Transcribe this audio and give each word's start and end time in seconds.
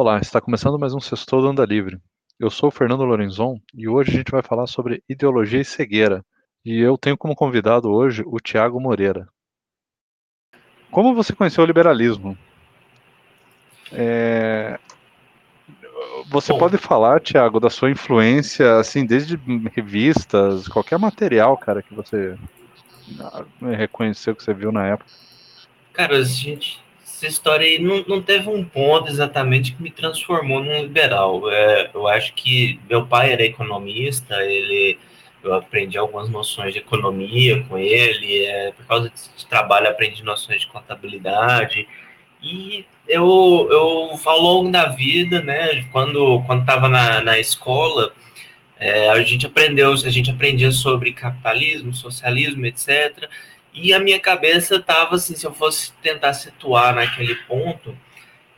Olá, 0.00 0.20
está 0.20 0.40
começando 0.40 0.78
mais 0.78 0.94
um 0.94 1.00
Sextou 1.00 1.42
do 1.42 1.48
Anda 1.48 1.64
Livre. 1.64 1.98
Eu 2.38 2.50
sou 2.50 2.68
o 2.68 2.70
Fernando 2.70 3.04
Lorenzon 3.04 3.60
e 3.74 3.88
hoje 3.88 4.12
a 4.12 4.14
gente 4.14 4.30
vai 4.30 4.42
falar 4.44 4.68
sobre 4.68 5.02
ideologia 5.08 5.60
e 5.60 5.64
cegueira. 5.64 6.24
E 6.64 6.78
eu 6.78 6.96
tenho 6.96 7.18
como 7.18 7.34
convidado 7.34 7.90
hoje 7.90 8.22
o 8.24 8.38
Tiago 8.38 8.80
Moreira. 8.80 9.26
Como 10.88 11.16
você 11.16 11.34
conheceu 11.34 11.64
o 11.64 11.66
liberalismo? 11.66 12.38
É... 13.90 14.78
Você 16.28 16.52
Bom, 16.52 16.60
pode 16.60 16.78
falar, 16.78 17.20
Tiago, 17.20 17.58
da 17.58 17.68
sua 17.68 17.90
influência, 17.90 18.78
assim, 18.78 19.04
desde 19.04 19.34
revistas, 19.74 20.68
qualquer 20.68 21.00
material, 21.00 21.56
cara, 21.56 21.82
que 21.82 21.92
você 21.92 22.38
reconheceu, 23.76 24.36
que 24.36 24.44
você 24.44 24.54
viu 24.54 24.70
na 24.70 24.86
época? 24.86 25.10
Cara, 25.92 26.18
a 26.18 26.22
gente 26.22 26.86
essa 27.18 27.26
história 27.26 27.66
aí 27.66 27.80
não, 27.80 28.04
não 28.06 28.22
teve 28.22 28.48
um 28.48 28.64
ponto 28.64 29.08
exatamente 29.08 29.72
que 29.72 29.82
me 29.82 29.90
transformou 29.90 30.62
num 30.62 30.82
liberal. 30.82 31.50
É, 31.50 31.90
eu 31.92 32.06
acho 32.06 32.32
que 32.34 32.78
meu 32.88 33.06
pai 33.06 33.32
era 33.32 33.44
economista, 33.44 34.36
ele 34.44 34.98
eu 35.42 35.54
aprendi 35.54 35.96
algumas 35.96 36.28
noções 36.28 36.72
de 36.72 36.80
economia 36.80 37.62
com 37.64 37.78
ele, 37.78 38.44
é, 38.44 38.72
por 38.72 38.84
causa 38.86 39.08
de 39.36 39.46
trabalho 39.46 39.88
aprendi 39.88 40.22
noções 40.24 40.62
de 40.62 40.66
contabilidade, 40.66 41.86
e 42.42 42.84
eu, 43.06 43.68
eu 43.70 44.20
ao 44.24 44.40
longo 44.40 44.70
da 44.70 44.86
vida, 44.86 45.40
né, 45.40 45.84
quando 45.92 46.42
estava 46.60 46.88
na, 46.88 47.20
na 47.20 47.38
escola, 47.38 48.12
é, 48.78 49.10
a 49.10 49.22
gente 49.22 49.46
aprendeu, 49.46 49.92
a 49.92 49.96
gente 49.96 50.30
aprendia 50.30 50.72
sobre 50.72 51.12
capitalismo, 51.12 51.94
socialismo, 51.94 52.66
etc., 52.66 53.28
e 53.72 53.92
a 53.92 54.00
minha 54.00 54.18
cabeça 54.18 54.76
estava 54.76 55.14
assim, 55.16 55.34
se 55.34 55.46
eu 55.46 55.52
fosse 55.52 55.92
tentar 56.02 56.32
situar 56.32 56.94
naquele 56.94 57.34
ponto, 57.34 57.96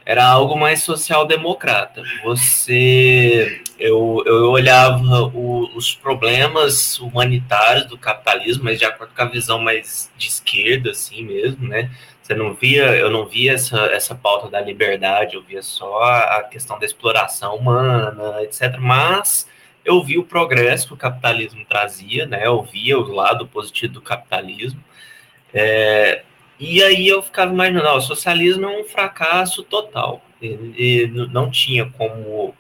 era 0.05 0.27
algo 0.27 0.59
mais 0.59 0.83
social-democrata. 0.83 2.03
Você, 2.25 3.63
eu, 3.79 4.23
eu 4.27 4.51
olhava 4.51 5.23
o, 5.23 5.71
os 5.77 5.95
problemas 5.95 6.99
humanitários 6.99 7.87
do 7.87 7.99
capitalismo, 7.99 8.65
mas 8.65 8.79
de 8.79 8.85
acordo 8.85 9.15
com 9.15 9.23
a 9.23 9.27
visão 9.27 9.59
mais 9.59 10.11
de 10.17 10.27
esquerda, 10.27 10.91
assim 10.91 11.23
mesmo, 11.23 11.69
né? 11.69 11.91
Você 12.23 12.35
não 12.35 12.55
via, 12.55 12.97
eu 12.97 13.11
não 13.11 13.27
via 13.27 13.53
essa, 13.53 13.79
essa 13.87 14.15
pauta 14.15 14.49
da 14.49 14.61
liberdade, 14.61 15.35
eu 15.35 15.43
via 15.43 15.63
só 15.63 16.03
a 16.03 16.45
questão 16.45 16.79
da 16.79 16.87
exploração 16.87 17.57
humana, 17.57 18.43
etc. 18.43 18.79
Mas 18.79 19.49
eu 19.85 20.03
vi 20.03 20.19
o 20.19 20.25
progresso 20.25 20.89
que 20.89 20.95
o 20.95 20.97
capitalismo 20.97 21.65
trazia, 21.65 22.27
né? 22.27 22.47
Eu 22.47 22.63
via 22.63 22.99
o 22.99 23.13
lado 23.13 23.47
positivo 23.47 23.95
do 23.95 24.03
capitalismo. 24.03 24.83
É, 25.53 26.23
e 26.59 26.83
aí 26.83 27.09
eu 27.09 27.23
ficava 27.23 27.53
imaginando, 27.53 27.89
o 27.89 28.01
socialismo 28.01 28.67
é 28.67 28.81
um 28.81 28.85
fracasso 28.85 29.63
total. 29.63 30.23
E, 30.43 31.07
não 31.31 31.51
tinha 31.51 31.87
como 31.91 32.55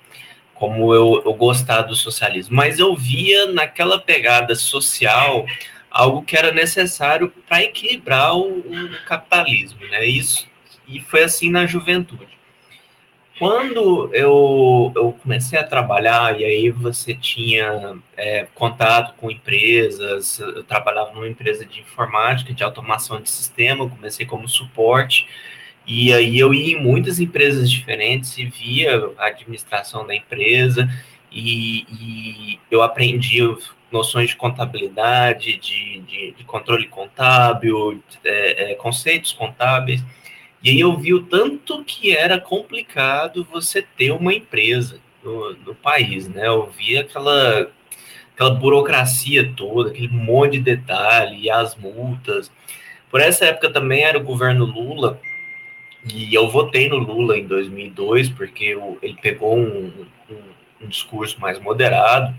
como 0.55 0.94
eu, 0.94 1.22
eu 1.24 1.33
gostar 1.33 1.83
do 1.83 1.96
socialismo, 1.96 2.55
mas 2.55 2.78
eu 2.78 2.94
via 2.94 3.46
naquela 3.46 3.98
pegada 3.98 4.55
social 4.55 5.46
algo 5.91 6.22
que 6.22 6.36
era 6.36 6.52
necessário 6.52 7.33
para 7.48 7.62
equilibrar 7.62 8.36
o, 8.36 8.58
o, 8.58 9.05
capitalismo, 9.06 9.80
né? 9.86 10.05
Isso 10.05 10.50
e 10.91 11.00
foi 11.00 11.22
assim 11.22 11.50
na 11.50 11.66
juventude. 11.66 12.39
Quando 13.41 14.14
eu, 14.14 14.92
eu 14.94 15.12
comecei 15.22 15.58
a 15.58 15.64
trabalhar, 15.64 16.38
e 16.38 16.44
aí 16.44 16.69
você 16.69 17.14
tinha 17.14 17.96
é, 18.14 18.46
contato 18.55 19.14
com 19.16 19.30
empresas, 19.30 20.38
eu 20.38 20.62
trabalhava 20.62 21.14
numa 21.14 21.27
empresa 21.27 21.64
de 21.64 21.80
informática, 21.80 22.52
de 22.52 22.62
automação 22.62 23.18
de 23.18 23.30
sistema, 23.30 23.88
comecei 23.88 24.27
como 24.27 24.46
suporte, 24.46 25.27
e 25.86 26.12
aí 26.12 26.38
eu 26.38 26.52
ia 26.52 26.77
em 26.77 26.83
muitas 26.83 27.18
empresas 27.18 27.70
diferentes 27.70 28.36
e 28.36 28.44
via 28.44 29.11
a 29.16 29.28
administração 29.28 30.07
da 30.07 30.14
empresa, 30.14 30.86
e, 31.33 31.86
e 31.90 32.61
eu 32.70 32.83
aprendi 32.83 33.40
noções 33.90 34.28
de 34.28 34.36
contabilidade, 34.36 35.57
de, 35.57 36.01
de, 36.01 36.33
de 36.33 36.45
controle 36.45 36.86
contábil, 36.89 38.02
é, 38.22 38.72
é, 38.72 38.74
conceitos 38.74 39.33
contábeis, 39.33 40.05
e 40.62 40.70
aí 40.70 40.80
eu 40.80 40.96
vi 40.96 41.14
o 41.14 41.22
tanto 41.22 41.82
que 41.84 42.14
era 42.14 42.38
complicado 42.38 43.46
você 43.50 43.82
ter 43.82 44.10
uma 44.10 44.34
empresa 44.34 45.00
no, 45.22 45.54
no 45.54 45.74
país, 45.74 46.28
né? 46.28 46.46
Eu 46.46 46.70
vi 46.70 46.98
aquela, 46.98 47.70
aquela 48.34 48.50
burocracia 48.50 49.52
toda, 49.56 49.90
aquele 49.90 50.08
monte 50.08 50.52
de 50.52 50.60
detalhe, 50.60 51.42
e 51.42 51.50
as 51.50 51.74
multas. 51.76 52.50
Por 53.10 53.20
essa 53.20 53.46
época 53.46 53.70
também 53.70 54.04
era 54.04 54.18
o 54.18 54.24
governo 54.24 54.64
Lula, 54.64 55.20
e 56.12 56.32
eu 56.34 56.48
votei 56.48 56.88
no 56.88 56.96
Lula 56.96 57.38
em 57.38 57.46
2002, 57.46 58.28
porque 58.30 58.77
ele 59.02 59.18
pegou 59.20 59.58
um, 59.58 60.06
um, 60.30 60.84
um 60.84 60.88
discurso 60.88 61.40
mais 61.40 61.58
moderado, 61.58 62.34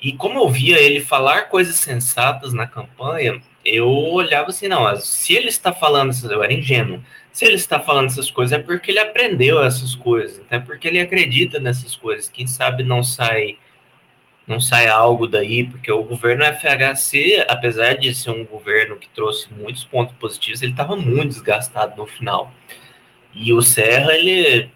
e 0.00 0.12
como 0.12 0.38
eu 0.38 0.48
via 0.50 0.78
ele 0.78 1.00
falar 1.00 1.48
coisas 1.48 1.76
sensatas 1.76 2.52
na 2.52 2.66
campanha, 2.66 3.40
eu 3.64 3.88
olhava 3.88 4.50
assim, 4.50 4.68
não, 4.68 4.94
se 4.96 5.32
ele 5.32 5.48
está 5.48 5.72
falando, 5.72 6.12
eu 6.30 6.42
era 6.42 6.52
ingênuo, 6.52 7.02
se 7.34 7.44
ele 7.44 7.56
está 7.56 7.80
falando 7.80 8.06
essas 8.06 8.30
coisas 8.30 8.56
é 8.56 8.62
porque 8.62 8.92
ele 8.92 9.00
aprendeu 9.00 9.60
essas 9.60 9.92
coisas, 9.92 10.40
é 10.48 10.60
porque 10.60 10.86
ele 10.86 11.00
acredita 11.00 11.58
nessas 11.58 11.96
coisas. 11.96 12.28
Quem 12.28 12.46
sabe 12.46 12.84
não 12.84 13.02
sai 13.02 13.58
não 14.46 14.60
sai 14.60 14.86
algo 14.86 15.26
daí, 15.26 15.64
porque 15.64 15.90
o 15.90 16.04
governo 16.04 16.44
FHC, 16.44 17.44
apesar 17.48 17.94
de 17.94 18.14
ser 18.14 18.30
um 18.30 18.44
governo 18.44 18.96
que 18.96 19.08
trouxe 19.08 19.52
muitos 19.52 19.82
pontos 19.84 20.14
positivos, 20.16 20.62
ele 20.62 20.70
estava 20.72 20.94
muito 20.94 21.30
desgastado 21.30 21.96
no 21.96 22.06
final. 22.06 22.52
E 23.32 23.52
o 23.52 23.60
Serra, 23.62 24.14
ele, 24.14 24.70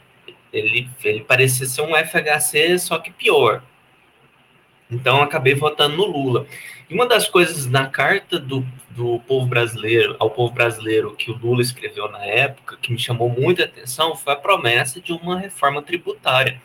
ele, 0.53 0.89
ele 1.05 1.21
parecia 1.21 1.65
ser 1.67 1.83
um 1.83 1.95
FHC, 1.95 2.77
só 2.79 2.99
que 2.99 3.13
pior. 3.13 3.63
Então, 4.91 5.23
acabei 5.23 5.55
votando 5.55 5.97
no 5.97 6.07
Lula. 6.07 6.47
E 6.89 6.95
uma 6.95 7.07
das 7.07 7.29
coisas 7.29 7.67
na 7.67 7.87
carta 7.87 8.39
do, 8.39 8.67
do 8.91 9.21
povo 9.21 9.47
brasileiro, 9.47 10.17
ao 10.19 10.31
povo 10.31 10.55
brasileiro, 10.55 11.15
que 11.15 11.31
o 11.31 11.37
Lula 11.37 11.61
escreveu 11.61 12.11
na 12.11 12.25
época, 12.25 12.79
que 12.81 12.91
me 12.91 12.99
chamou 12.99 13.29
muita 13.29 13.65
atenção, 13.65 14.17
foi 14.17 14.33
a 14.33 14.37
promessa 14.37 15.01
de 15.01 15.13
uma 15.13 15.39
reforma 15.39 15.83
tributária. 15.83 16.61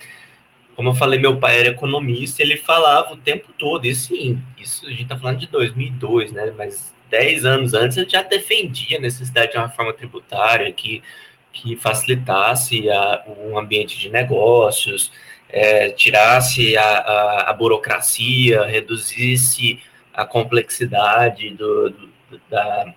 Como 0.75 0.89
eu 0.89 0.95
falei, 0.95 1.19
meu 1.19 1.37
pai 1.37 1.59
era 1.59 1.69
economista, 1.69 2.41
ele 2.41 2.57
falava 2.57 3.13
o 3.13 3.17
tempo 3.17 3.51
todo, 3.57 3.85
e 3.85 3.93
sim, 3.93 4.41
isso 4.57 4.85
a 4.87 4.89
gente 4.89 5.03
está 5.03 5.17
falando 5.17 5.39
de 5.39 5.47
2002, 5.47 6.31
né? 6.31 6.53
Mas 6.57 6.93
10 7.09 7.45
anos 7.45 7.73
antes 7.73 7.97
ele 7.97 8.09
já 8.09 8.23
defendia 8.23 8.97
a 8.97 9.01
necessidade 9.01 9.51
de 9.51 9.57
uma 9.57 9.67
reforma 9.67 9.93
tributária 9.93 10.71
que, 10.71 11.03
que 11.51 11.75
facilitasse 11.75 12.89
a, 12.89 13.23
um 13.37 13.59
ambiente 13.59 13.99
de 13.99 14.09
negócios, 14.09 15.11
é, 15.49 15.89
tirasse 15.89 16.75
a, 16.75 16.83
a, 16.83 17.49
a 17.51 17.53
burocracia, 17.53 18.63
reduzisse 18.63 19.79
a 20.13 20.25
complexidade 20.25 21.49
do, 21.51 21.89
do, 21.89 22.09
da, 22.49 22.93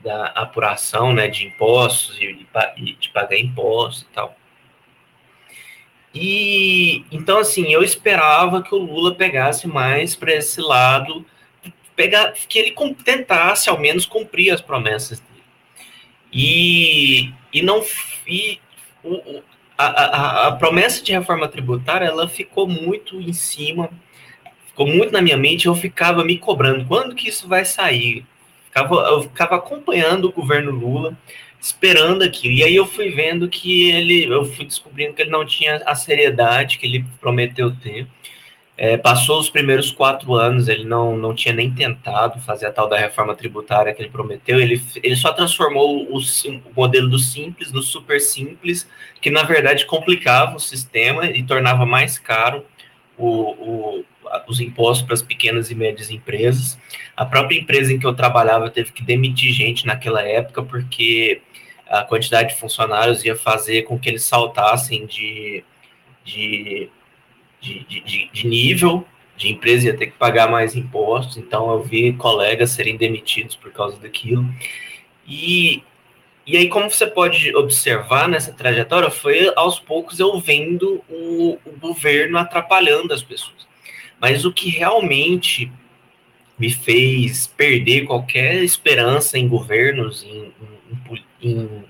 da 0.00 0.26
apuração 0.26 1.12
né, 1.12 1.28
de 1.28 1.46
impostos 1.46 2.18
e 2.20 2.46
de, 2.76 2.94
de 2.94 3.08
pagar 3.08 3.38
impostos 3.38 4.02
e 4.02 4.14
tal. 4.14 4.36
E 6.14 7.04
então, 7.10 7.38
assim, 7.38 7.72
eu 7.72 7.82
esperava 7.82 8.62
que 8.62 8.74
o 8.74 8.78
Lula 8.78 9.14
pegasse 9.14 9.66
mais 9.66 10.14
para 10.14 10.34
esse 10.34 10.60
lado, 10.60 11.24
pegar, 11.94 12.32
que 12.32 12.58
ele 12.58 12.74
tentasse 13.04 13.68
ao 13.68 13.78
menos 13.78 14.06
cumprir 14.06 14.52
as 14.52 14.60
promessas 14.60 15.20
dele. 15.20 15.44
E, 16.32 17.32
e 17.52 17.62
não. 17.62 17.84
E, 18.26 18.60
o, 19.04 19.42
a, 19.76 19.86
a, 19.86 20.48
a 20.48 20.52
promessa 20.52 21.02
de 21.02 21.12
reforma 21.12 21.46
tributária 21.46 22.06
ela 22.06 22.28
ficou 22.28 22.66
muito 22.66 23.20
em 23.20 23.32
cima 23.32 23.90
ficou 24.78 24.86
muito 24.86 25.12
na 25.12 25.20
minha 25.20 25.36
mente, 25.36 25.66
eu 25.66 25.74
ficava 25.74 26.24
me 26.24 26.38
cobrando, 26.38 26.84
quando 26.84 27.16
que 27.16 27.28
isso 27.28 27.48
vai 27.48 27.64
sair? 27.64 28.24
Ficava, 28.66 28.94
eu 28.94 29.22
ficava 29.22 29.56
acompanhando 29.56 30.26
o 30.26 30.32
governo 30.32 30.70
Lula, 30.70 31.18
esperando 31.60 32.22
aquilo. 32.22 32.54
E 32.54 32.62
aí 32.62 32.76
eu 32.76 32.86
fui 32.86 33.10
vendo 33.10 33.48
que 33.48 33.90
ele, 33.90 34.26
eu 34.26 34.44
fui 34.44 34.64
descobrindo 34.64 35.14
que 35.14 35.22
ele 35.22 35.30
não 35.30 35.44
tinha 35.44 35.82
a 35.84 35.96
seriedade 35.96 36.78
que 36.78 36.86
ele 36.86 37.04
prometeu 37.20 37.74
ter. 37.74 38.06
É, 38.76 38.96
passou 38.96 39.40
os 39.40 39.50
primeiros 39.50 39.90
quatro 39.90 40.34
anos, 40.34 40.68
ele 40.68 40.84
não, 40.84 41.16
não 41.16 41.34
tinha 41.34 41.52
nem 41.52 41.74
tentado 41.74 42.38
fazer 42.42 42.66
a 42.66 42.72
tal 42.72 42.88
da 42.88 42.96
reforma 42.96 43.34
tributária 43.34 43.92
que 43.92 44.00
ele 44.00 44.08
prometeu, 44.08 44.60
ele, 44.60 44.80
ele 45.02 45.16
só 45.16 45.32
transformou 45.32 46.06
o, 46.08 46.18
o 46.18 46.60
modelo 46.76 47.08
do 47.08 47.18
simples 47.18 47.72
no 47.72 47.82
super 47.82 48.20
simples, 48.20 48.88
que 49.20 49.32
na 49.32 49.42
verdade 49.42 49.84
complicava 49.84 50.54
o 50.54 50.60
sistema 50.60 51.26
e 51.26 51.42
tornava 51.42 51.84
mais 51.84 52.20
caro 52.20 52.64
o, 53.18 53.28
o, 53.28 54.04
os 54.46 54.60
impostos 54.60 55.04
para 55.04 55.14
as 55.14 55.22
pequenas 55.22 55.70
e 55.70 55.74
médias 55.74 56.10
empresas. 56.10 56.78
A 57.16 57.26
própria 57.26 57.58
empresa 57.58 57.92
em 57.92 57.98
que 57.98 58.06
eu 58.06 58.14
trabalhava 58.14 58.70
teve 58.70 58.92
que 58.92 59.02
demitir 59.02 59.52
gente 59.52 59.86
naquela 59.86 60.22
época, 60.22 60.62
porque 60.62 61.42
a 61.88 62.02
quantidade 62.04 62.54
de 62.54 62.60
funcionários 62.60 63.24
ia 63.24 63.34
fazer 63.34 63.82
com 63.82 63.98
que 63.98 64.08
eles 64.08 64.22
saltassem 64.22 65.06
de, 65.06 65.64
de, 66.24 66.88
de, 67.60 67.84
de, 67.84 68.30
de 68.32 68.46
nível 68.46 69.06
de 69.36 69.48
empresa, 69.48 69.86
ia 69.86 69.96
ter 69.96 70.08
que 70.08 70.18
pagar 70.18 70.50
mais 70.50 70.74
impostos. 70.74 71.36
Então, 71.36 71.70
eu 71.72 71.82
vi 71.82 72.12
colegas 72.12 72.72
serem 72.72 72.96
demitidos 72.96 73.54
por 73.54 73.72
causa 73.72 73.96
daquilo. 73.98 74.44
E, 75.26 75.82
e 76.48 76.56
aí, 76.56 76.66
como 76.66 76.90
você 76.90 77.06
pode 77.06 77.54
observar 77.54 78.26
nessa 78.26 78.50
trajetória, 78.54 79.10
foi 79.10 79.52
aos 79.54 79.78
poucos 79.78 80.18
eu 80.18 80.40
vendo 80.40 81.04
o, 81.06 81.58
o 81.62 81.72
governo 81.78 82.38
atrapalhando 82.38 83.12
as 83.12 83.22
pessoas. 83.22 83.68
Mas 84.18 84.46
o 84.46 84.52
que 84.52 84.70
realmente 84.70 85.70
me 86.58 86.70
fez 86.70 87.46
perder 87.46 88.06
qualquer 88.06 88.64
esperança 88.64 89.36
em 89.36 89.46
governos, 89.46 90.24
em, 90.24 90.50
em, 91.10 91.50
em, 91.50 91.84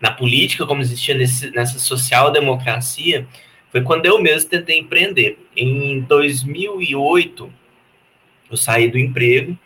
na 0.00 0.12
política 0.12 0.64
como 0.64 0.82
existia 0.82 1.16
nesse, 1.16 1.50
nessa 1.50 1.80
social-democracia, 1.80 3.26
foi 3.72 3.82
quando 3.82 4.06
eu 4.06 4.22
mesmo 4.22 4.48
tentei 4.48 4.78
empreender. 4.78 5.36
Em 5.56 5.98
2008, 6.02 7.52
eu 8.52 8.56
saí 8.56 8.88
do 8.88 9.00
emprego 9.00 9.58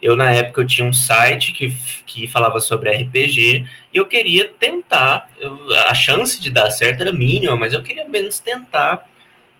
eu, 0.00 0.14
na 0.14 0.30
época, 0.30 0.60
eu 0.60 0.66
tinha 0.66 0.86
um 0.86 0.92
site 0.92 1.52
que, 1.52 1.74
que 2.06 2.26
falava 2.26 2.60
sobre 2.60 2.90
RPG 2.90 3.64
eu 3.96 4.06
queria 4.06 4.48
tentar, 4.48 5.28
a 5.86 5.94
chance 5.94 6.40
de 6.40 6.50
dar 6.50 6.70
certo 6.70 7.00
era 7.00 7.12
mínima, 7.12 7.56
mas 7.56 7.72
eu 7.72 7.82
queria 7.82 8.08
menos 8.08 8.38
tentar 8.38 9.08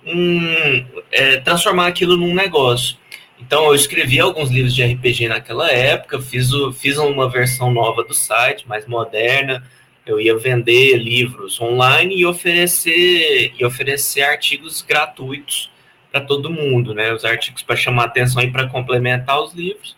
um, 0.04 0.84
é, 1.10 1.38
transformar 1.38 1.86
aquilo 1.86 2.16
num 2.16 2.34
negócio. 2.34 2.96
Então, 3.38 3.66
eu 3.66 3.74
escrevi 3.74 4.18
alguns 4.18 4.50
livros 4.50 4.74
de 4.74 4.82
RPG 4.82 5.28
naquela 5.28 5.70
época, 5.70 6.20
fiz, 6.20 6.52
o, 6.52 6.72
fiz 6.72 6.96
uma 6.96 7.28
versão 7.28 7.70
nova 7.70 8.02
do 8.02 8.14
site, 8.14 8.66
mais 8.66 8.86
moderna. 8.86 9.62
Eu 10.06 10.20
ia 10.20 10.36
vender 10.38 10.96
livros 10.96 11.60
online 11.60 12.16
e 12.16 12.24
oferecer, 12.24 13.52
e 13.58 13.64
oferecer 13.64 14.22
artigos 14.22 14.80
gratuitos 14.80 15.70
para 16.10 16.20
todo 16.20 16.50
mundo, 16.50 16.94
né? 16.94 17.12
Os 17.12 17.24
artigos 17.24 17.62
para 17.62 17.76
chamar 17.76 18.04
atenção 18.04 18.42
e 18.42 18.50
para 18.50 18.68
complementar 18.68 19.40
os 19.42 19.52
livros 19.52 19.96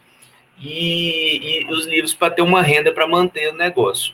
e, 0.60 1.60
e 1.62 1.72
os 1.72 1.86
livros 1.86 2.14
para 2.14 2.32
ter 2.32 2.42
uma 2.42 2.62
renda 2.62 2.92
para 2.92 3.06
manter 3.06 3.52
o 3.52 3.56
negócio. 3.56 4.12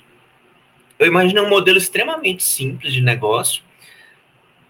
Eu 0.99 1.07
imagino 1.07 1.43
um 1.43 1.49
modelo 1.49 1.79
extremamente 1.79 2.43
simples 2.43 2.93
de 2.93 3.01
negócio, 3.01 3.63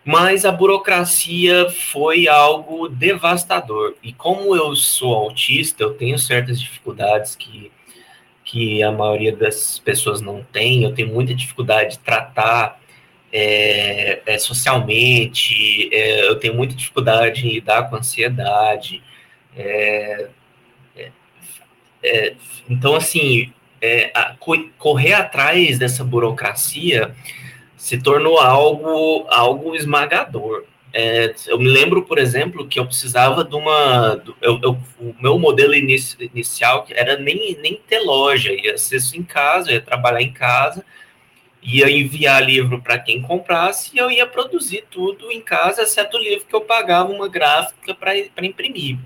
mas 0.05 0.45
a 0.45 0.53
burocracia 0.53 1.71
foi 1.71 2.29
algo 2.29 2.89
devastador. 2.89 3.95
E 4.03 4.13
como 4.13 4.55
eu 4.55 4.75
sou 4.77 5.15
autista, 5.15 5.83
eu 5.83 5.95
tenho 5.95 6.19
certas 6.19 6.61
dificuldades 6.61 7.35
que, 7.37 7.71
que 8.45 8.83
a 8.83 8.93
maioria 8.93 9.35
das 9.35 9.79
pessoas 9.79 10.21
não 10.21 10.43
tem. 10.43 10.85
Eu 10.85 10.95
tenho 10.95 11.09
muita 11.09 11.35
dificuldade 11.35 11.93
de 11.93 11.99
tratar 12.01 12.81
é, 13.33 14.23
é, 14.27 14.39
socialmente, 14.39 15.89
é, 15.93 16.29
eu 16.29 16.37
tenho 16.39 16.55
muita 16.55 16.75
dificuldade 16.75 17.47
em 17.47 17.55
lidar 17.55 17.91
com 17.91 17.97
ansiedade. 17.97 19.03
É, 19.57 20.29
é, 22.03 22.35
então, 22.69 22.95
assim, 22.95 23.53
é, 23.85 24.11
a, 24.15 24.35
correr 24.79 25.13
atrás 25.13 25.79
dessa 25.79 26.03
burocracia 26.03 27.15
se 27.77 27.99
tornou 28.01 28.39
algo, 28.41 29.27
algo 29.29 29.77
esmagador. 29.77 30.65
É, 30.91 31.35
eu 31.49 31.59
me 31.59 31.69
lembro, 31.69 32.03
por 32.05 32.19
exemplo, 32.19 32.67
que 32.67 32.81
eu 32.81 32.87
precisava 32.87 33.45
de 33.45 33.55
uma. 33.55 34.23
Eu, 34.41 34.59
eu, 34.63 34.79
o 34.99 35.15
meu 35.21 35.39
modelo 35.39 35.75
inici, 35.75 36.17
inicial 36.33 36.87
era 36.89 37.19
nem, 37.19 37.59
nem 37.61 37.79
ter 37.87 37.99
loja, 37.99 38.53
ia 38.53 38.79
ser 38.79 38.97
isso 38.97 39.19
em 39.19 39.23
casa, 39.23 39.71
ia 39.71 39.83
trabalhar 39.83 40.23
em 40.23 40.33
casa, 40.33 40.83
ia 41.63 41.91
enviar 41.91 42.43
livro 42.43 42.81
para 42.81 42.99
quem 42.99 43.21
comprasse 43.21 43.91
e 43.93 43.99
eu 43.99 44.11
ia 44.11 44.27
produzir 44.27 44.85
tudo 44.91 45.31
em 45.31 45.43
casa, 45.43 45.83
exceto 45.83 46.17
o 46.17 46.23
livro 46.23 46.47
que 46.47 46.55
eu 46.55 46.63
pagava 46.63 47.13
uma 47.13 47.29
gráfica 47.29 47.95
para 47.95 48.17
imprimir. 48.47 48.97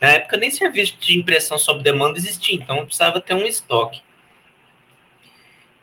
Na 0.00 0.10
época 0.10 0.36
nem 0.36 0.50
serviço 0.50 0.96
de 1.00 1.18
impressão 1.18 1.58
sob 1.58 1.82
demanda 1.82 2.18
existia, 2.18 2.54
então 2.54 2.84
precisava 2.84 3.20
ter 3.20 3.34
um 3.34 3.46
estoque. 3.46 4.00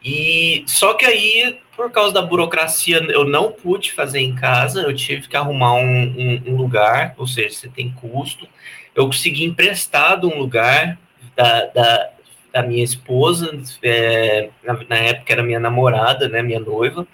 E 0.06 0.64
só 0.68 0.94
que 0.94 1.04
aí, 1.04 1.58
por 1.76 1.92
causa 1.92 2.14
da 2.14 2.22
burocracia, 2.22 2.98
eu 3.10 3.26
não 3.26 3.52
pude 3.52 3.92
fazer 3.92 4.20
em 4.20 4.36
casa, 4.36 4.82
eu 4.82 4.96
tive 4.96 5.28
que 5.28 5.36
arrumar 5.36 5.74
um, 5.74 5.82
um, 5.84 6.44
um 6.46 6.56
lugar, 6.56 7.16
ou 7.18 7.26
seja, 7.26 7.56
você 7.56 7.70
tem 7.70 7.92
custo. 7.92 8.48
Eu 8.94 9.08
consegui 9.08 9.46
emprestado 9.46 10.28
um 10.28 10.38
lugar 10.38 11.00
da, 11.36 11.66
da, 11.66 12.10
da 12.54 12.62
minha 12.62 12.84
esposa, 12.84 13.52
é, 13.82 14.50
na, 14.64 14.74
na, 14.88 14.98
época 14.98 15.34
era 15.34 15.42
minha 15.42 15.60
namorada, 15.60 16.30
né, 16.30 16.44
minha 16.44 16.60
noiva. 16.60 17.08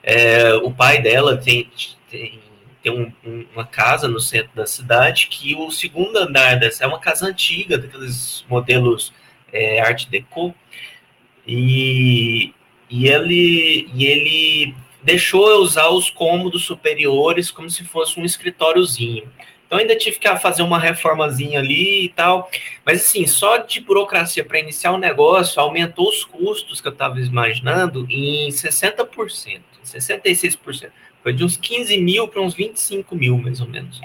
É, 0.00 0.54
o 0.54 0.70
pai 0.70 1.02
dela 1.02 1.36
tem, 1.36 1.68
tem 2.08 2.40
tem 2.82 2.92
um, 2.92 3.12
um, 3.24 3.44
uma 3.54 3.66
casa 3.66 4.08
no 4.08 4.20
centro 4.20 4.50
da 4.54 4.66
cidade 4.66 5.26
que 5.28 5.54
o 5.56 5.70
segundo 5.70 6.16
andar 6.16 6.58
dessa 6.58 6.84
é 6.84 6.86
uma 6.86 7.00
casa 7.00 7.26
antiga, 7.26 7.76
daqueles 7.76 8.44
modelos 8.48 9.12
é, 9.52 9.80
Art 9.80 10.06
Deco, 10.06 10.54
e, 11.48 12.52
e, 12.90 13.08
ele, 13.08 13.88
e 13.94 14.04
ele 14.04 14.74
deixou 15.02 15.48
eu 15.48 15.58
usar 15.58 15.88
os 15.88 16.10
cômodos 16.10 16.64
superiores 16.64 17.50
como 17.50 17.70
se 17.70 17.84
fosse 17.84 18.20
um 18.20 18.24
escritóriozinho. 18.24 19.26
Então 19.66 19.78
ainda 19.78 19.96
tive 19.96 20.18
que 20.18 20.36
fazer 20.38 20.62
uma 20.62 20.78
reformazinha 20.78 21.58
ali 21.58 22.04
e 22.04 22.08
tal, 22.10 22.50
mas 22.84 23.00
assim, 23.02 23.26
só 23.26 23.58
de 23.58 23.80
burocracia 23.80 24.44
para 24.44 24.58
iniciar 24.58 24.92
o 24.92 24.94
um 24.94 24.98
negócio 24.98 25.60
aumentou 25.60 26.08
os 26.08 26.24
custos 26.24 26.80
que 26.80 26.88
eu 26.88 26.92
estava 26.92 27.20
imaginando 27.20 28.06
em 28.08 28.48
60%, 28.48 29.60
66%. 29.84 30.90
Foi 31.22 31.32
de 31.32 31.44
uns 31.44 31.56
15 31.56 31.98
mil 31.98 32.28
para 32.28 32.40
uns 32.40 32.54
25 32.54 33.14
mil, 33.14 33.36
mais 33.36 33.60
ou 33.60 33.68
menos. 33.68 34.00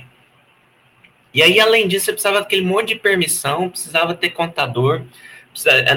E 1.34 1.42
aí, 1.42 1.60
além 1.60 1.88
disso, 1.88 2.06
você 2.06 2.12
precisava 2.12 2.42
daquele 2.42 2.64
monte 2.64 2.90
de 2.90 2.96
permissão, 2.96 3.70
precisava 3.70 4.14
ter 4.14 4.32
contador. 4.32 5.02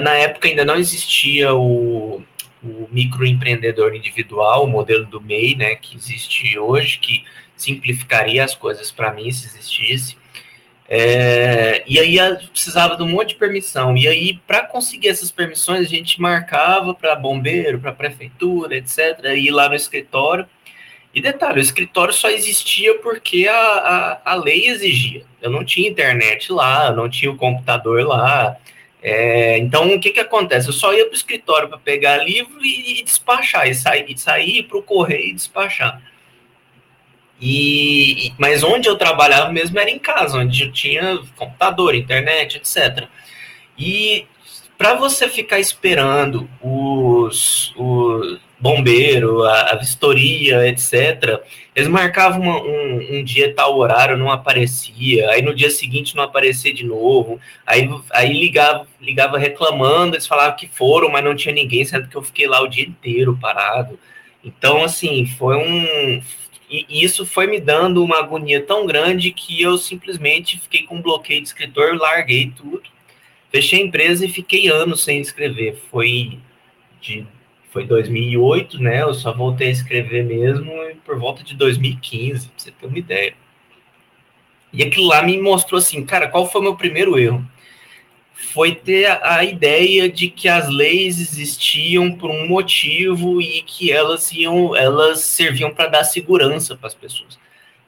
Na 0.01 0.13
época 0.13 0.47
ainda 0.47 0.63
não 0.63 0.75
existia 0.75 1.53
o, 1.53 2.23
o 2.63 2.87
microempreendedor 2.91 3.95
individual, 3.95 4.65
o 4.65 4.67
modelo 4.67 5.05
do 5.05 5.21
MEI, 5.21 5.55
né, 5.55 5.75
que 5.75 5.95
existe 5.95 6.57
hoje, 6.57 6.99
que 6.99 7.23
simplificaria 7.55 8.43
as 8.43 8.55
coisas 8.55 8.91
para 8.91 9.11
mim 9.13 9.31
se 9.31 9.47
existisse. 9.47 10.17
É, 10.89 11.83
e 11.85 11.99
aí 11.99 12.17
precisava 12.49 12.95
de 12.95 13.03
um 13.03 13.09
monte 13.09 13.29
de 13.29 13.35
permissão. 13.35 13.97
E 13.97 14.07
aí, 14.07 14.39
para 14.47 14.65
conseguir 14.65 15.09
essas 15.09 15.31
permissões, 15.31 15.81
a 15.81 15.89
gente 15.89 16.21
marcava 16.21 16.93
para 16.93 17.15
bombeiro, 17.15 17.79
para 17.79 17.91
prefeitura, 17.91 18.77
etc., 18.77 19.19
ir 19.35 19.51
lá 19.51 19.67
no 19.67 19.75
escritório 19.75 20.47
e 21.17 21.21
detalhe, 21.21 21.59
o 21.59 21.61
escritório 21.63 22.13
só 22.13 22.29
existia 22.29 22.99
porque 22.99 23.47
a, 23.47 23.55
a, 23.55 24.33
a 24.33 24.35
lei 24.35 24.67
exigia. 24.67 25.23
Eu 25.41 25.49
não 25.49 25.65
tinha 25.65 25.89
internet 25.89 26.51
lá, 26.51 26.91
não 26.91 27.09
tinha 27.09 27.31
o 27.31 27.35
computador 27.35 28.05
lá. 28.05 28.55
É, 29.09 29.57
então, 29.59 29.87
o 29.87 29.99
que, 30.01 30.11
que 30.11 30.19
acontece? 30.19 30.67
Eu 30.67 30.73
só 30.73 30.93
ia 30.93 31.05
para 31.05 31.13
o 31.13 31.15
escritório 31.15 31.69
para 31.69 31.77
pegar 31.77 32.17
livro 32.17 32.61
e, 32.61 32.99
e, 32.99 33.03
despachar, 33.05 33.65
e 33.65 33.73
sair, 33.73 34.17
sair 34.17 34.63
para 34.63 34.77
o 34.77 34.83
correio 34.83 35.29
e 35.29 35.33
despachar. 35.33 36.01
E, 37.39 38.33
mas 38.37 38.63
onde 38.63 38.89
eu 38.89 38.97
trabalhava 38.97 39.49
mesmo 39.49 39.79
era 39.79 39.89
em 39.89 39.97
casa, 39.97 40.37
onde 40.37 40.61
eu 40.61 40.73
tinha 40.73 41.19
computador, 41.37 41.95
internet, 41.95 42.57
etc. 42.57 43.07
E 43.77 44.27
para 44.77 44.95
você 44.95 45.29
ficar 45.29 45.59
esperando 45.59 46.49
os, 46.61 47.73
os 47.77 48.41
bombeiro, 48.59 49.43
a, 49.43 49.71
a 49.71 49.75
vistoria, 49.75 50.67
etc. 50.67 51.41
Eles 51.75 51.87
marcavam 51.87 52.41
uma, 52.41 52.61
um, 52.61 53.17
um, 53.17 53.23
dia 53.23 53.53
tal 53.53 53.77
horário, 53.77 54.17
não 54.17 54.31
aparecia, 54.31 55.29
aí 55.29 55.41
no 55.41 55.53
dia 55.53 55.69
seguinte 55.69 56.15
não 56.15 56.23
aparecia 56.23 56.73
de 56.73 56.83
novo, 56.83 57.39
aí, 57.65 57.87
aí 58.11 58.33
ligava, 58.33 58.87
ligava 58.99 59.37
reclamando, 59.37 60.15
eles 60.15 60.27
falavam 60.27 60.55
que 60.55 60.67
foram, 60.67 61.09
mas 61.09 61.23
não 61.23 61.35
tinha 61.35 61.53
ninguém, 61.53 61.85
sendo 61.85 62.07
que 62.07 62.15
eu 62.15 62.23
fiquei 62.23 62.47
lá 62.47 62.61
o 62.61 62.67
dia 62.67 62.85
inteiro 62.85 63.37
parado. 63.39 63.99
Então, 64.43 64.83
assim, 64.83 65.25
foi 65.25 65.55
um. 65.57 66.21
E 66.69 67.03
isso 67.03 67.25
foi 67.25 67.47
me 67.47 67.61
dando 67.61 68.03
uma 68.03 68.19
agonia 68.19 68.61
tão 68.61 68.85
grande 68.85 69.31
que 69.31 69.61
eu 69.61 69.77
simplesmente 69.77 70.59
fiquei 70.59 70.83
com 70.83 70.95
um 70.95 71.01
bloqueio 71.01 71.41
de 71.41 71.47
escritor, 71.47 71.95
larguei 71.95 72.51
tudo, 72.55 72.83
fechei 73.49 73.81
a 73.81 73.85
empresa 73.85 74.25
e 74.25 74.29
fiquei 74.29 74.67
anos 74.67 75.03
sem 75.03 75.21
escrever. 75.21 75.81
Foi 75.89 76.39
de 76.99 77.25
foi 77.77 77.85
2008, 77.85 78.81
né? 78.81 79.03
Eu 79.03 79.13
só 79.13 79.31
voltei 79.31 79.67
a 79.67 79.71
escrever 79.71 80.25
mesmo 80.25 80.71
por 81.05 81.19
volta 81.19 81.43
de 81.43 81.55
2015, 81.55 82.47
pra 82.47 82.57
você 82.57 82.71
ter 82.71 82.87
uma 82.87 82.97
ideia. 82.97 83.35
E 84.73 84.81
aquilo 84.81 85.05
lá 85.05 85.21
me 85.21 85.39
mostrou 85.39 85.77
assim, 85.77 86.03
cara, 86.03 86.27
qual 86.27 86.49
foi 86.49 86.59
o 86.59 86.63
meu 86.63 86.75
primeiro 86.75 87.19
erro? 87.19 87.45
Foi 88.33 88.73
ter 88.73 89.05
a, 89.05 89.35
a 89.35 89.43
ideia 89.43 90.09
de 90.09 90.27
que 90.27 90.47
as 90.47 90.67
leis 90.67 91.21
existiam 91.21 92.11
por 92.11 92.31
um 92.31 92.47
motivo 92.47 93.39
e 93.39 93.61
que 93.61 93.91
elas 93.91 94.31
iam, 94.31 94.75
elas 94.75 95.19
serviam 95.19 95.71
para 95.71 95.87
dar 95.87 96.03
segurança 96.03 96.75
para 96.75 96.87
as 96.87 96.95
pessoas 96.95 97.37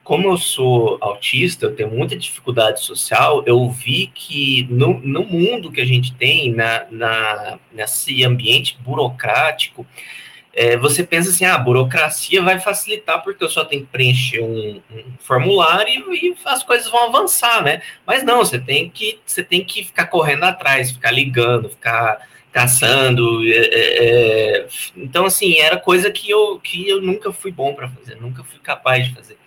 como 0.10 0.28
eu 0.28 0.38
sou 0.38 0.98
autista, 1.02 1.68
eu 1.68 1.76
tenho 1.76 1.92
muita 1.92 2.16
dificuldade 2.16 2.84
social, 2.84 3.44
eu 3.46 3.70
vi 3.70 4.08
que 4.08 4.66
no, 4.68 5.00
no 5.02 5.24
mundo 5.24 5.72
que 5.72 5.80
a 5.80 5.86
gente 5.86 6.16
tem, 6.16 6.52
na, 6.52 6.88
na, 6.90 7.60
nesse 7.72 8.24
ambiente 8.24 8.76
burocrático, 8.82 9.86
é, 10.52 10.76
você 10.76 11.04
pensa 11.04 11.30
assim, 11.30 11.46
ah, 11.46 11.54
a 11.54 11.60
burocracia 11.60 12.42
vai 12.42 12.60
facilitar 12.60 13.22
porque 13.24 13.44
eu 13.44 13.50
só 13.50 13.64
tenho 13.64 13.84
que 13.84 13.92
preencher 13.92 14.42
um, 14.42 14.82
um, 14.92 15.04
formulário 15.20 16.12
e 16.12 16.36
as 16.44 16.64
coisas 16.64 16.90
vão 16.90 17.10
avançar, 17.10 17.64
né? 17.64 17.84
Mas 18.04 18.24
não, 18.24 18.40
você 18.40 18.58
tem 18.58 18.90
que, 18.90 19.20
você 19.24 19.44
tem 19.44 19.64
que 19.64 19.84
ficar 19.84 20.08
correndo 20.08 20.44
atrás, 20.44 20.90
ficar 20.90 21.12
ligando, 21.12 21.70
ficar, 21.70 22.28
caçando. 22.52 23.48
É, 23.48 23.58
é, 23.58 24.06
é, 24.58 24.68
então, 24.98 25.28
assim, 25.28 25.60
era 25.60 25.78
coisa 25.78 26.10
que 26.10 26.32
eu, 26.32 26.60
que 26.60 26.90
eu 26.90 27.00
nunca 27.00 27.32
fui 27.32 27.52
bom 27.52 27.76
para 27.76 27.88
fazer, 27.90 28.20
nunca 28.20 28.44
fui 28.44 28.58
capaz 28.58 29.08
de 29.08 29.14
fazer. 29.14 29.38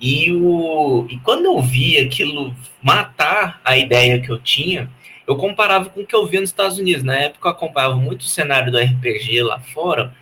E, 0.00 0.32
o, 0.32 1.06
e 1.08 1.18
quando 1.18 1.46
eu 1.46 1.60
vi 1.62 1.98
aquilo 1.98 2.54
matar 2.82 3.60
a 3.64 3.76
ideia 3.76 4.20
que 4.20 4.30
eu 4.30 4.38
tinha, 4.38 4.90
eu 5.26 5.36
comparava 5.36 5.88
com 5.88 6.02
o 6.02 6.06
que 6.06 6.14
eu 6.14 6.26
via 6.26 6.40
nos 6.40 6.50
Estados 6.50 6.78
Unidos. 6.78 7.02
Na 7.02 7.16
época 7.16 7.48
eu 7.48 7.52
acompanhava 7.52 7.96
muito 7.96 8.22
o 8.22 8.24
cenário 8.24 8.70
do 8.70 8.78
RPG 8.78 9.42
lá 9.42 9.58
fora, 9.60 10.12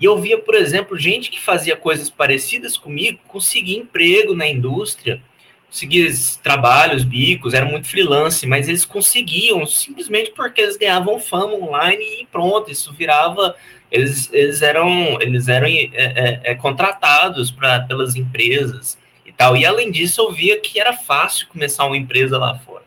e 0.00 0.04
eu 0.04 0.18
via, 0.18 0.38
por 0.38 0.54
exemplo, 0.54 0.98
gente 0.98 1.30
que 1.30 1.40
fazia 1.40 1.76
coisas 1.76 2.10
parecidas 2.10 2.76
comigo 2.76 3.18
conseguir 3.28 3.76
emprego 3.76 4.34
na 4.34 4.46
indústria, 4.46 5.22
conseguir 5.68 6.12
trabalhos, 6.42 7.04
bicos, 7.04 7.54
eram 7.54 7.70
muito 7.70 7.88
freelance, 7.88 8.46
mas 8.46 8.68
eles 8.68 8.84
conseguiam 8.84 9.66
simplesmente 9.66 10.32
porque 10.32 10.60
eles 10.60 10.76
ganhavam 10.76 11.18
fama 11.18 11.54
online 11.54 12.04
e 12.20 12.26
pronto, 12.26 12.70
isso 12.70 12.92
virava. 12.92 13.54
Eles, 13.90 14.28
eles 14.32 14.60
eram, 14.62 15.20
eles 15.20 15.46
eram 15.46 15.68
é, 15.68 15.88
é, 15.94 16.40
é, 16.44 16.54
contratados 16.56 17.50
pra, 17.50 17.80
pelas 17.80 18.16
empresas 18.16 18.98
tal. 19.36 19.56
E 19.56 19.64
além 19.64 19.90
disso, 19.90 20.20
eu 20.20 20.32
via 20.32 20.60
que 20.60 20.80
era 20.80 20.92
fácil 20.92 21.46
começar 21.48 21.84
uma 21.86 21.96
empresa 21.96 22.38
lá 22.38 22.58
fora. 22.58 22.84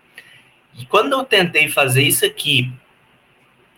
E 0.78 0.86
quando 0.86 1.14
eu 1.14 1.24
tentei 1.24 1.68
fazer 1.68 2.04
isso 2.04 2.26
aqui 2.26 2.72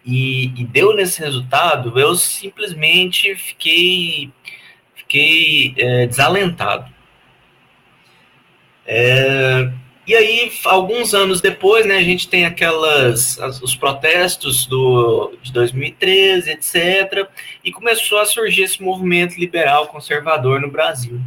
e, 0.05 0.45
e 0.45 0.65
deu 0.65 0.93
nesse 0.95 1.19
resultado, 1.19 1.97
eu 1.99 2.15
simplesmente 2.15 3.35
fiquei, 3.35 4.31
fiquei 4.95 5.73
é, 5.77 6.07
desalentado. 6.07 6.91
É, 8.85 9.71
e 10.09 10.15
aí, 10.15 10.51
alguns 10.65 11.13
anos 11.13 11.39
depois, 11.39 11.85
né, 11.85 11.97
a 11.97 12.03
gente 12.03 12.27
tem 12.27 12.43
aquelas 12.43 13.39
as, 13.39 13.61
os 13.61 13.75
protestos 13.75 14.65
do, 14.65 15.37
de 15.43 15.53
2013, 15.53 16.49
etc., 16.49 17.29
e 17.63 17.71
começou 17.71 18.17
a 18.17 18.25
surgir 18.25 18.63
esse 18.63 18.81
movimento 18.81 19.39
liberal 19.39 19.87
conservador 19.87 20.59
no 20.59 20.71
Brasil. 20.71 21.21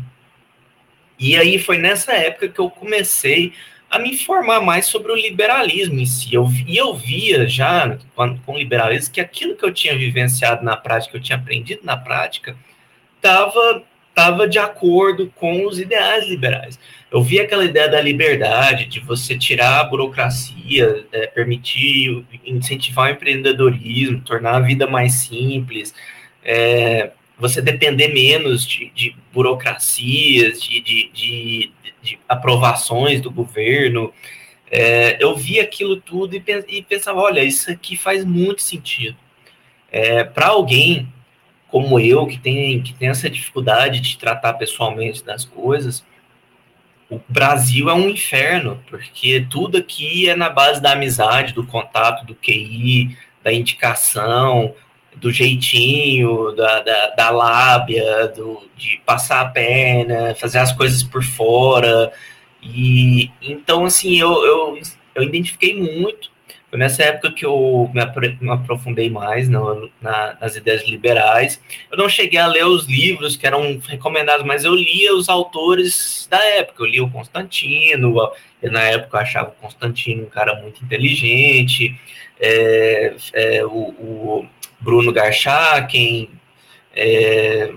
E 1.22 1.36
aí 1.36 1.56
foi 1.56 1.78
nessa 1.78 2.12
época 2.12 2.48
que 2.48 2.58
eu 2.58 2.68
comecei 2.68 3.52
a 3.88 3.96
me 3.98 4.10
informar 4.10 4.60
mais 4.60 4.86
sobre 4.86 5.12
o 5.12 5.14
liberalismo 5.14 6.00
em 6.00 6.06
si. 6.06 6.34
Eu, 6.34 6.48
e 6.66 6.76
eu 6.76 6.94
via 6.94 7.46
já 7.46 7.96
com, 8.16 8.38
o 8.46 8.58
liberalismo 8.58 9.12
que 9.14 9.20
aquilo 9.20 9.54
que 9.54 9.64
eu 9.64 9.72
tinha 9.72 9.96
vivenciado 9.96 10.64
na 10.64 10.76
prática, 10.76 11.12
que 11.12 11.18
eu 11.18 11.22
tinha 11.22 11.38
aprendido 11.38 11.82
na 11.84 11.96
prática, 11.96 12.56
estava 13.16 13.84
tava 14.14 14.46
de 14.46 14.58
acordo 14.58 15.32
com 15.36 15.64
os 15.64 15.78
ideais 15.78 16.26
liberais. 16.26 16.78
Eu 17.10 17.22
vi 17.22 17.40
aquela 17.40 17.64
ideia 17.64 17.88
da 17.88 18.00
liberdade, 18.00 18.86
de 18.86 19.00
você 19.00 19.38
tirar 19.38 19.80
a 19.80 19.84
burocracia, 19.84 21.06
é, 21.12 21.26
permitir, 21.26 22.24
incentivar 22.44 23.10
o 23.10 23.12
empreendedorismo, 23.14 24.20
tornar 24.20 24.56
a 24.56 24.60
vida 24.60 24.86
mais 24.86 25.14
simples, 25.14 25.94
é, 26.44 27.12
você 27.42 27.60
depender 27.60 28.08
menos 28.08 28.64
de, 28.64 28.90
de 28.94 29.16
burocracias, 29.32 30.62
de, 30.62 30.80
de, 30.80 31.10
de, 31.12 32.18
aprovações 32.28 33.20
do 33.20 33.32
governo. 33.32 34.12
É, 34.70 35.18
eu 35.20 35.36
vi 35.36 35.58
aquilo 35.58 36.00
tudo 36.00 36.36
e, 36.36 36.42
e, 36.68 36.82
pensava, 36.82 37.20
olha, 37.20 37.42
isso 37.42 37.70
aqui 37.70 37.96
faz 37.96 38.24
muito 38.24 38.62
sentido. 38.62 39.16
É, 39.90 40.22
Para 40.22 40.46
alguém 40.46 41.12
como 41.66 41.98
eu, 41.98 42.26
que 42.26 42.38
tem, 42.38 42.80
que 42.82 42.92
tem 42.94 43.08
essa 43.08 43.28
dificuldade 43.28 43.98
de 43.98 44.18
tratar 44.18 44.52
pessoalmente 44.54 45.24
das 45.24 45.44
coisas, 45.44 46.04
o 47.10 47.18
Brasil 47.28 47.90
é 47.90 47.94
um 47.94 48.08
inferno, 48.08 48.82
porque 48.88 49.46
tudo 49.50 49.78
aqui 49.78 50.28
é 50.28 50.36
na 50.36 50.48
base 50.48 50.80
da 50.80 50.92
amizade, 50.92 51.54
do 51.54 51.66
contato, 51.66 52.24
do 52.24 52.34
QI, 52.34 53.16
da 53.42 53.52
indicação, 53.52 54.74
do 55.16 55.30
jeitinho, 55.30 56.52
da, 56.52 56.80
da, 56.80 57.06
da 57.08 57.30
lábia, 57.30 58.28
do, 58.28 58.62
de 58.76 59.00
passar 59.04 59.40
a 59.40 59.48
perna, 59.48 60.34
fazer 60.34 60.58
as 60.58 60.72
coisas 60.72 61.02
por 61.02 61.22
fora. 61.22 62.12
E 62.62 63.30
então, 63.40 63.84
assim, 63.84 64.18
eu, 64.18 64.32
eu, 64.44 64.78
eu 65.14 65.22
identifiquei 65.22 65.74
muito. 65.74 66.32
Foi 66.72 66.78
nessa 66.78 67.02
época 67.02 67.32
que 67.32 67.44
eu 67.44 67.90
me, 67.92 68.50
aprofundei 68.50 69.10
mais 69.10 69.46
no, 69.46 69.90
na, 70.00 70.38
nas 70.40 70.56
ideias 70.56 70.82
liberais. 70.88 71.60
Eu 71.90 71.98
não 71.98 72.08
cheguei 72.08 72.40
a 72.40 72.46
ler 72.46 72.64
os 72.64 72.86
livros 72.86 73.36
que 73.36 73.46
eram 73.46 73.78
recomendados, 73.86 74.46
mas 74.46 74.64
eu 74.64 74.74
lia 74.74 75.14
os 75.14 75.28
autores 75.28 76.26
da 76.30 76.42
época. 76.42 76.82
Eu 76.82 76.86
li 76.86 76.98
o 76.98 77.10
Constantino, 77.10 78.14
na 78.62 78.80
época 78.84 79.18
eu 79.18 79.20
achava 79.20 79.48
o 79.50 79.62
Constantino 79.62 80.22
um 80.22 80.30
cara 80.30 80.54
muito 80.62 80.82
inteligente. 80.82 81.94
É, 82.40 83.14
é, 83.34 83.66
o, 83.66 83.68
o 83.68 84.48
Bruno 84.82 85.12
Garchaken. 85.12 86.30
É, 86.94 87.72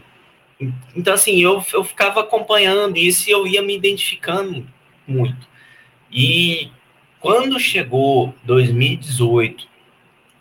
então, 0.95 1.13
assim, 1.13 1.39
eu, 1.41 1.63
eu 1.73 1.83
ficava 1.83 2.21
acompanhando 2.21 2.97
isso 2.97 3.29
e 3.29 3.31
eu 3.31 3.45
ia 3.45 3.61
me 3.61 3.75
identificando 3.75 4.65
muito. 5.07 5.47
E 6.11 6.69
quando 7.19 7.59
chegou 7.59 8.33
2018, 8.43 9.67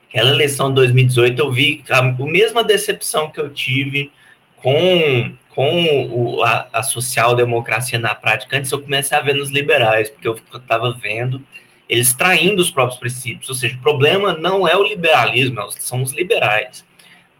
aquela 0.08 0.30
eleição 0.30 0.68
de 0.68 0.76
2018, 0.76 1.40
eu 1.40 1.50
vi 1.50 1.84
a, 1.90 1.98
a 1.98 2.02
mesma 2.02 2.62
decepção 2.62 3.30
que 3.30 3.40
eu 3.40 3.50
tive 3.50 4.12
com, 4.56 5.34
com 5.50 6.06
o, 6.06 6.42
a, 6.42 6.68
a 6.72 6.82
social-democracia 6.82 7.98
na 7.98 8.14
prática. 8.14 8.56
Antes 8.56 8.70
eu 8.70 8.80
comecei 8.80 9.16
a 9.16 9.20
ver 9.20 9.34
nos 9.34 9.50
liberais, 9.50 10.08
porque 10.08 10.28
eu 10.28 10.38
estava 10.54 10.92
vendo 10.92 11.44
eles 11.88 12.14
traindo 12.14 12.62
os 12.62 12.70
próprios 12.70 12.98
princípios. 12.98 13.48
Ou 13.48 13.54
seja, 13.54 13.76
o 13.76 13.80
problema 13.80 14.32
não 14.34 14.66
é 14.66 14.76
o 14.76 14.82
liberalismo, 14.82 15.60
é 15.60 15.70
são 15.70 16.02
os 16.02 16.12
liberais. 16.12 16.84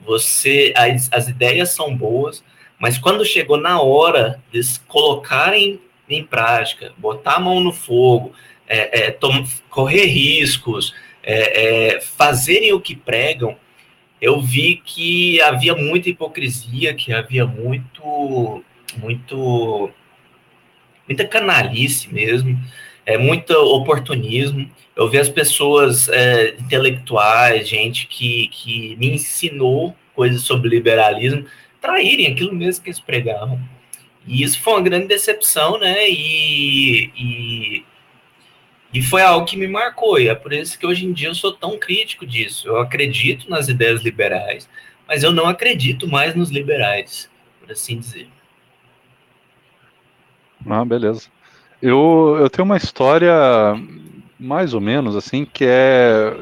Você, 0.01 0.73
as, 0.77 1.11
as 1.13 1.29
ideias 1.29 1.71
são 1.71 1.97
boas, 1.97 2.45
mas 2.79 2.99
quando 2.99 3.25
chegou 3.25 3.57
na 3.57 3.81
hora 3.81 4.43
de 4.53 4.61
colocarem 4.87 5.81
em 6.09 6.23
prática, 6.23 6.93
botar 6.99 7.37
a 7.37 7.41
mão 7.41 7.61
no 7.61 7.73
fogo, 7.73 8.33
é, 8.69 9.09
é, 9.09 9.19
correr 9.71 10.07
riscos, 10.07 10.95
é, 11.23 11.95
é, 11.95 12.01
fazerem 12.01 12.73
o 12.73 12.81
que 12.81 12.95
pregam, 12.95 13.57
eu 14.21 14.41
vi 14.41 14.77
que 14.85 15.41
havia 15.43 15.75
muita 15.75 16.09
hipocrisia, 16.09 16.95
que 16.95 17.13
havia 17.13 17.47
muito, 17.47 18.63
muito, 18.97 19.91
muita 21.07 21.27
canalice 21.27 22.13
mesmo, 22.13 22.59
é 23.07 23.19
muito 23.19 23.51
oportunismo. 23.53 24.71
Eu 24.97 25.09
vi 25.09 25.19
as 25.19 25.29
pessoas 25.29 26.09
é, 26.09 26.55
intelectuais, 26.59 27.69
gente 27.69 28.07
que, 28.07 28.49
que 28.49 28.97
me 28.97 29.11
ensinou 29.11 29.95
coisas 30.15 30.43
sobre 30.43 30.69
liberalismo, 30.69 31.45
traírem 31.81 32.29
aquilo 32.29 32.55
mesmo 32.55 32.83
que 32.83 32.91
eles 32.91 33.01
pregavam. 33.01 33.61
E 34.27 34.43
isso 34.43 34.61
foi 34.61 34.75
uma 34.75 34.83
grande 34.83 35.07
decepção, 35.07 35.79
né? 35.79 36.09
E, 36.09 37.11
e, 37.17 37.85
e 38.93 39.03
foi 39.03 39.23
algo 39.23 39.47
que 39.47 39.57
me 39.57 39.69
marcou. 39.69 40.19
E 40.19 40.29
é 40.29 40.35
por 40.35 40.53
isso 40.53 40.79
que 40.79 40.87
hoje 40.87 41.05
em 41.05 41.13
dia 41.13 41.29
eu 41.29 41.35
sou 41.35 41.53
tão 41.53 41.79
crítico 41.79 42.25
disso. 42.25 42.69
Eu 42.69 42.79
acredito 42.79 43.51
nas 43.51 43.69
ideias 43.69 44.03
liberais, 44.03 44.69
mas 45.07 45.23
eu 45.23 45.33
não 45.33 45.47
acredito 45.47 46.09
mais 46.09 46.35
nos 46.35 46.51
liberais, 46.51 47.31
por 47.61 47.71
assim 47.71 47.99
dizer. 47.99 48.29
Ah, 50.67 50.85
beleza. 50.85 51.29
Eu, 51.87 52.39
eu 52.41 52.49
tenho 52.49 52.65
uma 52.65 52.79
história 52.79 53.35
mais 54.41 54.73
ou 54.73 54.81
menos 54.81 55.15
assim, 55.15 55.45
que 55.45 55.67
é 55.69 56.35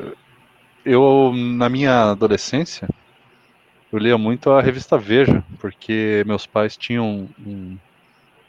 eu 0.84 1.32
na 1.34 1.68
minha 1.68 2.12
adolescência 2.12 2.88
eu 3.92 3.98
lia 3.98 4.16
muito 4.16 4.52
a 4.52 4.62
revista 4.62 4.96
Veja, 4.96 5.42
porque 5.58 6.22
meus 6.28 6.46
pais 6.46 6.76
tinham 6.76 7.28
um, 7.44 7.76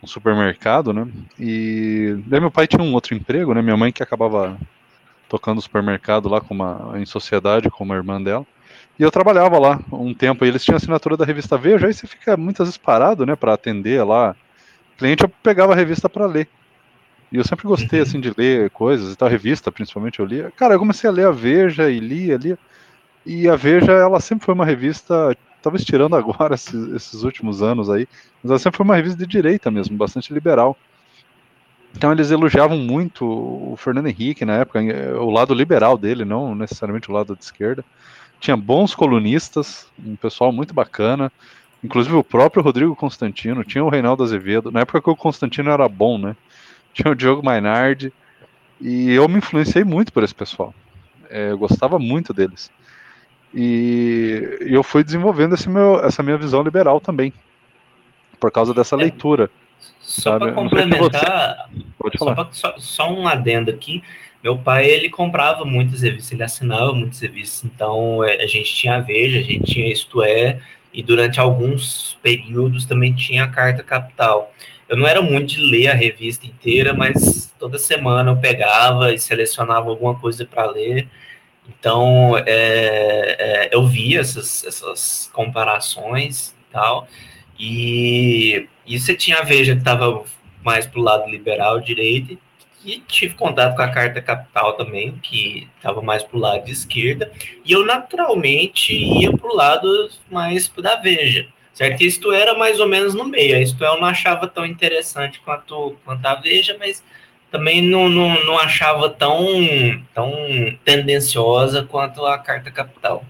um 0.04 0.06
supermercado, 0.06 0.94
né? 0.94 1.08
E 1.40 2.16
daí 2.28 2.40
meu 2.40 2.52
pai 2.52 2.68
tinha 2.68 2.84
um 2.84 2.94
outro 2.94 3.16
emprego, 3.16 3.56
né? 3.56 3.64
Minha 3.64 3.76
mãe 3.76 3.92
que 3.92 4.04
acabava 4.04 4.56
tocando 5.28 5.58
o 5.58 5.64
supermercado 5.64 6.30
lá 6.30 6.42
com 6.42 6.54
uma, 6.54 6.94
em 7.00 7.08
sociedade 7.08 7.72
com 7.72 7.84
uma 7.84 7.96
irmã 7.96 8.22
dela. 8.22 8.46
E 9.00 9.02
eu 9.02 9.10
trabalhava 9.10 9.58
lá 9.58 9.80
um 9.92 10.14
tempo, 10.14 10.46
e 10.46 10.48
eles 10.48 10.64
tinham 10.64 10.78
assinatura 10.78 11.18
da 11.18 11.26
revista 11.26 11.58
Veja, 11.58 11.88
aí 11.88 11.94
você 11.94 12.06
fica 12.06 12.38
muitas 12.38 12.68
vezes 12.68 12.78
parado, 12.78 13.26
né, 13.26 13.36
para 13.36 13.56
atender 13.56 14.04
lá. 14.04 14.36
O 14.94 14.98
cliente 15.00 15.24
eu 15.24 15.30
pegava 15.42 15.74
a 15.74 15.76
revista 15.76 16.08
para 16.08 16.28
ler. 16.28 16.48
E 17.34 17.38
eu 17.38 17.44
sempre 17.44 17.68
gostei, 17.68 18.00
uhum. 18.00 18.04
assim, 18.06 18.20
de 18.20 18.32
ler 18.38 18.70
coisas 18.70 19.12
e 19.12 19.16
tal, 19.18 19.28
revista, 19.28 19.72
principalmente, 19.72 20.20
eu 20.20 20.26
lia. 20.26 20.52
Cara, 20.56 20.76
eu 20.76 20.80
comecei 20.80 21.10
a 21.10 21.14
ler 21.14 21.26
a 21.26 21.32
Veja 21.32 21.90
e 21.90 22.00
lia, 22.00 22.38
lia. 22.38 22.60
E 23.26 23.50
a 23.50 23.56
Veja, 23.56 23.92
ela 23.92 24.20
sempre 24.20 24.46
foi 24.46 24.54
uma 24.54 24.64
revista, 24.64 25.36
talvez 25.60 25.84
tirando 25.84 26.14
agora 26.16 26.54
esses, 26.54 26.94
esses 26.94 27.24
últimos 27.24 27.64
anos 27.64 27.90
aí, 27.90 28.08
mas 28.44 28.52
ela 28.52 28.60
sempre 28.60 28.78
foi 28.78 28.84
uma 28.84 28.96
revista 28.96 29.18
de 29.18 29.26
direita 29.26 29.72
mesmo, 29.72 29.98
bastante 29.98 30.32
liberal. 30.32 30.78
Então 31.96 32.12
eles 32.12 32.30
elogiavam 32.30 32.78
muito 32.78 33.26
o 33.26 33.76
Fernando 33.78 34.08
Henrique 34.08 34.46
na 34.46 34.58
época, 34.58 34.80
o 35.20 35.32
lado 35.32 35.56
liberal 35.56 35.98
dele, 35.98 36.24
não 36.24 36.54
necessariamente 36.54 37.10
o 37.10 37.14
lado 37.14 37.36
de 37.36 37.44
esquerda. 37.44 37.84
Tinha 38.40 38.58
bons 38.58 38.94
colunistas, 38.94 39.88
um 40.04 40.16
pessoal 40.16 40.52
muito 40.52 40.74
bacana, 40.74 41.32
inclusive 41.84 42.16
o 42.16 42.24
próprio 42.24 42.62
Rodrigo 42.62 42.96
Constantino, 42.96 43.64
tinha 43.64 43.84
o 43.84 43.90
Reinaldo 43.90 44.24
Azevedo, 44.24 44.72
na 44.72 44.82
época 44.82 45.02
que 45.02 45.10
o 45.10 45.16
Constantino 45.16 45.72
era 45.72 45.88
bom, 45.88 46.20
né? 46.20 46.36
Tinha 46.94 47.12
o 47.12 47.16
Diogo 47.16 47.44
Mainardi, 47.44 48.14
e 48.80 49.12
eu 49.12 49.28
me 49.28 49.38
influenciei 49.38 49.84
muito 49.84 50.14
por 50.14 50.24
esse 50.24 50.36
pessoal. 50.36 50.74
É, 51.30 51.52
eu 51.52 51.58
gostava 51.58 51.98
muito 51.98 52.34
deles. 52.34 52.72
E, 53.54 54.60
e 54.62 54.74
eu 54.74 54.84
fui 54.84 55.04
desenvolvendo 55.04 55.56
meu, 55.70 56.04
essa 56.04 56.24
minha 56.24 56.38
visão 56.38 56.62
liberal 56.64 57.00
também, 57.00 57.34
por 58.40 58.52
causa 58.52 58.74
dessa 58.74 58.96
é. 58.96 59.00
leitura. 59.00 59.50
Só 60.00 60.38
para 60.38 60.52
complementar, 60.52 61.70
falar. 62.18 62.36
Só, 62.52 62.72
só, 62.72 62.76
só, 62.78 63.14
um 63.14 63.28
adendo 63.28 63.72
aqui. 63.72 64.04
Meu 64.44 64.58
pai, 64.58 64.86
ele 64.86 65.10
comprava 65.10 65.64
muitas 65.64 66.02
revistas, 66.02 66.32
ele 66.34 66.44
assinava 66.44 66.94
muitas 66.94 67.20
revistas, 67.22 67.64
então 67.64 68.24
é, 68.24 68.44
a 68.44 68.48
gente 68.48 68.74
tinha 68.76 68.98
a 68.98 69.00
Veja, 69.00 69.40
a 69.40 69.42
gente 69.42 69.64
tinha 69.64 69.92
Isto 69.92 70.22
É, 70.22 70.60
e 70.94 71.02
durante 71.02 71.40
alguns 71.40 72.18
períodos 72.22 72.86
também 72.86 73.14
tinha 73.14 73.46
a 73.46 73.48
Carta 73.48 73.82
Capital. 73.82 74.54
Eu 74.94 74.98
não 74.98 75.08
era 75.08 75.24
muito 75.24 75.56
de 75.56 75.60
ler 75.60 75.88
a 75.88 75.96
revista 75.96 76.46
inteira, 76.46 76.94
mas 76.94 77.52
toda 77.58 77.80
semana 77.80 78.30
eu 78.30 78.38
pegava 78.38 79.12
e 79.12 79.18
selecionava 79.18 79.90
alguma 79.90 80.14
coisa 80.14 80.46
para 80.46 80.70
ler. 80.70 81.08
Então, 81.68 82.38
é, 82.38 82.46
é, 83.40 83.70
eu 83.72 83.88
via 83.88 84.20
essas, 84.20 84.64
essas 84.64 85.32
comparações 85.34 86.50
e 86.50 86.72
tal. 86.72 87.08
E, 87.60 88.68
e 88.86 89.00
você 89.00 89.16
tinha 89.16 89.40
a 89.40 89.44
Veja 89.44 89.74
que 89.74 89.80
estava 89.80 90.24
mais 90.64 90.86
para 90.86 91.00
o 91.00 91.04
lado 91.04 91.28
liberal, 91.28 91.80
direito, 91.80 92.38
e 92.86 93.00
tive 93.00 93.34
contato 93.34 93.76
com 93.76 93.82
a 93.82 93.90
Carta 93.90 94.22
Capital 94.22 94.74
também, 94.74 95.14
que 95.24 95.68
estava 95.76 96.04
mais 96.04 96.22
para 96.22 96.38
o 96.38 96.40
lado 96.40 96.66
de 96.66 96.72
esquerda, 96.72 97.32
e 97.66 97.72
eu 97.72 97.84
naturalmente 97.84 98.94
ia 98.94 99.36
para 99.36 99.50
o 99.50 99.56
lado 99.56 100.12
mais 100.30 100.72
da 100.78 100.98
Veja, 100.98 101.48
certo? 101.74 102.02
Isto 102.02 102.32
era 102.32 102.58
mais 102.58 102.80
ou 102.80 102.88
menos 102.88 103.14
no 103.14 103.26
meio, 103.26 103.62
isto 103.62 103.84
eu 103.84 104.00
não 104.00 104.06
achava 104.06 104.48
tão 104.48 104.66
interessante 104.66 105.42
quanto, 105.44 105.98
quanto 106.06 106.26
a 106.26 106.36
Veja, 106.36 106.76
mas 106.80 107.04
também 107.52 107.82
não, 107.82 108.10
não, 108.10 108.44
não 108.46 108.58
achava 108.58 109.10
tão, 109.10 109.38
tão 110.14 110.34
tendenciosa 110.84 111.84
quanto 111.84 112.26
a 112.26 112.38
Carta 112.38 112.72
Capital. 112.72 113.24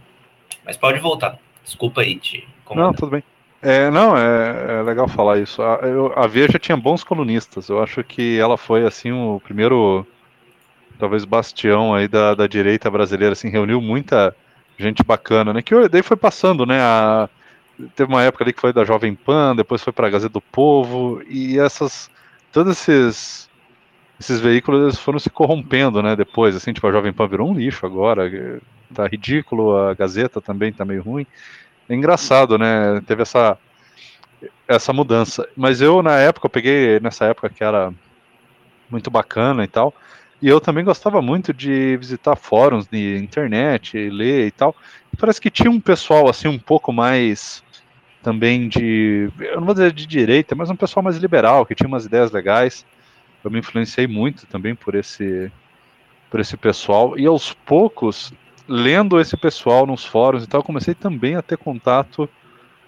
Mas 0.65 0.77
pode 0.77 0.99
voltar, 0.99 1.37
desculpa 1.63 2.01
aí, 2.01 2.15
te 2.15 2.47
Não, 2.73 2.93
tudo 2.93 3.11
bem. 3.11 3.23
É, 3.61 3.89
não, 3.89 4.17
é, 4.17 4.79
é, 4.79 4.83
legal 4.83 5.07
falar 5.07 5.39
isso. 5.39 5.61
A, 5.61 5.79
eu, 5.83 6.11
a 6.17 6.27
Veja 6.27 6.59
tinha 6.59 6.75
bons 6.75 7.01
colunistas. 7.01 7.69
Eu 7.69 7.81
acho 7.81 8.03
que 8.03 8.37
ela 8.37 8.57
foi 8.57 8.85
assim 8.85 9.13
o 9.13 9.41
primeiro, 9.41 10.05
talvez 10.99 11.23
bastião 11.23 11.93
aí 11.93 12.09
da, 12.09 12.35
da 12.35 12.45
direita 12.45 12.91
brasileira. 12.91 13.31
Assim, 13.31 13.47
reuniu 13.49 13.79
muita 13.79 14.35
gente 14.77 15.01
bacana, 15.01 15.53
né? 15.53 15.61
Que 15.61 15.87
daí 15.87 16.03
foi 16.03 16.17
passando, 16.17 16.65
né? 16.65 16.81
A, 16.81 17.29
teve 17.95 18.11
uma 18.11 18.23
época 18.23 18.43
ali 18.43 18.53
que 18.53 18.61
foi 18.61 18.73
da 18.73 18.85
Jovem 18.85 19.15
Pan, 19.15 19.55
depois 19.55 19.81
foi 19.81 19.93
para 19.93 20.07
a 20.07 20.09
Gazeta 20.09 20.33
do 20.33 20.41
Povo 20.41 21.21
e 21.27 21.59
essas, 21.59 22.09
todos 22.51 22.73
esses 22.73 23.49
esses 24.19 24.39
veículos 24.39 24.97
foram 24.99 25.19
se 25.19 25.29
corrompendo, 25.29 26.01
né? 26.01 26.15
Depois, 26.15 26.55
assim, 26.55 26.71
tipo 26.71 26.87
a 26.87 26.91
Jovem 26.91 27.11
Pan 27.11 27.27
virou 27.27 27.49
um 27.49 27.53
lixo 27.53 27.85
agora, 27.85 28.29
tá 28.93 29.07
ridículo. 29.07 29.75
A 29.75 29.93
Gazeta 29.93 30.39
também 30.39 30.71
tá 30.71 30.85
meio 30.85 31.01
ruim. 31.03 31.25
É 31.89 31.95
engraçado, 31.95 32.57
né? 32.57 33.01
Teve 33.05 33.23
essa 33.23 33.57
essa 34.67 34.93
mudança. 34.93 35.47
Mas 35.55 35.81
eu 35.81 36.01
na 36.01 36.17
época 36.17 36.45
eu 36.45 36.49
peguei 36.49 36.99
nessa 36.99 37.25
época 37.25 37.49
que 37.49 37.63
era 37.63 37.93
muito 38.89 39.11
bacana 39.11 39.63
e 39.63 39.67
tal. 39.67 39.93
E 40.41 40.47
eu 40.47 40.59
também 40.59 40.83
gostava 40.83 41.21
muito 41.21 41.53
de 41.53 41.97
visitar 41.97 42.35
fóruns 42.35 42.85
de 42.87 43.17
internet, 43.17 43.97
ler 44.09 44.47
e 44.47 44.51
tal. 44.51 44.75
Parece 45.17 45.39
que 45.39 45.49
tinha 45.49 45.71
um 45.71 45.79
pessoal 45.79 46.29
assim 46.29 46.47
um 46.47 46.59
pouco 46.59 46.91
mais 46.91 47.63
também 48.21 48.69
de, 48.69 49.29
eu 49.39 49.57
não 49.57 49.65
vou 49.65 49.73
dizer 49.73 49.91
de 49.91 50.05
direita, 50.05 50.55
mas 50.55 50.69
um 50.69 50.75
pessoal 50.75 51.03
mais 51.03 51.17
liberal, 51.17 51.65
que 51.65 51.75
tinha 51.75 51.87
umas 51.87 52.05
ideias 52.05 52.31
legais. 52.31 52.85
Eu 53.43 53.51
me 53.51 53.59
influenciei 53.59 54.07
muito 54.07 54.47
também 54.47 54.73
por 54.73 54.95
esse 54.95 55.51
por 56.31 56.39
esse 56.39 56.57
pessoal 56.57 57.17
e 57.19 57.27
aos 57.27 57.53
poucos 57.53 58.33
lendo 58.67 59.19
esse 59.19 59.37
pessoal 59.37 59.85
nos 59.85 60.05
fóruns 60.05 60.43
e 60.43 60.47
tal, 60.47 60.63
comecei 60.63 60.95
também 60.95 61.35
a 61.35 61.41
ter 61.41 61.57
contato. 61.57 62.27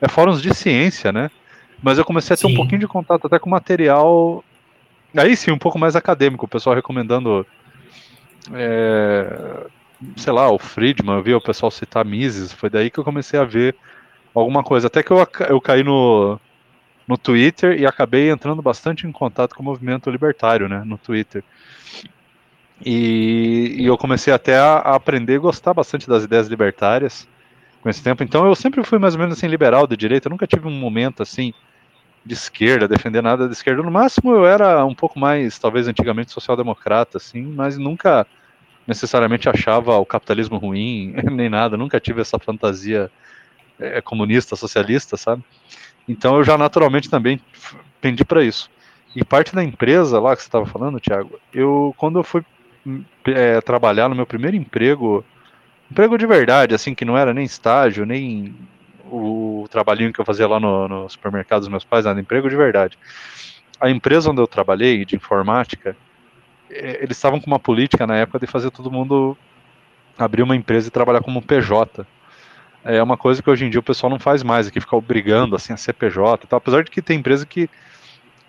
É 0.02 0.08
fóruns 0.08 0.42
de 0.42 0.54
ciência, 0.54 1.12
né? 1.12 1.30
Mas 1.82 1.98
eu 1.98 2.06
comecei 2.06 2.34
a 2.34 2.38
ter 2.38 2.48
sim. 2.48 2.54
um 2.54 2.56
pouquinho 2.56 2.80
de 2.80 2.88
contato 2.88 3.28
até 3.28 3.38
com 3.38 3.50
material. 3.50 4.44
Aí 5.16 5.36
sim, 5.36 5.52
um 5.52 5.58
pouco 5.58 5.78
mais 5.78 5.96
acadêmico, 5.96 6.46
o 6.46 6.50
pessoal 6.50 6.76
recomendando. 6.76 7.46
É, 8.54 9.68
sei 10.18 10.34
lá, 10.34 10.50
o 10.50 10.58
Friedman, 10.58 11.16
eu 11.16 11.24
vi 11.24 11.34
o 11.34 11.42
pessoal 11.42 11.72
citar 11.72 12.06
Mises, 12.06 12.52
foi 12.52 12.70
daí 12.70 12.90
que 12.90 13.00
eu 13.00 13.04
comecei 13.04 13.40
a 13.40 13.44
ver 13.44 13.76
alguma 14.34 14.64
coisa. 14.64 14.88
Até 14.88 15.02
que 15.02 15.12
eu, 15.12 15.28
eu 15.50 15.62
caí 15.62 15.84
no, 15.84 16.40
no 17.08 17.18
Twitter 17.18 17.80
e 17.80 17.86
acabei 17.86 18.30
entrando 18.30 18.62
bastante 18.62 19.08
em 19.08 19.12
contato 19.12 19.56
com 19.56 19.62
o 19.62 19.66
movimento 19.66 20.10
libertário, 20.10 20.68
né, 20.68 20.84
no 20.86 20.98
Twitter. 20.98 21.44
E, 22.84 23.76
e 23.80 23.86
eu 23.86 23.98
comecei 23.98 24.34
até 24.34 24.58
a, 24.58 24.76
a, 24.78 24.96
aprender 24.96 25.36
e 25.36 25.40
gostar 25.40 25.74
bastante 25.74 26.10
das 26.10 26.24
ideias 26.24 26.48
libertárias 26.48 27.28
com 27.82 27.90
esse 27.90 28.04
tempo. 28.04 28.24
Então 28.24 28.46
eu 28.46 28.56
sempre 28.56 28.84
fui 28.84 29.00
mais 29.00 29.14
ou 29.14 29.20
menos 29.20 29.38
assim 29.38 29.48
liberal 29.48 29.88
de 29.88 29.96
direita. 29.96 30.28
Eu 30.28 30.32
nunca 30.32 30.48
tive 30.48 30.68
um 30.68 30.72
momento 30.72 31.24
assim 31.24 31.54
de 32.26 32.34
esquerda, 32.34 32.88
defender 32.88 33.22
nada 33.22 33.48
de 33.48 33.54
esquerda. 33.54 33.84
No 33.84 33.92
máximo 33.92 34.32
eu 34.32 34.46
era 34.46 34.84
um 34.84 34.96
pouco 34.96 35.20
mais, 35.20 35.58
talvez 35.60 35.88
antigamente 35.88 36.32
social-democrata, 36.32 37.18
assim, 37.18 37.44
mas 37.44 37.78
nunca 37.78 38.26
necessariamente 38.88 39.50
achava 39.50 39.98
o 39.98 40.06
capitalismo 40.06 40.58
ruim 40.58 41.16
nem 41.32 41.50
nada. 41.50 41.78
Nunca 41.78 42.00
tive 42.00 42.22
essa 42.22 42.40
fantasia 42.40 43.12
é, 43.80 44.02
comunista, 44.02 44.56
socialista, 44.56 45.18
sabe? 45.18 45.44
Então 46.08 46.38
eu 46.38 46.44
já 46.44 46.58
naturalmente 46.58 47.10
também 47.10 47.40
pendi 48.00 48.24
para 48.24 48.44
isso. 48.44 48.70
E 49.16 49.24
parte 49.24 49.56
da 49.56 49.64
empresa 49.64 50.20
lá 50.20 50.36
que 50.36 50.42
você 50.42 50.48
estava 50.48 50.66
falando, 50.66 51.00
Thiago, 51.00 51.40
eu 51.54 51.94
quando 51.98 52.20
eu 52.20 52.24
fui 52.24 52.44
é, 53.26 53.62
trabalhar 53.62 54.10
no 54.10 54.16
meu 54.16 54.26
primeiro 54.26 54.56
emprego, 54.56 55.24
emprego 55.90 56.18
de 56.18 56.28
verdade, 56.28 56.76
assim, 56.76 56.94
que 56.94 57.06
não 57.06 57.18
era 57.18 57.34
nem 57.34 57.46
estágio, 57.46 58.06
nem 58.06 58.56
o 59.10 59.68
trabalhinho 59.70 60.12
que 60.12 60.20
eu 60.20 60.26
fazia 60.26 60.48
lá 60.48 60.60
no, 60.60 60.88
no 60.88 61.10
supermercado 61.10 61.62
dos 61.62 61.70
meus 61.70 61.84
pais, 61.84 62.06
nada, 62.06 62.20
emprego 62.20 62.50
de 62.50 62.56
verdade. 62.56 62.98
A 63.80 63.90
empresa 63.90 64.32
onde 64.32 64.42
eu 64.42 64.48
trabalhei, 64.48 65.06
de 65.06 65.16
informática, 65.16 65.96
eles 66.76 67.18
estavam 67.18 67.40
com 67.40 67.48
uma 67.48 67.60
política 67.60 68.06
na 68.06 68.18
época 68.18 68.40
de 68.40 68.48
fazer 68.48 68.72
todo 68.72 68.92
mundo 68.92 69.38
abrir 70.18 70.44
uma 70.44 70.56
empresa 70.56 70.88
e 70.88 70.92
trabalhar 70.92 71.22
como 71.22 71.42
PJ. 71.42 72.06
É 72.84 73.02
uma 73.02 73.18
coisa 73.18 73.42
que 73.42 73.50
hoje 73.50 73.66
em 73.66 73.70
dia 73.70 73.80
o 73.80 73.84
pessoal 73.84 74.10
não 74.10 74.20
faz 74.20 74.44
mais, 74.44 74.70
que 74.70 74.80
fica 74.80 74.96
obrigando 74.96 75.56
assim 75.56 75.74
a 75.74 75.78
ser 75.78 75.94
PJ 75.94 76.48
tal. 76.48 76.58
Apesar 76.58 76.84
de 76.84 76.92
que 76.92 77.02
tem 77.02 77.20
empresa 77.20 77.46
que 77.46 77.70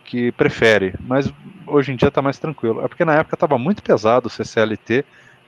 que 0.04 0.30
prefere, 0.30 0.94
mas 1.00 1.32
hoje 1.66 1.92
em 1.92 1.96
dia 1.96 2.06
está 2.08 2.22
mais 2.22 2.38
tranquilo. 2.38 2.84
É 2.84 2.86
porque 2.86 3.04
na 3.04 3.14
época 3.14 3.34
estava 3.34 3.58
muito 3.58 3.82
pesado 3.82 4.28
o 4.28 4.30
CCLT 4.30 5.04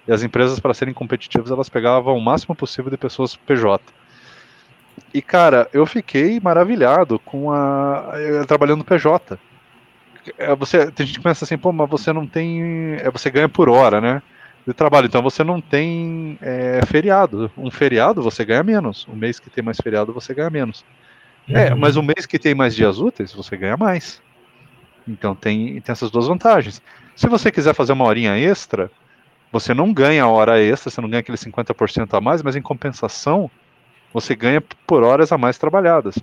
e 0.09 0.13
as 0.13 0.23
empresas, 0.23 0.59
para 0.59 0.73
serem 0.73 0.95
competitivas, 0.95 1.51
elas 1.51 1.69
pegavam 1.69 2.17
o 2.17 2.21
máximo 2.21 2.55
possível 2.55 2.91
de 2.91 2.97
pessoas 2.97 3.37
PJ. 3.37 3.85
E 5.13 5.21
cara, 5.21 5.69
eu 5.73 5.87
fiquei 5.87 6.41
maravilhado 6.41 7.19
com 7.19 7.53
a. 7.53 8.13
trabalhando 8.47 8.85
PJ. 8.85 9.39
É, 10.37 10.55
você, 10.55 10.91
tem 10.91 11.07
gente 11.07 11.19
que 11.19 11.25
pensa 11.25 11.45
assim, 11.45 11.57
pô, 11.57 11.73
mas 11.73 11.89
você 11.89 12.13
não 12.13 12.27
tem. 12.27 12.95
É, 12.95 13.11
você 13.11 13.31
ganha 13.31 13.49
por 13.49 13.69
hora, 13.69 14.01
né? 14.01 14.23
De 14.67 14.75
trabalho, 14.75 15.07
então 15.07 15.23
você 15.23 15.43
não 15.43 15.61
tem 15.61 16.39
é, 16.43 16.81
feriado. 16.87 17.51
Um 17.57 17.71
feriado 17.71 18.23
você 18.23 18.45
ganha 18.45 18.63
menos. 18.63 19.07
Um 19.09 19.17
mês 19.17 19.39
que 19.41 19.49
tem 19.49 19.65
mais 19.65 19.79
feriado 19.83 20.13
você 20.13 20.35
ganha 20.35 20.51
menos. 20.51 20.85
É, 21.49 21.73
uhum. 21.73 21.79
mas 21.79 21.97
o 21.97 22.03
mês 22.03 22.27
que 22.27 22.39
tem 22.39 22.55
mais 22.55 22.75
dias 22.75 22.99
úteis, 22.99 23.33
você 23.33 23.57
ganha 23.57 23.77
mais. 23.77 24.21
Então 25.07 25.35
tem, 25.35 25.81
tem 25.81 25.93
essas 25.93 26.11
duas 26.11 26.27
vantagens. 26.27 26.83
Se 27.17 27.27
você 27.27 27.51
quiser 27.51 27.75
fazer 27.75 27.93
uma 27.95 28.05
horinha 28.05 28.37
extra, 28.39 28.91
você 29.51 29.73
não 29.73 29.93
ganha 29.93 30.27
hora 30.29 30.61
extra, 30.63 30.91
você 30.91 31.01
não 31.01 31.09
ganha 31.09 31.21
aquele 31.21 31.39
50% 31.39 32.17
a 32.17 32.21
mais, 32.21 32.43
mas 32.43 32.55
em 32.55 32.63
compensação, 32.63 33.51
você 34.13 34.37
ganha 34.37 34.61
por 34.87 35.03
horas 35.03 35.33
a 35.33 35.39
mais 35.39 35.57
trabalhadas. 35.57 36.19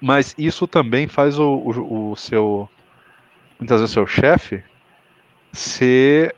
Mas 0.00 0.34
isso 0.36 0.66
também 0.66 1.06
faz 1.06 1.38
o, 1.38 1.54
o, 1.54 2.10
o 2.12 2.16
seu, 2.16 2.68
muitas 3.62 3.80
vezes, 3.80 3.90
o 3.90 3.94
seu 3.94 4.06
chefe 4.06 4.62
ser 5.52 6.34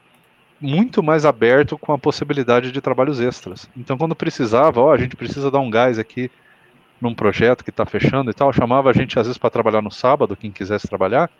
muito 0.60 1.02
mais 1.02 1.24
aberto 1.24 1.76
com 1.76 1.92
a 1.92 1.98
possibilidade 1.98 2.72
de 2.72 2.80
trabalhos 2.80 3.20
extras. 3.20 3.68
Então, 3.76 3.98
quando 3.98 4.14
precisava, 4.14 4.80
ó, 4.80 4.92
a 4.92 4.96
gente 4.96 5.16
precisa 5.16 5.50
dar 5.50 5.60
um 5.60 5.70
gás 5.70 5.98
aqui 5.98 6.30
num 7.00 7.14
projeto 7.14 7.62
que 7.62 7.70
está 7.70 7.84
fechando 7.84 8.30
e 8.30 8.34
tal, 8.34 8.52
chamava 8.52 8.88
a 8.88 8.92
gente 8.92 9.18
às 9.18 9.26
vezes 9.26 9.38
para 9.38 9.50
trabalhar 9.50 9.82
no 9.82 9.90
sábado, 9.90 10.36
quem 10.36 10.50
quisesse 10.50 10.88
trabalhar, 10.88 11.30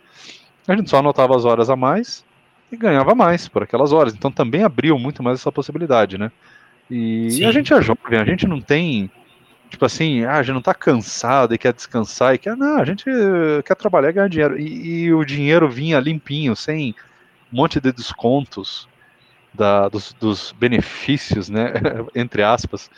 a 0.67 0.75
gente 0.75 0.89
só 0.89 0.97
anotava 0.97 1.35
as 1.35 1.45
horas 1.45 1.69
a 1.69 1.75
mais 1.75 2.23
e 2.71 2.77
ganhava 2.77 3.15
mais 3.15 3.47
por 3.47 3.63
aquelas 3.63 3.91
horas. 3.91 4.13
Então 4.13 4.31
também 4.31 4.63
abriu 4.63 4.99
muito 4.99 5.23
mais 5.23 5.39
essa 5.39 5.51
possibilidade, 5.51 6.17
né? 6.17 6.31
E, 6.89 7.39
e 7.39 7.45
a 7.45 7.51
gente 7.51 7.73
é 7.73 7.81
jovem, 7.81 8.19
a 8.19 8.25
gente 8.25 8.45
não 8.47 8.61
tem, 8.61 9.09
tipo 9.69 9.85
assim, 9.85 10.23
ah, 10.23 10.37
a 10.37 10.43
gente 10.43 10.53
não 10.53 10.59
está 10.59 10.73
cansado 10.73 11.53
e 11.53 11.57
quer 11.57 11.73
descansar 11.73 12.35
e 12.35 12.37
quer, 12.37 12.55
não, 12.55 12.77
a 12.77 12.85
gente 12.85 13.05
quer 13.65 13.75
trabalhar 13.75 14.09
e 14.09 14.13
ganhar 14.13 14.29
dinheiro. 14.29 14.59
E, 14.59 15.03
e 15.03 15.13
o 15.13 15.25
dinheiro 15.25 15.69
vinha 15.69 15.99
limpinho, 15.99 16.55
sem 16.55 16.95
um 17.51 17.57
monte 17.57 17.79
de 17.79 17.91
descontos 17.91 18.87
da, 19.53 19.87
dos, 19.89 20.13
dos 20.13 20.51
benefícios, 20.51 21.49
né? 21.49 21.73
Entre 22.15 22.43
aspas 22.43 22.89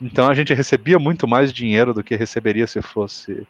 então 0.00 0.28
a 0.28 0.34
gente 0.34 0.52
recebia 0.52 0.98
muito 0.98 1.26
mais 1.26 1.52
dinheiro 1.52 1.94
do 1.94 2.02
que 2.02 2.16
receberia 2.16 2.66
se 2.66 2.82
fosse 2.82 3.46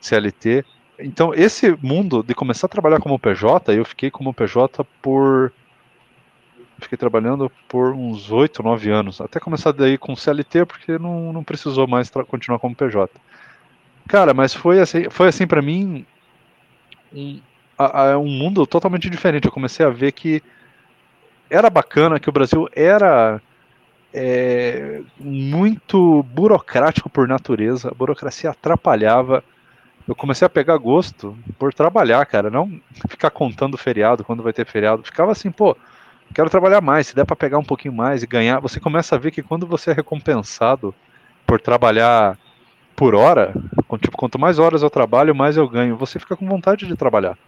CLT. 0.00 0.64
Então 0.98 1.34
esse 1.34 1.76
mundo 1.82 2.22
de 2.22 2.34
começar 2.34 2.66
a 2.66 2.70
trabalhar 2.70 3.00
como 3.00 3.18
PJ, 3.18 3.74
eu 3.74 3.84
fiquei 3.84 4.10
como 4.10 4.34
PJ 4.34 4.84
por 5.00 5.52
Fiquei 6.78 6.96
trabalhando 6.96 7.50
por 7.68 7.92
uns 7.92 8.30
8, 8.30 8.62
9 8.62 8.90
anos. 8.90 9.20
Até 9.20 9.40
começar 9.40 9.72
daí 9.72 9.98
com 9.98 10.14
CLT, 10.14 10.64
porque 10.64 10.98
não, 10.98 11.32
não 11.32 11.42
precisou 11.42 11.86
mais 11.86 12.10
continuar 12.28 12.58
como 12.58 12.74
PJ. 12.74 13.10
Cara, 14.06 14.32
mas 14.32 14.54
foi 14.54 14.80
assim, 14.80 15.10
foi 15.10 15.28
assim 15.28 15.46
para 15.46 15.60
mim 15.60 16.06
um, 17.12 17.40
a, 17.76 18.12
a, 18.12 18.18
um 18.18 18.28
mundo 18.28 18.66
totalmente 18.66 19.10
diferente. 19.10 19.46
Eu 19.46 19.52
comecei 19.52 19.84
a 19.84 19.90
ver 19.90 20.12
que 20.12 20.42
era 21.50 21.68
bacana, 21.68 22.20
que 22.20 22.28
o 22.28 22.32
Brasil 22.32 22.68
era 22.74 23.40
é, 24.12 25.02
muito 25.18 26.22
burocrático 26.24 27.10
por 27.10 27.26
natureza, 27.26 27.88
a 27.88 27.94
burocracia 27.94 28.50
atrapalhava. 28.50 29.42
Eu 30.06 30.14
comecei 30.14 30.46
a 30.46 30.50
pegar 30.50 30.76
gosto 30.78 31.36
por 31.58 31.74
trabalhar, 31.74 32.24
cara, 32.24 32.48
não 32.48 32.80
ficar 33.10 33.30
contando 33.30 33.76
feriado 33.76 34.24
quando 34.24 34.42
vai 34.42 34.52
ter 34.52 34.64
feriado. 34.64 35.02
Ficava 35.02 35.32
assim, 35.32 35.50
pô, 35.50 35.76
quero 36.34 36.50
trabalhar 36.50 36.80
mais, 36.80 37.08
se 37.08 37.14
der 37.14 37.24
para 37.24 37.36
pegar 37.36 37.58
um 37.58 37.64
pouquinho 37.64 37.94
mais 37.94 38.22
e 38.22 38.26
ganhar. 38.26 38.60
Você 38.60 38.80
começa 38.80 39.14
a 39.14 39.18
ver 39.18 39.30
que 39.30 39.42
quando 39.42 39.66
você 39.66 39.90
é 39.90 39.94
recompensado 39.94 40.94
por 41.46 41.60
trabalhar 41.60 42.38
por 42.94 43.14
hora, 43.14 43.54
tipo, 44.00 44.16
quanto 44.16 44.38
mais 44.38 44.58
horas 44.58 44.82
eu 44.82 44.90
trabalho, 44.90 45.34
mais 45.34 45.56
eu 45.56 45.68
ganho. 45.68 45.96
Você 45.96 46.18
fica 46.18 46.36
com 46.36 46.46
vontade 46.46 46.86
de 46.86 46.96
trabalhar. 46.96 47.38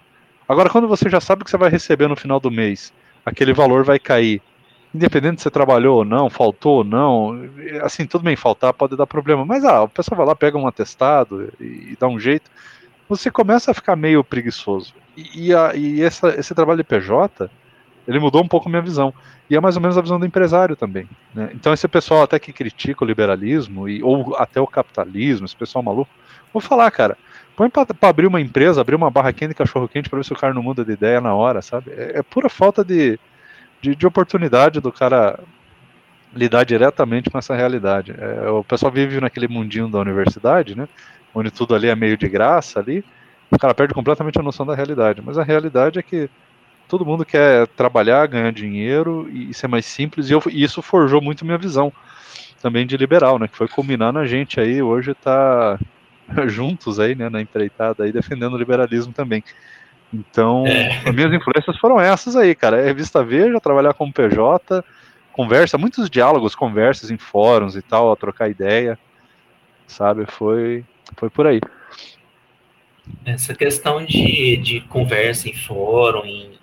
Agora, 0.48 0.70
quando 0.70 0.88
você 0.88 1.08
já 1.08 1.20
sabe 1.20 1.44
que 1.44 1.50
você 1.50 1.58
vai 1.58 1.70
receber 1.70 2.08
no 2.08 2.16
final 2.16 2.40
do 2.40 2.50
mês, 2.50 2.92
aquele 3.24 3.52
valor 3.52 3.84
vai 3.84 3.98
cair 3.98 4.42
independente 4.94 5.40
se 5.40 5.44
você 5.44 5.50
trabalhou 5.50 5.98
ou 5.98 6.04
não, 6.04 6.28
faltou 6.28 6.78
ou 6.78 6.84
não, 6.84 7.48
assim, 7.82 8.06
tudo 8.06 8.24
bem, 8.24 8.36
faltar 8.36 8.72
pode 8.74 8.96
dar 8.96 9.06
problema, 9.06 9.44
mas 9.44 9.64
ah, 9.64 9.82
o 9.84 9.88
pessoal 9.88 10.18
vai 10.18 10.26
lá, 10.26 10.34
pega 10.34 10.58
um 10.58 10.66
atestado 10.66 11.52
e, 11.60 11.92
e 11.92 11.96
dá 11.98 12.08
um 12.08 12.18
jeito, 12.18 12.50
você 13.08 13.30
começa 13.30 13.70
a 13.70 13.74
ficar 13.74 13.96
meio 13.96 14.22
preguiçoso. 14.22 14.94
E, 15.16 15.48
e, 15.48 15.54
a, 15.54 15.74
e 15.74 16.02
essa, 16.02 16.28
esse 16.38 16.54
trabalho 16.54 16.78
de 16.78 16.84
PJ, 16.84 17.50
ele 18.10 18.18
mudou 18.18 18.42
um 18.42 18.48
pouco 18.48 18.68
a 18.68 18.70
minha 18.70 18.82
visão. 18.82 19.14
E 19.48 19.56
é 19.56 19.60
mais 19.60 19.76
ou 19.76 19.82
menos 19.82 19.96
a 19.96 20.00
visão 20.00 20.18
do 20.18 20.26
empresário 20.26 20.74
também. 20.74 21.08
Né? 21.32 21.50
Então, 21.54 21.72
esse 21.72 21.86
pessoal 21.86 22.22
até 22.22 22.40
que 22.40 22.52
critica 22.52 23.04
o 23.04 23.06
liberalismo, 23.06 23.88
e, 23.88 24.02
ou 24.02 24.34
até 24.36 24.60
o 24.60 24.66
capitalismo, 24.66 25.46
esse 25.46 25.54
pessoal 25.54 25.82
maluco, 25.82 26.10
vou 26.52 26.60
falar, 26.60 26.90
cara, 26.90 27.16
põe 27.54 27.70
para 27.70 27.86
abrir 28.02 28.26
uma 28.26 28.40
empresa, 28.40 28.80
abrir 28.80 28.96
uma 28.96 29.10
barra 29.10 29.32
quente 29.32 29.50
de 29.50 29.54
cachorro 29.54 29.88
quente 29.88 30.10
para 30.10 30.18
ver 30.18 30.24
se 30.24 30.32
o 30.32 30.36
cara 30.36 30.52
não 30.52 30.62
muda 30.62 30.84
de 30.84 30.90
ideia 30.90 31.20
na 31.20 31.32
hora, 31.34 31.62
sabe? 31.62 31.92
É, 31.92 32.18
é 32.18 32.22
pura 32.22 32.48
falta 32.48 32.84
de, 32.84 33.16
de, 33.80 33.94
de 33.94 34.06
oportunidade 34.06 34.80
do 34.80 34.90
cara 34.90 35.38
lidar 36.34 36.64
diretamente 36.64 37.30
com 37.30 37.38
essa 37.38 37.54
realidade. 37.54 38.12
É, 38.18 38.50
o 38.50 38.64
pessoal 38.64 38.90
vive 38.90 39.20
naquele 39.20 39.46
mundinho 39.46 39.88
da 39.88 40.00
universidade, 40.00 40.76
né? 40.76 40.88
Onde 41.32 41.52
tudo 41.52 41.76
ali 41.76 41.86
é 41.86 41.94
meio 41.94 42.16
de 42.16 42.28
graça 42.28 42.80
ali. 42.80 43.04
O 43.48 43.58
cara 43.58 43.72
perde 43.72 43.94
completamente 43.94 44.38
a 44.38 44.42
noção 44.42 44.66
da 44.66 44.74
realidade. 44.74 45.22
Mas 45.24 45.38
a 45.38 45.44
realidade 45.44 45.98
é 45.98 46.02
que 46.02 46.28
todo 46.90 47.06
mundo 47.06 47.24
quer 47.24 47.68
trabalhar, 47.68 48.26
ganhar 48.26 48.52
dinheiro 48.52 49.30
e, 49.32 49.54
ser 49.54 49.68
mais 49.68 49.86
simples. 49.86 50.28
E, 50.28 50.32
eu, 50.32 50.42
e, 50.50 50.62
isso 50.62 50.82
forjou 50.82 51.22
muito 51.22 51.44
minha 51.44 51.56
visão 51.56 51.92
também 52.60 52.84
de 52.84 52.96
liberal, 52.96 53.38
né? 53.38 53.46
Que 53.46 53.56
foi 53.56 53.68
culminar 53.68 54.12
na 54.12 54.26
gente 54.26 54.60
aí 54.60 54.82
hoje 54.82 55.14
tá 55.14 55.78
juntos 56.48 56.98
aí, 56.98 57.14
né? 57.14 57.28
Na 57.30 57.40
empreitada 57.40 58.02
aí 58.02 58.12
defendendo 58.12 58.54
o 58.54 58.58
liberalismo 58.58 59.12
também. 59.12 59.42
Então, 60.12 60.66
é. 60.66 61.08
as 61.08 61.14
minhas 61.14 61.32
influências 61.32 61.78
foram 61.78 62.00
essas 62.00 62.34
aí, 62.34 62.54
cara. 62.56 62.80
É 62.80 62.84
revista 62.84 63.22
Veja, 63.22 63.60
trabalhar 63.60 63.94
como 63.94 64.12
PJ, 64.12 64.84
conversa, 65.32 65.78
muitos 65.78 66.10
diálogos, 66.10 66.56
conversas 66.56 67.12
em 67.12 67.16
fóruns 67.16 67.76
e 67.76 67.82
tal, 67.82 68.10
a 68.10 68.16
trocar 68.16 68.50
ideia, 68.50 68.98
sabe? 69.86 70.26
Foi, 70.26 70.84
foi 71.16 71.30
por 71.30 71.46
aí. 71.46 71.60
Essa 73.24 73.54
questão 73.54 74.04
de, 74.04 74.56
de 74.56 74.80
conversa 74.82 75.48
em 75.48 75.54
fórum, 75.54 76.24
em 76.24 76.59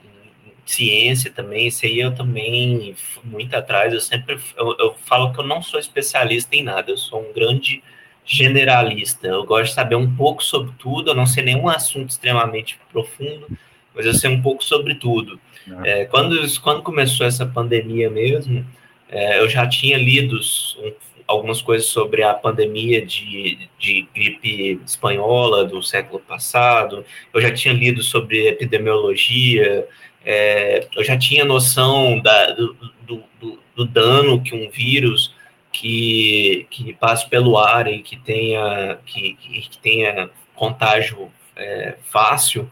ciência 0.71 1.32
também, 1.32 1.67
isso 1.67 1.86
aí 1.86 1.99
eu 1.99 2.13
também, 2.13 2.95
muito 3.23 3.56
atrás, 3.56 3.93
eu 3.93 4.01
sempre, 4.01 4.38
eu, 4.58 4.75
eu 4.80 4.95
falo 5.06 5.32
que 5.34 5.39
eu 5.39 5.45
não 5.45 5.62
sou 5.62 5.80
especialista 5.80 6.56
em 6.56 6.63
nada, 6.63 6.91
eu 6.91 6.97
sou 6.97 7.21
um 7.21 7.34
grande 7.34 7.82
generalista. 8.25 9.27
Eu 9.27 9.45
gosto 9.45 9.69
de 9.69 9.73
saber 9.73 9.95
um 9.95 10.13
pouco 10.15 10.43
sobre 10.43 10.73
tudo, 10.77 11.12
eu 11.12 11.15
não 11.15 11.25
sei 11.25 11.43
nenhum 11.43 11.69
assunto 11.69 12.10
extremamente 12.10 12.77
profundo, 12.91 13.47
mas 13.95 14.06
eu 14.06 14.13
sei 14.13 14.30
um 14.30 14.41
pouco 14.41 14.63
sobre 14.63 14.95
tudo. 14.95 15.39
É, 15.84 16.06
quando, 16.06 16.38
quando 16.62 16.84
começou 16.84 17.25
essa 17.25 17.45
pandemia 17.45 18.10
mesmo, 18.10 18.65
é, 19.10 19.39
eu 19.39 19.49
já 19.49 19.67
tinha 19.67 19.97
lido 19.97 20.38
um, 20.80 20.93
algumas 21.25 21.62
coisas 21.62 21.88
sobre 21.88 22.23
a 22.23 22.34
pandemia 22.34 23.06
de, 23.06 23.69
de 23.77 24.08
gripe 24.13 24.80
espanhola 24.86 25.65
do 25.65 25.82
século 25.84 26.19
passado, 26.19 27.06
eu 27.34 27.41
já 27.41 27.51
tinha 27.51 27.73
lido 27.73 28.01
sobre 28.01 28.47
epidemiologia, 28.47 29.88
é, 30.29 30.85
eu 30.93 31.05
já 31.05 31.17
tinha 31.17 31.45
noção 31.45 32.19
da, 32.19 32.51
do, 32.51 32.75
do, 33.01 33.23
do, 33.39 33.59
do 33.73 33.85
dano 33.85 34.43
que 34.43 34.53
um 34.53 34.69
vírus 34.69 35.33
que, 35.71 36.67
que 36.69 36.97
pelo 37.29 37.57
ar 37.57 37.87
e 37.87 37.99
que 37.99 38.17
tenha, 38.17 38.97
que, 39.05 39.35
que 39.35 39.77
tenha 39.81 40.29
contágio 40.53 41.31
é, 41.55 41.95
fácil 42.11 42.69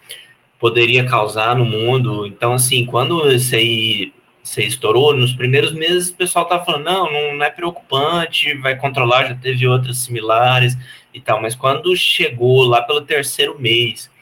poderia 0.59 1.05
causar 1.05 1.55
no 1.55 1.63
mundo. 1.63 2.27
Então, 2.27 2.51
assim, 2.51 2.85
quando 2.85 3.31
isso 3.31 3.55
aí, 3.55 4.11
isso 4.43 4.59
aí 4.59 4.67
estourou, 4.67 5.15
nos 5.15 5.31
primeiros 5.31 5.71
meses 5.71 6.09
o 6.09 6.15
pessoal 6.15 6.43
tá 6.43 6.59
falando, 6.59 6.83
não, 6.83 7.09
não, 7.09 7.35
não 7.35 7.45
é 7.45 7.49
preocupante, 7.49 8.53
vai 8.55 8.75
controlar, 8.75 9.27
já 9.27 9.35
teve 9.35 9.65
outras 9.65 9.99
similares 9.99 10.77
e 11.13 11.21
tal. 11.21 11.41
Mas 11.41 11.55
quando 11.55 11.95
chegou 11.95 12.65
lá 12.65 12.81
pelo 12.81 12.99
terceiro 12.99 13.57
mês 13.57 14.13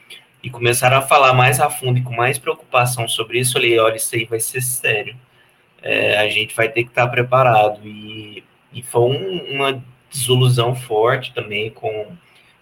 e 0.44 0.50
começaram 0.50 0.98
a 0.98 1.02
falar 1.02 1.32
mais 1.32 1.58
a 1.60 1.70
fundo 1.70 1.98
e 1.98 2.02
com 2.02 2.14
mais 2.14 2.38
preocupação 2.38 3.08
sobre 3.08 3.40
isso, 3.40 3.56
eu 3.56 3.62
falei, 3.62 3.78
olha, 3.78 3.96
isso 3.96 4.14
aí 4.14 4.24
vai 4.24 4.38
ser 4.38 4.60
sério. 4.60 5.16
É, 5.82 6.18
a 6.18 6.28
gente 6.28 6.54
vai 6.54 6.68
ter 6.68 6.84
que 6.84 6.90
estar 6.90 7.08
preparado. 7.08 7.80
E 7.84 8.42
e 8.74 8.82
foi 8.82 9.02
um, 9.02 9.54
uma 9.54 9.82
desilusão 10.10 10.74
forte 10.74 11.32
também 11.32 11.70
com, 11.70 12.08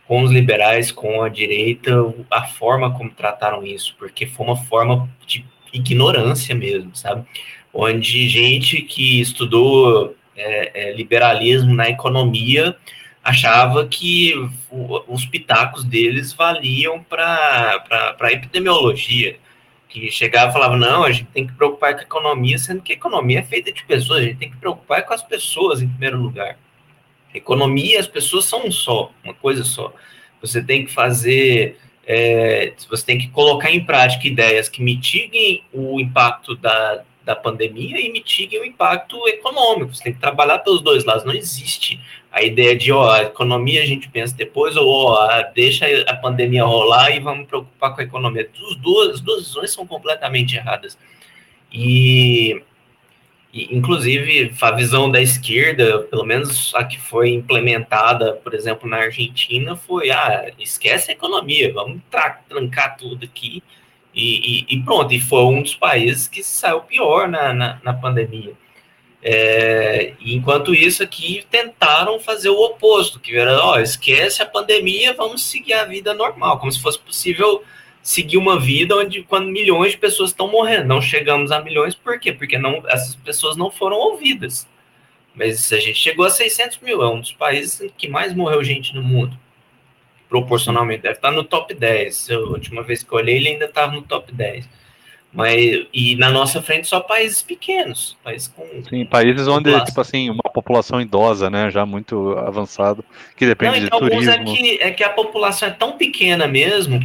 com 0.06 0.22
os 0.22 0.30
liberais, 0.30 0.92
com 0.92 1.22
a 1.22 1.28
direita, 1.28 1.90
a 2.30 2.42
forma 2.42 2.92
como 2.92 3.10
trataram 3.10 3.64
isso, 3.64 3.96
porque 3.98 4.26
foi 4.26 4.46
uma 4.46 4.56
forma 4.56 5.08
de 5.26 5.44
ignorância 5.72 6.54
mesmo, 6.54 6.94
sabe? 6.94 7.26
Onde 7.72 8.28
gente 8.28 8.82
que 8.82 9.20
estudou 9.22 10.14
é, 10.36 10.90
é, 10.90 10.92
liberalismo 10.92 11.74
na 11.74 11.88
economia 11.88 12.76
achava 13.22 13.86
que 13.86 14.34
os 15.06 15.24
pitacos 15.26 15.84
deles 15.84 16.32
valiam 16.32 17.02
para 17.02 18.16
a 18.20 18.32
epidemiologia 18.32 19.36
que 19.88 20.10
chegava 20.10 20.50
e 20.50 20.52
falava, 20.54 20.76
não, 20.76 21.04
a 21.04 21.12
gente 21.12 21.28
tem 21.32 21.46
que 21.46 21.52
preocupar 21.52 21.92
com 21.92 22.00
a 22.00 22.02
economia, 22.02 22.56
sendo 22.58 22.80
que 22.80 22.92
a 22.92 22.96
economia 22.96 23.40
é 23.40 23.42
feita 23.42 23.70
de 23.70 23.84
pessoas, 23.84 24.20
a 24.20 24.22
gente 24.22 24.38
tem 24.38 24.50
que 24.50 24.56
preocupar 24.56 25.04
com 25.04 25.12
as 25.12 25.22
pessoas 25.22 25.82
em 25.82 25.88
primeiro 25.88 26.18
lugar. 26.18 26.58
A 27.32 27.36
economia 27.36 28.00
as 28.00 28.06
pessoas 28.06 28.46
são 28.46 28.66
um 28.66 28.72
só, 28.72 29.12
uma 29.22 29.34
coisa 29.34 29.64
só. 29.64 29.92
Você 30.40 30.62
tem 30.62 30.86
que 30.86 30.92
fazer, 30.92 31.78
é, 32.06 32.72
você 32.88 33.04
tem 33.04 33.18
que 33.18 33.28
colocar 33.28 33.70
em 33.70 33.84
prática 33.84 34.26
ideias 34.26 34.68
que 34.68 34.82
mitiguem 34.82 35.62
o 35.72 36.00
impacto 36.00 36.56
da, 36.56 37.04
da 37.22 37.36
pandemia 37.36 38.00
e 38.00 38.10
mitiguem 38.10 38.60
o 38.60 38.64
impacto 38.64 39.28
econômico. 39.28 39.94
Você 39.94 40.04
tem 40.04 40.14
que 40.14 40.20
trabalhar 40.20 40.58
pelos 40.60 40.80
dois 40.80 41.04
lados. 41.04 41.24
Não 41.24 41.34
existe 41.34 42.00
a 42.32 42.42
ideia 42.42 42.74
de, 42.74 42.90
ó, 42.90 43.10
a 43.10 43.22
economia 43.24 43.82
a 43.82 43.86
gente 43.86 44.08
pensa 44.08 44.34
depois, 44.34 44.74
ou 44.76 44.88
ó, 44.88 45.42
deixa 45.54 45.86
a 46.08 46.16
pandemia 46.16 46.64
rolar 46.64 47.10
e 47.14 47.20
vamos 47.20 47.46
preocupar 47.46 47.94
com 47.94 48.00
a 48.00 48.04
economia. 48.04 48.48
As 48.70 48.76
duas, 48.76 49.10
as 49.16 49.20
duas 49.20 49.46
visões 49.46 49.72
são 49.72 49.86
completamente 49.86 50.56
erradas. 50.56 50.96
E, 51.70 52.62
e, 53.52 53.76
inclusive, 53.76 54.50
a 54.60 54.70
visão 54.70 55.10
da 55.10 55.20
esquerda, 55.20 56.00
pelo 56.04 56.24
menos 56.24 56.74
a 56.74 56.84
que 56.84 56.98
foi 56.98 57.30
implementada, 57.30 58.32
por 58.34 58.54
exemplo, 58.54 58.88
na 58.88 58.96
Argentina, 58.96 59.76
foi, 59.76 60.10
ah, 60.10 60.50
esquece 60.58 61.10
a 61.10 61.14
economia, 61.14 61.72
vamos 61.72 62.00
trancar 62.48 62.96
tudo 62.96 63.26
aqui 63.26 63.62
e, 64.14 64.64
e, 64.70 64.76
e, 64.76 64.82
pronto. 64.82 65.12
E 65.12 65.20
foi 65.20 65.44
um 65.44 65.62
dos 65.62 65.74
países 65.74 66.28
que 66.28 66.42
saiu 66.42 66.80
pior 66.80 67.28
na, 67.28 67.52
na, 67.52 67.80
na 67.82 67.92
pandemia. 67.92 68.54
É, 69.24 70.14
enquanto 70.20 70.74
isso 70.74 71.00
aqui 71.00 71.46
tentaram 71.48 72.18
fazer 72.18 72.48
o 72.48 72.60
oposto, 72.60 73.20
que 73.20 73.36
era, 73.36 73.64
ó, 73.64 73.78
esquece 73.78 74.42
a 74.42 74.46
pandemia, 74.46 75.14
vamos 75.14 75.44
seguir 75.44 75.74
a 75.74 75.84
vida 75.84 76.12
normal, 76.12 76.58
como 76.58 76.72
se 76.72 76.82
fosse 76.82 76.98
possível 76.98 77.62
seguir 78.02 78.36
uma 78.36 78.58
vida 78.58 78.96
onde 78.96 79.22
quando 79.22 79.46
milhões 79.46 79.92
de 79.92 79.98
pessoas 79.98 80.30
estão 80.30 80.50
morrendo, 80.50 80.88
não 80.88 81.00
chegamos 81.00 81.52
a 81.52 81.62
milhões, 81.62 81.94
por 81.94 82.18
quê? 82.18 82.32
Porque 82.32 82.58
não, 82.58 82.82
essas 82.88 83.14
pessoas 83.14 83.56
não 83.56 83.70
foram 83.70 83.96
ouvidas. 83.96 84.66
Mas 85.36 85.72
a 85.72 85.78
gente 85.78 85.94
chegou 85.94 86.26
a 86.26 86.30
600 86.30 86.80
mil, 86.80 87.00
é 87.00 87.08
um 87.08 87.20
dos 87.20 87.32
países 87.32 87.92
que 87.96 88.08
mais 88.08 88.34
morreu 88.34 88.62
gente 88.64 88.92
no 88.92 89.02
mundo, 89.02 89.38
proporcionalmente, 90.28 91.02
deve 91.02 91.14
estar 91.14 91.30
no 91.30 91.44
top 91.44 91.72
10. 91.72 92.30
A 92.30 92.38
última 92.38 92.82
vez 92.82 93.04
que 93.04 93.12
eu 93.12 93.18
olhei, 93.18 93.36
ele 93.36 93.50
ainda 93.50 93.66
estava 93.66 93.92
no 93.92 94.02
top 94.02 94.32
10 94.32 94.68
mas, 95.32 95.86
e 95.94 96.14
na 96.16 96.30
nossa 96.30 96.60
frente 96.60 96.86
só 96.86 97.00
países 97.00 97.40
pequenos, 97.40 98.18
países 98.22 98.48
com. 98.48 98.66
Sim, 98.88 99.06
países 99.06 99.48
onde, 99.48 99.70
classe. 99.70 99.86
tipo 99.86 100.00
assim, 100.00 100.28
uma 100.28 100.42
população 100.52 101.00
idosa, 101.00 101.48
né, 101.48 101.70
já 101.70 101.86
muito 101.86 102.32
avançado, 102.38 103.02
que 103.34 103.46
depende 103.46 103.80
Não, 103.80 103.86
então, 103.86 104.00
de 104.00 104.10
turismo. 104.10 104.30
É 104.30 104.44
que, 104.44 104.78
é 104.82 104.90
que 104.90 105.02
a 105.02 105.08
população 105.08 105.68
é 105.68 105.70
tão 105.70 105.92
pequena 105.96 106.46
mesmo 106.46 107.00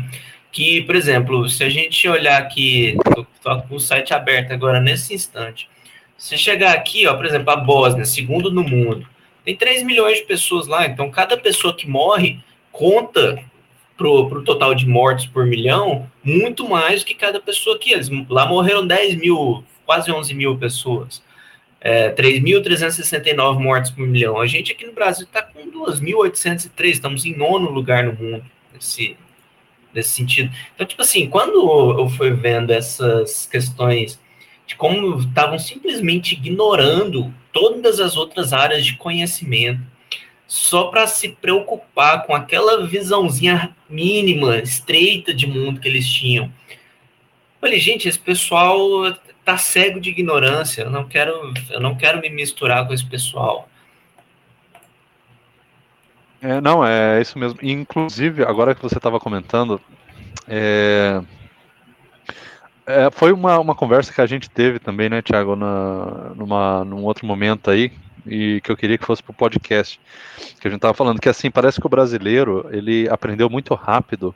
que, 0.52 0.82
por 0.82 0.96
exemplo, 0.96 1.48
se 1.48 1.64
a 1.64 1.70
gente 1.70 2.08
olhar 2.10 2.38
aqui, 2.38 2.98
estou 3.06 3.26
com 3.62 3.76
o 3.76 3.80
site 3.80 4.14
aberto 4.14 4.52
agora 4.52 4.82
nesse 4.82 5.14
instante, 5.14 5.70
Se 6.18 6.38
chegar 6.38 6.74
aqui, 6.74 7.08
ó, 7.08 7.14
por 7.16 7.26
exemplo, 7.26 7.52
a 7.52 7.56
Bósnia, 7.56 8.04
segundo 8.04 8.52
no 8.52 8.64
mundo, 8.64 9.08
tem 9.46 9.56
3 9.56 9.84
milhões 9.84 10.18
de 10.18 10.26
pessoas 10.26 10.68
lá, 10.68 10.86
então 10.86 11.10
cada 11.10 11.38
pessoa 11.38 11.74
que 11.74 11.88
morre 11.88 12.40
conta 12.72 13.40
pro, 13.98 14.30
pro 14.30 14.44
total 14.44 14.76
de 14.76 14.88
mortes 14.88 15.26
por 15.26 15.46
milhão 15.46 16.10
muito 16.24 16.70
mais 16.70 17.02
do 17.02 17.08
que 17.08 17.16
cada 17.16 17.40
pessoa 17.40 17.76
aqui. 17.76 17.92
Eles, 17.92 18.10
lá 18.30 18.46
morreram 18.46 18.86
10 18.86 19.16
mil, 19.16 19.64
quase 19.86 20.12
11 20.12 20.34
mil 20.34 20.58
pessoas. 20.58 21.22
É, 21.82 22.12
3.369 22.12 23.60
mortes 23.60 23.92
por 23.92 24.06
milhão. 24.06 24.40
A 24.40 24.48
gente 24.48 24.72
aqui 24.72 24.86
no 24.86 24.94
Brasil 24.94 25.26
está 25.26 25.42
com 25.42 25.60
2.803, 25.72 26.86
estamos 26.86 27.26
em 27.26 27.36
nono 27.36 27.70
lugar 27.70 28.04
no 28.04 28.14
mundo 28.14 28.44
nesse, 28.74 29.16
nesse 29.94 30.10
sentido. 30.10 30.52
Então, 30.76 30.86
tipo 30.86 31.02
assim, 31.02 31.28
quando 31.28 32.00
eu 32.00 32.10
fui 32.10 32.32
vendo 32.32 32.72
essas 32.72 33.46
questões 33.46 34.20
de 34.66 34.76
como 34.76 35.20
estavam 35.20 35.58
simplesmente 35.58 36.34
ignorando 36.34 37.34
todas 37.54 38.00
as 38.00 38.18
outras 38.18 38.52
áreas 38.52 38.86
de 38.86 38.98
conhecimento 38.98 39.82
só 40.48 40.86
para 40.86 41.06
se 41.06 41.30
preocupar 41.30 42.26
com 42.26 42.34
aquela 42.34 42.88
visãozinha 42.88 43.76
mínima, 43.90 44.58
estreita 44.58 45.34
de 45.34 45.46
mundo 45.46 45.82
que 45.82 45.88
eles 45.88 46.08
tinham. 46.08 46.52
Falei, 47.60 47.80
gente, 47.80 48.08
esse 48.08 48.18
pessoal 48.18 48.80
tá 49.44 49.58
cego 49.58 50.00
de 50.00 50.10
ignorância. 50.10 50.84
Eu 50.84 50.90
não 50.90 51.06
quero, 51.06 51.54
eu 51.70 51.80
não 51.82 51.96
quero 51.96 52.22
me 52.22 52.30
misturar 52.30 52.88
com 52.88 52.94
esse 52.94 53.06
pessoal. 53.06 53.68
É, 56.42 56.62
não, 56.62 56.86
é 56.86 57.22
isso 57.22 57.38
mesmo. 57.38 57.60
Inclusive, 57.62 58.44
agora 58.44 58.74
que 58.74 58.82
você 58.82 58.98
estava 58.98 59.20
comentando, 59.20 59.82
é, 60.48 61.22
é, 62.88 63.12
foi 63.12 63.34
uma, 63.34 63.60
uma 63.60 63.76
conversa 63.76 64.14
que 64.14 64.22
a 64.22 64.26
gente 64.26 64.50
teve 64.50 64.80
também, 64.80 65.10
né, 65.10 65.22
Thiago, 65.22 65.56
na, 65.58 66.32
numa, 66.36 66.86
num 66.86 67.04
outro 67.04 67.28
momento 67.28 67.70
aí, 67.70 67.92
e 68.26 68.62
que 68.62 68.72
eu 68.72 68.78
queria 68.78 68.98
que 68.98 69.06
fosse 69.06 69.22
para 69.22 69.32
o 69.32 69.36
podcast, 69.36 70.00
que 70.60 70.68
a 70.68 70.72
gente 70.72 70.78
estava 70.78 70.94
falando 70.94 71.20
que 71.20 71.30
assim 71.30 71.52
parece 71.52 71.80
que 71.80 71.86
o 71.86 71.90
brasileiro 71.90 72.66
ele 72.72 73.08
aprendeu 73.10 73.50
muito 73.50 73.74
rápido 73.76 74.34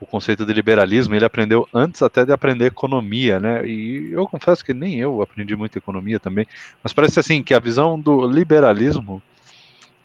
o 0.00 0.06
conceito 0.06 0.44
de 0.44 0.52
liberalismo, 0.52 1.14
ele 1.14 1.24
aprendeu 1.24 1.68
antes 1.72 2.02
até 2.02 2.24
de 2.24 2.32
aprender 2.32 2.66
economia, 2.66 3.40
né? 3.40 3.66
E 3.66 4.12
eu 4.12 4.28
confesso 4.28 4.64
que 4.64 4.72
nem 4.72 5.00
eu 5.00 5.20
aprendi 5.22 5.56
muito 5.56 5.76
economia 5.76 6.20
também, 6.20 6.46
mas 6.82 6.92
parece 6.92 7.18
assim 7.18 7.42
que 7.42 7.52
a 7.52 7.58
visão 7.58 7.98
do 7.98 8.26
liberalismo 8.26 9.20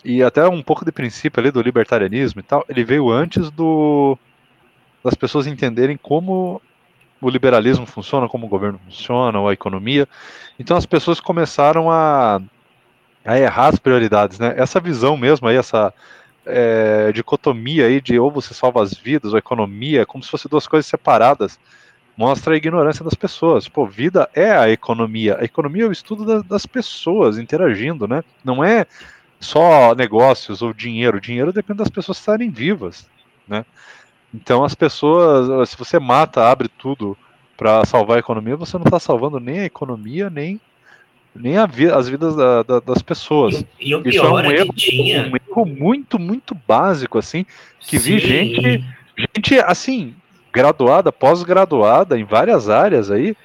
e 0.04 0.24
até 0.24 0.48
um 0.48 0.62
pouco 0.62 0.84
de 0.84 0.92
princípio 0.92 1.40
ali 1.40 1.52
do 1.52 1.62
libertarianismo 1.62 2.40
e 2.40 2.44
tal, 2.44 2.66
ele 2.68 2.84
veio 2.84 3.10
antes 3.10 3.50
do 3.52 4.18
das 5.04 5.16
pessoas 5.16 5.46
entenderem 5.46 5.98
como 5.98 6.62
o 7.28 7.30
liberalismo 7.30 7.86
funciona, 7.86 8.28
como 8.28 8.46
o 8.46 8.50
governo 8.50 8.80
funciona, 8.86 9.40
ou 9.40 9.50
a 9.50 9.54
economia. 9.54 10.08
Então 10.60 10.78
as 10.78 10.86
pessoas 10.86 11.20
começaram 11.20 11.90
a, 11.90 12.42
a 13.26 13.40
errar 13.40 13.68
as 13.68 13.80
prioridades, 13.80 14.40
né? 14.40 14.54
Essa 14.58 14.80
visão 14.80 15.18
mesmo 15.18 15.48
aí, 15.48 15.56
essa 15.56 15.94
é, 16.46 17.12
dicotomia 17.12 17.88
aí 17.88 18.02
de 18.02 18.20
ou 18.20 18.32
você 18.32 18.54
salva 18.54 18.82
as 18.84 18.94
vidas 18.94 19.32
ou 19.32 19.36
a 19.38 19.40
economia, 19.40 20.06
como 20.06 20.24
se 20.24 20.30
fossem 20.30 20.50
duas 20.50 20.68
coisas 20.68 20.86
separadas, 20.86 21.60
mostra 22.18 22.54
a 22.54 22.58
ignorância 22.58 23.04
das 23.04 23.16
pessoas. 23.16 23.68
Pô, 23.68 23.86
vida 23.86 24.30
é 24.34 24.52
a 24.52 24.70
economia. 24.70 25.38
A 25.40 25.44
economia 25.44 25.84
é 25.84 25.88
o 25.88 25.92
estudo 25.92 26.26
da, 26.26 26.42
das 26.42 26.66
pessoas 26.66 27.38
interagindo, 27.38 28.08
né? 28.08 28.24
Não 28.44 28.64
é 28.64 28.86
só 29.40 29.94
negócios 29.96 30.62
ou 30.62 30.74
dinheiro. 30.74 31.20
Dinheiro 31.20 31.52
depende 31.52 31.80
das 31.80 31.90
pessoas 31.90 32.18
estarem 32.18 32.50
vivas, 32.50 33.08
né? 33.48 33.66
Então 34.34 34.64
as 34.64 34.74
pessoas, 34.74 35.70
se 35.70 35.78
você 35.78 36.00
mata, 36.00 36.50
abre 36.50 36.68
tudo 36.68 37.18
para 37.56 37.86
salvar 37.86 38.18
a 38.18 38.20
economia, 38.20 38.56
você 38.56 38.78
não 38.78 38.86
está 38.86 39.00
salvando 39.00 39.40
nem 39.40 39.60
a 39.60 39.66
economia, 39.66 40.30
nem, 40.30 40.60
nem 41.36 41.58
a 41.58 41.66
vi 41.66 41.90
as 41.90 42.10
vidas 42.10 42.36
da, 42.36 42.64
da, 42.64 42.80
das 42.80 43.02
pessoas. 43.02 43.64
E, 43.80 43.90
e 43.90 43.96
o 43.96 44.02
pior 44.02 44.12
Isso 44.12 44.26
é 44.26 44.32
um, 44.32 44.40
é 44.40 44.56
erro, 44.56 44.74
tinha... 44.74 45.22
um 45.22 45.36
erro 45.36 45.66
muito, 45.66 46.18
muito 46.18 46.58
básico, 46.68 47.20
assim, 47.20 47.46
que 47.80 48.00
Sim. 48.00 48.18
vi 48.18 48.20
gente, 48.20 48.86
gente 49.18 49.60
assim, 49.60 50.16
graduada, 50.52 51.12
pós-graduada 51.12 52.18
em 52.18 52.24
várias 52.24 52.70
áreas 52.70 53.12
aí, 53.12 53.36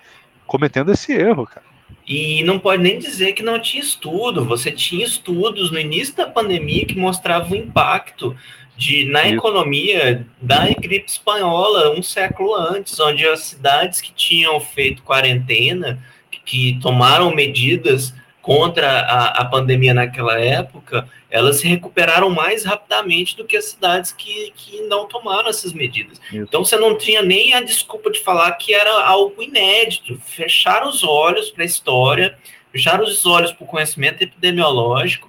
cometendo 0.46 0.90
esse 0.90 1.12
erro, 1.12 1.46
cara. 1.46 1.68
E 2.06 2.42
não 2.44 2.58
pode 2.58 2.82
nem 2.82 2.98
dizer 2.98 3.34
que 3.34 3.42
não 3.42 3.60
tinha 3.60 3.82
estudo. 3.82 4.42
Você 4.46 4.72
tinha 4.72 5.04
estudos 5.04 5.70
no 5.70 5.78
início 5.78 6.16
da 6.16 6.26
pandemia 6.26 6.86
que 6.86 6.98
mostravam 6.98 7.52
o 7.52 7.56
impacto 7.56 8.34
de, 8.78 9.04
na 9.06 9.24
Isso. 9.24 9.34
economia 9.34 10.24
da 10.40 10.68
gripe 10.68 11.10
espanhola 11.10 11.90
um 11.90 12.02
século 12.02 12.54
antes, 12.54 12.98
onde 13.00 13.26
as 13.26 13.40
cidades 13.40 14.00
que 14.00 14.12
tinham 14.12 14.60
feito 14.60 15.02
quarentena, 15.02 15.98
que 16.46 16.78
tomaram 16.80 17.34
medidas 17.34 18.14
contra 18.40 19.00
a, 19.00 19.42
a 19.42 19.44
pandemia 19.44 19.92
naquela 19.92 20.40
época, 20.40 21.08
elas 21.28 21.56
se 21.56 21.66
recuperaram 21.66 22.30
mais 22.30 22.64
rapidamente 22.64 23.36
do 23.36 23.44
que 23.44 23.56
as 23.56 23.64
cidades 23.64 24.12
que, 24.12 24.52
que 24.54 24.80
não 24.82 25.08
tomaram 25.08 25.48
essas 25.48 25.72
medidas. 25.72 26.18
Isso. 26.28 26.36
Então 26.36 26.64
você 26.64 26.76
não 26.76 26.96
tinha 26.96 27.20
nem 27.20 27.54
a 27.54 27.60
desculpa 27.60 28.10
de 28.10 28.20
falar 28.20 28.52
que 28.52 28.72
era 28.72 29.04
algo 29.04 29.42
inédito. 29.42 30.18
Fecharam 30.24 30.88
os 30.88 31.02
olhos 31.02 31.50
para 31.50 31.64
a 31.64 31.66
história, 31.66 32.38
fecharam 32.70 33.04
os 33.04 33.26
olhos 33.26 33.52
para 33.52 33.64
o 33.64 33.66
conhecimento 33.66 34.22
epidemiológico 34.22 35.27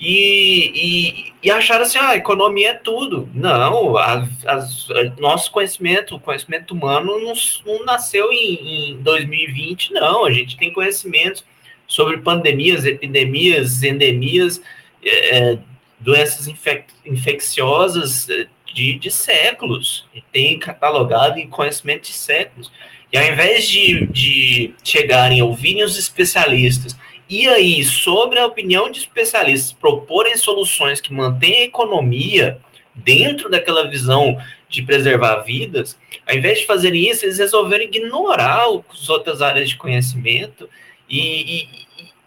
e, 0.00 0.72
e, 0.74 1.32
e 1.42 1.50
acharam 1.50 1.82
assim, 1.82 1.98
ah, 1.98 2.10
a 2.10 2.16
economia 2.16 2.70
é 2.70 2.74
tudo. 2.74 3.28
Não, 3.34 3.98
a, 3.98 4.26
a, 4.46 5.20
nosso 5.20 5.50
conhecimento, 5.50 6.16
o 6.16 6.20
conhecimento 6.20 6.72
humano 6.72 7.20
não, 7.20 7.34
não 7.66 7.84
nasceu 7.84 8.32
em, 8.32 8.92
em 8.92 9.02
2020, 9.02 9.92
não. 9.92 10.24
A 10.24 10.32
gente 10.32 10.56
tem 10.56 10.72
conhecimentos 10.72 11.44
sobre 11.86 12.16
pandemias, 12.16 12.86
epidemias, 12.86 13.82
endemias, 13.82 14.62
é, 15.04 15.58
doenças 15.98 16.48
infec 16.48 16.86
infecciosas 17.04 18.26
é, 18.30 18.46
de, 18.72 18.94
de 18.94 19.10
séculos. 19.10 20.08
E 20.14 20.22
tem 20.32 20.58
catalogado 20.58 21.38
em 21.38 21.46
conhecimento 21.46 22.04
de 22.04 22.14
séculos. 22.14 22.72
E 23.12 23.18
ao 23.18 23.24
invés 23.24 23.68
de, 23.68 24.06
de 24.06 24.74
chegarem, 24.82 25.42
ouvirem 25.42 25.84
os 25.84 25.98
especialistas 25.98 26.96
e 27.30 27.48
aí, 27.48 27.84
sobre 27.84 28.40
a 28.40 28.46
opinião 28.46 28.90
de 28.90 28.98
especialistas, 28.98 29.72
proporem 29.72 30.36
soluções 30.36 31.00
que 31.00 31.14
mantêm 31.14 31.60
a 31.60 31.64
economia 31.64 32.58
dentro 32.92 33.48
daquela 33.48 33.88
visão 33.88 34.36
de 34.68 34.82
preservar 34.82 35.42
vidas, 35.42 35.96
ao 36.26 36.36
invés 36.36 36.58
de 36.58 36.66
fazerem 36.66 37.08
isso, 37.08 37.24
eles 37.24 37.38
resolveram 37.38 37.84
ignorar 37.84 38.66
as 38.90 39.08
outras 39.08 39.40
áreas 39.40 39.68
de 39.68 39.76
conhecimento 39.76 40.68
e, 41.08 41.68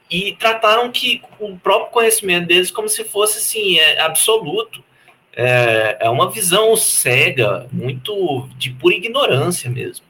e, 0.10 0.28
e 0.30 0.36
trataram 0.36 0.90
que 0.90 1.22
o 1.38 1.58
próprio 1.58 1.92
conhecimento 1.92 2.48
deles 2.48 2.72
como 2.72 2.88
se 2.88 3.04
fosse 3.04 3.40
assim, 3.40 3.80
é, 3.80 4.00
absoluto. 4.00 4.82
É, 5.36 5.98
é 6.00 6.10
uma 6.10 6.30
visão 6.30 6.78
cega, 6.78 7.68
muito 7.72 8.48
de 8.58 8.70
pura 8.70 8.96
ignorância 8.96 9.70
mesmo. 9.70 10.06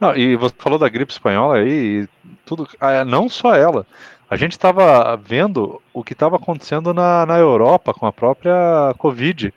Não, 0.00 0.16
e 0.16 0.36
você 0.36 0.54
falou 0.58 0.78
da 0.78 0.88
gripe 0.88 1.12
espanhola 1.12 1.56
aí, 1.56 2.06
tudo, 2.44 2.68
ah, 2.80 3.04
não 3.04 3.28
só 3.28 3.54
ela. 3.54 3.86
A 4.28 4.36
gente 4.36 4.52
estava 4.52 5.16
vendo 5.16 5.80
o 5.92 6.02
que 6.02 6.12
estava 6.12 6.36
acontecendo 6.36 6.94
na, 6.94 7.24
na 7.26 7.38
Europa 7.38 7.92
com 7.92 8.06
a 8.06 8.12
própria 8.12 8.94
Covid. 8.98 9.52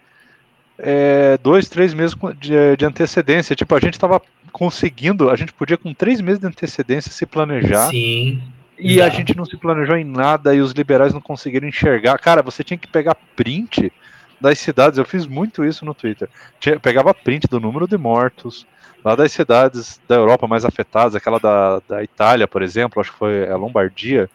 É, 0.78 1.38
dois, 1.42 1.68
três 1.68 1.94
meses 1.94 2.16
de, 2.40 2.78
de 2.78 2.86
antecedência. 2.86 3.56
Tipo, 3.56 3.74
a 3.76 3.80
gente 3.80 3.94
estava 3.94 4.22
conseguindo, 4.52 5.30
a 5.30 5.36
gente 5.36 5.54
podia 5.54 5.78
com 5.78 5.94
três 5.94 6.22
meses 6.22 6.40
de 6.40 6.48
antecedência 6.48 7.12
se 7.12 7.26
planejar. 7.26 7.90
Sim. 7.90 8.42
E 8.78 9.02
a 9.02 9.10
gente 9.10 9.36
não 9.36 9.46
se 9.46 9.58
planejou 9.58 9.98
em 9.98 10.04
nada 10.04 10.54
e 10.54 10.62
os 10.62 10.72
liberais 10.72 11.14
não 11.14 11.22
conseguiram 11.22 11.68
enxergar. 11.68 12.18
Cara, 12.20 12.44
você 12.44 12.64
tinha 12.64 12.78
que 12.78 12.88
pegar 12.88 13.18
print 13.36 13.92
das 14.40 14.60
cidades. 14.60 15.00
Eu 15.00 15.06
fiz 15.06 15.26
muito 15.26 15.66
isso 15.66 15.84
no 15.84 15.96
Twitter. 15.96 16.30
Tinha, 16.60 16.80
pegava 16.80 17.14
print 17.14 17.48
do 17.50 17.60
número 17.60 17.88
de 17.88 17.98
mortos, 17.98 18.68
lá 19.08 19.16
das 19.16 19.32
cidades 19.32 20.02
da 20.06 20.16
Europa 20.16 20.48
mais 20.48 20.66
afetadas, 20.66 21.16
aquela 21.16 21.40
da, 21.40 21.82
da 21.88 22.04
Itália, 22.04 22.46
por 22.46 22.62
exemplo, 22.62 23.00
acho 23.00 23.14
que 23.14 23.18
foi 23.18 23.48
a 23.48 23.56
Lombardia, 23.56 24.30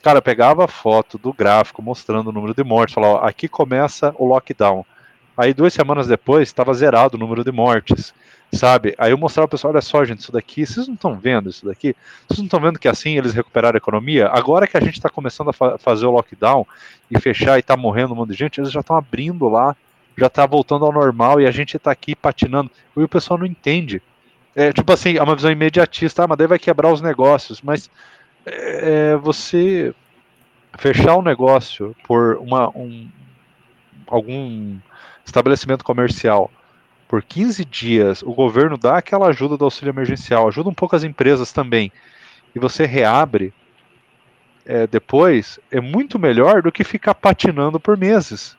cara, 0.00 0.22
pegava 0.22 0.68
foto 0.68 1.18
do 1.18 1.32
gráfico 1.32 1.82
mostrando 1.82 2.28
o 2.28 2.32
número 2.32 2.54
de 2.54 2.62
mortes, 2.62 2.94
falava, 2.94 3.26
aqui 3.26 3.48
começa 3.48 4.14
o 4.16 4.24
lockdown. 4.24 4.86
Aí 5.36 5.52
duas 5.52 5.74
semanas 5.74 6.06
depois 6.06 6.48
estava 6.48 6.72
zerado 6.72 7.16
o 7.16 7.20
número 7.20 7.42
de 7.42 7.50
mortes, 7.50 8.14
sabe? 8.52 8.94
Aí 8.96 9.10
eu 9.10 9.18
mostrava 9.18 9.48
pro 9.48 9.58
pessoal, 9.58 9.72
olha 9.72 9.82
só, 9.82 10.04
gente, 10.04 10.20
isso 10.20 10.30
daqui, 10.30 10.64
vocês 10.64 10.86
não 10.86 10.94
estão 10.94 11.18
vendo 11.18 11.50
isso 11.50 11.66
daqui? 11.66 11.96
Vocês 12.28 12.38
não 12.38 12.46
estão 12.46 12.60
vendo 12.60 12.78
que 12.78 12.86
assim 12.86 13.18
eles 13.18 13.34
recuperaram 13.34 13.76
a 13.76 13.78
economia? 13.78 14.28
Agora 14.28 14.68
que 14.68 14.76
a 14.76 14.80
gente 14.80 14.94
está 14.94 15.10
começando 15.10 15.50
a 15.50 15.52
fa 15.52 15.76
fazer 15.78 16.06
o 16.06 16.12
lockdown 16.12 16.64
e 17.10 17.18
fechar 17.20 17.56
e 17.56 17.60
está 17.60 17.76
morrendo 17.76 18.12
um 18.12 18.16
monte 18.16 18.30
de 18.30 18.36
gente, 18.36 18.60
eles 18.60 18.70
já 18.70 18.80
estão 18.80 18.96
abrindo 18.96 19.48
lá 19.48 19.76
já 20.16 20.28
tá 20.28 20.46
voltando 20.46 20.84
ao 20.84 20.92
normal 20.92 21.40
e 21.40 21.46
a 21.46 21.50
gente 21.50 21.78
tá 21.78 21.90
aqui 21.90 22.14
patinando. 22.14 22.70
E 22.96 23.02
o 23.02 23.08
pessoal 23.08 23.38
não 23.38 23.46
entende. 23.46 24.02
É 24.54 24.72
tipo 24.72 24.90
assim, 24.92 25.16
é 25.16 25.22
uma 25.22 25.36
visão 25.36 25.50
imediatista, 25.50 26.24
ah, 26.24 26.26
mas 26.26 26.38
daí 26.38 26.46
vai 26.46 26.58
quebrar 26.58 26.92
os 26.92 27.00
negócios. 27.00 27.60
Mas 27.60 27.90
é, 28.44 29.12
é 29.12 29.16
você 29.16 29.94
fechar 30.78 31.14
o 31.14 31.20
um 31.20 31.22
negócio 31.22 31.94
por 32.06 32.36
uma, 32.36 32.68
um, 32.70 33.08
algum 34.06 34.78
estabelecimento 35.24 35.84
comercial 35.84 36.50
por 37.08 37.22
15 37.22 37.64
dias, 37.64 38.22
o 38.22 38.32
governo 38.32 38.76
dá 38.76 38.98
aquela 38.98 39.28
ajuda 39.28 39.56
do 39.56 39.64
auxílio 39.64 39.92
emergencial, 39.92 40.48
ajuda 40.48 40.68
um 40.68 40.74
pouco 40.74 40.96
as 40.96 41.04
empresas 41.04 41.52
também. 41.52 41.92
e 42.54 42.58
você 42.58 42.86
reabre 42.86 43.52
é, 44.64 44.86
depois, 44.86 45.60
é 45.70 45.80
muito 45.80 46.18
melhor 46.18 46.60
do 46.62 46.72
que 46.72 46.82
ficar 46.82 47.14
patinando 47.14 47.78
por 47.78 47.96
meses. 47.96 48.56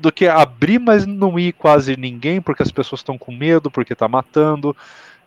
Do 0.00 0.10
que 0.10 0.26
abrir, 0.26 0.78
mas 0.78 1.06
não 1.06 1.38
ir 1.38 1.52
quase 1.52 1.96
ninguém, 1.96 2.40
porque 2.40 2.62
as 2.62 2.72
pessoas 2.72 3.00
estão 3.00 3.18
com 3.18 3.30
medo, 3.30 3.70
porque 3.70 3.92
está 3.92 4.08
matando 4.08 4.74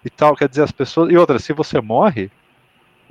e 0.03 0.09
tal. 0.09 0.35
Quer 0.35 0.49
dizer, 0.49 0.63
as 0.63 0.71
pessoas. 0.71 1.11
E 1.11 1.17
outra, 1.17 1.37
se 1.37 1.53
você 1.53 1.79
morre, 1.79 2.31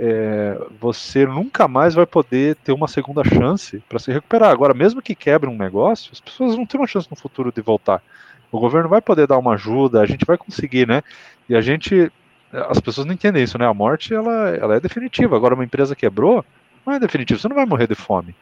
é, 0.02 0.58
você 0.80 1.26
nunca 1.26 1.68
mais 1.68 1.94
vai 1.94 2.06
poder 2.06 2.56
ter 2.56 2.72
uma 2.72 2.88
segunda 2.88 3.22
chance 3.22 3.82
para 3.86 3.98
se 3.98 4.10
recuperar. 4.10 4.50
Agora, 4.50 4.72
mesmo 4.72 5.02
que 5.02 5.14
quebre 5.14 5.48
um 5.48 5.56
negócio, 5.56 6.10
as 6.12 6.20
pessoas 6.20 6.56
não 6.56 6.64
têm 6.64 6.80
uma 6.80 6.86
chance 6.86 7.06
no 7.10 7.16
futuro 7.16 7.52
de 7.52 7.60
voltar. 7.60 8.02
O 8.50 8.58
governo 8.58 8.88
vai 8.88 9.02
poder 9.02 9.26
dar 9.26 9.38
uma 9.38 9.54
ajuda, 9.54 10.00
a 10.00 10.06
gente 10.06 10.24
vai 10.24 10.38
conseguir, 10.38 10.88
né? 10.88 11.02
E 11.48 11.54
a 11.54 11.60
gente, 11.60 12.10
as 12.52 12.80
pessoas 12.80 13.06
não 13.06 13.12
entendem 13.12 13.42
isso, 13.42 13.58
né? 13.58 13.66
A 13.66 13.74
morte 13.74 14.14
ela, 14.14 14.48
ela 14.50 14.76
é 14.76 14.80
definitiva. 14.80 15.36
Agora, 15.36 15.54
uma 15.54 15.64
empresa 15.64 15.94
quebrou, 15.94 16.44
não 16.84 16.94
é 16.94 16.98
definitivo. 16.98 17.38
Você 17.38 17.48
não 17.48 17.56
vai 17.56 17.66
morrer 17.66 17.86
de 17.86 17.94
fome. 17.94 18.34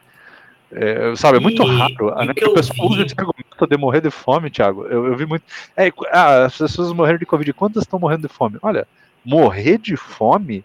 É, 0.71 1.15
sabe, 1.15 1.37
é 1.37 1.39
muito 1.39 1.63
e, 1.63 1.77
raro. 1.77 2.13
E 2.21 2.27
né, 2.27 2.33
que, 2.33 2.47
pessoal 2.49 2.89
usa 2.89 3.03
esse 3.03 3.15
argumento 3.17 3.67
de 3.67 3.77
morrer 3.77 4.01
de 4.01 4.11
fome, 4.11 4.49
Thiago. 4.49 4.85
Eu, 4.85 5.07
eu 5.07 5.15
vi 5.15 5.25
muito. 5.25 5.43
É, 5.75 5.91
ah, 6.11 6.45
as 6.45 6.57
pessoas 6.57 6.91
morreram 6.93 7.17
de 7.17 7.25
Covid. 7.25 7.51
Quantas 7.53 7.83
estão 7.83 7.99
morrendo 7.99 8.27
de 8.27 8.33
fome? 8.33 8.57
Olha, 8.61 8.87
morrer 9.25 9.77
de 9.77 9.95
fome 9.97 10.63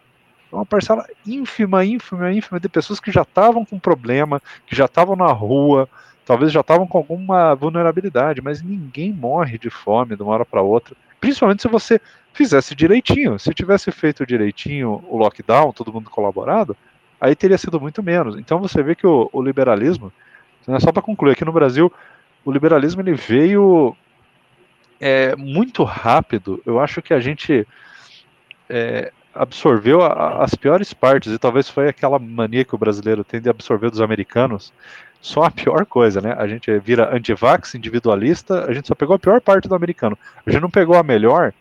é 0.52 0.56
uma 0.56 0.66
parcela 0.66 1.04
ínfima, 1.26 1.84
ínfima, 1.84 2.32
ínfima 2.32 2.60
de 2.60 2.68
pessoas 2.68 3.00
que 3.00 3.10
já 3.10 3.22
estavam 3.22 3.64
com 3.64 3.78
problema, 3.78 4.40
que 4.66 4.76
já 4.76 4.84
estavam 4.84 5.16
na 5.16 5.26
rua, 5.26 5.88
talvez 6.24 6.52
já 6.52 6.60
estavam 6.60 6.86
com 6.86 6.98
alguma 6.98 7.54
vulnerabilidade, 7.54 8.40
mas 8.40 8.62
ninguém 8.62 9.12
morre 9.12 9.58
de 9.58 9.70
fome 9.70 10.16
de 10.16 10.22
uma 10.22 10.32
hora 10.32 10.44
para 10.44 10.62
outra. 10.62 10.94
Principalmente 11.20 11.62
se 11.62 11.68
você 11.68 12.00
fizesse 12.34 12.74
direitinho. 12.74 13.38
Se 13.38 13.54
tivesse 13.54 13.90
feito 13.90 14.26
direitinho 14.26 15.02
o 15.08 15.16
lockdown, 15.16 15.72
todo 15.72 15.92
mundo 15.92 16.10
colaborado, 16.10 16.76
aí 17.24 17.34
teria 17.34 17.56
sido 17.56 17.80
muito 17.80 18.02
menos. 18.02 18.36
Então 18.36 18.58
você 18.58 18.82
vê 18.82 18.94
que 18.94 19.06
o, 19.06 19.30
o 19.32 19.42
liberalismo, 19.42 20.12
né, 20.66 20.78
só 20.78 20.92
para 20.92 21.02
concluir, 21.02 21.32
aqui 21.32 21.44
no 21.44 21.52
Brasil, 21.52 21.90
o 22.44 22.52
liberalismo 22.52 23.00
ele 23.00 23.14
veio 23.14 23.96
é, 25.00 25.34
muito 25.34 25.82
rápido. 25.84 26.62
Eu 26.66 26.78
acho 26.78 27.00
que 27.00 27.14
a 27.14 27.20
gente 27.20 27.66
é, 28.68 29.10
absorveu 29.34 30.02
a, 30.02 30.44
as 30.44 30.54
piores 30.54 30.92
partes, 30.92 31.32
e 31.32 31.38
talvez 31.38 31.68
foi 31.68 31.88
aquela 31.88 32.18
mania 32.18 32.64
que 32.64 32.74
o 32.74 32.78
brasileiro 32.78 33.24
tem 33.24 33.40
de 33.40 33.48
absorver 33.48 33.90
dos 33.90 34.02
americanos, 34.02 34.70
só 35.22 35.44
a 35.44 35.50
pior 35.50 35.86
coisa, 35.86 36.20
né? 36.20 36.34
A 36.36 36.46
gente 36.46 36.70
vira 36.78 37.16
antivax, 37.16 37.74
individualista, 37.74 38.66
a 38.66 38.74
gente 38.74 38.86
só 38.86 38.94
pegou 38.94 39.16
a 39.16 39.18
pior 39.18 39.40
parte 39.40 39.66
do 39.66 39.74
americano. 39.74 40.18
A 40.44 40.50
gente 40.50 40.60
não 40.60 40.68
pegou 40.68 40.96
a 40.96 41.02
melhor, 41.02 41.54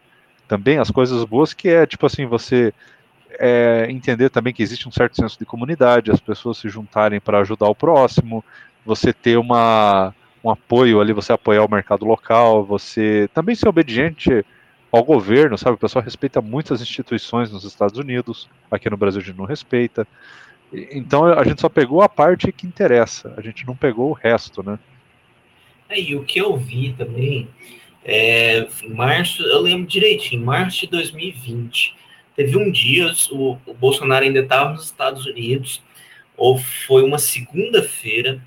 também, 0.45 0.77
as 0.77 0.91
coisas 0.91 1.23
boas, 1.23 1.53
que 1.53 1.69
é 1.69 1.85
tipo 1.85 2.05
assim, 2.05 2.25
você 2.25 2.73
é, 3.39 3.87
entender 3.89 4.29
também 4.29 4.53
que 4.53 4.63
existe 4.63 4.87
um 4.87 4.91
certo 4.91 5.15
senso 5.15 5.37
de 5.37 5.45
comunidade, 5.45 6.11
as 6.11 6.19
pessoas 6.19 6.57
se 6.57 6.69
juntarem 6.69 7.19
para 7.19 7.39
ajudar 7.39 7.67
o 7.67 7.75
próximo, 7.75 8.43
você 8.85 9.13
ter 9.13 9.37
uma, 9.37 10.13
um 10.43 10.49
apoio 10.49 10.99
ali, 10.99 11.13
você 11.13 11.33
apoiar 11.33 11.63
o 11.63 11.71
mercado 11.71 12.05
local, 12.05 12.63
você 12.63 13.29
também 13.33 13.55
ser 13.55 13.67
obediente 13.67 14.45
ao 14.91 15.03
governo, 15.03 15.57
sabe? 15.57 15.75
O 15.75 15.79
pessoal 15.79 16.03
respeita 16.03 16.41
muitas 16.41 16.81
instituições 16.81 17.51
nos 17.51 17.63
Estados 17.63 17.97
Unidos, 17.97 18.47
aqui 18.69 18.89
no 18.89 18.97
Brasil 18.97 19.21
a 19.21 19.23
gente 19.23 19.37
não 19.37 19.45
respeita. 19.45 20.07
Então 20.91 21.25
a 21.25 21.43
gente 21.43 21.61
só 21.61 21.69
pegou 21.69 22.01
a 22.01 22.09
parte 22.09 22.51
que 22.51 22.67
interessa, 22.67 23.33
a 23.37 23.41
gente 23.41 23.65
não 23.65 23.75
pegou 23.75 24.09
o 24.09 24.13
resto, 24.13 24.61
né? 24.63 24.77
É, 25.89 25.99
e 25.99 26.15
o 26.15 26.23
que 26.23 26.39
eu 26.39 26.57
vi 26.57 26.93
também, 26.93 27.47
é, 28.03 28.67
em 28.83 28.93
março, 28.93 29.41
eu 29.43 29.61
lembro 29.61 29.87
direitinho, 29.87 30.41
em 30.41 30.45
março 30.45 30.81
de 30.81 30.87
2020, 30.87 31.95
teve 32.35 32.57
um 32.57 32.71
dia, 32.71 33.11
o, 33.31 33.57
o 33.65 33.73
Bolsonaro 33.73 34.25
ainda 34.25 34.39
estava 34.39 34.71
nos 34.71 34.85
Estados 34.85 35.25
Unidos, 35.25 35.81
ou 36.35 36.57
foi 36.57 37.03
uma 37.03 37.19
segunda-feira, 37.19 38.41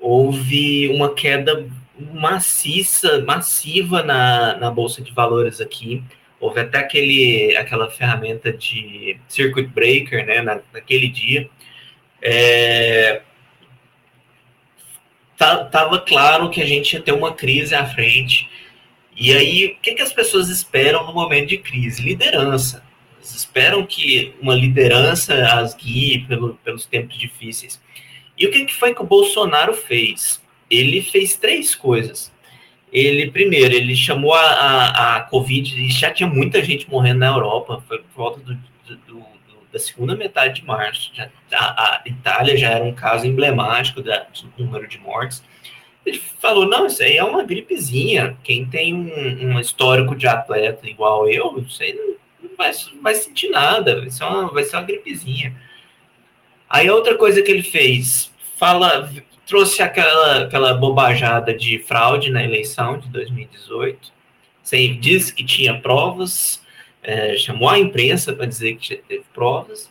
houve 0.00 0.88
uma 0.88 1.14
queda 1.14 1.66
maciça, 2.12 3.22
massiva 3.24 4.02
na, 4.02 4.56
na 4.56 4.70
Bolsa 4.70 5.02
de 5.02 5.12
Valores 5.12 5.60
aqui. 5.60 6.02
Houve 6.40 6.60
até 6.60 6.78
aquele, 6.78 7.56
aquela 7.56 7.88
ferramenta 7.88 8.52
de 8.52 9.16
circuit 9.28 9.68
breaker, 9.68 10.26
né, 10.26 10.42
na, 10.42 10.60
naquele 10.72 11.08
dia. 11.08 11.48
É, 12.20 13.22
tava 15.36 16.00
claro 16.00 16.50
que 16.50 16.60
a 16.60 16.66
gente 16.66 16.94
ia 16.94 17.02
ter 17.02 17.12
uma 17.12 17.32
crise 17.32 17.74
à 17.74 17.86
frente. 17.86 18.48
E 19.16 19.32
aí, 19.32 19.66
o 19.66 19.76
que, 19.80 19.94
que 19.94 20.02
as 20.02 20.12
pessoas 20.12 20.48
esperam 20.48 21.06
no 21.06 21.12
momento 21.12 21.48
de 21.48 21.58
crise? 21.58 22.02
Liderança. 22.02 22.82
Elas 23.22 23.36
esperam 23.36 23.86
que 23.86 24.34
uma 24.42 24.54
liderança 24.54 25.34
as 25.54 25.74
guie 25.74 26.26
pelo, 26.26 26.54
pelos 26.64 26.84
tempos 26.86 27.16
difíceis. 27.16 27.80
E 28.36 28.46
o 28.46 28.50
que, 28.50 28.64
que 28.64 28.74
foi 28.74 28.92
que 28.92 29.00
o 29.00 29.06
Bolsonaro 29.06 29.72
fez? 29.72 30.42
ele 30.72 31.02
fez 31.02 31.36
três 31.36 31.74
coisas. 31.74 32.32
Ele, 32.90 33.30
primeiro, 33.30 33.74
ele 33.74 33.94
chamou 33.94 34.32
a, 34.32 34.40
a, 34.40 35.16
a 35.16 35.20
Covid, 35.22 35.80
e 35.80 35.90
já 35.90 36.10
tinha 36.10 36.28
muita 36.28 36.62
gente 36.62 36.90
morrendo 36.90 37.20
na 37.20 37.28
Europa, 37.28 37.82
foi 37.86 37.98
por 37.98 38.10
volta 38.14 38.40
do, 38.40 38.54
do, 38.86 38.96
do, 39.06 39.24
da 39.70 39.78
segunda 39.78 40.16
metade 40.16 40.60
de 40.60 40.66
março. 40.66 41.10
Já, 41.14 41.28
a, 41.52 41.82
a, 41.82 42.02
Itália 42.06 42.56
já 42.56 42.70
era 42.70 42.84
um 42.84 42.92
caso 42.92 43.26
emblemático 43.26 44.02
da, 44.02 44.26
do 44.56 44.64
número 44.64 44.86
de 44.88 44.98
mortes. 44.98 45.42
Ele 46.04 46.20
falou: 46.40 46.66
não, 46.66 46.86
isso 46.86 47.02
aí 47.02 47.16
é 47.16 47.24
uma 47.24 47.44
gripezinha. 47.44 48.36
Quem 48.42 48.66
tem 48.66 48.92
um, 48.92 49.54
um 49.54 49.60
histórico 49.60 50.14
de 50.14 50.26
atleta 50.26 50.88
igual 50.88 51.28
eu, 51.28 51.58
isso 51.66 51.82
aí 51.82 51.94
não 51.94 52.21
vai, 52.62 52.72
vai 53.02 53.14
sentir 53.14 53.48
nada, 53.50 54.00
vai 54.00 54.10
ser, 54.10 54.24
uma, 54.24 54.48
vai 54.48 54.64
ser 54.64 54.76
uma 54.76 54.82
gripezinha. 54.82 55.54
Aí 56.68 56.88
outra 56.88 57.16
coisa 57.16 57.42
que 57.42 57.50
ele 57.50 57.62
fez, 57.62 58.32
fala, 58.56 59.12
trouxe 59.46 59.82
aquela, 59.82 60.44
aquela 60.44 60.74
bobajada 60.74 61.52
de 61.52 61.78
fraude 61.80 62.30
na 62.30 62.42
eleição 62.42 62.98
de 62.98 63.08
2018. 63.08 64.12
Você 64.62 64.88
disse 64.88 65.34
que 65.34 65.44
tinha 65.44 65.80
provas, 65.80 66.62
é, 67.02 67.36
chamou 67.36 67.68
a 67.68 67.78
imprensa 67.78 68.32
para 68.32 68.46
dizer 68.46 68.76
que 68.76 68.96
teve 68.96 69.24
provas. 69.34 69.90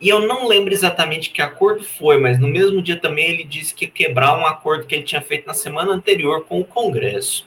E 0.00 0.08
eu 0.08 0.26
não 0.26 0.48
lembro 0.48 0.72
exatamente 0.72 1.30
que 1.30 1.40
acordo 1.40 1.84
foi, 1.84 2.18
mas 2.18 2.38
no 2.38 2.48
mesmo 2.48 2.82
dia 2.82 2.96
também 2.96 3.30
ele 3.30 3.44
disse 3.44 3.74
que 3.74 3.84
ia 3.84 3.90
quebrar 3.90 4.36
um 4.36 4.46
acordo 4.46 4.86
que 4.86 4.94
ele 4.94 5.04
tinha 5.04 5.20
feito 5.20 5.46
na 5.46 5.54
semana 5.54 5.92
anterior 5.92 6.44
com 6.44 6.60
o 6.60 6.64
Congresso. 6.64 7.46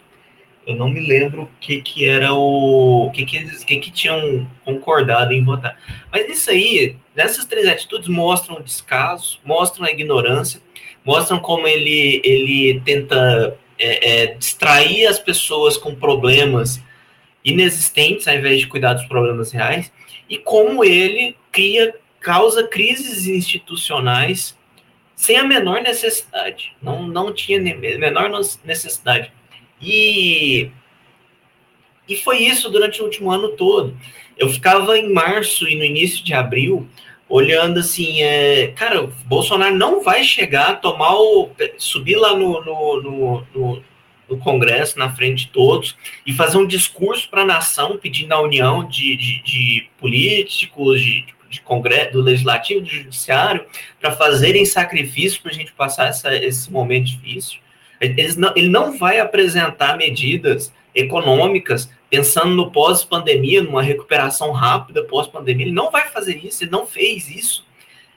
Eu 0.68 0.76
não 0.76 0.90
me 0.90 1.00
lembro 1.00 1.44
o 1.44 1.50
que, 1.62 1.82
que 1.82 2.04
era 2.06 2.34
o. 2.34 3.10
que, 3.14 3.26
que, 3.26 3.66
que, 3.66 3.78
que 3.78 3.92
tinham 3.92 4.46
concordado 4.66 5.32
em 5.32 5.42
votar. 5.42 5.80
Mas 6.12 6.30
isso 6.30 6.52
aí, 6.52 6.98
nessas 7.16 7.46
três 7.46 7.66
atitudes, 7.66 8.10
mostram 8.10 8.58
o 8.58 8.64
descaso, 8.64 9.40
mostram 9.46 9.86
a 9.86 9.92
ignorância, 9.92 10.62
mostram 11.06 11.40
como 11.40 11.66
ele, 11.66 12.22
ele 12.22 12.82
tenta 12.82 13.58
é, 13.80 14.24
é, 14.24 14.26
distrair 14.36 15.06
as 15.06 15.18
pessoas 15.18 15.78
com 15.78 15.96
problemas 15.96 16.84
inexistentes 17.46 18.28
ao 18.28 18.36
invés 18.36 18.60
de 18.60 18.68
cuidar 18.68 18.94
dos 18.94 19.06
problemas 19.06 19.54
reais, 19.54 19.90
e 20.30 20.38
como 20.38 20.84
ele 20.84 21.38
cria, 21.50 21.96
causa 22.20 22.68
crises 22.68 23.26
institucionais 23.26 24.58
sem 25.16 25.38
a 25.38 25.46
menor 25.46 25.82
necessidade. 25.82 26.76
Não, 26.82 27.08
não 27.08 27.34
tinha 27.34 27.58
menor 27.58 28.30
necessidade. 28.66 29.32
E, 29.82 30.72
e 32.08 32.16
foi 32.18 32.40
isso 32.40 32.70
durante 32.70 33.02
o 33.02 33.06
último 33.06 33.32
ano 33.32 33.50
todo. 33.50 33.98
Eu 34.38 34.50
ficava 34.50 34.98
em 34.98 35.12
março 35.12 35.68
e 35.68 35.76
no 35.76 35.84
início 35.84 36.24
de 36.24 36.34
abril 36.34 36.88
olhando 37.30 37.80
assim, 37.80 38.22
é, 38.22 38.68
cara, 38.68 39.04
o 39.04 39.08
Bolsonaro 39.26 39.76
não 39.76 40.04
vai 40.04 40.24
chegar, 40.24 40.80
tomar 40.80 41.16
o. 41.16 41.50
subir 41.78 42.16
lá 42.16 42.36
no, 42.36 42.64
no, 42.64 43.02
no, 43.02 43.48
no, 43.54 43.84
no 44.30 44.38
Congresso, 44.38 44.98
na 44.98 45.14
frente 45.14 45.46
de 45.46 45.52
todos, 45.52 45.96
e 46.26 46.34
fazer 46.34 46.58
um 46.58 46.68
discurso 46.68 47.30
para 47.30 47.42
a 47.42 47.46
nação 47.46 47.98
pedindo 47.98 48.32
a 48.34 48.42
união 48.42 48.88
de, 48.88 49.16
de, 49.18 49.44
de 49.44 49.90
políticos, 50.00 51.02
de, 51.02 51.26
de 51.50 51.62
Congresso, 51.62 52.14
do 52.14 52.22
Legislativo, 52.22 52.82
do 52.82 52.90
Judiciário, 52.90 53.66
para 54.00 54.12
fazerem 54.12 54.66
sacrifícios 54.66 55.38
para 55.38 55.52
a 55.52 55.56
gente 55.56 55.74
passar 55.74 56.08
essa, 56.08 56.34
esse 56.36 56.72
momento 56.72 57.06
difícil. 57.08 57.60
Não, 58.38 58.54
ele 58.56 58.70
não 58.70 58.98
vai 58.98 59.20
apresentar 59.20 59.98
medidas 59.98 60.74
econômicas 60.94 61.90
pensando 62.10 62.56
no 62.56 62.72
pós-pandemia, 62.72 63.62
numa 63.62 63.82
recuperação 63.82 64.52
rápida 64.52 65.04
pós-pandemia. 65.04 65.66
Ele 65.66 65.76
não 65.76 65.92
vai 65.92 66.08
fazer 66.10 66.38
isso, 66.44 66.64
ele 66.64 66.72
não 66.72 66.86
fez 66.86 67.30
isso. 67.30 67.66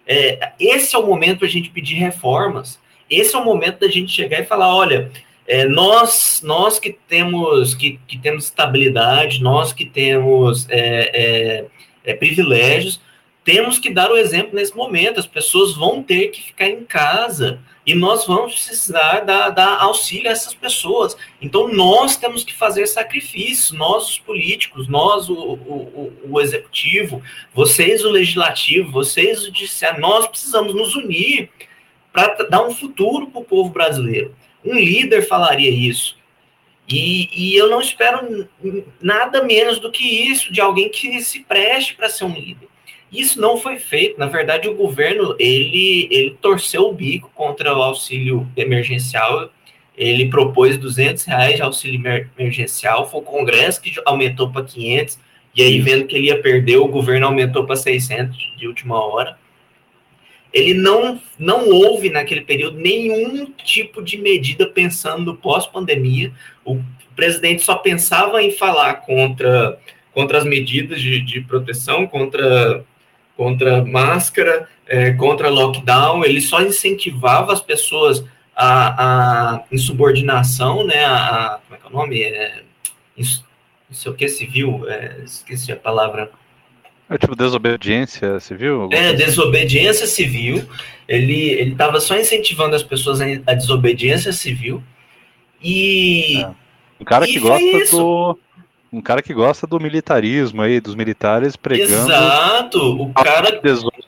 É, 0.07 0.53
esse 0.59 0.95
é 0.95 0.99
o 0.99 1.07
momento 1.07 1.45
a 1.45 1.49
gente 1.49 1.71
pedir 1.71 1.95
reformas. 1.95 2.79
Esse 3.09 3.35
é 3.35 3.39
o 3.39 3.45
momento 3.45 3.81
da 3.81 3.89
gente 3.89 4.13
chegar 4.13 4.41
e 4.41 4.47
falar, 4.47 4.75
olha, 4.75 5.11
é, 5.47 5.67
nós, 5.67 6.41
nós 6.45 6.79
que 6.79 6.97
temos 7.09 7.75
que, 7.75 7.99
que 8.07 8.19
temos 8.19 8.45
estabilidade, 8.45 9.43
nós 9.43 9.73
que 9.73 9.85
temos 9.85 10.69
é, 10.69 11.11
é, 11.13 11.65
é 12.05 12.15
privilégios, 12.15 13.01
temos 13.45 13.79
que 13.79 13.91
dar 13.91 14.11
o 14.11 14.17
exemplo 14.17 14.55
nesse 14.55 14.77
momento. 14.77 15.19
As 15.19 15.27
pessoas 15.27 15.75
vão 15.75 16.03
ter 16.03 16.29
que 16.29 16.43
ficar 16.43 16.69
em 16.69 16.85
casa 16.85 17.59
e 17.91 17.95
nós 17.95 18.25
vamos 18.25 18.55
precisar 18.55 19.21
dar, 19.21 19.51
dar 19.51 19.83
auxílio 19.83 20.29
a 20.29 20.33
essas 20.33 20.55
pessoas. 20.55 21.17
Então, 21.43 21.67
nós 21.67 22.17
temos 22.17 22.45
que 22.45 22.55
fazer 22.55 22.87
sacrifícios, 22.87 23.77
nós, 23.77 24.11
os 24.11 24.19
políticos, 24.21 24.87
nós, 24.87 25.29
o, 25.29 25.35
o, 25.35 26.13
o 26.31 26.41
executivo, 26.41 27.21
vocês, 27.53 28.05
o 28.05 28.09
legislativo, 28.09 28.93
vocês, 28.93 29.43
o 29.43 29.47
judiciário, 29.47 30.01
nós 30.01 30.29
precisamos 30.29 30.73
nos 30.73 30.95
unir 30.95 31.51
para 32.13 32.45
dar 32.45 32.63
um 32.63 32.71
futuro 32.71 33.27
para 33.27 33.41
o 33.41 33.45
povo 33.45 33.71
brasileiro. 33.71 34.37
Um 34.65 34.75
líder 34.75 35.27
falaria 35.27 35.71
isso. 35.71 36.17
E, 36.89 37.29
e, 37.33 37.57
eu 37.57 37.69
não 37.69 37.81
espero 37.81 38.49
nada 39.01 39.43
menos 39.43 39.81
do 39.81 39.91
que 39.91 40.05
isso 40.05 40.53
de 40.53 40.61
alguém 40.61 40.89
que 40.89 41.21
se 41.23 41.41
preste 41.41 41.95
para 41.95 42.09
ser 42.09 42.25
um 42.25 42.35
líder. 42.35 42.69
Isso 43.13 43.41
não 43.41 43.57
foi 43.57 43.79
feito. 43.79 44.19
Na 44.19 44.27
verdade, 44.27 44.69
o 44.69 44.75
governo 44.75 45.35
ele, 45.39 46.09
ele 46.11 46.37
torceu 46.41 46.89
o 46.89 46.93
bico 46.93 47.31
contra 47.35 47.77
o 47.77 47.83
auxílio 47.83 48.49
emergencial. 48.57 49.51
Ele 49.97 50.29
propôs 50.29 50.79
200 50.79 51.25
reais 51.25 51.57
de 51.57 51.63
auxílio 51.63 52.01
emergencial. 52.39 53.11
Foi 53.11 53.21
o 53.21 53.25
Congresso 53.25 53.81
que 53.81 53.93
aumentou 54.05 54.51
para 54.51 54.65
500. 54.65 55.19
E 55.57 55.63
aí, 55.63 55.81
vendo 55.81 56.07
que 56.07 56.15
ele 56.15 56.29
ia 56.29 56.41
perder, 56.41 56.77
o 56.77 56.87
governo 56.87 57.27
aumentou 57.27 57.65
para 57.65 57.75
600 57.75 58.37
de 58.57 58.69
última 58.69 59.05
hora. 59.05 59.37
Ele 60.53 60.75
não, 60.75 61.21
não 61.39 61.69
houve 61.69 62.11
naquele 62.11 62.41
período 62.43 62.79
nenhum 62.79 63.47
tipo 63.65 64.03
de 64.03 64.19
medida 64.19 64.67
pensando 64.67 65.35
pós-pandemia. 65.37 66.33
O 66.65 66.81
presidente 67.17 67.63
só 67.63 67.77
pensava 67.77 68.43
em 68.43 68.53
falar 68.53 68.95
contra, 68.95 69.79
contra 70.13 70.39
as 70.39 70.45
medidas 70.45 71.01
de, 71.01 71.21
de 71.21 71.41
proteção, 71.41 72.07
contra 72.07 72.85
contra 73.41 73.83
máscara, 73.83 74.69
é, 74.87 75.13
contra 75.15 75.49
lockdown, 75.49 76.23
ele 76.27 76.43
só 76.43 76.61
incentivava 76.61 77.55
as 77.55 77.63
pessoas 77.63 78.23
a, 78.55 79.55
a 79.55 79.65
insubordinação, 79.73 80.85
né, 80.85 81.07
a, 81.07 81.55
a, 81.55 81.61
como 81.61 81.75
é 81.75 81.79
que 81.79 81.87
é 81.87 81.89
o 81.89 81.93
nome? 81.93 82.23
É, 82.23 82.63
não 83.17 83.25
sei 83.93 84.13
o 84.13 84.15
que 84.15 84.29
civil, 84.29 84.85
é, 84.87 85.23
esqueci 85.25 85.73
a 85.73 85.77
palavra. 85.77 86.31
É 87.09 87.17
tipo 87.17 87.35
desobediência 87.35 88.39
civil? 88.41 88.91
É, 88.93 89.07
assim? 89.07 89.17
desobediência 89.17 90.07
civil. 90.07 90.63
Ele 91.09 91.71
estava 91.71 91.99
só 91.99 92.19
incentivando 92.19 92.77
as 92.77 92.83
pessoas 92.83 93.23
a, 93.23 93.55
desobediência 93.55 94.35
civil. 94.35 94.83
E. 95.63 96.43
É. 96.43 96.51
Um 97.01 97.05
cara 97.07 97.25
que 97.25 97.39
gosta 97.39 97.91
do 97.91 98.39
um 98.93 99.01
cara 99.01 99.23
que 99.23 99.33
gosta 99.33 99.67
do 99.67 99.79
militarismo 99.79 100.63
aí, 100.63 100.81
dos 100.81 100.95
militares 100.95 101.57
pregando. 101.57 102.11
Exato, 102.11 103.03
o 103.03 103.13
cara. 103.13 103.61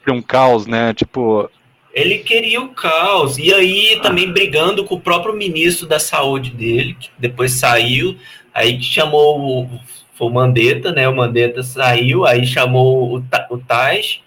Um 0.08 0.22
caos, 0.22 0.66
né? 0.66 0.92
Tipo. 0.92 1.48
Ele 1.94 2.18
queria 2.18 2.60
o 2.60 2.70
caos. 2.70 3.38
E 3.38 3.52
aí 3.52 4.00
também 4.02 4.32
brigando 4.32 4.84
com 4.84 4.96
o 4.96 5.00
próprio 5.00 5.34
ministro 5.34 5.86
da 5.86 5.98
saúde 5.98 6.50
dele, 6.50 6.96
que 6.98 7.10
depois 7.18 7.52
saiu, 7.52 8.16
aí 8.52 8.82
chamou 8.82 9.64
o, 9.64 9.80
foi 10.14 10.26
o 10.26 10.30
Mandetta, 10.30 10.90
né? 10.90 11.08
O 11.08 11.14
Mandetta 11.14 11.62
saiu, 11.62 12.26
aí 12.26 12.44
chamou 12.44 13.18
o, 13.18 13.24
o 13.50 13.58
Tais. 13.58 14.20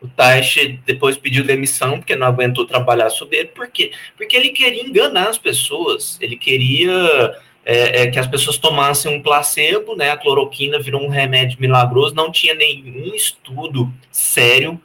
O 0.00 0.06
Taish 0.06 0.78
depois 0.86 1.16
pediu 1.16 1.42
demissão 1.44 1.98
porque 1.98 2.14
não 2.14 2.28
aguentou 2.28 2.64
trabalhar 2.64 3.10
sobre 3.10 3.38
ele. 3.38 3.48
Por 3.48 3.68
quê? 3.68 3.90
Porque 4.16 4.36
ele 4.36 4.50
queria 4.50 4.86
enganar 4.86 5.28
as 5.28 5.38
pessoas. 5.38 6.16
Ele 6.20 6.36
queria 6.36 7.34
é, 7.70 8.04
é, 8.04 8.06
que 8.06 8.18
as 8.18 8.26
pessoas 8.26 8.56
tomassem 8.56 9.14
um 9.14 9.22
placebo, 9.22 9.94
né? 9.94 10.10
A 10.10 10.16
cloroquina 10.16 10.80
virou 10.80 11.04
um 11.04 11.10
remédio 11.10 11.60
milagroso, 11.60 12.14
não 12.14 12.32
tinha 12.32 12.54
nenhum 12.54 13.14
estudo 13.14 13.92
sério 14.10 14.80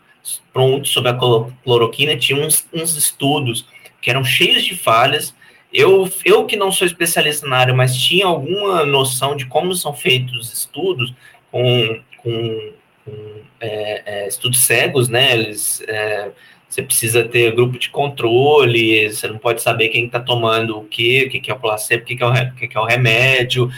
pronto 0.52 0.86
sobre 0.90 1.10
a 1.10 1.18
cloroquina, 1.64 2.18
tinha 2.18 2.46
uns, 2.46 2.68
uns 2.74 2.98
estudos 2.98 3.66
que 4.02 4.10
eram 4.10 4.26
cheios 4.26 4.66
de 4.66 4.76
falhas. 4.76 5.34
Eu, 5.72 6.12
eu 6.26 6.46
que 6.46 6.58
não 6.58 6.74
sou 6.74 6.86
especialista 6.86 7.48
na 7.48 7.58
área, 7.58 7.74
mas 7.74 7.96
tinha 7.96 8.26
alguma 8.26 8.86
noção 8.86 9.34
de 9.34 9.46
como 9.46 9.74
são 9.74 9.94
feitos 9.94 10.36
os 10.36 10.54
estudos 10.54 11.14
com, 11.50 12.02
com, 12.18 12.74
com 13.06 13.42
é, 13.62 14.04
é 14.06 14.28
estudos 14.28 14.60
cegos, 14.60 15.08
né? 15.08 15.32
Eles 15.32 15.82
é, 15.88 16.32
você 16.74 16.82
precisa 16.82 17.24
ter 17.24 17.54
grupo 17.54 17.78
de 17.78 17.88
controle, 17.88 19.08
você 19.08 19.28
não 19.28 19.38
pode 19.38 19.62
saber 19.62 19.90
quem 19.90 20.08
está 20.08 20.20
tomando 20.20 20.80
o 20.80 20.84
que, 20.84 21.26
o 21.26 21.30
que, 21.30 21.52
é 21.52 21.54
o 21.54 21.60
placebo, 21.60 22.02
o 22.02 22.06
que, 22.08 22.24
é 22.24 22.26
o, 22.26 22.54
que 22.56 22.76
é 22.76 22.80
o 22.80 22.86
remédio. 22.86 23.70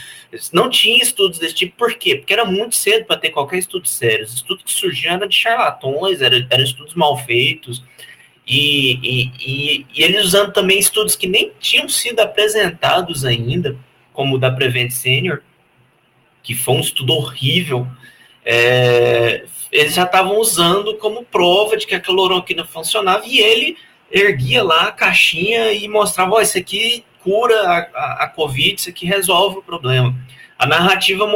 Não 0.53 0.69
tinha 0.69 1.03
estudos 1.03 1.37
desse 1.37 1.55
tipo, 1.55 1.75
por 1.75 1.93
quê? 1.95 2.15
Porque 2.15 2.31
era 2.31 2.45
muito 2.45 2.73
cedo 2.73 3.03
para 3.03 3.17
ter 3.17 3.31
qualquer 3.31 3.57
estudo 3.57 3.85
sério. 3.85 4.23
Os 4.23 4.35
estudos 4.35 4.63
que 4.63 4.71
surgiam 4.71 5.15
eram 5.15 5.27
de 5.27 5.35
charlatões, 5.35 6.21
eram, 6.21 6.47
eram 6.49 6.63
estudos 6.63 6.93
mal 6.93 7.17
feitos. 7.17 7.83
E, 8.47 8.93
e, 9.03 9.31
e, 9.45 9.85
e, 9.93 10.03
eles 10.03 10.23
usando 10.23 10.53
também 10.53 10.79
estudos 10.79 11.17
que 11.17 11.27
nem 11.27 11.51
tinham 11.59 11.89
sido 11.89 12.21
apresentados 12.21 13.25
ainda, 13.25 13.75
como 14.13 14.35
o 14.35 14.39
da 14.39 14.49
Prevent 14.49 14.91
Senior, 14.91 15.41
que 16.41 16.55
foi 16.55 16.75
um 16.75 16.79
estudo 16.79 17.11
horrível. 17.11 17.85
É, 18.45 19.43
eles 19.71 19.93
já 19.93 20.03
estavam 20.03 20.37
usando 20.37 20.95
como 20.97 21.23
prova 21.23 21.77
de 21.77 21.85
que 21.85 21.95
a 21.95 21.99
cloroquina 21.99 22.65
funcionava 22.65 23.25
e 23.25 23.39
ele 23.39 23.77
erguia 24.11 24.63
lá 24.63 24.83
a 24.83 24.91
caixinha 24.91 25.73
e 25.73 25.87
mostrava, 25.87 26.35
ó, 26.35 26.41
isso 26.41 26.57
aqui 26.57 27.03
cura 27.23 27.59
a, 27.67 27.77
a, 27.77 28.23
a, 28.23 28.27
Covid, 28.29 28.79
isso 28.79 28.89
aqui 28.89 29.05
resolve 29.05 29.57
o 29.57 29.63
problema. 29.63 30.15
A 30.57 30.65
narrativa 30.65 31.27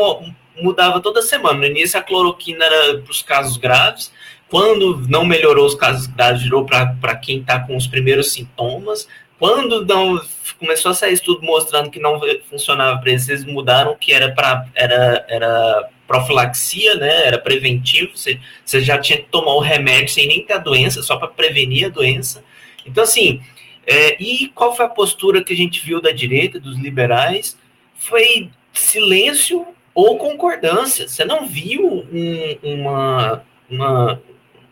mudava 0.62 1.02
toda 1.02 1.22
semana. 1.22 1.60
No 1.60 1.66
início 1.66 2.00
a 2.00 2.04
cloroquina 2.04 2.64
era 2.64 3.00
para 3.00 3.12
os 3.12 3.22
casos 3.22 3.58
graves, 3.58 4.12
quando 4.50 5.04
não 5.08 5.26
melhorou 5.26 5.66
os 5.66 5.76
casos 5.76 6.08
graves, 6.08 6.44
virou 6.44 6.66
para 6.66 7.16
quem 7.16 7.40
está 7.40 7.60
com 7.60 7.76
os 7.76 7.88
primeiros 7.88 8.32
sintomas. 8.32 9.08
Quando 9.38 9.86
não 9.86 10.20
começou 10.60 10.92
a 10.92 10.94
sair 10.94 11.14
estudo 11.14 11.42
mostrando 11.42 11.90
que 11.90 12.00
não 12.00 12.20
funcionava 12.50 13.00
para 13.00 13.12
eles, 13.12 13.30
eles 13.30 13.46
mudaram 13.46 13.96
que 13.96 14.12
era 14.12 14.32
para 14.34 14.66
era, 14.76 15.26
era 15.30 15.90
profilaxia, 16.10 16.96
né? 16.96 17.28
Era 17.28 17.38
preventivo, 17.38 18.18
você, 18.18 18.40
você 18.66 18.82
já 18.82 18.98
tinha 18.98 19.20
que 19.20 19.30
tomar 19.30 19.54
o 19.54 19.60
remédio 19.60 20.10
sem 20.12 20.28
nem 20.28 20.44
ter 20.44 20.54
a 20.54 20.58
doença, 20.58 21.04
só 21.04 21.18
para 21.18 21.28
prevenir 21.28 21.86
a 21.86 21.90
doença. 21.90 22.44
Então, 22.84 23.04
assim, 23.04 23.40
é, 23.86 24.22
e 24.22 24.48
qual 24.56 24.76
foi 24.76 24.86
a 24.86 24.90
postura 24.90 25.44
que 25.44 25.54
a 25.54 25.56
gente 25.56 25.86
viu 25.86 26.02
da 26.02 26.12
direita, 26.12 26.60
dos 26.60 26.80
liberais? 26.80 27.56
Foi 27.94 28.50
silêncio 28.74 29.68
ou 29.94 30.18
concordância. 30.18 31.08
Você 31.08 31.24
não 31.24 31.46
viu 31.46 32.08
um, 32.12 32.58
uma, 32.64 33.44
uma, 33.70 34.22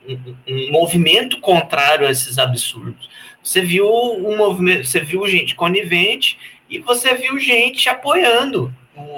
um, 0.09 0.35
um 0.47 0.71
movimento 0.71 1.39
contrário 1.39 2.07
a 2.07 2.11
esses 2.11 2.39
absurdos. 2.39 3.07
Você 3.43 3.61
viu 3.61 3.87
um 3.87 4.35
movimento, 4.35 4.87
você 4.87 5.01
viu 5.01 5.27
gente 5.27 5.53
conivente 5.53 6.39
e 6.67 6.79
você 6.79 7.13
viu 7.13 7.37
gente 7.37 7.87
apoiando 7.87 8.73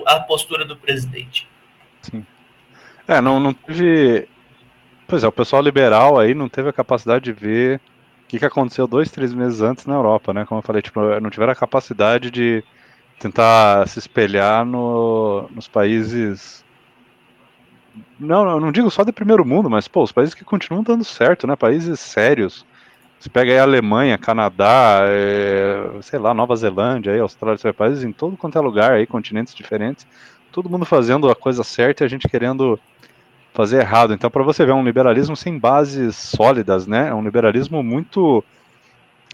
a 0.06 0.20
postura 0.20 0.66
do 0.66 0.76
presidente. 0.76 1.48
Sim. 2.10 2.26
É, 3.08 3.22
não, 3.22 3.40
não 3.40 3.54
teve. 3.54 4.28
Pois 5.08 5.24
é, 5.24 5.28
o 5.28 5.32
pessoal 5.32 5.62
liberal 5.62 6.20
aí 6.20 6.34
não 6.36 6.50
teve 6.50 6.70
a 6.70 6.74
capacidade 6.74 7.26
de 7.26 7.34
ver 7.34 7.82
o 8.24 8.28
que, 8.28 8.40
que 8.40 8.46
aconteceu 8.46 8.88
dois, 8.88 9.12
três 9.12 9.34
meses 9.34 9.62
antes 9.62 9.86
na 9.86 9.96
Europa, 9.96 10.34
né? 10.34 10.46
Como 10.46 10.60
eu 10.60 10.64
falei, 10.64 10.82
tipo, 10.82 11.02
não 11.20 11.30
tiveram 11.30 11.52
a 11.54 11.56
capacidade 11.56 12.30
de 12.30 12.64
tentar 13.20 13.88
se 13.88 14.00
espelhar 14.00 14.66
no, 14.66 15.50
nos 15.52 15.68
países. 15.68 16.64
Não, 18.20 18.60
não 18.60 18.72
digo 18.72 18.92
só 18.92 19.04
de 19.04 19.12
primeiro 19.12 19.46
mundo, 19.46 19.70
mas 19.70 19.88
pô, 19.88 20.04
os 20.04 20.12
países 20.12 20.36
que 20.36 20.44
continuam 20.44 20.84
dando 20.84 21.04
certo, 21.04 21.48
né? 21.48 21.56
Países 21.56 22.00
sérios. 22.00 22.66
Você 23.20 23.30
pega 23.30 23.52
aí 23.52 23.60
Alemanha, 23.60 24.18
Canadá, 24.18 25.02
é, 25.04 26.02
sei 26.02 26.20
lá, 26.20 26.34
Nova 26.34 26.56
Zelândia, 26.56 27.12
aí, 27.14 27.20
Austrália, 27.20 27.74
países 27.74 28.04
em 28.04 28.14
todo 28.14 28.38
quanto 28.38 28.58
é 28.58 28.62
lugar, 28.62 28.94
aí, 28.94 29.06
continentes 29.06 29.54
diferentes, 29.54 30.08
todo 30.52 30.70
mundo 30.70 30.86
fazendo 30.86 31.30
a 31.30 31.36
coisa 31.36 31.64
certa 31.64 32.04
e 32.04 32.06
a 32.06 32.10
gente 32.10 32.28
querendo 32.28 32.80
fazer 33.54 33.80
errado. 33.80 34.14
Então, 34.14 34.30
para 34.30 34.44
você 34.44 34.66
ver, 34.66 34.72
é 34.72 34.76
um 34.76 34.84
liberalismo 34.84 35.36
sem 35.36 35.58
bases 35.58 36.16
sólidas, 36.16 36.88
né? 36.88 37.10
É 37.10 37.14
um 37.14 37.24
liberalismo 37.24 37.84
muito. 37.84 38.44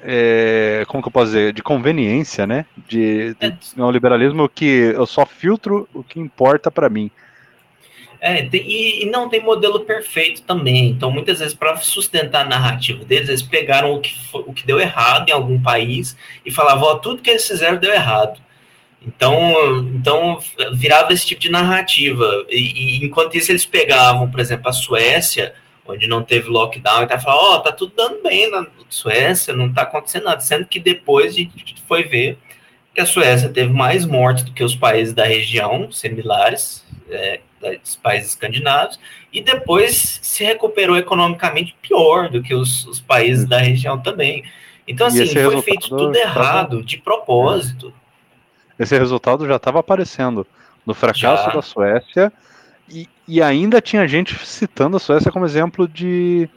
É, 0.02 0.84
como 0.88 1.02
que 1.02 1.08
eu 1.08 1.12
posso 1.12 1.28
dizer? 1.28 1.54
De 1.54 1.64
conveniência, 1.64 2.46
né? 2.46 2.66
De, 2.88 3.34
de 3.34 3.46
é. 3.46 3.58
é 3.78 3.84
um 3.84 3.92
liberalismo 3.92 4.48
que 4.50 4.66
eu 4.66 5.06
só 5.06 5.26
filtro 5.26 5.88
o 5.94 6.04
que 6.04 6.20
importa 6.20 6.70
para 6.70 6.90
mim. 6.90 7.10
É, 8.22 8.48
e, 8.52 9.04
e, 9.04 9.06
não 9.12 9.30
tem 9.30 9.40
modelo 9.40 9.82
perfeito 9.82 10.42
também. 10.42 10.90
Então, 10.90 11.12
muitas 11.12 11.40
vezes, 11.40 11.54
para 11.54 11.78
sustentar 11.78 12.46
a 12.46 12.50
narrativa 12.50 13.06
deles, 13.06 13.30
eles 13.30 13.44
pegaram 13.44 13.94
o 13.94 14.02
que, 14.02 14.16
o 14.34 14.52
que 14.52 14.66
deu 14.66 14.80
errado 14.80 15.30
em 15.30 15.32
algum 15.32 15.62
país 15.62 16.18
e 16.44 16.50
falavam: 16.50 16.88
ó, 16.88 16.96
tudo 16.96 17.22
que 17.22 17.30
eles 17.30 17.48
fizeram 17.48 17.78
deu 17.78 17.94
errado. 17.94 18.40
Então, 19.06 19.88
então 19.94 20.40
virava 20.74 21.14
esse 21.14 21.26
tipo 21.26 21.42
de 21.42 21.50
narrativa. 21.50 22.46
E, 22.50 23.02
e, 23.02 23.06
enquanto 23.06 23.36
isso, 23.36 23.52
eles 23.52 23.66
pegavam, 23.66 24.30
por 24.30 24.40
exemplo, 24.40 24.70
a 24.70 24.74
Suécia, 24.74 25.54
onde 25.88 26.08
não 26.08 26.24
teve 26.24 26.50
lockdown, 26.50 27.04
e 27.04 27.08
tá 27.08 27.20
falando, 27.20 27.40
ó, 27.40 27.56
oh, 27.56 27.60
tá 27.60 27.72
tudo 27.72 27.94
dando 27.96 28.24
bem 28.24 28.50
na 28.50 28.66
Suécia, 28.90 29.54
não 29.54 29.72
tá 29.72 29.84
acontecendo 29.84 30.24
nada. 30.24 30.42
Sendo 30.42 30.66
que 30.66 30.80
depois 30.80 31.34
a 31.34 31.38
gente 31.38 31.84
foi 31.88 32.04
ver 32.04 32.40
que 32.94 33.02
a 33.02 33.06
Suécia 33.06 33.50
teve 33.50 33.72
mais 33.72 34.06
mortes 34.06 34.44
do 34.44 34.54
que 34.54 34.64
os 34.64 34.76
países 34.76 35.14
da 35.14 35.26
região, 35.26 35.92
similares, 35.92 36.84
é, 37.10 37.42
dos 37.60 37.96
países 37.98 38.30
escandinavos, 38.30 39.00
e 39.32 39.42
depois 39.42 40.20
se 40.22 40.44
recuperou 40.44 40.98
economicamente 40.98 41.76
pior 41.82 42.30
do 42.30 42.42
que 42.42 42.54
os, 42.56 42.86
os 42.86 43.00
países 43.00 43.46
da 43.46 43.58
região 43.58 44.00
também. 44.00 44.44
Então, 44.88 45.08
assim, 45.08 45.26
foi 45.28 45.62
feito 45.62 45.90
tudo 45.90 46.16
errado, 46.16 46.84
de 46.84 46.98
propósito. 46.98 47.94
Esse 48.78 48.98
resultado 48.98 49.48
já 49.48 49.56
estava 49.56 49.80
aparecendo 49.80 50.46
no 50.86 50.94
fracasso 50.94 51.46
já. 51.46 51.52
da 51.52 51.62
Suécia, 51.62 52.32
e, 52.90 53.10
e 53.28 53.42
ainda 53.42 53.82
tinha 53.82 54.08
gente 54.08 54.38
citando 54.46 54.98
a 54.98 55.00
Suécia 55.00 55.32
como 55.32 55.46
exemplo 55.46 55.88
de, 55.88 56.48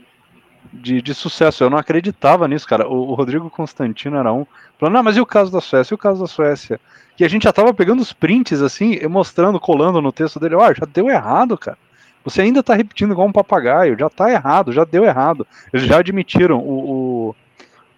de, 0.72 1.00
de, 1.00 1.14
sucesso. 1.14 1.64
Eu 1.64 1.70
não 1.70 1.78
acreditava 1.78 2.46
nisso, 2.46 2.68
cara. 2.68 2.86
O, 2.86 3.10
o, 3.10 3.14
Rodrigo 3.14 3.48
Constantino 3.48 4.18
era 4.18 4.32
um. 4.32 4.46
Falando, 4.78 4.94
não, 4.94 5.02
mas 5.02 5.16
e 5.16 5.20
o 5.20 5.26
caso 5.26 5.50
da 5.50 5.60
Suécia? 5.60 5.94
E 5.94 5.96
o 5.96 5.98
caso 5.98 6.20
da 6.20 6.26
Suécia? 6.26 6.78
Que 7.16 7.24
a 7.24 7.28
gente 7.28 7.44
já 7.44 7.52
tava 7.52 7.72
pegando 7.72 8.02
os 8.02 8.12
prints, 8.12 8.60
assim, 8.60 9.00
mostrando, 9.08 9.58
colando 9.58 10.02
no 10.02 10.12
texto 10.12 10.38
dele. 10.38 10.54
Ó, 10.54 10.74
já 10.74 10.86
deu 10.86 11.08
errado, 11.08 11.56
cara. 11.56 11.78
Você 12.24 12.42
ainda 12.42 12.62
tá 12.62 12.74
repetindo 12.74 13.12
igual 13.12 13.26
um 13.26 13.32
papagaio. 13.32 13.98
Já 13.98 14.10
tá 14.10 14.30
errado, 14.30 14.72
já 14.72 14.84
deu 14.84 15.04
errado. 15.04 15.46
Eles 15.72 15.86
já 15.86 15.98
admitiram. 15.98 16.58
O, 16.58 17.34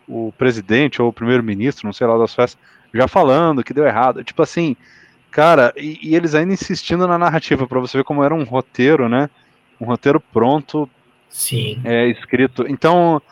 o, 0.09 0.27
o 0.29 0.33
presidente 0.33 1.01
ou 1.01 1.09
o 1.09 1.13
primeiro-ministro, 1.13 1.87
não 1.87 1.93
sei 1.93 2.07
lá 2.07 2.19
da 2.19 2.27
Suécia, 2.27 2.59
já 2.93 3.09
falando 3.09 3.65
que 3.65 3.75
deu 3.75 3.87
errado. 3.87 4.25
Tipo 4.25 4.43
assim, 4.43 4.77
cara, 5.31 5.73
e, 5.77 5.99
e 6.03 6.15
eles 6.15 6.35
ainda 6.35 6.53
insistindo 6.53 7.07
na 7.07 7.19
narrativa, 7.19 7.67
para 7.67 7.81
você 7.81 7.99
ver 7.99 8.05
como 8.05 8.25
era 8.25 8.35
um 8.35 8.45
roteiro, 8.45 9.09
né? 9.09 9.29
Um 9.81 9.87
roteiro 9.87 10.21
pronto 10.21 10.89
Sim. 11.31 11.81
É, 11.85 12.09
escrito. 12.09 12.67
Então, 12.69 13.23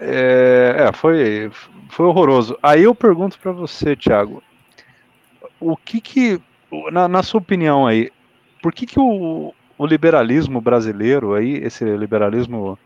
é, 0.00 0.86
é, 0.88 0.92
foi, 0.92 1.50
foi 1.90 2.06
horroroso. 2.06 2.58
Aí 2.62 2.82
eu 2.82 2.94
pergunto 2.94 3.38
para 3.38 3.52
você, 3.52 3.94
Thiago, 3.94 4.42
o 5.60 5.76
que 5.76 6.00
que, 6.00 6.40
na, 6.90 7.06
na, 7.06 7.22
sua 7.22 7.38
opinião 7.38 7.86
aí, 7.86 8.10
por 8.62 8.72
que 8.72 8.86
que 8.86 8.98
o, 8.98 9.54
o 9.76 9.86
liberalismo 9.86 10.60
brasileiro 10.60 11.34
aí, 11.34 11.56
esse 11.58 11.84
liberalismo 11.84 12.78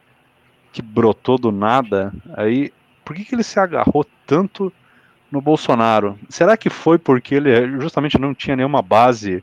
que 0.72 0.82
brotou 0.82 1.38
do 1.38 1.52
nada, 1.52 2.12
aí, 2.36 2.72
por 3.04 3.14
que 3.14 3.24
que 3.24 3.34
ele 3.34 3.44
se 3.44 3.60
agarrou 3.60 4.04
tanto 4.26 4.72
no 5.30 5.40
Bolsonaro? 5.40 6.18
Será 6.28 6.56
que 6.56 6.70
foi 6.70 6.98
porque 6.98 7.34
ele 7.34 7.80
justamente 7.80 8.18
não 8.18 8.34
tinha 8.34 8.56
nenhuma 8.56 8.82
base 8.82 9.42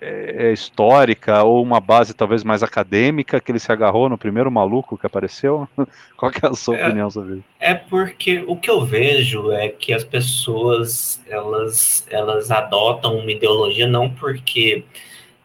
é, 0.00 0.46
é, 0.46 0.52
histórica 0.52 1.42
ou 1.42 1.60
uma 1.60 1.80
base 1.80 2.14
talvez 2.14 2.44
mais 2.44 2.62
acadêmica 2.62 3.40
que 3.40 3.50
ele 3.50 3.58
se 3.58 3.72
agarrou 3.72 4.08
no 4.08 4.16
primeiro 4.16 4.48
maluco 4.48 4.96
que 4.96 5.04
apareceu? 5.04 5.68
Qual 6.16 6.30
que 6.30 6.44
é 6.46 6.48
a 6.48 6.54
sua 6.54 6.76
é, 6.76 6.86
opinião 6.86 7.10
sobre 7.10 7.34
isso? 7.34 7.44
É 7.58 7.74
porque 7.74 8.44
o 8.46 8.56
que 8.56 8.70
eu 8.70 8.84
vejo 8.84 9.50
é 9.50 9.68
que 9.68 9.92
as 9.92 10.04
pessoas 10.04 11.20
elas, 11.26 12.06
elas 12.10 12.50
adotam 12.50 13.18
uma 13.18 13.30
ideologia 13.32 13.88
não 13.88 14.08
porque 14.08 14.84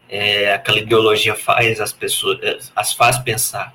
é, 0.08 0.54
aquela 0.54 0.78
ideologia 0.78 1.34
faz 1.34 1.80
as 1.80 1.92
pessoas 1.92 2.72
as 2.76 2.92
faz 2.92 3.18
pensar, 3.18 3.74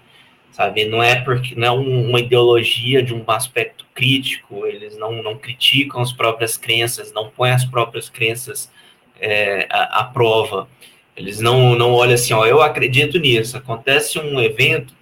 sabe? 0.51 0.85
Não 0.85 1.03
é 1.03 1.19
porque 1.19 1.55
não 1.55 1.67
é 1.67 1.71
uma 1.71 2.19
ideologia 2.21 3.03
de 3.03 3.13
um 3.13 3.21
aspecto 3.27 3.78
crítico, 3.99 4.65
eles 4.65 4.97
não, 4.97 5.21
não 5.21 5.37
criticam 5.37 6.01
as 6.01 6.13
próprias 6.13 6.55
crenças, 6.55 7.11
não 7.11 7.29
põem 7.29 7.51
as 7.51 7.65
próprias 7.65 8.07
crenças 8.07 8.71
é, 9.19 9.67
a, 9.69 9.99
a, 9.99 10.03
prova. 10.05 10.69
Eles 11.17 11.41
não, 11.41 11.75
não 11.75 11.91
olham 11.91 12.13
assim, 12.13 12.31
ó, 12.31 12.45
eu 12.45 12.61
acredito 12.61 13.19
nisso. 13.19 13.57
Acontece 13.57 14.17
um 14.17 14.39
evento, 14.39 14.93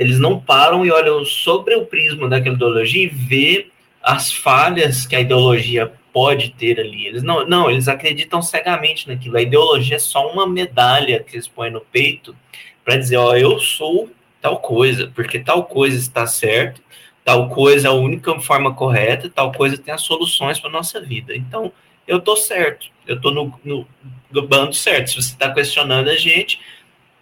eles 0.00 0.18
não 0.18 0.40
param 0.40 0.86
e 0.86 0.90
olham 0.90 1.22
sobre 1.22 1.74
o 1.74 1.84
prisma 1.84 2.30
daquela 2.30 2.56
ideologia 2.56 3.04
e 3.04 3.08
vê 3.08 3.66
as 4.02 4.32
falhas 4.32 5.04
que 5.04 5.14
a 5.14 5.20
ideologia 5.20 5.92
pode 6.14 6.54
ter 6.54 6.80
ali. 6.80 7.06
Eles 7.06 7.22
não, 7.22 7.46
não, 7.46 7.70
eles 7.70 7.88
acreditam 7.88 8.40
cegamente 8.40 9.06
naquilo. 9.06 9.36
A 9.36 9.42
ideologia 9.42 9.96
é 9.96 9.98
só 9.98 10.32
uma 10.32 10.46
medalha 10.46 11.22
que 11.22 11.36
eles 11.36 11.46
põem 11.46 11.70
no 11.70 11.82
peito 11.82 12.34
para 12.82 12.96
dizer, 12.96 13.18
ó, 13.18 13.36
eu 13.36 13.60
sou 13.60 14.10
tal 14.40 14.60
coisa, 14.60 15.12
porque 15.14 15.38
tal 15.38 15.64
coisa 15.64 15.98
está 15.98 16.26
certo, 16.26 16.80
tal 17.24 17.48
coisa 17.48 17.88
é 17.88 17.90
a 17.90 17.94
única 17.94 18.38
forma 18.40 18.74
correta, 18.74 19.30
tal 19.30 19.52
coisa 19.52 19.78
tem 19.78 19.92
as 19.92 20.02
soluções 20.02 20.58
para 20.58 20.70
nossa 20.70 21.00
vida. 21.00 21.34
Então, 21.34 21.72
eu 22.06 22.20
tô 22.20 22.36
certo, 22.36 22.86
eu 23.06 23.20
tô 23.20 23.30
no, 23.30 23.52
no, 23.64 23.86
no 24.30 24.46
bando 24.46 24.74
certo. 24.74 25.10
Se 25.10 25.16
você 25.16 25.32
está 25.32 25.52
questionando 25.52 26.08
a 26.08 26.16
gente, 26.16 26.60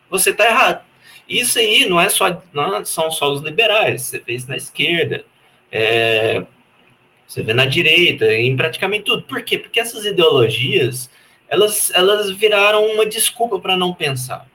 você 0.08 0.30
está 0.30 0.46
errado. 0.46 0.84
Isso 1.28 1.58
aí 1.58 1.88
não 1.88 2.00
é 2.00 2.08
só 2.08 2.42
não 2.52 2.84
são 2.84 3.10
só 3.10 3.30
os 3.30 3.42
liberais, 3.42 4.02
você 4.02 4.18
vê 4.18 4.34
isso 4.34 4.48
na 4.48 4.56
esquerda, 4.56 5.24
é, 5.70 6.44
você 7.26 7.42
vê 7.42 7.54
na 7.54 7.66
direita, 7.66 8.32
em 8.34 8.56
praticamente 8.56 9.04
tudo. 9.04 9.22
Por 9.22 9.42
quê? 9.42 9.56
Porque 9.58 9.78
essas 9.78 10.04
ideologias 10.04 11.08
elas, 11.50 11.90
elas 11.92 12.30
viraram 12.30 12.86
uma 12.92 13.04
desculpa 13.04 13.58
para 13.58 13.76
não 13.76 13.92
pensar. 13.92 14.48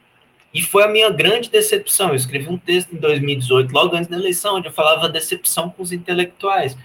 E 0.55 0.61
foi 0.63 0.83
a 0.83 0.87
minha 0.87 1.11
grande 1.11 1.49
decepção. 1.49 2.09
Eu 2.09 2.15
escrevi 2.15 2.49
um 2.49 2.57
texto 2.57 2.95
em 2.95 2.97
2018, 2.97 3.71
logo 3.71 3.95
antes 3.95 4.07
da 4.07 4.15
eleição, 4.15 4.55
onde 4.55 4.69
eu 4.69 4.73
falava 4.73 5.07
decepção 5.07 5.69
com 5.69 5.83
os 5.83 5.91
intelectuais 5.91 6.75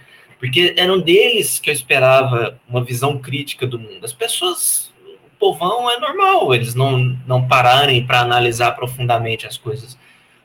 porque 0.41 0.73
eram 0.75 0.99
deles 0.99 1.59
que 1.59 1.69
eu 1.69 1.73
esperava 1.73 2.59
uma 2.67 2.83
visão 2.83 3.15
crítica 3.19 3.67
do 3.67 3.77
mundo. 3.77 4.03
As 4.03 4.11
pessoas, 4.11 4.91
o 5.05 5.29
povão 5.37 5.87
é 5.87 5.99
normal, 5.99 6.51
eles 6.55 6.73
não, 6.73 6.97
não 7.27 7.47
pararem 7.47 8.03
para 8.07 8.21
analisar 8.21 8.71
profundamente 8.71 9.45
as 9.45 9.55
coisas. 9.55 9.95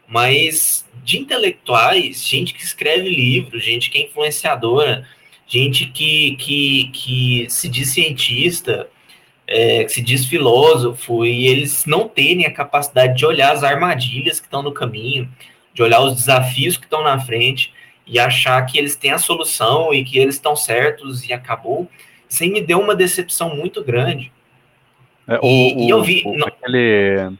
Mas 0.06 0.86
de 1.02 1.16
intelectuais, 1.16 2.22
gente 2.22 2.52
que 2.52 2.62
escreve 2.62 3.08
livros, 3.08 3.64
gente 3.64 3.88
que 3.88 3.96
é 3.96 4.02
influenciadora, 4.02 5.08
gente 5.46 5.86
que, 5.86 6.36
que, 6.36 6.90
que 6.92 7.46
se 7.48 7.66
diz 7.66 7.88
cientista, 7.88 8.90
é, 9.46 9.84
que 9.84 9.92
se 9.92 10.02
diz 10.02 10.26
filósofo, 10.26 11.24
e 11.24 11.46
eles 11.46 11.84
não 11.86 12.08
terem 12.08 12.46
a 12.46 12.52
capacidade 12.52 13.16
de 13.16 13.24
olhar 13.24 13.52
as 13.52 13.62
armadilhas 13.62 14.40
que 14.40 14.46
estão 14.46 14.62
no 14.62 14.72
caminho, 14.72 15.28
de 15.72 15.82
olhar 15.82 16.00
os 16.00 16.14
desafios 16.14 16.76
que 16.76 16.84
estão 16.84 17.02
na 17.02 17.20
frente 17.20 17.72
e 18.06 18.18
achar 18.18 18.64
que 18.66 18.78
eles 18.78 18.96
têm 18.96 19.12
a 19.12 19.18
solução 19.18 19.92
e 19.92 20.04
que 20.04 20.18
eles 20.18 20.36
estão 20.36 20.56
certos 20.56 21.24
e 21.28 21.32
acabou, 21.32 21.88
isso 22.28 22.42
aí 22.42 22.50
me 22.50 22.60
deu 22.60 22.80
uma 22.80 22.94
decepção 22.94 23.54
muito 23.54 23.82
grande. 23.84 24.32
É, 25.26 25.38
o, 25.38 25.46
e, 25.46 25.86
e, 25.86 25.90
eu 25.90 26.02
vi. 26.02 26.22
O, 26.24 26.36
não... 26.36 26.46
aquele, 26.46 27.32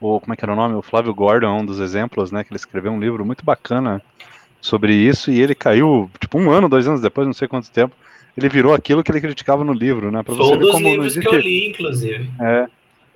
o, 0.00 0.20
como 0.20 0.32
é 0.32 0.36
que 0.36 0.44
era 0.44 0.52
o 0.52 0.56
nome? 0.56 0.74
O 0.74 0.82
Flávio 0.82 1.14
Gordon 1.14 1.46
é 1.46 1.60
um 1.60 1.64
dos 1.64 1.80
exemplos, 1.80 2.30
né? 2.30 2.44
Que 2.44 2.50
ele 2.50 2.58
escreveu 2.58 2.92
um 2.92 3.00
livro 3.00 3.24
muito 3.24 3.44
bacana 3.44 4.02
sobre 4.60 4.94
isso 4.94 5.30
e 5.30 5.40
ele 5.40 5.54
caiu, 5.54 6.10
tipo, 6.20 6.38
um 6.38 6.50
ano, 6.50 6.68
dois 6.68 6.86
anos 6.86 7.00
depois, 7.00 7.26
não 7.26 7.34
sei 7.34 7.48
quanto 7.48 7.70
tempo. 7.70 7.94
Ele 8.36 8.48
virou 8.48 8.74
aquilo 8.74 9.02
que 9.02 9.10
ele 9.10 9.20
criticava 9.20 9.64
no 9.64 9.72
livro, 9.72 10.10
né? 10.10 10.22
Pra 10.22 10.34
Foi 10.34 10.44
um 10.44 10.58
dos 10.58 10.78
livros 10.78 11.06
existe... 11.16 11.28
que 11.28 11.34
eu 11.34 11.40
li, 11.40 11.68
inclusive. 11.68 12.30
É, 12.40 12.66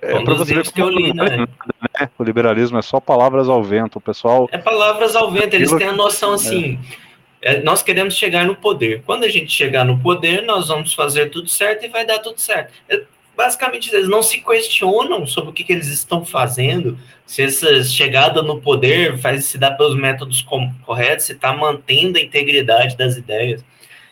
é, 0.01 0.17
um 0.17 0.25
você 0.25 0.55
ver 0.55 0.71
como 0.71 0.89
li, 0.89 1.13
né? 1.13 1.37
né? 1.37 2.09
O 2.17 2.23
liberalismo 2.23 2.79
é 2.79 2.81
só 2.81 2.99
palavras 2.99 3.47
ao 3.47 3.63
vento, 3.63 3.97
o 3.97 4.01
pessoal. 4.01 4.49
É 4.51 4.57
palavras 4.57 5.15
ao 5.15 5.29
vento, 5.31 5.53
eles 5.53 5.71
têm 5.71 5.87
a 5.87 5.93
noção 5.93 6.33
assim. 6.33 6.79
É. 7.07 7.11
É, 7.41 7.61
nós 7.61 7.81
queremos 7.81 8.15
chegar 8.15 8.45
no 8.45 8.55
poder. 8.55 9.01
Quando 9.03 9.23
a 9.23 9.27
gente 9.27 9.51
chegar 9.51 9.83
no 9.83 9.99
poder, 9.99 10.43
nós 10.43 10.67
vamos 10.67 10.93
fazer 10.93 11.29
tudo 11.29 11.49
certo 11.49 11.85
e 11.85 11.89
vai 11.89 12.05
dar 12.05 12.19
tudo 12.19 12.39
certo. 12.39 12.71
É, 12.87 13.01
basicamente, 13.35 13.93
eles 13.93 14.07
não 14.07 14.21
se 14.21 14.39
questionam 14.41 15.25
sobre 15.25 15.49
o 15.49 15.53
que, 15.53 15.63
que 15.63 15.73
eles 15.73 15.87
estão 15.87 16.23
fazendo, 16.23 16.97
se 17.25 17.41
essa 17.41 17.83
chegada 17.83 18.43
no 18.43 18.61
poder 18.61 19.17
faz 19.17 19.45
se 19.45 19.57
dar 19.57 19.71
pelos 19.71 19.95
métodos 19.95 20.45
corretos, 20.85 21.25
se 21.25 21.33
está 21.33 21.51
mantendo 21.51 22.19
a 22.19 22.21
integridade 22.21 22.95
das 22.95 23.17
ideias. 23.17 23.63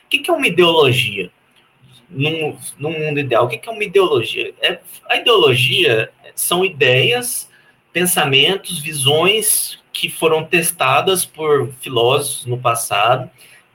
O 0.09 0.21
que, 0.21 0.29
é 0.29 0.33
uma 0.33 0.47
ideologia? 0.47 1.31
num, 2.09 2.57
num 2.77 2.97
mundo 2.97 3.19
ideal. 3.19 3.45
O 3.45 3.47
que 3.47 3.67
é 3.67 3.71
uma 3.71 3.83
ideologia? 3.83 4.53
É, 4.61 4.79
a 5.07 5.17
ideologia 5.17 6.11
são 6.33 6.65
ideias, 6.65 7.49
pensamentos, 7.93 8.79
visões 8.79 9.77
que 9.93 10.09
foram 10.09 10.43
testadas 10.43 11.25
por 11.25 11.71
filósofos 11.81 12.45
no 12.45 12.57
passado, 12.57 13.29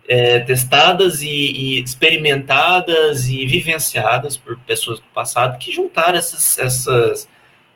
é, 0.09 0.41
testadas 0.41 1.23
e, 1.23 1.29
e, 1.29 1.83
experimentadas 1.83 3.29
e 3.29 3.47
vivenciadas 3.47 4.37
por 4.37 4.59
pessoas 4.61 5.01
do 5.01 5.07
passado 5.15 5.59
que 5.59 5.73
juntaram 5.73 6.19
essas, 6.19 6.59
essas, 6.59 7.29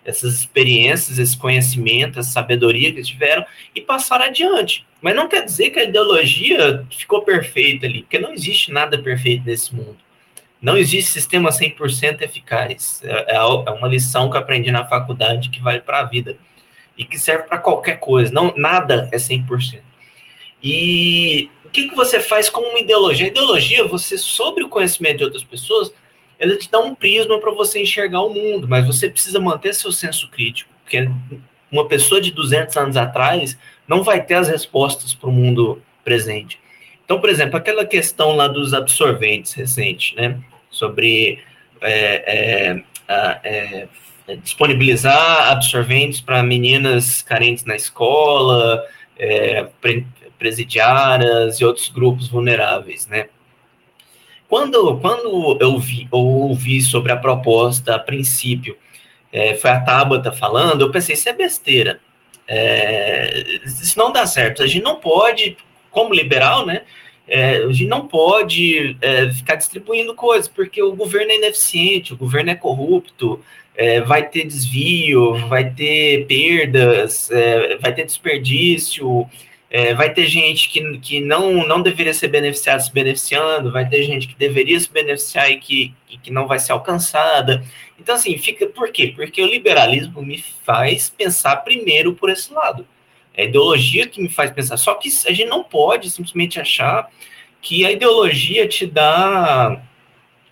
essas 0.05 0.35
experiências, 0.35 1.19
esse 1.19 1.37
conhecimento, 1.37 2.19
essa 2.19 2.31
sabedoria 2.31 2.93
que 2.93 3.03
tiveram 3.03 3.45
e 3.75 3.81
passaram 3.81 4.27
adiante. 4.27 4.87
Mas 5.01 5.15
não 5.15 5.29
quer 5.29 5.45
dizer 5.45 5.71
que 5.71 5.79
a 5.79 5.85
ideologia 5.85 6.85
ficou 6.91 7.23
perfeita 7.23 7.87
ali, 7.87 8.03
porque 8.03 8.19
não 8.19 8.33
existe 8.33 8.73
nada 8.73 8.99
perfeito 8.99 9.45
nesse 9.45 9.75
mundo. 9.75 9.97
Não 10.61 10.77
existe 10.77 11.13
sistema 11.13 11.51
100% 11.51 12.21
eficaz. 12.23 13.01
É, 13.05 13.37
é, 13.37 13.37
é 13.37 13.71
uma 13.71 13.87
lição 13.87 14.29
que 14.29 14.37
aprendi 14.37 14.73
na 14.73 14.85
faculdade 14.85 15.51
que 15.51 15.61
vale 15.61 15.81
para 15.81 16.01
a 16.01 16.05
vida 16.05 16.37
e 16.97 17.05
que 17.05 17.19
serve 17.19 17.45
para 17.45 17.59
qualquer 17.59 18.01
coisa. 18.01 18.33
Não, 18.33 18.53
nada 18.57 19.09
é 19.13 19.17
100%. 19.17 19.81
E 20.61 21.49
o 21.65 21.69
que, 21.71 21.89
que 21.89 21.95
você 21.95 22.19
faz 22.19 22.51
com 22.51 22.61
uma 22.61 22.81
ideologia? 22.81 23.27
A 23.27 23.31
ideologia, 23.31 23.87
você, 23.87 24.19
sobre 24.19 24.65
o 24.65 24.69
conhecimento 24.69 25.19
de 25.19 25.25
outras 25.25 25.45
pessoas, 25.45 25.93
ela 26.39 26.57
te 26.57 26.69
dá 26.69 26.81
um 26.81 26.95
prisma 26.95 27.39
para 27.39 27.53
você 27.53 27.81
enxergar 27.81 28.23
o 28.23 28.35
mundo, 28.35 28.67
mas 28.67 28.85
você 28.85 29.09
precisa 29.09 29.39
manter 29.39 29.75
seu 29.75 29.93
senso 29.93 30.29
crítico, 30.29 30.71
porque 30.83 31.09
uma 31.71 31.87
pessoa 31.87 32.21
de 32.21 32.31
200 32.33 32.77
anos 32.77 32.97
atrás 32.97 33.57
não 33.89 34.03
vai 34.03 34.23
ter 34.23 34.35
as 34.35 34.49
respostas 34.49 35.15
para 35.15 35.29
o 35.29 35.33
mundo 35.33 35.83
presente. 36.05 36.61
Então, 37.05 37.21
por 37.21 37.31
exemplo, 37.31 37.57
aquela 37.57 37.87
questão 37.87 38.37
lá 38.37 38.47
dos 38.47 38.75
absorventes 38.75 39.55
recente, 39.55 40.15
né? 40.15 40.39
Sobre 40.71 41.43
é, 41.81 42.83
é, 43.09 43.89
é, 44.29 44.37
disponibilizar 44.43 45.51
absorventes 45.51 46.21
para 46.21 46.43
meninas 46.43 47.23
carentes 47.23 47.65
na 47.65 47.75
escola, 47.75 48.85
é, 49.19 49.67
presidiárias 50.39 51.61
e 51.61 51.65
outros 51.65 51.89
grupos 51.89 52.29
vulneráveis, 52.29 53.07
né? 53.07 53.29
Quando, 54.47 54.99
quando 54.99 55.59
eu, 55.61 55.79
vi, 55.79 56.09
eu 56.11 56.19
ouvi 56.19 56.81
sobre 56.81 57.13
a 57.13 57.17
proposta, 57.17 57.95
a 57.95 57.99
princípio, 57.99 58.77
é, 59.31 59.55
foi 59.55 59.71
a 59.71 59.81
Tabata 59.81 60.33
falando, 60.33 60.83
eu 60.83 60.91
pensei, 60.91 61.15
isso 61.15 61.29
é 61.29 61.33
besteira. 61.35 62.01
É, 62.49 63.61
isso 63.65 63.99
não 63.99 64.11
dá 64.11 64.27
certo. 64.27 64.63
A 64.63 64.67
gente 64.67 64.83
não 64.83 64.97
pode, 64.97 65.57
como 65.91 66.15
liberal, 66.15 66.65
né? 66.65 66.83
É, 67.29 67.59
a 67.59 67.73
gente 67.73 67.87
não 67.87 68.09
pode 68.09 68.97
é, 69.03 69.31
ficar 69.31 69.57
distribuindo 69.57 70.15
coisas, 70.15 70.49
porque 70.49 70.83
o 70.83 70.97
governo 70.97 71.31
é 71.31 71.37
ineficiente, 71.37 72.15
o 72.15 72.17
governo 72.17 72.51
é 72.51 72.55
corrupto, 72.55 73.39
é, 73.77 74.01
vai 74.01 74.27
ter 74.27 74.47
desvio, 74.47 75.35
vai 75.47 75.71
ter 75.71 76.27
perdas, 76.27 77.31
é, 77.31 77.77
vai 77.77 77.95
ter 77.95 78.07
desperdício, 78.07 79.29
é, 79.71 79.93
vai 79.95 80.13
ter 80.13 80.27
gente 80.27 80.69
que, 80.69 80.99
que 80.99 81.21
não, 81.21 81.67
não 81.67 81.83
deveria 81.83 82.15
ser 82.15 82.29
beneficiada 82.29 82.81
se 82.81 82.93
beneficiando, 82.93 83.71
vai 83.71 83.87
ter 83.89 84.03
gente 84.03 84.27
que 84.27 84.35
deveria 84.35 84.79
se 84.81 84.91
beneficiar 84.91 85.51
e 85.51 85.59
que, 85.59 85.95
e 86.09 86.17
que 86.17 86.31
não 86.31 86.47
vai 86.47 86.59
ser 86.59 86.73
alcançada. 86.73 87.63
Então, 87.99 88.15
assim, 88.15 88.37
fica 88.39 88.67
por 88.67 88.91
quê? 88.91 89.13
Porque 89.15 89.43
o 89.43 89.47
liberalismo 89.47 90.23
me 90.23 90.43
faz 90.65 91.11
pensar 91.11 91.57
primeiro 91.57 92.15
por 92.15 92.31
esse 92.31 92.53
lado. 92.53 92.87
É 93.35 93.43
a 93.43 93.45
ideologia 93.45 94.07
que 94.07 94.23
me 94.23 94.31
faz 94.31 94.51
pensar. 94.51 94.79
Só 94.79 94.95
que 94.95 95.09
a 95.09 95.33
gente 95.33 95.49
não 95.49 95.63
pode 95.63 96.11
simplesmente 96.11 96.59
achar 96.59 97.11
que 97.61 97.85
a 97.85 97.93
ideologia 97.93 98.67
te 98.67 98.87
dá, 98.87 99.83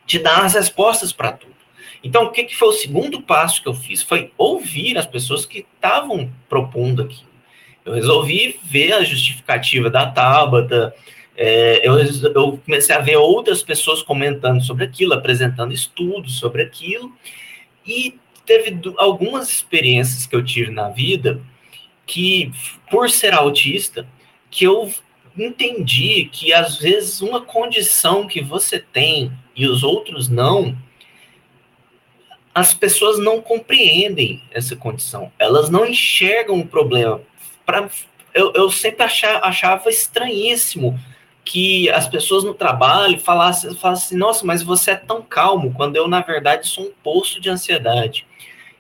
te 0.06 0.18
dá 0.18 0.44
as 0.44 0.54
respostas 0.54 1.12
para 1.12 1.32
tudo. 1.32 1.56
Então, 2.04 2.24
o 2.24 2.30
que, 2.30 2.44
que 2.44 2.54
foi 2.54 2.68
o 2.68 2.72
segundo 2.72 3.22
passo 3.22 3.62
que 3.62 3.68
eu 3.68 3.74
fiz? 3.74 4.02
Foi 4.02 4.30
ouvir 4.36 4.98
as 4.98 5.06
pessoas 5.06 5.46
que 5.46 5.66
estavam 5.74 6.30
propondo 6.48 7.02
aqui 7.02 7.26
eu 7.87 7.93
resolvi 7.93 8.59
ver 8.64 8.93
a 8.93 9.05
justificativa 9.05 9.89
da 9.89 10.11
Tabata, 10.11 10.93
é, 11.37 11.87
eu, 11.87 11.95
eu, 12.34 12.61
comecei 12.64 12.95
a 12.95 12.99
ver 12.99 13.16
outras 13.16 13.62
pessoas 13.62 14.03
comentando 14.03 14.61
sobre 14.64 14.84
aquilo, 14.84 15.14
apresentando 15.14 15.72
estudos 15.72 16.37
sobre 16.39 16.62
aquilo, 16.62 17.12
e 17.87 18.18
teve 18.45 18.80
algumas 18.97 19.49
experiências 19.51 20.26
que 20.26 20.34
eu 20.34 20.45
tive 20.45 20.72
na 20.72 20.89
vida 20.89 21.41
que, 22.05 22.51
por 22.91 23.09
ser 23.09 23.32
autista, 23.32 24.07
que 24.51 24.64
eu 24.64 24.93
entendi 25.39 26.28
que 26.32 26.53
às 26.53 26.78
vezes 26.78 27.20
uma 27.20 27.43
condição 27.43 28.26
que 28.26 28.43
você 28.43 28.80
tem 28.80 29.30
e 29.55 29.66
os 29.66 29.84
outros 29.84 30.28
não, 30.28 30.76
as 32.53 32.74
pessoas 32.74 33.18
não 33.18 33.41
compreendem 33.41 34.43
essa 34.51 34.74
condição, 34.74 35.30
elas 35.39 35.70
não 35.70 35.87
enxergam 35.87 36.59
o 36.59 36.66
problema 36.66 37.20
pra, 37.66 37.88
eu, 38.32 38.52
eu 38.54 38.70
sempre 38.70 39.02
achava, 39.02 39.44
achava 39.44 39.90
estranhíssimo 39.90 40.98
que 41.44 41.88
as 41.90 42.08
pessoas 42.08 42.42
no 42.44 42.54
trabalho 42.54 43.18
falassem, 43.20 43.74
falassem, 43.74 44.16
nossa, 44.16 44.44
mas 44.44 44.62
você 44.62 44.92
é 44.92 44.96
tão 44.96 45.22
calmo, 45.22 45.72
quando 45.74 45.96
eu, 45.96 46.08
na 46.08 46.20
verdade, 46.20 46.66
sou 46.66 46.86
um 46.86 46.92
poço 47.02 47.40
de 47.40 47.50
ansiedade. 47.50 48.26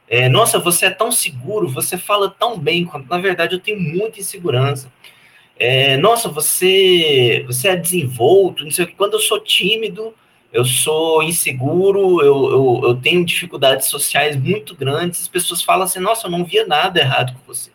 É, 0.08 0.28
nossa, 0.28 0.58
você 0.58 0.86
é 0.86 0.90
tão 0.90 1.10
seguro, 1.10 1.68
você 1.68 1.96
fala 1.96 2.30
tão 2.30 2.58
bem, 2.58 2.84
quando 2.84 3.08
na 3.08 3.18
verdade 3.18 3.54
eu 3.54 3.60
tenho 3.60 3.80
muita 3.80 4.20
insegurança. 4.20 4.90
É, 5.58 5.96
nossa, 5.96 6.28
você, 6.28 7.44
você 7.46 7.68
é 7.68 7.76
desenvolto, 7.76 8.64
não 8.64 8.70
sei 8.70 8.84
o 8.84 8.88
que. 8.88 8.94
Quando 8.94 9.14
eu 9.14 9.20
sou 9.20 9.40
tímido, 9.40 10.14
eu 10.52 10.64
sou 10.64 11.22
inseguro, 11.22 12.20
eu, 12.22 12.50
eu, 12.50 12.80
eu 12.84 12.96
tenho 12.96 13.24
dificuldades 13.24 13.88
sociais 13.88 14.36
muito 14.36 14.74
grandes. 14.74 15.22
As 15.22 15.28
pessoas 15.28 15.62
falam 15.62 15.84
assim: 15.84 15.98
nossa, 15.98 16.26
eu 16.26 16.30
não 16.30 16.44
via 16.44 16.66
nada 16.66 17.00
errado 17.00 17.32
com 17.34 17.54
você. 17.54 17.70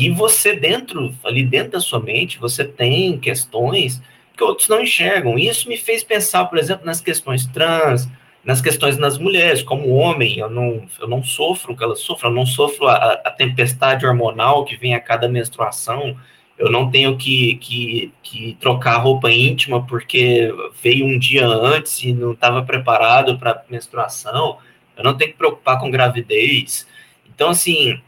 E 0.00 0.08
você 0.08 0.56
dentro, 0.56 1.14
ali 1.22 1.44
dentro 1.44 1.72
da 1.72 1.80
sua 1.80 2.00
mente, 2.00 2.38
você 2.38 2.64
tem 2.64 3.18
questões 3.18 4.00
que 4.34 4.42
outros 4.42 4.66
não 4.66 4.80
enxergam. 4.80 5.38
E 5.38 5.46
isso 5.46 5.68
me 5.68 5.76
fez 5.76 6.02
pensar, 6.02 6.46
por 6.46 6.56
exemplo, 6.58 6.86
nas 6.86 7.02
questões 7.02 7.44
trans, 7.44 8.08
nas 8.42 8.62
questões 8.62 8.96
nas 8.96 9.18
mulheres, 9.18 9.62
como 9.62 9.94
homem, 9.94 10.38
eu 10.38 10.48
não, 10.48 10.86
eu 10.98 11.06
não 11.06 11.22
sofro 11.22 11.74
o 11.74 11.76
que 11.76 11.84
elas 11.84 12.00
sofrem, 12.00 12.30
eu 12.30 12.34
não 12.34 12.46
sofro 12.46 12.88
a, 12.88 12.94
a 13.12 13.30
tempestade 13.30 14.06
hormonal 14.06 14.64
que 14.64 14.74
vem 14.74 14.94
a 14.94 15.00
cada 15.00 15.28
menstruação, 15.28 16.16
eu 16.56 16.70
não 16.70 16.90
tenho 16.90 17.18
que, 17.18 17.56
que, 17.56 18.12
que 18.22 18.56
trocar 18.58 18.96
roupa 18.96 19.30
íntima 19.30 19.86
porque 19.86 20.50
veio 20.82 21.04
um 21.04 21.18
dia 21.18 21.46
antes 21.46 22.02
e 22.02 22.14
não 22.14 22.32
estava 22.32 22.62
preparado 22.62 23.38
para 23.38 23.62
menstruação, 23.68 24.56
eu 24.96 25.04
não 25.04 25.14
tenho 25.14 25.32
que 25.32 25.36
preocupar 25.36 25.78
com 25.78 25.90
gravidez. 25.90 26.86
Então, 27.28 27.50
assim, 27.50 28.00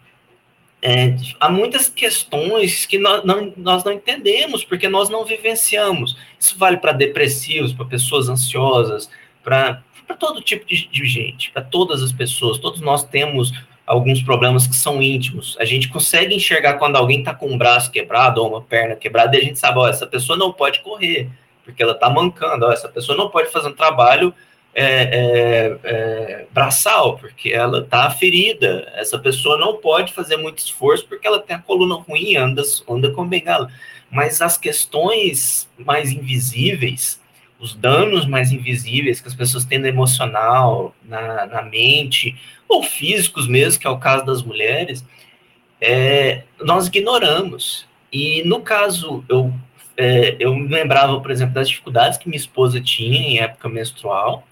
é, 0.84 1.14
há 1.38 1.48
muitas 1.48 1.88
questões 1.88 2.84
que 2.84 2.98
nós 2.98 3.24
não, 3.24 3.52
nós 3.56 3.84
não 3.84 3.92
entendemos, 3.92 4.64
porque 4.64 4.88
nós 4.88 5.08
não 5.08 5.24
vivenciamos. 5.24 6.16
Isso 6.38 6.58
vale 6.58 6.78
para 6.78 6.90
depressivos, 6.90 7.72
para 7.72 7.84
pessoas 7.84 8.28
ansiosas, 8.28 9.08
para 9.44 9.80
todo 10.18 10.42
tipo 10.42 10.66
de, 10.66 10.88
de 10.88 11.06
gente, 11.06 11.52
para 11.52 11.62
todas 11.62 12.02
as 12.02 12.10
pessoas. 12.10 12.58
Todos 12.58 12.80
nós 12.80 13.04
temos 13.04 13.52
alguns 13.86 14.20
problemas 14.22 14.66
que 14.66 14.74
são 14.74 15.00
íntimos. 15.00 15.56
A 15.60 15.64
gente 15.64 15.88
consegue 15.88 16.34
enxergar 16.34 16.74
quando 16.74 16.96
alguém 16.96 17.20
está 17.20 17.32
com 17.32 17.46
um 17.46 17.56
braço 17.56 17.90
quebrado 17.90 18.42
ou 18.42 18.48
uma 18.48 18.60
perna 18.60 18.96
quebrada, 18.96 19.36
e 19.36 19.40
a 19.40 19.44
gente 19.44 19.60
sabe, 19.60 19.78
ó, 19.78 19.88
essa 19.88 20.06
pessoa 20.06 20.36
não 20.36 20.52
pode 20.52 20.80
correr, 20.80 21.30
porque 21.64 21.80
ela 21.80 21.92
está 21.92 22.10
mancando, 22.10 22.66
ó, 22.66 22.72
essa 22.72 22.88
pessoa 22.88 23.16
não 23.16 23.30
pode 23.30 23.52
fazer 23.52 23.68
um 23.68 23.74
trabalho 23.74 24.34
é, 24.74 24.84
é, 24.84 25.78
é, 25.84 26.46
braçal, 26.50 27.18
porque 27.18 27.50
ela 27.50 27.80
está 27.80 28.10
ferida. 28.10 28.90
Essa 28.94 29.18
pessoa 29.18 29.58
não 29.58 29.76
pode 29.76 30.12
fazer 30.12 30.36
muito 30.36 30.58
esforço 30.58 31.06
porque 31.06 31.26
ela 31.26 31.40
tem 31.40 31.56
a 31.56 31.58
coluna 31.58 31.96
ruim, 31.96 32.36
anda, 32.36 32.62
anda 32.88 33.10
com 33.10 33.26
bengala. 33.26 33.70
Mas 34.10 34.40
as 34.40 34.56
questões 34.56 35.68
mais 35.78 36.10
invisíveis, 36.10 37.20
os 37.58 37.74
danos 37.74 38.26
mais 38.26 38.50
invisíveis 38.50 39.20
que 39.20 39.28
as 39.28 39.34
pessoas 39.34 39.64
têm 39.64 39.78
no 39.78 39.86
emocional, 39.86 40.94
na, 41.04 41.46
na 41.46 41.62
mente, 41.62 42.36
ou 42.68 42.82
físicos 42.82 43.46
mesmo, 43.46 43.80
que 43.80 43.86
é 43.86 43.90
o 43.90 43.98
caso 43.98 44.24
das 44.24 44.42
mulheres, 44.42 45.04
é, 45.80 46.44
nós 46.60 46.86
ignoramos. 46.86 47.86
E 48.10 48.42
no 48.44 48.60
caso, 48.60 49.24
eu, 49.28 49.52
é, 49.96 50.36
eu 50.38 50.54
me 50.54 50.68
lembrava, 50.68 51.20
por 51.20 51.30
exemplo, 51.30 51.54
das 51.54 51.68
dificuldades 51.68 52.18
que 52.18 52.28
minha 52.28 52.38
esposa 52.38 52.80
tinha 52.80 53.18
em 53.18 53.38
época 53.38 53.68
menstrual, 53.68 54.46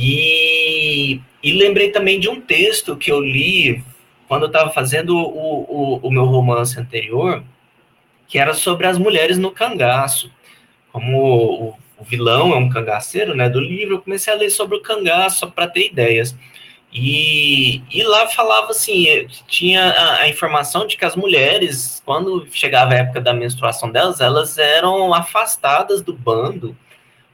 e, 0.00 1.20
e 1.42 1.52
lembrei 1.52 1.90
também 1.90 2.20
de 2.20 2.28
um 2.28 2.40
texto 2.40 2.96
que 2.96 3.10
eu 3.10 3.20
li 3.20 3.82
quando 4.28 4.42
eu 4.42 4.46
estava 4.46 4.70
fazendo 4.70 5.16
o, 5.16 5.64
o, 5.64 5.98
o, 6.04 6.10
meu 6.10 6.24
romance 6.24 6.78
anterior, 6.78 7.42
que 8.28 8.38
era 8.38 8.54
sobre 8.54 8.86
as 8.86 8.96
mulheres 8.96 9.38
no 9.38 9.50
cangaço. 9.50 10.30
Como 10.92 11.18
o, 11.18 11.74
o 11.98 12.04
vilão 12.04 12.52
é 12.52 12.56
um 12.56 12.68
cangaceiro 12.68 13.34
né, 13.34 13.48
do 13.48 13.58
livro, 13.58 13.96
eu 13.96 14.02
comecei 14.02 14.32
a 14.32 14.36
ler 14.36 14.50
sobre 14.50 14.76
o 14.76 14.82
cangaço 14.82 15.50
para 15.50 15.66
ter 15.66 15.86
ideias. 15.86 16.36
E, 16.92 17.82
e 17.90 18.02
lá 18.04 18.28
falava 18.28 18.70
assim, 18.70 19.26
tinha 19.48 19.90
a, 19.90 20.20
a, 20.20 20.28
informação 20.28 20.86
de 20.86 20.96
que 20.96 21.04
as 21.04 21.16
mulheres, 21.16 22.00
quando 22.06 22.46
chegava 22.52 22.92
a 22.92 22.98
época 22.98 23.20
da 23.20 23.34
menstruação 23.34 23.90
delas, 23.90 24.20
elas 24.20 24.58
eram 24.58 25.12
afastadas 25.12 26.02
do 26.02 26.12
bando 26.12 26.76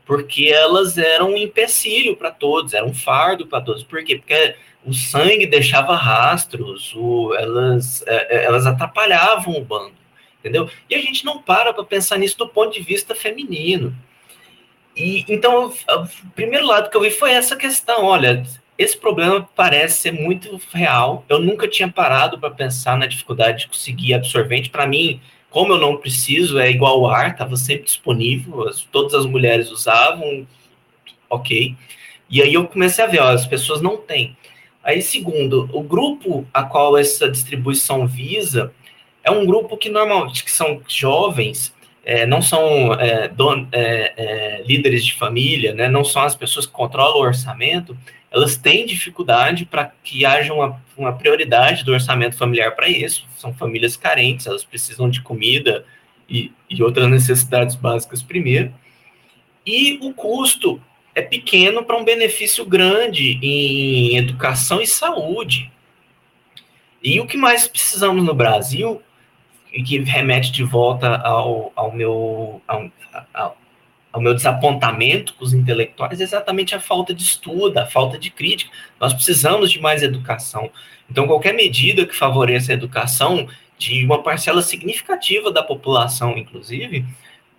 porque 0.05 0.47
elas 0.53 0.99
eram 0.99 1.31
um 1.33 1.37
empecilho 1.37 2.17
para 2.17 2.31
todos, 2.31 2.75
era 2.75 2.85
um 2.85 2.95
fardo 2.95 3.47
para 3.47 3.61
todos. 3.61 3.83
Por 3.83 4.05
quê? 4.05 4.17
Porque 4.17 4.55
o 4.85 4.93
sangue 4.93 5.47
deixava 5.47 5.97
rastros, 5.97 6.93
o, 6.95 7.35
elas, 7.35 8.03
é, 8.07 8.37
é, 8.37 8.45
elas 8.45 8.67
atrapalhavam 8.67 9.57
o 9.57 9.65
bando, 9.65 9.95
entendeu? 10.39 10.69
E 10.89 10.95
a 10.95 10.99
gente 11.01 11.25
não 11.25 11.41
para 11.41 11.73
para 11.73 11.85
pensar 11.85 12.19
nisso 12.19 12.37
do 12.37 12.49
ponto 12.49 12.73
de 12.73 12.83
vista 12.83 13.15
feminino. 13.15 13.95
E 14.95 15.25
então, 15.29 15.73
o 15.73 16.31
primeiro 16.35 16.67
lado 16.67 16.91
que 16.91 16.97
eu 16.97 17.01
vi 17.01 17.11
foi 17.11 17.33
essa 17.33 17.57
questão, 17.57 18.05
olha, 18.05 18.45
esse 18.77 18.97
problema 18.97 19.49
parece 19.55 20.03
ser 20.03 20.13
muito 20.13 20.61
real. 20.73 21.25
Eu 21.29 21.41
nunca 21.41 21.67
tinha 21.67 21.89
parado 21.89 22.39
para 22.39 22.51
pensar 22.51 22.97
na 22.99 23.07
dificuldade 23.07 23.61
de 23.61 23.69
conseguir 23.69 24.15
absorvente. 24.15 24.71
Para 24.71 24.87
mim, 24.87 25.21
como 25.55 25.75
eu 25.75 25.79
não 25.79 25.97
preciso, 25.97 26.59
é 26.59 26.69
igual 26.69 27.07
ar, 27.07 27.31
estava 27.31 27.57
sempre 27.57 27.85
disponível, 27.85 28.69
as, 28.69 28.83
todas 28.83 29.15
as 29.15 29.25
mulheres 29.25 29.71
usavam, 29.71 30.45
ok. 31.31 31.77
E 32.29 32.43
aí 32.43 32.55
eu 32.55 32.67
comecei 32.67 33.05
a 33.05 33.07
ver, 33.07 33.21
ó, 33.21 33.29
as 33.29 33.47
pessoas 33.47 33.81
não 33.81 33.97
têm. 33.97 34.37
Aí, 34.83 35.01
segundo, 35.01 35.71
o 35.73 35.81
grupo 35.81 36.45
a 36.53 36.65
qual 36.65 36.99
essa 36.99 37.31
distribuição 37.31 38.05
visa 38.05 38.73
é 39.23 39.31
um 39.31 39.47
grupo 39.47 39.77
que 39.77 39.89
normalmente 39.89 40.43
que 40.43 40.51
são 40.51 40.83
jovens, 40.89 41.73
é, 42.05 42.27
não 42.27 42.43
são 42.43 42.93
é, 42.95 43.29
don, 43.29 43.69
é, 43.71 44.13
é 44.17 44.63
líderes 44.67 45.07
de 45.07 45.15
família, 45.15 45.73
né, 45.73 45.89
não 45.89 46.05
são 46.05 46.23
as 46.23 46.35
pessoas 46.35 46.67
que 46.67 46.73
controlam 46.73 47.19
o 47.19 47.23
orçamento, 47.23 47.97
elas 48.35 48.57
têm 48.57 48.85
dificuldade 48.85 49.65
para 49.65 49.93
que 50.03 50.27
haja 50.27 50.53
uma, 50.53 50.83
uma 50.97 51.13
prioridade 51.13 51.85
do 51.85 51.93
orçamento 51.93 52.37
familiar 52.37 52.75
para 52.75 52.89
isso. 52.89 53.25
São 53.39 53.55
famílias 53.55 53.97
carentes, 53.97 54.49
elas 54.49 54.65
precisam 54.65 55.09
de 55.09 55.23
comida 55.23 55.87
e, 56.29 56.51
e 56.69 56.83
outras 56.83 57.09
necessidades 57.09 57.77
básicas 57.77 58.25
primeiro. 58.25 58.75
E 59.65 60.01
o 60.03 60.13
custo 60.13 60.83
é 61.15 61.23
pequeno 61.23 61.85
para 61.85 61.97
um 61.97 62.03
benefício 62.03 62.67
grande 62.67 63.39
em 63.41 64.17
educação 64.17 64.81
e 64.81 64.87
saúde. 64.87 65.71
E 67.01 67.21
o 67.21 67.27
que 67.29 67.37
mais 67.37 67.69
precisamos 67.69 68.25
no 68.25 68.35
Brasil, 68.35 69.01
e 69.73 69.81
que 69.81 69.99
remete 70.01 70.51
de 70.51 70.65
volta 70.65 71.19
ao, 71.19 71.73
ao 71.77 71.93
meu, 71.93 72.61
ao, 72.67 72.91
ao, 73.33 73.57
ao 74.15 74.21
meu 74.21 74.33
desapontamento 74.33 75.35
com 75.35 75.45
os 75.45 75.53
intelectuais, 75.53 76.21
é 76.21 76.23
exatamente 76.23 76.73
a 76.73 76.79
falta 76.79 77.13
de 77.13 77.25
estudo, 77.25 77.77
a 77.79 77.85
falta 77.85 78.17
de 78.17 78.31
crítica. 78.31 78.71
Nós 79.01 79.13
precisamos 79.13 79.73
de 79.73 79.81
mais 79.81 80.05
educação. 80.05 80.71
Então, 81.11 81.27
qualquer 81.27 81.53
medida 81.53 82.07
que 82.07 82.15
favoreça 82.15 82.71
a 82.71 82.75
educação 82.75 83.49
de 83.77 84.05
uma 84.05 84.23
parcela 84.23 84.63
significativa 84.63 85.51
da 85.51 85.65
população, 85.65 86.39
inclusive, 86.39 87.05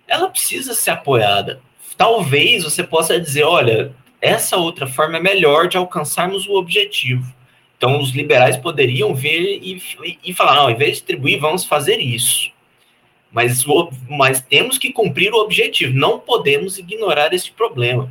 ela 0.08 0.30
precisa 0.30 0.72
ser 0.72 0.92
apoiada. 0.92 1.60
Talvez 1.94 2.64
você 2.64 2.82
possa 2.82 3.20
dizer, 3.20 3.44
olha, 3.44 3.92
essa 4.18 4.56
outra 4.56 4.86
forma 4.86 5.18
é 5.18 5.20
melhor 5.20 5.68
de 5.68 5.76
alcançarmos 5.76 6.46
o 6.46 6.54
objetivo. 6.54 7.30
Então, 7.76 8.00
os 8.00 8.12
liberais 8.12 8.56
poderiam 8.56 9.14
ver 9.14 9.60
e, 9.62 9.82
e 10.24 10.32
falar, 10.32 10.54
não, 10.54 10.62
ao 10.62 10.70
invés 10.70 10.92
de 10.92 10.96
distribuir, 10.96 11.38
vamos 11.38 11.66
fazer 11.66 11.98
isso. 11.98 12.50
Mas, 13.36 13.62
mas 14.08 14.40
temos 14.40 14.78
que 14.78 14.90
cumprir 14.90 15.30
o 15.34 15.36
objetivo, 15.36 15.92
não 15.92 16.18
podemos 16.18 16.78
ignorar 16.78 17.34
esse 17.34 17.50
problema. 17.50 18.10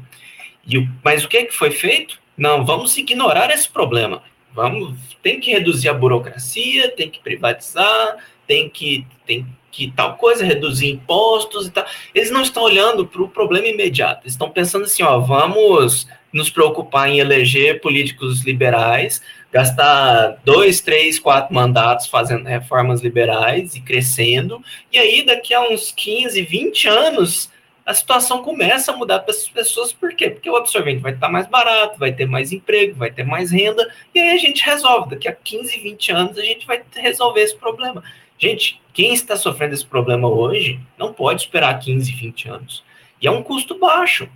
E, 0.67 0.87
mas 1.03 1.25
o 1.25 1.27
que, 1.27 1.37
é 1.37 1.45
que 1.45 1.51
foi 1.51 1.71
feito? 1.71 2.21
Não, 2.37 2.63
vamos 2.63 2.95
ignorar 2.95 3.49
esse 3.49 3.67
problema. 3.67 4.21
Vamos, 4.53 4.95
tem 5.23 5.39
que 5.39 5.49
reduzir 5.49 5.89
a 5.89 5.95
burocracia, 5.95 6.91
tem 6.91 7.09
que 7.09 7.19
privatizar, 7.19 8.17
tem 8.45 8.69
que, 8.69 9.07
tem 9.25 9.47
que 9.71 9.91
tal 9.95 10.15
coisa, 10.15 10.45
reduzir 10.45 10.91
impostos 10.91 11.65
e 11.65 11.71
tal. 11.71 11.87
Eles 12.13 12.29
não 12.29 12.43
estão 12.43 12.61
olhando 12.61 13.07
para 13.07 13.23
o 13.23 13.27
problema 13.27 13.65
imediato, 13.65 14.27
estão 14.27 14.51
pensando 14.51 14.85
assim, 14.85 15.01
ó, 15.01 15.17
vamos 15.17 16.07
nos 16.31 16.51
preocupar 16.51 17.09
em 17.09 17.17
eleger 17.17 17.81
políticos 17.81 18.45
liberais, 18.45 19.23
gastar 19.55 20.37
dois, 20.43 20.81
três, 20.81 21.17
quatro 21.17 21.55
mandatos 21.55 22.07
fazendo 22.07 22.43
reformas 22.43 22.99
liberais 22.99 23.73
e 23.73 23.79
crescendo, 23.79 24.61
e 24.91 24.99
aí 24.99 25.25
daqui 25.25 25.53
a 25.53 25.61
uns 25.61 25.93
15, 25.93 26.41
20 26.41 26.89
anos 26.89 27.49
a 27.85 27.93
situação 27.93 28.43
começa 28.43 28.91
a 28.91 28.97
mudar 28.97 29.19
para 29.19 29.33
essas 29.33 29.47
pessoas, 29.47 29.93
por 29.93 30.13
quê? 30.13 30.29
Porque 30.29 30.49
o 30.49 30.57
absorvente 30.57 31.01
vai 31.01 31.13
estar 31.13 31.29
mais 31.29 31.47
barato, 31.47 31.97
vai 31.97 32.11
ter 32.11 32.25
mais 32.25 32.51
emprego, 32.51 32.95
vai 32.95 33.09
ter 33.09 33.23
mais 33.23 33.49
renda, 33.49 33.89
e 34.13 34.19
aí 34.19 34.31
a 34.31 34.37
gente 34.37 34.61
resolve. 34.61 35.11
Daqui 35.11 35.29
a 35.29 35.31
15, 35.31 35.79
20 35.79 36.11
anos 36.11 36.37
a 36.37 36.43
gente 36.43 36.67
vai 36.67 36.83
resolver 36.93 37.39
esse 37.39 37.55
problema. 37.55 38.03
Gente, 38.37 38.81
quem 38.93 39.13
está 39.13 39.37
sofrendo 39.37 39.73
esse 39.73 39.85
problema 39.85 40.27
hoje 40.27 40.81
não 40.97 41.13
pode 41.13 41.43
esperar 41.43 41.79
15, 41.79 42.11
20 42.11 42.49
anos. 42.49 42.83
E 43.21 43.27
é 43.27 43.31
um 43.31 43.41
custo 43.41 43.79
baixo. 43.79 44.27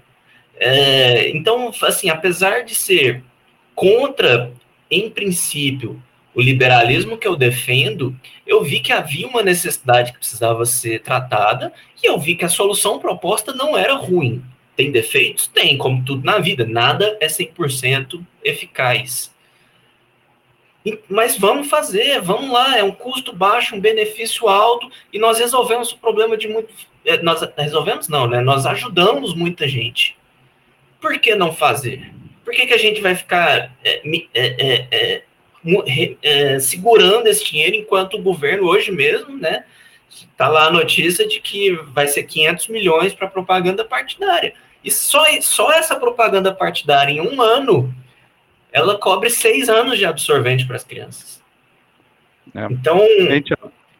É, 0.55 1.29
então, 1.31 1.73
assim, 1.81 2.09
apesar 2.09 2.63
de 2.63 2.73
ser 2.73 3.21
contra, 3.75 4.53
em 4.89 5.09
princípio, 5.09 6.01
o 6.33 6.41
liberalismo 6.41 7.17
que 7.17 7.27
eu 7.27 7.35
defendo, 7.35 8.15
eu 8.45 8.63
vi 8.63 8.79
que 8.79 8.93
havia 8.93 9.27
uma 9.27 9.43
necessidade 9.43 10.11
que 10.11 10.19
precisava 10.19 10.65
ser 10.65 11.01
tratada 11.01 11.73
e 12.01 12.07
eu 12.07 12.17
vi 12.19 12.35
que 12.35 12.45
a 12.45 12.49
solução 12.49 12.99
proposta 12.99 13.53
não 13.53 13.77
era 13.77 13.93
ruim. 13.93 14.43
Tem 14.75 14.91
defeitos? 14.91 15.47
Tem, 15.47 15.77
como 15.77 16.03
tudo 16.05 16.23
na 16.23 16.39
vida. 16.39 16.65
Nada 16.65 17.17
é 17.19 17.27
100% 17.27 18.23
eficaz. 18.43 19.33
Mas 21.09 21.37
vamos 21.37 21.67
fazer, 21.67 22.21
vamos 22.21 22.49
lá, 22.49 22.77
é 22.77 22.83
um 22.83 22.91
custo 22.91 23.35
baixo, 23.35 23.75
um 23.75 23.81
benefício 23.81 24.47
alto, 24.47 24.89
e 25.11 25.19
nós 25.19 25.37
resolvemos 25.37 25.91
o 25.91 25.97
problema 25.97 26.37
de 26.37 26.47
muito. 26.47 26.73
É, 27.03 27.21
nós 27.21 27.41
resolvemos 27.57 28.07
não, 28.07 28.27
né? 28.27 28.39
Nós 28.39 28.65
ajudamos 28.65 29.33
muita 29.33 29.67
gente. 29.67 30.17
Por 31.01 31.19
que 31.19 31.35
não 31.35 31.53
fazer? 31.53 32.13
Por 32.49 32.55
que, 32.55 32.65
que 32.65 32.73
a 32.73 32.79
gente 32.79 32.99
vai 32.99 33.13
ficar 33.13 33.71
é, 33.83 34.01
é, 34.33 34.87
é, 34.91 35.23
é, 36.23 36.59
segurando 36.59 37.27
esse 37.27 37.45
dinheiro 37.45 37.75
enquanto 37.75 38.15
o 38.15 38.21
governo 38.23 38.67
hoje 38.67 38.91
mesmo, 38.91 39.37
né? 39.37 39.65
Está 40.09 40.47
lá 40.47 40.65
a 40.65 40.71
notícia 40.71 41.27
de 41.27 41.39
que 41.39 41.73
vai 41.93 42.07
ser 42.07 42.23
500 42.23 42.69
milhões 42.69 43.13
para 43.13 43.27
propaganda 43.27 43.85
partidária. 43.85 44.55
E 44.83 44.89
só, 44.89 45.23
só 45.41 45.71
essa 45.71 45.95
propaganda 45.95 46.51
partidária 46.51 47.11
em 47.11 47.21
um 47.21 47.39
ano, 47.39 47.93
ela 48.71 48.97
cobre 48.97 49.29
seis 49.29 49.69
anos 49.69 49.99
de 49.99 50.05
absorvente 50.07 50.65
para 50.65 50.77
as 50.77 50.83
crianças. 50.83 51.43
É. 52.55 52.65
Então. 52.71 52.97
Gente, 53.27 53.53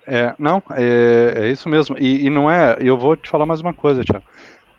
é, 0.08 0.34
não, 0.39 0.64
é, 0.72 1.34
é, 1.36 1.52
isso 1.52 1.70
mesmo. 1.70 1.95
E, 2.00 2.26
e, 2.26 2.30
não 2.32 2.50
é. 2.50 2.78
Eu 2.80 2.97
vou 2.97 3.16
te 3.16 3.30
falar 3.30 3.45
mais 3.45 3.62
uma 3.62 3.76
coisa, 3.76 4.04
Tiago. 4.04 4.26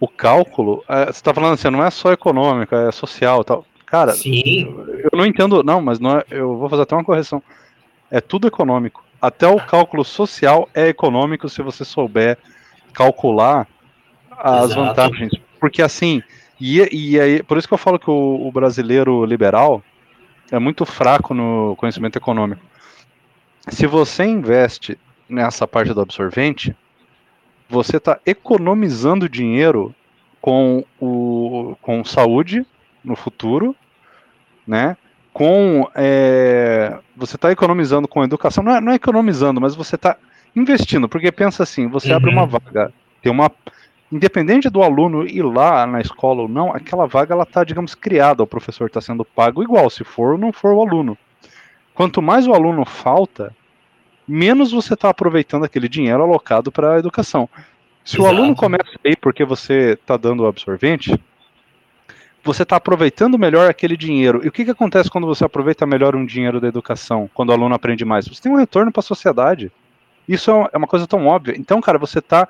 O 0.01 0.09
cálculo, 0.09 0.83
é, 0.89 1.05
você 1.05 1.11
está 1.11 1.33
falando 1.35 1.53
assim, 1.53 1.71
não 1.71 1.85
é 1.85 1.91
só 1.91 2.11
econômico, 2.11 2.75
é 2.75 2.91
social 2.91 3.45
tal. 3.45 3.67
Cara, 3.85 4.13
Sim. 4.13 4.75
eu 5.03 5.11
não 5.13 5.27
entendo, 5.27 5.63
não, 5.63 5.83
mas 5.83 6.01
não 6.01 6.19
é, 6.19 6.25
eu 6.31 6.57
vou 6.57 6.69
fazer 6.69 6.83
até 6.83 6.95
uma 6.95 7.05
correção. 7.05 7.43
É 8.11 8.21
tudo 8.21 8.47
econômico. 8.49 9.05
Até 9.21 9.47
o 9.47 9.61
cálculo 9.61 10.05
social 10.05 10.69
é 10.73 10.89
econômico 10.89 11.49
se 11.49 11.61
você 11.61 11.85
souber 11.85 12.39
calcular 12.93 13.67
as 14.31 14.71
Exato. 14.71 14.81
vantagens. 14.81 15.33
Porque 15.59 15.83
assim, 15.83 16.23
e, 16.59 16.79
e 16.93 17.21
aí, 17.21 17.43
por 17.43 17.59
isso 17.59 17.69
que 17.69 17.75
eu 17.75 17.79
falo 17.79 17.99
que 17.99 18.11
o, 18.11 18.47
o 18.47 18.53
brasileiro 18.53 19.25
liberal 19.25 19.83
é 20.51 20.59
muito 20.59 20.87
fraco 20.87 21.35
no 21.35 21.75
conhecimento 21.77 22.17
econômico. 22.17 22.63
Se 23.69 23.87
você 23.87 24.25
investe 24.25 24.99
nessa 25.29 25.67
parte 25.67 25.93
do 25.95 26.01
absorvente, 26.01 26.75
você 27.71 27.99
está 27.99 28.19
economizando 28.27 29.29
dinheiro 29.29 29.95
com, 30.41 30.85
o, 31.01 31.77
com 31.81 32.05
saúde 32.05 32.67
no 33.05 33.15
futuro, 33.15 33.77
né? 34.67 34.97
Com 35.33 35.89
é, 35.95 36.99
você 37.17 37.37
está 37.37 37.53
economizando 37.53 38.09
com 38.09 38.25
educação, 38.25 38.65
não 38.65 38.75
é, 38.75 38.81
não 38.81 38.93
é 38.93 38.97
economizando, 38.97 39.61
mas 39.61 39.77
você 39.77 39.95
está 39.95 40.17
investindo, 40.55 41.09
porque 41.09 41.31
pensa 41.31 41.63
assim, 41.63 41.87
você 41.87 42.11
uhum. 42.11 42.17
abre 42.17 42.31
uma 42.31 42.45
vaga, 42.45 42.93
tem 43.23 43.31
uma 43.31 43.51
independente 44.11 44.69
do 44.69 44.83
aluno 44.83 45.25
ir 45.25 45.43
lá 45.43 45.87
na 45.87 46.01
escola 46.01 46.43
ou 46.43 46.49
não, 46.49 46.75
aquela 46.75 47.07
vaga 47.07 47.33
ela 47.33 47.45
está, 47.45 47.63
digamos, 47.63 47.95
criada, 47.95 48.43
o 48.43 48.47
professor 48.47 48.87
está 48.87 49.01
sendo 49.01 49.25
pago 49.25 49.63
igual, 49.63 49.89
se 49.89 50.03
for 50.03 50.33
ou 50.33 50.39
não 50.39 50.53
for 50.53 50.75
o 50.75 50.83
aluno. 50.83 51.17
Quanto 51.95 52.21
mais 52.21 52.49
o 52.49 52.53
aluno 52.53 52.85
falta, 52.85 53.55
menos 54.31 54.73
você 54.73 54.95
está 54.95 55.11
aproveitando 55.11 55.65
aquele 55.65 55.89
dinheiro 55.89 56.23
alocado 56.23 56.71
para 56.71 56.95
a 56.95 56.99
educação. 56.99 57.49
Se 58.05 58.17
Exato. 58.17 58.23
o 58.23 58.27
aluno 58.27 58.57
começa 58.57 58.91
aí 59.05 59.17
porque 59.17 59.45
você 59.45 59.93
está 59.93 60.17
dando 60.17 60.45
o 60.45 60.47
absorvente, 60.47 61.19
você 62.43 62.63
está 62.63 62.77
aproveitando 62.77 63.39
melhor 63.39 63.69
aquele 63.69 63.97
dinheiro. 63.97 64.41
E 64.43 64.49
o 64.49 64.53
que, 64.53 64.65
que 64.65 64.71
acontece 64.71 65.11
quando 65.11 65.27
você 65.27 65.45
aproveita 65.45 65.87
melhor 65.87 66.17
um 66.17 66.25
dinheiro 66.25 66.61
da 66.61 66.69
educação, 66.69 67.29
quando 67.35 67.51
o 67.51 67.53
aluno 67.53 67.75
aprende 67.75 68.05
mais? 68.05 68.27
Você 68.27 68.41
tem 68.41 68.53
um 68.53 68.57
retorno 68.57 68.91
para 68.91 69.01
a 69.01 69.03
sociedade. 69.03 69.71
Isso 70.27 70.51
é 70.73 70.77
uma 70.77 70.87
coisa 70.87 71.07
tão 71.07 71.27
óbvia. 71.27 71.55
Então, 71.59 71.81
cara, 71.81 71.99
você 71.99 72.21
está 72.21 72.49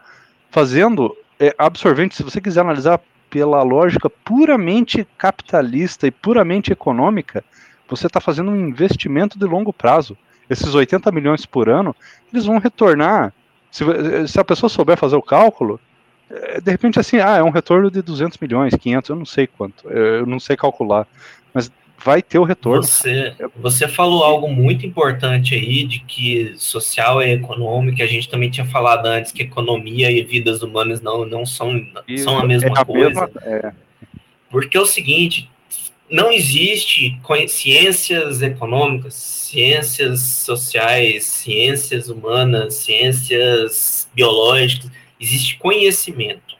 fazendo 0.50 1.16
é, 1.38 1.54
absorvente, 1.58 2.14
se 2.14 2.22
você 2.22 2.40
quiser 2.40 2.60
analisar 2.60 3.00
pela 3.28 3.62
lógica 3.62 4.10
puramente 4.10 5.06
capitalista 5.16 6.06
e 6.06 6.10
puramente 6.10 6.72
econômica, 6.72 7.44
você 7.88 8.06
está 8.06 8.20
fazendo 8.20 8.50
um 8.50 8.68
investimento 8.68 9.38
de 9.38 9.46
longo 9.46 9.72
prazo. 9.72 10.16
Esses 10.50 10.74
80 10.74 11.10
milhões 11.12 11.46
por 11.46 11.68
ano, 11.68 11.94
eles 12.32 12.44
vão 12.44 12.58
retornar. 12.58 13.32
Se, 13.70 13.84
se 14.26 14.40
a 14.40 14.44
pessoa 14.44 14.68
souber 14.68 14.96
fazer 14.96 15.14
o 15.14 15.22
cálculo, 15.22 15.80
é, 16.28 16.60
de 16.60 16.70
repente, 16.70 16.98
assim, 16.98 17.18
ah, 17.18 17.36
é 17.36 17.42
um 17.42 17.50
retorno 17.50 17.90
de 17.90 18.02
200 18.02 18.36
milhões, 18.38 18.74
500, 18.74 19.10
eu 19.10 19.16
não 19.16 19.24
sei 19.24 19.46
quanto, 19.46 19.88
eu 19.88 20.26
não 20.26 20.40
sei 20.40 20.56
calcular, 20.56 21.06
mas 21.54 21.70
vai 22.04 22.22
ter 22.22 22.38
o 22.38 22.44
retorno. 22.44 22.82
Você, 22.82 23.34
você 23.56 23.86
falou 23.86 24.24
algo 24.24 24.48
muito 24.48 24.86
importante 24.86 25.54
aí, 25.54 25.84
de 25.84 26.00
que 26.00 26.54
social 26.56 27.20
é 27.20 27.32
econômico, 27.32 28.02
a 28.02 28.06
gente 28.06 28.28
também 28.28 28.50
tinha 28.50 28.66
falado 28.66 29.06
antes 29.06 29.32
que 29.32 29.42
economia 29.42 30.10
e 30.10 30.22
vidas 30.22 30.62
humanas 30.62 31.00
não, 31.00 31.24
não 31.24 31.44
são, 31.44 31.80
são 32.18 32.38
a 32.38 32.46
mesma 32.46 32.70
é 32.70 32.80
a 32.80 32.84
coisa. 32.84 33.08
Mesma, 33.08 33.30
é. 33.42 33.72
Porque 34.50 34.76
é 34.76 34.80
o 34.80 34.86
seguinte, 34.86 35.48
não 36.10 36.32
existe 36.32 37.18
ciências 37.48 38.42
econômicas, 38.42 39.14
ciências 39.14 40.20
sociais, 40.20 41.24
ciências 41.24 42.08
humanas, 42.08 42.74
ciências 42.74 44.08
biológicas, 44.14 44.90
Existe 45.20 45.58
conhecimento. 45.58 46.56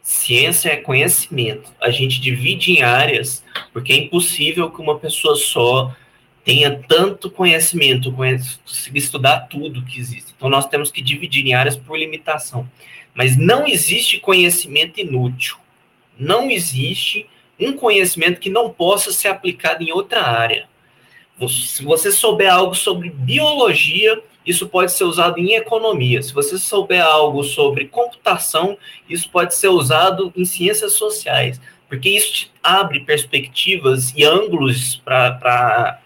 Ciência 0.00 0.70
é 0.70 0.76
conhecimento. 0.76 1.70
A 1.78 1.90
gente 1.90 2.20
divide 2.20 2.72
em 2.72 2.82
áreas, 2.82 3.44
porque 3.70 3.92
é 3.92 3.96
impossível 3.96 4.70
que 4.70 4.80
uma 4.80 4.98
pessoa 4.98 5.36
só 5.36 5.94
tenha 6.42 6.82
tanto 6.88 7.30
conhecimento, 7.30 8.10
consiga 8.10 8.98
estudar 8.98 9.40
tudo 9.40 9.84
que 9.84 10.00
existe. 10.00 10.32
Então, 10.34 10.48
nós 10.48 10.66
temos 10.66 10.90
que 10.90 11.02
dividir 11.02 11.46
em 11.46 11.52
áreas 11.52 11.76
por 11.76 11.98
limitação. 11.98 12.68
Mas 13.14 13.36
não 13.36 13.66
existe 13.66 14.18
conhecimento 14.18 14.98
inútil. 14.98 15.56
Não 16.18 16.50
existe 16.50 17.26
um 17.58 17.74
conhecimento 17.74 18.40
que 18.40 18.50
não 18.50 18.70
possa 18.70 19.12
ser 19.12 19.28
aplicado 19.28 19.82
em 19.82 19.92
outra 19.92 20.22
área. 20.22 20.68
Se 21.48 21.84
você 21.84 22.12
souber 22.12 22.52
algo 22.52 22.74
sobre 22.74 23.10
biologia, 23.10 24.20
isso 24.44 24.68
pode 24.68 24.92
ser 24.92 25.04
usado 25.04 25.38
em 25.38 25.54
economia. 25.54 26.22
Se 26.22 26.32
você 26.32 26.58
souber 26.58 27.04
algo 27.04 27.42
sobre 27.42 27.86
computação, 27.86 28.76
isso 29.08 29.28
pode 29.30 29.54
ser 29.54 29.68
usado 29.68 30.32
em 30.36 30.44
ciências 30.44 30.92
sociais, 30.92 31.60
porque 31.88 32.08
isso 32.08 32.32
te 32.32 32.52
abre 32.62 33.00
perspectivas 33.00 34.12
e 34.16 34.24
ângulos 34.24 34.96
para 35.04 36.00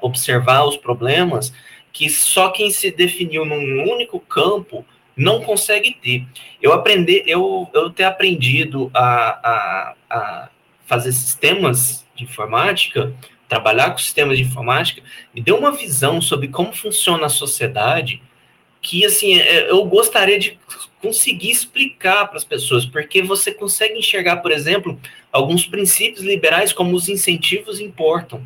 observar 0.00 0.64
os 0.64 0.76
problemas 0.76 1.52
que 1.92 2.08
só 2.08 2.50
quem 2.50 2.70
se 2.70 2.90
definiu 2.90 3.44
num 3.44 3.90
único 3.90 4.20
campo 4.20 4.84
não 5.16 5.42
consegue 5.42 5.92
ter. 6.00 6.24
Eu 6.62 6.72
aprendi, 6.72 7.22
eu, 7.26 7.68
eu 7.74 7.90
ter 7.90 8.04
aprendido 8.04 8.90
a, 8.94 9.04
a, 9.50 9.94
a 10.08 10.48
fazer 10.90 11.12
sistemas 11.12 12.04
de 12.16 12.24
informática, 12.24 13.14
trabalhar 13.48 13.92
com 13.92 13.98
sistemas 13.98 14.36
de 14.36 14.42
informática, 14.42 15.00
me 15.32 15.40
deu 15.40 15.56
uma 15.56 15.70
visão 15.70 16.20
sobre 16.20 16.48
como 16.48 16.72
funciona 16.74 17.26
a 17.26 17.28
sociedade 17.28 18.20
que, 18.82 19.04
assim, 19.04 19.38
é, 19.38 19.70
eu 19.70 19.84
gostaria 19.84 20.36
de 20.36 20.58
conseguir 21.00 21.52
explicar 21.52 22.26
para 22.26 22.38
as 22.38 22.44
pessoas, 22.44 22.84
porque 22.84 23.22
você 23.22 23.54
consegue 23.54 24.00
enxergar, 24.00 24.38
por 24.38 24.50
exemplo, 24.50 24.98
alguns 25.30 25.64
princípios 25.64 26.24
liberais 26.24 26.72
como 26.72 26.96
os 26.96 27.08
incentivos 27.08 27.78
importam. 27.78 28.44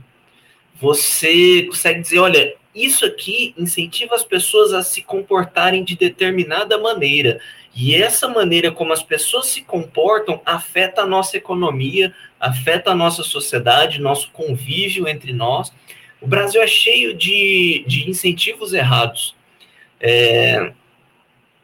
Você 0.78 1.62
consegue 1.62 2.02
dizer, 2.02 2.18
olha, 2.18 2.54
isso 2.74 3.04
aqui 3.04 3.54
incentiva 3.56 4.14
as 4.14 4.24
pessoas 4.24 4.72
a 4.72 4.82
se 4.82 5.02
comportarem 5.02 5.84
de 5.84 5.96
determinada 5.96 6.76
maneira. 6.76 7.40
E 7.74 7.94
essa 7.94 8.28
maneira 8.28 8.70
como 8.72 8.92
as 8.92 9.02
pessoas 9.02 9.46
se 9.46 9.62
comportam 9.62 10.40
afeta 10.44 11.02
a 11.02 11.06
nossa 11.06 11.36
economia, 11.36 12.14
afeta 12.38 12.90
a 12.90 12.94
nossa 12.94 13.22
sociedade, 13.22 14.00
nosso 14.00 14.30
convívio 14.30 15.08
entre 15.08 15.32
nós. 15.32 15.72
O 16.20 16.26
Brasil 16.26 16.62
é 16.62 16.66
cheio 16.66 17.14
de, 17.14 17.84
de 17.86 18.08
incentivos 18.08 18.72
errados. 18.72 19.36
É, 20.00 20.72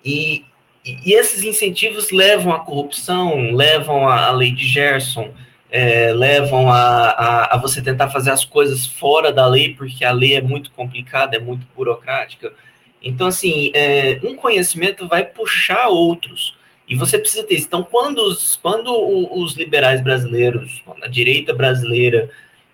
e, 0.05 0.45
e 0.85 1.13
esses 1.13 1.45
incentivos 1.45 2.11
levam 2.11 2.53
à 2.53 2.61
corrupção, 2.61 3.53
levam 3.53 4.09
à 4.09 4.31
lei 4.31 4.53
de 4.53 4.67
Gerson, 4.67 5.33
é, 5.71 6.13
levam 6.13 6.71
a, 6.71 7.11
a, 7.11 7.55
a, 7.55 7.59
você 7.59 7.81
tentar 7.81 8.11
fazer 8.11 8.31
as 8.31 8.45
coisas 8.45 8.85
fora 8.85 9.33
da 9.33 9.47
lei, 9.47 9.75
porque 9.75 10.05
a 10.05 10.13
lei 10.13 10.35
é 10.35 10.41
muito 10.41 10.71
complicada, 10.73 11.37
é 11.37 11.39
muito 11.39 11.67
burocrática. 11.77 12.53
Então, 13.03 13.29
assim, 13.29 13.71
é, 13.75 14.21
um 14.25 14.35
conhecimento 14.35 15.07
vai 15.09 15.25
puxar 15.25 15.89
outros. 15.89 16.59
E 16.89 16.97
você 16.97 17.19
precisa 17.19 17.45
ter 17.45 17.55
isso. 17.55 17.67
Então, 17.67 17.85
quando 17.85 18.19
os, 18.19 18.57
quando 18.57 18.93
os 19.33 19.57
liberais 19.57 20.03
brasileiros, 20.03 20.83
a 21.03 21.07
direita 21.07 21.55
brasileira, 21.55 22.29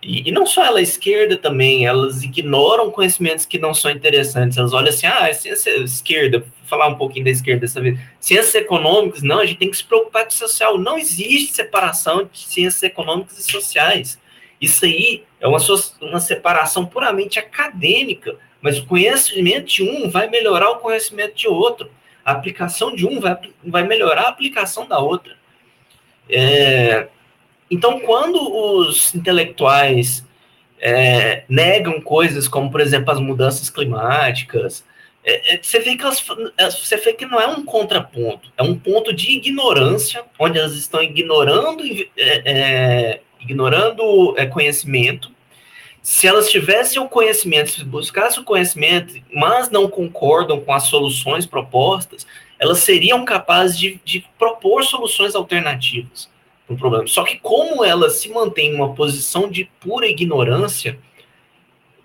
e, 0.06 0.28
e, 0.28 0.30
não 0.30 0.46
só 0.46 0.64
ela, 0.64 0.78
a 0.78 0.82
esquerda 0.82 1.36
também, 1.36 1.84
elas 1.84 2.22
ignoram 2.22 2.92
conhecimentos 2.92 3.44
que 3.44 3.58
não 3.58 3.74
são 3.74 3.90
interessantes. 3.90 4.56
Elas 4.56 4.72
olham 4.72 4.88
assim, 4.88 5.04
ah, 5.04 5.34
ciência 5.34 5.70
esquerda, 5.80 6.46
falar 6.64 6.86
um 6.86 6.94
pouquinho 6.94 7.24
da 7.24 7.30
esquerda 7.32 7.62
dessa 7.62 7.80
vez. 7.80 7.98
Ciências 8.20 8.54
econômicas, 8.54 9.24
não, 9.24 9.40
a 9.40 9.44
gente 9.44 9.58
tem 9.58 9.68
que 9.68 9.76
se 9.76 9.82
preocupar 9.82 10.22
com 10.22 10.30
o 10.30 10.32
social. 10.32 10.78
Não 10.78 10.96
existe 10.96 11.54
separação 11.54 12.30
de 12.32 12.38
ciências 12.38 12.84
econômicas 12.84 13.36
e 13.36 13.50
sociais. 13.50 14.16
Isso 14.60 14.84
aí 14.84 15.24
é 15.40 15.48
uma, 15.48 15.58
uma 16.00 16.20
separação 16.20 16.86
puramente 16.86 17.40
acadêmica, 17.40 18.36
mas 18.62 18.78
o 18.78 18.86
conhecimento 18.86 19.66
de 19.66 19.82
um 19.82 20.08
vai 20.08 20.28
melhorar 20.30 20.70
o 20.70 20.76
conhecimento 20.76 21.34
de 21.34 21.48
outro. 21.48 21.90
A 22.24 22.30
aplicação 22.30 22.94
de 22.94 23.04
um 23.04 23.18
vai, 23.18 23.36
vai 23.64 23.82
melhorar 23.82 24.22
a 24.22 24.28
aplicação 24.28 24.86
da 24.86 25.00
outra. 25.00 25.36
É, 26.30 27.08
então, 27.70 28.00
quando 28.00 28.36
os 28.38 29.14
intelectuais 29.14 30.24
é, 30.78 31.44
negam 31.48 32.00
coisas 32.00 32.46
como, 32.46 32.70
por 32.70 32.80
exemplo, 32.80 33.10
as 33.10 33.18
mudanças 33.18 33.68
climáticas, 33.68 34.84
é, 35.24 35.54
é, 35.54 35.60
você, 35.60 35.80
vê 35.80 35.96
que 35.96 36.02
elas, 36.02 36.24
é, 36.56 36.70
você 36.70 36.96
vê 36.98 37.12
que 37.12 37.26
não 37.26 37.40
é 37.40 37.46
um 37.48 37.64
contraponto, 37.64 38.52
é 38.56 38.62
um 38.62 38.78
ponto 38.78 39.12
de 39.12 39.32
ignorância, 39.32 40.24
onde 40.38 40.58
elas 40.58 40.74
estão 40.74 41.02
ignorando, 41.02 41.82
é, 41.84 42.06
é, 42.16 43.20
ignorando 43.40 44.36
conhecimento. 44.52 45.34
Se 46.00 46.28
elas 46.28 46.48
tivessem 46.48 47.02
o 47.02 47.08
conhecimento, 47.08 47.70
se 47.70 47.84
buscassem 47.84 48.40
o 48.40 48.44
conhecimento, 48.44 49.14
mas 49.32 49.68
não 49.70 49.88
concordam 49.88 50.60
com 50.60 50.72
as 50.72 50.84
soluções 50.84 51.44
propostas, 51.44 52.24
elas 52.60 52.78
seriam 52.78 53.24
capazes 53.24 53.76
de, 53.76 54.00
de 54.04 54.24
propor 54.38 54.84
soluções 54.84 55.34
alternativas 55.34 56.28
um 56.68 56.76
problema. 56.76 57.06
Só 57.06 57.24
que 57.24 57.38
como 57.38 57.84
ela 57.84 58.10
se 58.10 58.28
mantém 58.28 58.72
em 58.72 58.74
uma 58.74 58.94
posição 58.94 59.48
de 59.48 59.70
pura 59.80 60.06
ignorância, 60.06 60.98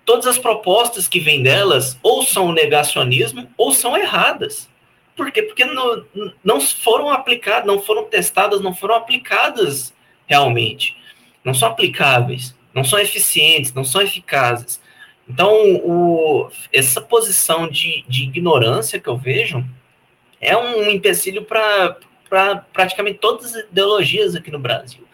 todas 0.04 0.26
as 0.26 0.38
propostas 0.38 1.08
que 1.08 1.20
vêm 1.20 1.42
delas 1.42 1.98
ou 2.02 2.22
são 2.22 2.52
negacionismo 2.52 3.48
ou 3.56 3.72
são 3.72 3.96
erradas. 3.96 4.68
Por 5.16 5.30
quê? 5.30 5.42
Porque 5.42 5.64
não, 5.64 6.04
não 6.42 6.60
foram 6.60 7.10
aplicadas, 7.10 7.66
não 7.66 7.80
foram 7.80 8.04
testadas, 8.04 8.60
não 8.60 8.74
foram 8.74 8.94
aplicadas 8.94 9.94
realmente. 10.26 10.96
Não 11.44 11.52
são 11.52 11.68
aplicáveis, 11.68 12.56
não 12.74 12.84
são 12.84 12.98
eficientes, 12.98 13.74
não 13.74 13.84
são 13.84 14.00
eficazes. 14.00 14.80
Então, 15.28 15.52
o, 15.84 16.48
essa 16.72 17.00
posição 17.00 17.68
de, 17.68 18.04
de 18.08 18.24
ignorância 18.24 18.98
que 18.98 19.08
eu 19.08 19.16
vejo 19.16 19.64
é 20.40 20.56
um 20.56 20.90
empecilho 20.90 21.44
para 21.44 21.96
para 22.32 22.64
praticamente 22.72 23.18
todas 23.18 23.54
as 23.54 23.64
ideologias 23.64 24.34
aqui 24.34 24.50
no 24.50 24.58
Brasil. 24.58 25.06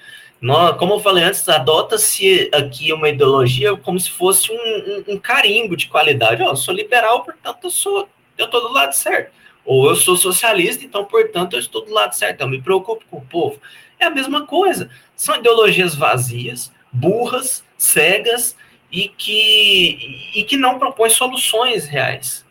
Como 0.79 0.95
eu 0.95 1.01
falei 1.01 1.25
antes, 1.25 1.49
adota-se 1.49 2.49
aqui 2.55 2.93
uma 2.93 3.09
ideologia 3.09 3.77
como 3.77 3.99
se 3.99 4.09
fosse 4.09 4.53
um, 4.53 4.55
um, 4.55 5.15
um 5.15 5.19
carimbo 5.19 5.77
de 5.77 5.89
qualidade. 5.89 6.41
Oh, 6.45 6.51
eu 6.51 6.57
sou 6.57 6.73
liberal, 6.73 7.25
portanto 7.25 7.59
eu 7.65 7.71
sou, 7.71 8.09
eu 8.39 8.45
estou 8.45 8.61
do 8.61 8.73
lado 8.73 8.93
certo. 8.93 9.33
Ou 9.65 9.89
eu 9.89 9.97
sou 9.97 10.17
socialista, 10.17 10.85
então, 10.85 11.05
portanto, 11.05 11.55
eu 11.55 11.59
estou 11.59 11.85
do 11.85 11.93
lado 11.93 12.15
certo. 12.15 12.43
Eu 12.43 12.49
me 12.49 12.63
preocupo 12.63 13.05
com 13.11 13.17
o 13.17 13.27
povo. 13.27 13.61
É 13.99 14.05
a 14.05 14.11
mesma 14.11 14.47
coisa. 14.47 14.89
São 15.17 15.35
ideologias 15.35 15.97
vazias, 15.97 16.73
burras, 16.93 17.65
cegas 17.77 18.57
e 18.93 19.09
que, 19.09 20.31
e 20.37 20.45
que 20.45 20.57
não 20.57 20.79
propõem 20.79 21.11
soluções 21.11 21.89
reais. 21.89 22.47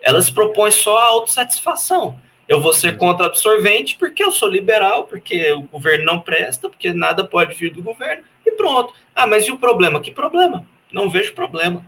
Elas 0.00 0.30
propõem 0.30 0.70
só 0.70 0.96
a 0.96 1.08
autossatisfação. 1.08 2.18
Eu 2.48 2.60
vou 2.60 2.72
ser 2.72 2.96
contra 2.96 3.26
absorvente 3.26 3.96
porque 3.98 4.22
eu 4.22 4.30
sou 4.30 4.48
liberal, 4.48 5.04
porque 5.04 5.52
o 5.52 5.62
governo 5.62 6.04
não 6.04 6.20
presta, 6.20 6.68
porque 6.68 6.92
nada 6.92 7.24
pode 7.24 7.54
vir 7.54 7.72
do 7.72 7.82
governo, 7.82 8.22
e 8.44 8.52
pronto. 8.52 8.94
Ah, 9.14 9.26
mas 9.26 9.46
e 9.46 9.52
o 9.52 9.58
problema? 9.58 10.00
Que 10.00 10.10
problema? 10.10 10.64
Não 10.92 11.10
vejo 11.10 11.34
problema. 11.34 11.84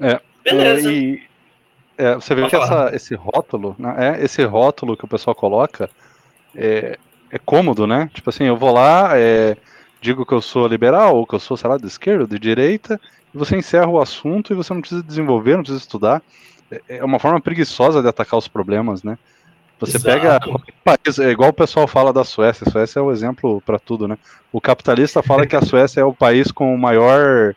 É, 0.00 0.20
Beleza. 0.44 0.88
É, 0.88 0.92
e, 0.92 1.22
é, 1.96 2.14
você 2.14 2.34
vê 2.34 2.46
que 2.48 2.54
essa, 2.54 2.90
esse 2.94 3.14
rótulo, 3.16 3.74
né, 3.76 3.94
é, 3.98 4.24
esse 4.24 4.44
rótulo 4.44 4.96
que 4.96 5.04
o 5.04 5.08
pessoal 5.08 5.34
coloca 5.34 5.90
é, 6.54 6.96
é 7.30 7.38
cômodo, 7.38 7.86
né? 7.86 8.08
Tipo 8.14 8.30
assim, 8.30 8.44
eu 8.44 8.56
vou 8.56 8.72
lá, 8.72 9.18
é, 9.18 9.56
digo 10.00 10.24
que 10.24 10.32
eu 10.32 10.40
sou 10.40 10.68
liberal, 10.68 11.16
ou 11.16 11.26
que 11.26 11.34
eu 11.34 11.40
sou, 11.40 11.56
sei 11.56 11.68
lá, 11.68 11.76
de 11.76 11.86
esquerda, 11.86 12.26
de 12.26 12.38
direita, 12.38 13.00
e 13.34 13.38
você 13.38 13.56
encerra 13.56 13.88
o 13.88 14.00
assunto 14.00 14.52
e 14.52 14.56
você 14.56 14.72
não 14.72 14.80
precisa 14.80 15.02
desenvolver, 15.02 15.56
não 15.56 15.62
precisa 15.62 15.82
estudar. 15.82 16.22
É, 16.70 16.98
é 16.98 17.04
uma 17.04 17.18
forma 17.18 17.40
preguiçosa 17.40 18.02
de 18.02 18.08
atacar 18.08 18.38
os 18.38 18.48
problemas, 18.48 19.02
né? 19.02 19.18
Você 19.80 19.96
Exato. 19.96 20.20
pega 20.20 20.40
país, 20.84 21.18
é 21.18 21.30
igual 21.30 21.50
o 21.50 21.54
pessoal 21.54 21.86
fala 21.86 22.12
da 22.12 22.24
Suécia, 22.24 22.66
a 22.66 22.70
Suécia 22.70 22.98
é 22.98 23.02
o 23.02 23.12
exemplo 23.12 23.62
para 23.64 23.78
tudo, 23.78 24.08
né? 24.08 24.18
O 24.52 24.60
capitalista 24.60 25.22
fala 25.22 25.46
que 25.46 25.54
a 25.54 25.62
Suécia 25.62 26.00
é 26.00 26.04
o 26.04 26.12
país 26.12 26.50
com 26.50 26.76
maior 26.76 27.54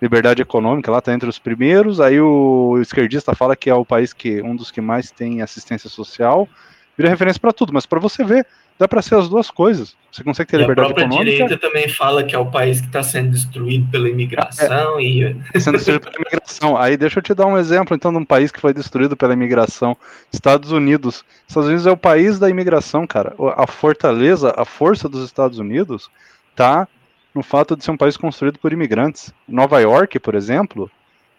liberdade 0.00 0.42
econômica, 0.42 0.90
lá 0.90 1.00
tá 1.00 1.12
entre 1.12 1.28
os 1.28 1.38
primeiros, 1.38 2.00
aí 2.00 2.20
o 2.20 2.78
esquerdista 2.80 3.34
fala 3.34 3.56
que 3.56 3.68
é 3.68 3.74
o 3.74 3.84
país 3.84 4.12
que 4.12 4.40
um 4.42 4.54
dos 4.54 4.70
que 4.70 4.80
mais 4.80 5.10
tem 5.10 5.42
assistência 5.42 5.90
social, 5.90 6.48
vira 6.96 7.08
referência 7.08 7.40
para 7.40 7.52
tudo, 7.52 7.72
mas 7.72 7.86
para 7.86 7.98
você 7.98 8.22
ver 8.22 8.46
dá 8.78 8.86
para 8.86 9.02
ser 9.02 9.16
as 9.16 9.28
duas 9.28 9.50
coisas. 9.50 9.96
Você 10.10 10.24
consegue 10.24 10.50
ter 10.50 10.56
e 10.56 10.60
liberdade 10.60 10.92
econômica. 10.92 11.14
A 11.14 11.16
própria 11.16 11.34
direita 11.34 11.58
também 11.58 11.88
fala 11.88 12.24
que 12.24 12.34
é 12.34 12.38
o 12.38 12.46
país 12.46 12.80
que 12.80 12.86
está 12.86 13.02
sendo 13.02 13.30
destruído 13.30 13.90
pela 13.90 14.08
imigração 14.08 14.98
é, 14.98 15.02
e 15.02 15.60
sendo 15.60 15.76
destruído 15.76 16.02
pela 16.02 16.16
imigração. 16.16 16.76
Aí 16.76 16.96
deixa 16.96 17.18
eu 17.18 17.22
te 17.22 17.34
dar 17.34 17.46
um 17.46 17.58
exemplo 17.58 17.94
então 17.94 18.12
de 18.12 18.18
um 18.18 18.24
país 18.24 18.50
que 18.50 18.60
foi 18.60 18.72
destruído 18.72 19.16
pela 19.16 19.34
imigração, 19.34 19.96
Estados 20.32 20.72
Unidos. 20.72 21.24
Estados 21.46 21.68
Unidos 21.68 21.86
é 21.86 21.90
o 21.90 21.96
país 21.96 22.38
da 22.38 22.48
imigração, 22.48 23.06
cara. 23.06 23.34
A 23.56 23.66
fortaleza, 23.66 24.54
a 24.56 24.64
força 24.64 25.08
dos 25.08 25.24
Estados 25.24 25.58
Unidos 25.58 26.10
tá 26.54 26.88
no 27.34 27.42
fato 27.42 27.76
de 27.76 27.84
ser 27.84 27.90
um 27.90 27.96
país 27.96 28.16
construído 28.16 28.58
por 28.58 28.72
imigrantes. 28.72 29.32
Nova 29.46 29.78
York, 29.80 30.18
por 30.18 30.34
exemplo, 30.34 30.90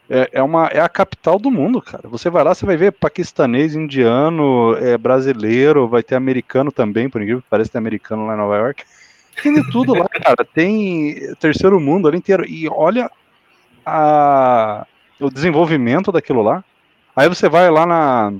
é, 0.09 0.29
é, 0.33 0.43
uma, 0.43 0.67
é 0.67 0.79
a 0.79 0.87
capital 0.87 1.37
do 1.37 1.51
mundo, 1.51 1.81
cara. 1.81 2.07
Você 2.07 2.29
vai 2.29 2.43
lá, 2.43 2.53
você 2.53 2.65
vai 2.65 2.77
ver 2.77 2.93
paquistanês, 2.93 3.75
indiano, 3.75 4.75
é, 4.77 4.97
brasileiro, 4.97 5.87
vai 5.87 6.01
ter 6.01 6.15
americano 6.15 6.71
também, 6.71 7.09
por 7.09 7.21
incrível 7.21 7.41
que 7.41 7.49
pareça, 7.49 7.71
tem 7.71 7.79
americano 7.79 8.25
lá 8.25 8.33
em 8.33 8.37
Nova 8.37 8.57
York. 8.57 8.83
Tem 9.41 9.53
de 9.53 9.69
tudo 9.71 9.93
lá, 9.93 10.07
cara. 10.23 10.45
Tem 10.45 11.35
terceiro 11.35 11.79
mundo 11.79 12.07
ali 12.07 12.17
inteiro. 12.17 12.45
E 12.47 12.67
olha 12.69 13.11
a, 13.85 14.85
o 15.19 15.29
desenvolvimento 15.29 16.11
daquilo 16.11 16.41
lá. 16.41 16.63
Aí 17.15 17.27
você 17.27 17.49
vai 17.49 17.69
lá 17.69 17.85
na, 17.85 18.33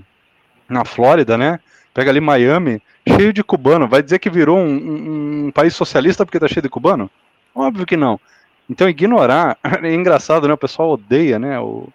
na 0.69 0.85
Flórida, 0.85 1.37
né? 1.37 1.59
Pega 1.93 2.11
ali 2.11 2.21
Miami, 2.21 2.81
cheio 3.07 3.33
de 3.33 3.43
cubano. 3.43 3.87
Vai 3.87 4.01
dizer 4.01 4.19
que 4.19 4.29
virou 4.29 4.57
um, 4.57 4.69
um, 4.69 5.45
um 5.47 5.51
país 5.51 5.75
socialista 5.75 6.25
porque 6.25 6.39
tá 6.39 6.47
cheio 6.47 6.61
de 6.61 6.69
cubano? 6.69 7.09
Óbvio 7.53 7.85
que 7.85 7.97
não. 7.97 8.19
Então, 8.69 8.89
ignorar 8.89 9.57
é 9.83 9.93
engraçado, 9.93 10.47
né? 10.47 10.53
O 10.53 10.57
pessoal 10.57 10.91
odeia, 10.91 11.39
né? 11.39 11.59
O, 11.59 11.87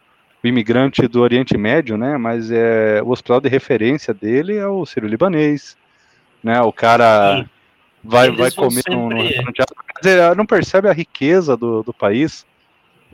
o 0.43 0.47
immigrante 0.47 1.07
do 1.07 1.21
Oriente 1.21 1.57
Médio, 1.57 1.97
né? 1.97 2.17
Mas 2.17 2.51
é, 2.51 3.03
o 3.03 3.11
hospital 3.11 3.41
de 3.41 3.49
referência 3.49 4.13
dele 4.13 4.57
é 4.57 4.67
o 4.67 4.85
sírio-libanês, 4.87 5.77
né? 6.43 6.61
O 6.63 6.73
cara 6.73 7.39
Sim. 7.39 7.49
vai, 8.03 8.31
vai 8.31 8.51
comer 8.51 8.83
sempre... 8.83 8.95
um, 8.95 9.09
não 10.37 10.47
percebe 10.47 10.89
a 10.89 10.93
riqueza 10.93 11.57
do, 11.57 11.83
do 11.83 11.93
país 11.93 12.45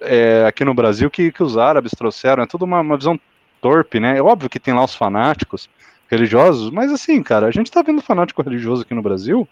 é, 0.00 0.44
aqui 0.46 0.64
no 0.64 0.74
Brasil 0.74 1.10
que, 1.10 1.32
que 1.32 1.42
os 1.42 1.58
árabes 1.58 1.92
trouxeram. 1.92 2.42
É 2.42 2.46
tudo 2.46 2.64
uma, 2.64 2.80
uma 2.80 2.96
visão 2.96 3.18
torpe, 3.60 4.00
né? 4.00 4.16
É 4.16 4.22
óbvio 4.22 4.48
que 4.48 4.60
tem 4.60 4.72
lá 4.72 4.84
os 4.84 4.94
fanáticos 4.94 5.68
religiosos, 6.10 6.70
mas 6.70 6.90
assim, 6.90 7.22
cara, 7.22 7.46
a 7.46 7.50
gente 7.50 7.70
tá 7.70 7.82
vendo 7.82 8.00
fanático 8.00 8.40
religioso 8.40 8.82
aqui 8.82 8.94
no 8.94 9.02
Brasil 9.02 9.46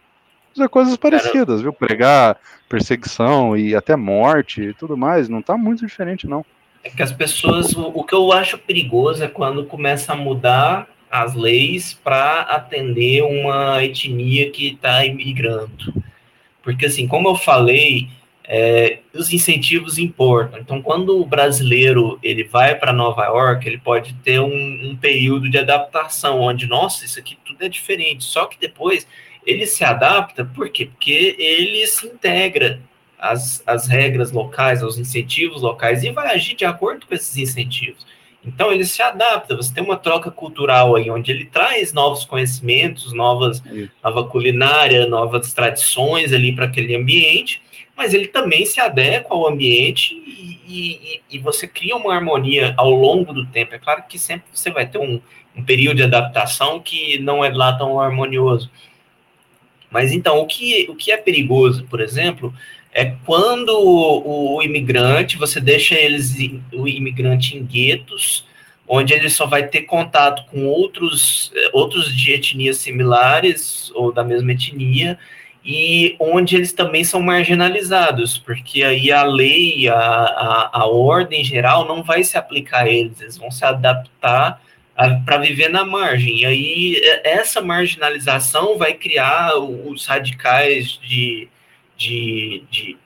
fazer 0.57 0.69
coisas 0.69 0.97
parecidas, 0.97 1.61
viu? 1.61 1.73
Pregar 1.73 2.39
perseguição 2.69 3.57
e 3.57 3.75
até 3.75 3.95
morte 3.95 4.63
e 4.63 4.75
tudo 4.75 4.97
mais, 4.97 5.29
não 5.29 5.43
tá 5.43 5.57
muito 5.57 5.87
diferente, 5.87 6.27
não. 6.27 6.45
É 6.83 6.91
que 6.91 7.03
as 7.03 7.13
pessoas, 7.13 7.73
o, 7.75 7.83
o 7.95 8.05
que 8.05 8.15
eu 8.15 8.33
acho 8.33 8.59
perigoso 8.59 9.23
é 9.23 9.29
quando 9.29 9.65
começa 9.65 10.13
a 10.13 10.17
mudar 10.17 10.89
as 11.11 11.35
leis 11.35 11.95
para 11.95 12.43
atender 12.43 13.23
uma 13.23 13.83
etnia 13.83 14.51
que 14.51 14.69
está 14.69 15.05
imigrando. 15.05 15.95
Porque, 16.63 16.87
assim, 16.87 17.07
como 17.07 17.29
eu 17.29 17.37
falei, 17.37 18.09
é, 18.45 18.99
os 19.13 19.33
incentivos 19.33 19.99
importam. 19.99 20.61
Então, 20.61 20.83
quando 20.83 21.21
o 21.21 21.25
brasileiro 21.25 22.19
ele 22.23 22.45
vai 22.45 22.75
para 22.75 22.93
Nova 22.93 23.25
York, 23.25 23.67
ele 23.67 23.79
pode 23.79 24.15
ter 24.15 24.41
um, 24.41 24.91
um, 24.91 24.97
período 24.97 25.49
de 25.49 25.59
adaptação, 25.59 26.41
onde, 26.41 26.67
nossa, 26.67 27.05
isso 27.05 27.19
aqui 27.19 27.37
tudo 27.45 27.65
é 27.65 27.69
diferente. 27.69 28.25
Só 28.25 28.47
que 28.47 28.59
depois 28.59 29.07
ele 29.47 29.65
se 29.65 29.85
adapta, 29.85 30.45
por 30.45 30.69
quê? 30.69 30.87
Porque 30.87 31.37
ele 31.39 31.87
se 31.87 32.07
integra 32.07 32.81
às, 33.17 33.63
às 33.67 33.87
regras 33.87 34.33
locais, 34.33 34.83
aos 34.83 34.99
incentivos 34.99 35.63
locais, 35.63 36.03
e 36.03 36.11
vai 36.11 36.35
agir 36.35 36.57
de 36.57 36.65
acordo 36.65 37.07
com 37.07 37.15
esses 37.15 37.37
incentivos. 37.37 38.05
Então, 38.45 38.73
ele 38.73 38.85
se 38.85 39.03
adapta, 39.03 39.57
você 39.57 39.73
tem 39.73 39.83
uma 39.83 39.97
troca 39.97 40.31
cultural 40.31 40.95
aí, 40.95 41.11
onde 41.11 41.33
ele 41.33 41.47
traz 41.47 41.93
novos 41.93 42.25
conhecimentos, 42.25 43.13
novas, 43.13 43.63
nova 44.03 44.25
culinária, 44.25 45.07
novas 45.07 45.53
tradições 45.53 46.33
ali 46.33 46.55
para 46.55 46.67
aquele 46.67 46.95
ambiente, 46.95 47.63
mas 47.97 48.15
ele 48.15 48.29
também 48.29 48.67
se 48.67 48.79
adequa 48.81 49.35
ao 49.35 49.49
ambiente 49.49 50.15
e, 50.15 50.61
e, 50.69 51.21
e, 51.31 51.39
você 51.39 51.67
cria 51.67 51.97
uma 51.97 52.15
harmonia 52.15 52.75
ao 52.77 52.91
longo 52.91 53.33
do 53.33 53.47
tempo. 53.47 53.75
É 53.75 53.79
claro 53.79 54.05
que 54.09 54.19
sempre 54.19 54.47
você 54.53 54.71
vai 54.71 54.87
ter 54.87 54.99
um, 54.99 55.21
um 55.57 55.65
período 55.65 55.97
de 55.97 56.03
adaptação 56.03 56.79
que 56.79 57.19
não 57.19 57.45
é 57.45 57.49
lá 57.49 57.73
tão 57.73 57.99
harmonioso. 57.99 58.71
Mas 59.97 60.13
então, 60.13 60.41
o 60.41 60.47
que, 60.47 60.87
o 60.91 60.95
que 60.95 61.11
é 61.11 61.17
perigoso, 61.17 61.85
por 61.85 62.03
exemplo, 62.03 62.53
é 62.93 63.15
quando 63.25 63.71
o, 63.71 64.57
o 64.57 64.63
imigrante, 64.63 65.39
você 65.39 65.59
deixa 65.59 65.95
eles, 65.95 66.35
o 66.71 66.87
imigrante 66.87 67.57
em 67.57 67.65
guetos, 67.65 68.45
onde 68.87 69.15
ele 69.15 69.31
só 69.31 69.47
vai 69.47 69.67
ter 69.69 69.85
contato 69.85 70.45
com 70.51 70.67
outros, 70.67 71.51
outros 71.73 72.15
de 72.15 72.31
etnias 72.31 72.77
similares 72.77 73.91
ou 73.95 74.13
da 74.13 74.23
mesma 74.23 74.53
etnia, 74.53 75.19
e 75.65 76.15
onde 76.21 76.57
eles 76.57 76.75
também 76.75 77.03
são 77.03 77.23
marginalizados, 77.23 78.37
porque 78.37 78.83
aí 78.83 79.11
a 79.11 79.23
lei, 79.23 79.89
a, 79.89 79.97
a, 79.97 80.71
a 80.75 80.87
ordem 80.87 81.43
geral 81.43 81.89
não 81.89 82.03
vai 82.03 82.23
se 82.23 82.37
aplicar 82.37 82.85
a 82.85 82.91
eles, 82.91 83.19
eles 83.23 83.39
vão 83.39 83.51
se 83.51 83.65
adaptar 83.65 84.61
para 85.25 85.39
viver 85.39 85.69
na 85.69 85.85
margem. 85.85 86.41
E 86.41 86.47
aí 86.47 87.01
essa 87.23 87.61
marginalização 87.61 88.79
vai 88.79 88.95
criar 88.95 89.57
os 89.59 90.07
radicais 90.07 90.99
de, 91.03 91.49
de, 91.97 92.65
de 92.71 92.97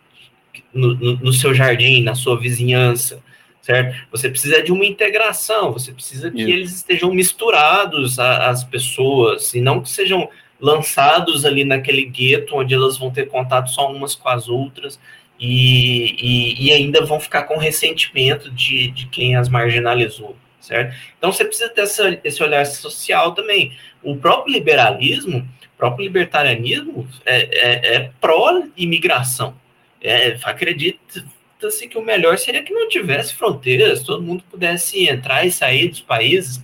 no, 0.73 0.95
no, 0.95 1.33
seu 1.33 1.53
jardim, 1.53 2.03
na 2.03 2.15
sua 2.15 2.39
vizinhança, 2.39 3.23
certo? 3.61 4.07
Você 4.11 4.31
precisa 4.31 4.63
de 4.63 4.71
uma 4.71 4.85
integração, 4.85 5.73
você 5.73 5.93
precisa 5.93 6.31
que 6.31 6.43
Isso. 6.43 6.51
eles 6.51 6.75
estejam 6.77 7.13
misturados 7.13 8.19
às 8.19 8.63
pessoas, 8.63 9.53
e 9.55 9.61
não 9.61 9.81
que 9.81 9.91
sejam 9.91 10.29
lançados 10.61 11.45
ali 11.45 11.65
naquele 11.65 12.05
gueto, 12.05 12.57
onde 12.57 12.75
elas 12.75 12.97
vão 12.97 13.11
ter 13.11 13.27
contato 13.27 13.71
só 13.71 13.91
umas 13.91 14.15
com 14.15 14.29
as 14.29 14.49
outras, 14.49 15.01
e, 15.41 16.15
e, 16.21 16.67
e 16.67 16.73
ainda 16.73 17.05
vão 17.05 17.19
ficar 17.19 17.45
com 17.45 17.57
ressentimento 17.57 18.51
de, 18.51 18.91
de 18.91 19.07
quem 19.07 19.37
as 19.37 19.49
marginalizou, 19.49 20.37
certo? 20.61 20.95
Então 21.19 21.33
você 21.33 21.45
precisa 21.45 21.69
ter 21.69 21.83
essa, 21.83 22.21
esse 22.23 22.43
olhar 22.43 22.65
social 22.67 23.35
também. 23.35 23.77
O 24.03 24.17
próprio 24.17 24.53
liberalismo, 24.53 25.39
o 25.39 25.77
próprio 25.77 26.05
libertarianismo 26.05 27.09
é, 27.25 27.41
é, 27.53 27.95
é 27.95 28.11
pró-imigração. 28.21 29.55
É, 30.03 30.39
acredita-se 30.45 31.89
que 31.89 31.99
o 31.99 32.03
melhor 32.03 32.39
seria 32.39 32.63
que 32.63 32.73
não 32.73 32.89
tivesse 32.89 33.35
fronteiras, 33.35 34.03
todo 34.03 34.23
mundo 34.23 34.43
pudesse 34.51 35.09
entrar 35.09 35.45
e 35.45 35.53
sair 35.53 35.89
dos 35.89 36.01
países 36.01 36.63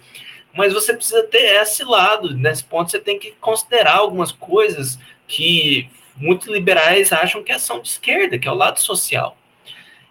mas 0.57 0.73
você 0.73 0.95
precisa 0.95 1.23
ter 1.25 1.61
esse 1.61 1.85
lado. 1.85 2.35
Nesse 2.35 2.65
ponto, 2.65 2.91
você 2.91 2.99
tem 2.99 3.19
que 3.19 3.33
considerar 3.33 3.97
algumas 3.97 4.33
coisas 4.33 4.99
que 5.29 5.89
muitos 6.17 6.49
liberais 6.49 7.13
acham 7.13 7.43
que 7.43 7.57
são 7.59 7.81
de 7.81 7.89
esquerda, 7.89 8.39
que 8.39 8.49
é 8.49 8.51
o 8.51 8.55
lado 8.55 8.81
social. 8.81 9.37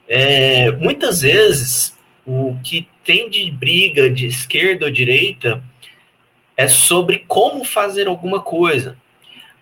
É, 0.08 0.72
muitas 0.72 1.22
vezes, 1.22 1.98
o 2.26 2.56
que 2.64 2.88
tem 3.06 3.30
de 3.30 3.50
briga 3.52 4.10
de 4.10 4.26
esquerda 4.26 4.86
ou 4.86 4.92
direita 4.92 5.64
é 6.58 6.68
sobre 6.68 7.20
como 7.28 7.64
fazer 7.64 8.08
alguma 8.08 8.42
coisa. 8.42 8.98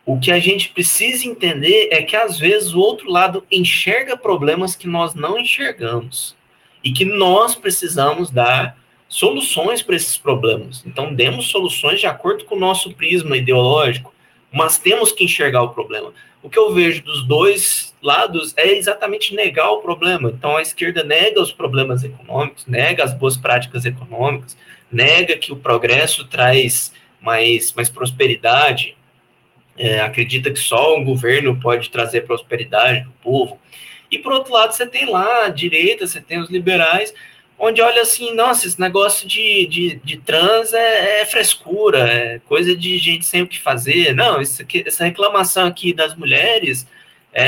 O 0.06 0.20
que 0.20 0.32
a 0.32 0.39
gente 0.39 0.70
precisa 0.70 1.28
entender 1.28 1.89
é 1.91 2.02
que, 2.02 2.16
às 2.16 2.39
vezes, 2.39 2.74
o 2.74 2.80
outro 2.80 3.10
lado 3.10 3.46
enxerga 3.52 4.18
problemas 4.18 4.76
que 4.76 4.88
nós 4.88 5.14
não 5.14 5.38
enxergamos 5.38 6.36
e 6.84 6.91
que 6.91 7.06
nós 7.06 7.56
precisamos 7.56 8.30
dar 8.30 8.78
soluções 9.08 9.82
para 9.82 9.96
esses 9.96 10.18
problemas. 10.18 10.84
Então, 10.86 11.14
demos 11.14 11.48
soluções 11.48 12.00
de 12.00 12.08
acordo 12.08 12.46
com 12.46 12.56
o 12.56 12.60
nosso 12.60 12.94
prisma 12.94 13.38
ideológico, 13.38 14.12
mas 14.54 14.78
temos 14.78 15.12
que 15.12 15.24
enxergar 15.24 15.64
o 15.64 15.70
problema. 15.70 16.14
O 16.43 16.49
que 16.49 16.60
eu 16.60 16.74
vejo 16.74 17.01
dos 17.04 17.26
dois 17.26 17.95
lados 18.01 18.54
é 18.56 18.74
exatamente 18.74 19.34
negar 19.34 19.72
o 19.72 19.82
problema. 19.82 20.30
Então, 20.30 20.58
a 20.58 20.62
esquerda 20.62 21.04
nega 21.04 21.41
os 21.41 21.51
problemas 21.51 22.04
econômicos, 22.04 22.66
nega 22.68 23.04
as 23.04 23.14
boas 23.14 23.36
práticas 23.36 23.84
econômicas, 23.84 24.56
nega 24.91 25.38
que 25.38 25.51
o 25.51 25.56
progresso 25.56 26.26
traz 26.26 26.93
mais, 27.20 27.74
mais 27.74 27.89
prosperidade, 27.89 28.95
é, 29.76 30.01
acredita 30.01 30.51
que 30.51 30.60
só 30.60 30.95
um 30.95 31.04
governo 31.04 31.60
pode 31.60 31.89
trazer 31.89 32.22
prosperidade 32.22 33.01
para 33.01 33.10
o 33.10 33.14
povo. 33.24 33.60
E, 34.12 34.20
por 34.20 34.34
outro 34.34 34.54
lado, 34.54 34.74
você 34.74 34.86
tem 34.86 35.10
lá 35.10 35.45
a 35.45 35.49
direita, 35.49 36.06
você 36.06 36.22
tem 36.22 36.39
os 36.39 36.49
liberais, 36.49 37.12
onde 37.66 37.82
olha 37.82 38.01
assim, 38.01 38.34
nossa, 38.36 38.68
esse 38.68 38.80
negócio 38.80 39.26
de, 39.26 39.66
de, 39.68 39.95
de 40.03 40.18
trans 40.18 40.74
é, 40.74 41.22
é, 41.22 41.26
frescura, 41.26 41.99
é 41.99 42.39
coisa 42.39 42.76
de 42.76 42.97
gente 42.97 43.26
sem 43.26 43.41
o 43.41 43.47
que 43.47 43.57
fazer. 43.57 44.14
Não, 44.14 44.36
aqui, 44.38 44.84
essa 44.86 45.05
reclamação 45.05 45.66
aqui 45.66 45.93
das 45.93 46.14
mulheres 46.14 46.86
é, 47.32 47.45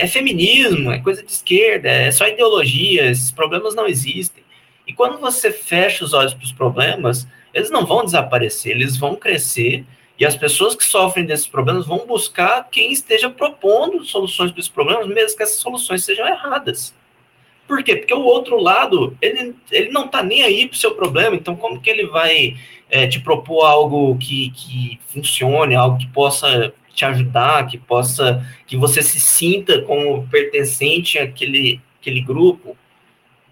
é, 0.00 0.04
é, 0.04 0.06
feminismo, 0.06 0.90
é 0.90 0.98
coisa 0.98 1.22
de 1.22 1.30
esquerda, 1.30 1.90
é 1.90 2.10
só 2.10 2.26
ideologia, 2.26 3.10
esses 3.10 3.30
problemas 3.30 3.74
não 3.74 3.86
existem. 3.86 4.42
E 4.86 4.94
quando 4.94 5.18
você 5.18 5.52
fecha 5.52 6.02
os 6.02 6.14
olhos 6.14 6.32
para 6.32 6.44
os 6.44 6.52
problemas, 6.52 7.28
eles 7.52 7.70
não 7.70 7.84
vão 7.84 8.06
desaparecer, 8.06 8.72
eles 8.72 8.96
vão 8.96 9.14
crescer, 9.16 9.84
e 10.18 10.24
as 10.24 10.34
pessoas 10.34 10.74
que 10.74 10.84
sofrem 10.84 11.26
desses 11.26 11.46
problemas 11.46 11.86
vão 11.86 12.06
buscar 12.06 12.68
quem 12.70 12.90
esteja 12.90 13.28
propondo 13.28 14.02
soluções 14.06 14.50
para 14.50 14.60
esses 14.60 14.72
problemas, 14.72 15.06
mesmo 15.08 15.36
que 15.36 15.42
essas 15.42 15.58
soluções 15.58 16.04
sejam 16.04 16.26
erradas. 16.26 16.94
Por 17.72 17.82
quê? 17.82 17.96
Porque 17.96 18.12
o 18.12 18.20
outro 18.20 18.60
lado, 18.60 19.16
ele, 19.18 19.56
ele 19.70 19.88
não 19.88 20.04
está 20.04 20.22
nem 20.22 20.42
aí 20.42 20.68
para 20.68 20.74
o 20.74 20.78
seu 20.78 20.94
problema, 20.94 21.34
então 21.34 21.56
como 21.56 21.80
que 21.80 21.88
ele 21.88 22.06
vai 22.06 22.54
é, 22.90 23.06
te 23.06 23.18
propor 23.18 23.64
algo 23.64 24.14
que, 24.18 24.50
que 24.50 25.00
funcione, 25.08 25.74
algo 25.74 25.96
que 25.96 26.06
possa 26.08 26.74
te 26.94 27.06
ajudar, 27.06 27.66
que 27.66 27.78
possa, 27.78 28.46
que 28.66 28.76
você 28.76 29.00
se 29.00 29.18
sinta 29.18 29.80
como 29.80 30.28
pertencente 30.28 31.18
àquele, 31.18 31.80
àquele 31.98 32.20
grupo? 32.20 32.76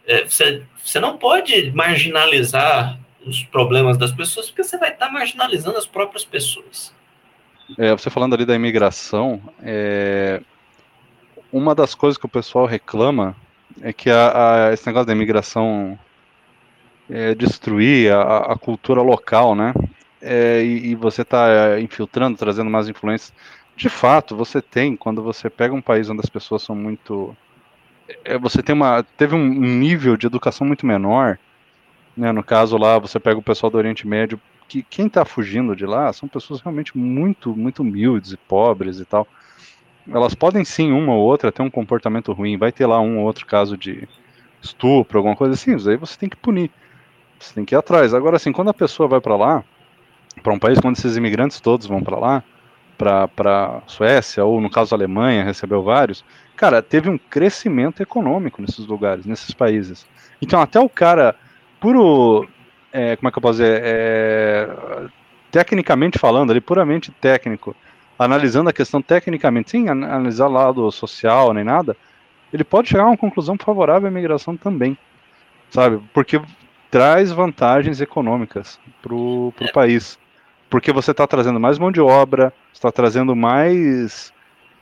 É, 0.06 0.26
você, 0.26 0.64
você 0.84 1.00
não 1.00 1.16
pode 1.16 1.70
marginalizar 1.70 3.00
os 3.24 3.42
problemas 3.44 3.96
das 3.96 4.12
pessoas, 4.12 4.50
porque 4.50 4.64
você 4.64 4.76
vai 4.76 4.92
estar 4.92 5.06
tá 5.06 5.12
marginalizando 5.12 5.78
as 5.78 5.86
próprias 5.86 6.26
pessoas. 6.26 6.94
É, 7.78 7.90
você 7.92 8.10
falando 8.10 8.34
ali 8.34 8.44
da 8.44 8.54
imigração, 8.54 9.40
é, 9.62 10.42
uma 11.50 11.74
das 11.74 11.94
coisas 11.94 12.18
que 12.18 12.26
o 12.26 12.28
pessoal 12.28 12.66
reclama 12.66 13.34
é 13.80 13.92
que 13.92 14.10
a, 14.10 14.68
a, 14.68 14.72
esse 14.72 14.86
negócio 14.86 15.06
da 15.06 15.12
imigração 15.12 15.98
é, 17.08 17.34
destruir 17.34 18.12
a, 18.12 18.52
a, 18.52 18.58
cultura 18.58 19.02
local, 19.02 19.54
né? 19.54 19.74
É, 20.20 20.62
e, 20.62 20.90
e, 20.90 20.94
você 20.94 21.22
está 21.22 21.80
infiltrando, 21.80 22.38
trazendo 22.38 22.70
mais 22.70 22.88
influências. 22.88 23.32
De 23.76 23.88
fato, 23.88 24.36
você 24.36 24.60
tem, 24.60 24.94
quando 24.94 25.22
você 25.22 25.48
pega 25.48 25.74
um 25.74 25.80
país 25.80 26.10
onde 26.10 26.20
as 26.20 26.28
pessoas 26.28 26.62
são 26.62 26.76
muito. 26.76 27.34
É, 28.24 28.36
você 28.38 28.62
tem 28.62 28.74
uma, 28.74 29.02
teve 29.16 29.34
um 29.34 29.48
nível 29.48 30.16
de 30.16 30.26
educação 30.26 30.66
muito 30.66 30.86
menor. 30.86 31.38
Né? 32.16 32.30
No 32.32 32.42
caso 32.42 32.76
lá, 32.76 32.98
você 32.98 33.18
pega 33.18 33.38
o 33.38 33.42
pessoal 33.42 33.70
do 33.70 33.78
Oriente 33.78 34.06
Médio, 34.06 34.40
que 34.68 34.82
quem 34.82 35.06
está 35.06 35.24
fugindo 35.24 35.74
de 35.74 35.86
lá 35.86 36.12
são 36.12 36.28
pessoas 36.28 36.60
realmente 36.60 36.96
muito, 36.96 37.56
muito 37.56 37.80
humildes 37.82 38.32
e 38.32 38.36
pobres 38.36 39.00
e 39.00 39.04
tal 39.04 39.26
elas 40.12 40.34
podem 40.34 40.64
sim, 40.64 40.92
uma 40.92 41.14
ou 41.14 41.22
outra, 41.22 41.52
ter 41.52 41.62
um 41.62 41.70
comportamento 41.70 42.32
ruim, 42.32 42.56
vai 42.56 42.72
ter 42.72 42.86
lá 42.86 43.00
um 43.00 43.18
ou 43.18 43.24
outro 43.24 43.46
caso 43.46 43.76
de, 43.76 44.08
estupro, 44.62 45.18
alguma 45.18 45.36
coisa 45.36 45.54
assim, 45.54 45.72
aí 45.88 45.96
você 45.96 46.18
tem 46.18 46.28
que 46.28 46.36
punir. 46.36 46.70
Você 47.38 47.54
tem 47.54 47.64
que 47.64 47.74
ir 47.74 47.78
atrás. 47.78 48.12
Agora, 48.12 48.36
assim, 48.36 48.52
quando 48.52 48.68
a 48.68 48.74
pessoa 48.74 49.08
vai 49.08 49.20
para 49.20 49.36
lá, 49.36 49.64
para 50.42 50.52
um 50.52 50.58
país, 50.58 50.78
quando 50.78 50.96
esses 50.96 51.16
imigrantes 51.16 51.60
todos 51.60 51.86
vão 51.86 52.02
para 52.02 52.18
lá, 52.18 52.44
para 52.98 53.82
Suécia, 53.86 54.44
ou 54.44 54.60
no 54.60 54.68
caso 54.68 54.94
Alemanha, 54.94 55.42
recebeu 55.42 55.82
vários, 55.82 56.22
cara, 56.54 56.82
teve 56.82 57.08
um 57.08 57.16
crescimento 57.16 58.02
econômico 58.02 58.60
nesses 58.60 58.86
lugares, 58.86 59.24
nesses 59.24 59.54
países. 59.54 60.06
Então, 60.40 60.60
até 60.60 60.78
o 60.78 60.88
cara, 60.88 61.34
puro. 61.80 62.46
É, 62.92 63.16
como 63.16 63.28
é 63.28 63.32
que 63.32 63.38
eu 63.38 63.42
posso 63.42 63.58
dizer? 63.58 63.80
É, 63.82 64.68
tecnicamente 65.50 66.18
falando, 66.18 66.50
ali, 66.50 66.60
puramente 66.60 67.10
técnico, 67.12 67.74
analisando 68.20 68.68
a 68.68 68.72
questão 68.72 69.00
tecnicamente, 69.00 69.70
sem 69.70 69.88
analisar 69.88 70.46
lado 70.46 70.90
social 70.92 71.54
nem 71.54 71.64
nada, 71.64 71.96
ele 72.52 72.62
pode 72.62 72.90
chegar 72.90 73.04
a 73.04 73.06
uma 73.06 73.16
conclusão 73.16 73.56
favorável 73.56 74.08
à 74.08 74.10
imigração 74.10 74.58
também, 74.58 74.96
sabe? 75.70 76.02
Porque 76.12 76.38
traz 76.90 77.32
vantagens 77.32 77.98
econômicas 77.98 78.78
para 79.00 79.14
o 79.14 79.54
é. 79.58 79.72
país. 79.72 80.18
Porque 80.68 80.92
você 80.92 81.12
está 81.12 81.26
trazendo 81.26 81.58
mais 81.58 81.78
mão 81.78 81.90
de 81.90 82.00
obra, 82.00 82.52
está 82.74 82.92
trazendo 82.92 83.34
mais 83.34 84.34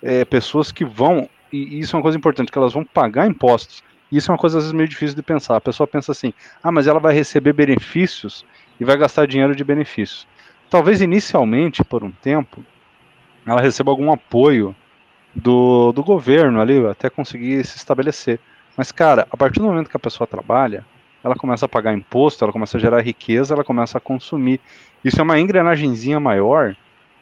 é, 0.03 0.25
pessoas 0.25 0.73
que 0.73 0.85
vão, 0.85 1.31
e 1.53 1.79
isso 1.79 1.95
é 1.95 1.97
uma 1.97 2.03
coisa 2.03 2.19
importante, 2.19 2.51
que 2.51 2.59
elas 2.59 2.73
vão 2.73 2.85
pagar 2.85 3.29
impostos. 3.29 3.85
Isso 4.11 4.31
é 4.31 4.33
uma 4.33 4.39
coisa 4.39 4.59
às 4.59 4.65
vezes 4.65 4.75
meio 4.75 4.89
difícil 4.89 5.15
de 5.15 5.23
pensar. 5.23 5.55
A 5.55 5.61
pessoa 5.61 5.87
pensa 5.87 6.11
assim: 6.11 6.35
ah, 6.61 6.73
mas 6.73 6.89
ela 6.89 6.99
vai 6.99 7.15
receber 7.15 7.53
benefícios 7.53 8.45
e 8.81 8.85
vai 8.85 8.97
gastar 8.97 9.29
dinheiro 9.29 9.55
de 9.55 9.63
benefícios. 9.63 10.27
Talvez 10.69 11.01
inicialmente, 11.01 11.85
por 11.85 12.03
um 12.03 12.11
tempo, 12.11 12.65
ela 13.53 13.61
receba 13.61 13.91
algum 13.91 14.13
apoio 14.13 14.75
do, 15.35 15.93
do 15.93 16.03
governo 16.03 16.61
ali, 16.61 16.85
até 16.87 17.09
conseguir 17.09 17.65
se 17.65 17.77
estabelecer. 17.77 18.41
Mas, 18.77 18.93
cara, 18.93 19.27
a 19.31 19.37
partir 19.37 19.61
do 19.61 19.67
momento 19.67 19.91
que 19.91 19.97
a 19.97 20.01
pessoa 20.01 20.27
trabalha, 20.27 20.85
ela 21.23 21.35
começa 21.35 21.67
a 21.67 21.69
pagar 21.69 21.95
imposto, 21.95 22.45
ela 22.45 22.53
começa 22.53 22.77
a 22.77 22.81
gerar 22.81 23.01
riqueza, 23.01 23.55
ela 23.55 23.65
começa 23.65 23.99
a 23.99 24.01
consumir. 24.01 24.61
Isso 25.05 25.21
é 25.21 25.23
uma 25.23 25.39
engrenagemzinha 25.39 26.21
maior 26.21 26.77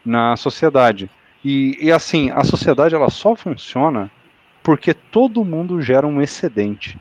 na 0.05 0.37
sociedade. 0.37 1.11
E, 1.45 1.79
e 1.81 1.93
assim, 1.93 2.31
a 2.31 2.45
sociedade 2.45 2.95
ela 2.95 3.11
só 3.11 3.35
funciona 3.35 4.11
porque 4.63 4.93
todo 4.93 5.45
mundo 5.45 5.81
gera 5.81 6.07
um 6.07 6.21
excedente, 6.21 6.99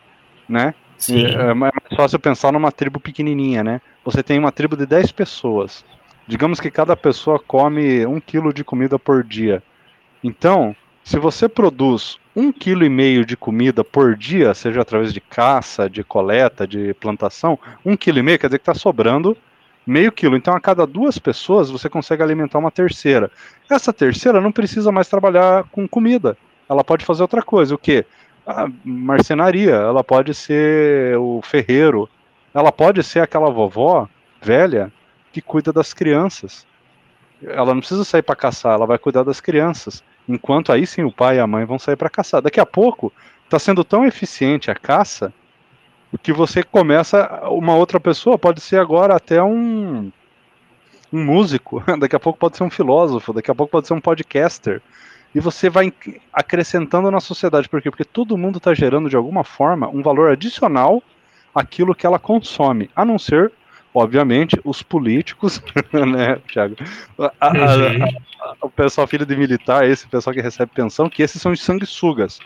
né? 0.47 0.73
Sim. 0.97 1.25
É, 1.25 1.49
é 1.49 1.53
mais 1.53 1.73
fácil 1.95 2.19
pensar 2.19 2.51
numa 2.51 2.71
tribo 2.71 2.99
pequenininha, 2.99 3.63
né? 3.63 3.81
Você 4.03 4.23
tem 4.23 4.39
uma 4.39 4.51
tribo 4.51 4.77
de 4.77 4.85
10 4.85 5.11
pessoas. 5.11 5.83
Digamos 6.27 6.59
que 6.59 6.71
cada 6.71 6.95
pessoa 6.95 7.39
come 7.39 8.05
um 8.05 8.19
quilo 8.19 8.53
de 8.53 8.63
comida 8.63 8.97
por 8.97 9.23
dia. 9.23 9.61
Então, 10.23 10.75
se 11.03 11.19
você 11.19 11.47
produz 11.47 12.17
um 12.35 12.51
quilo 12.51 12.83
e 12.83 12.89
meio 12.89 13.25
de 13.25 13.37
comida 13.37 13.83
por 13.83 14.15
dia, 14.15 14.53
seja 14.53 14.81
através 14.81 15.13
de 15.13 15.21
caça, 15.21 15.89
de 15.89 16.03
coleta, 16.03 16.67
de 16.67 16.93
plantação, 16.95 17.59
um 17.85 17.95
quilo 17.95 18.19
e 18.19 18.23
meio 18.23 18.39
quer 18.39 18.47
dizer 18.47 18.57
que 18.57 18.63
está 18.63 18.73
sobrando 18.73 19.37
meio 19.85 20.11
quilo. 20.11 20.35
Então, 20.35 20.55
a 20.55 20.59
cada 20.59 20.87
duas 20.87 21.19
pessoas, 21.19 21.69
você 21.69 21.87
consegue 21.87 22.23
alimentar 22.23 22.57
uma 22.57 22.71
terceira. 22.71 23.29
Essa 23.69 23.93
terceira 23.93 24.41
não 24.41 24.51
precisa 24.51 24.91
mais 24.91 25.07
trabalhar 25.07 25.65
com 25.71 25.87
comida. 25.87 26.35
Ela 26.67 26.83
pode 26.83 27.05
fazer 27.05 27.21
outra 27.21 27.43
coisa. 27.43 27.75
O 27.75 27.77
quê? 27.77 28.05
A 28.47 28.67
marcenaria. 28.83 29.75
Ela 29.75 30.03
pode 30.03 30.33
ser 30.33 31.17
o 31.17 31.41
ferreiro. 31.43 32.09
Ela 32.53 32.71
pode 32.71 33.03
ser 33.03 33.19
aquela 33.19 33.49
vovó 33.49 34.09
velha 34.41 34.91
que 35.35 35.41
cuida 35.41 35.73
das 35.73 35.93
crianças. 35.93 36.65
Ela 37.43 37.73
não 37.73 37.81
precisa 37.81 38.05
sair 38.05 38.21
para 38.21 38.37
caçar, 38.37 38.75
ela 38.75 38.85
vai 38.85 38.97
cuidar 38.97 39.23
das 39.23 39.41
crianças. 39.41 40.01
Enquanto 40.29 40.71
aí 40.71 40.87
sim 40.87 41.03
o 41.03 41.11
pai 41.11 41.35
e 41.35 41.39
a 41.41 41.45
mãe 41.45 41.65
vão 41.65 41.77
sair 41.77 41.97
para 41.97 42.09
caçar. 42.09 42.41
Daqui 42.41 42.57
a 42.57 42.65
pouco 42.65 43.11
está 43.43 43.59
sendo 43.59 43.83
tão 43.83 44.05
eficiente 44.05 44.71
a 44.71 44.75
caça 44.75 45.33
que 46.23 46.31
você 46.31 46.63
começa 46.63 47.27
uma 47.49 47.75
outra 47.75 47.99
pessoa 47.99 48.37
pode 48.37 48.61
ser 48.61 48.79
agora 48.79 49.13
até 49.13 49.43
um 49.43 50.09
um 51.11 51.25
músico, 51.25 51.83
daqui 51.99 52.15
a 52.15 52.19
pouco 52.19 52.39
pode 52.39 52.55
ser 52.55 52.63
um 52.63 52.69
filósofo, 52.69 53.33
daqui 53.33 53.51
a 53.51 53.55
pouco 53.55 53.71
pode 53.71 53.87
ser 53.87 53.93
um 53.93 53.99
podcaster. 53.99 54.81
E 55.33 55.39
você 55.41 55.69
vai 55.69 55.91
acrescentando 56.31 57.11
na 57.11 57.19
sociedade, 57.19 57.67
por 57.67 57.81
quê? 57.81 57.91
Porque 57.91 58.05
todo 58.05 58.37
mundo 58.37 58.57
está 58.57 58.73
gerando 58.73 59.09
de 59.09 59.17
alguma 59.17 59.43
forma 59.43 59.89
um 59.89 60.01
valor 60.01 60.31
adicional 60.31 61.03
àquilo 61.53 61.93
que 61.93 62.05
ela 62.05 62.17
consome, 62.17 62.89
a 62.95 63.03
não 63.03 63.19
ser 63.19 63.51
obviamente, 63.95 64.59
os 64.63 64.83
políticos, 64.83 65.61
né, 65.93 66.37
Thiago? 66.51 66.75
A, 67.17 67.31
a, 67.39 67.49
a, 67.49 68.55
o 68.61 68.69
pessoal 68.69 69.07
filho 69.07 69.25
de 69.25 69.35
militar, 69.35 69.89
esse 69.89 70.05
pessoal 70.07 70.33
que 70.33 70.41
recebe 70.41 70.71
pensão, 70.75 71.09
que 71.09 71.23
esses 71.23 71.41
são 71.41 71.53
os 71.53 71.63
sanguessugas. 71.63 72.39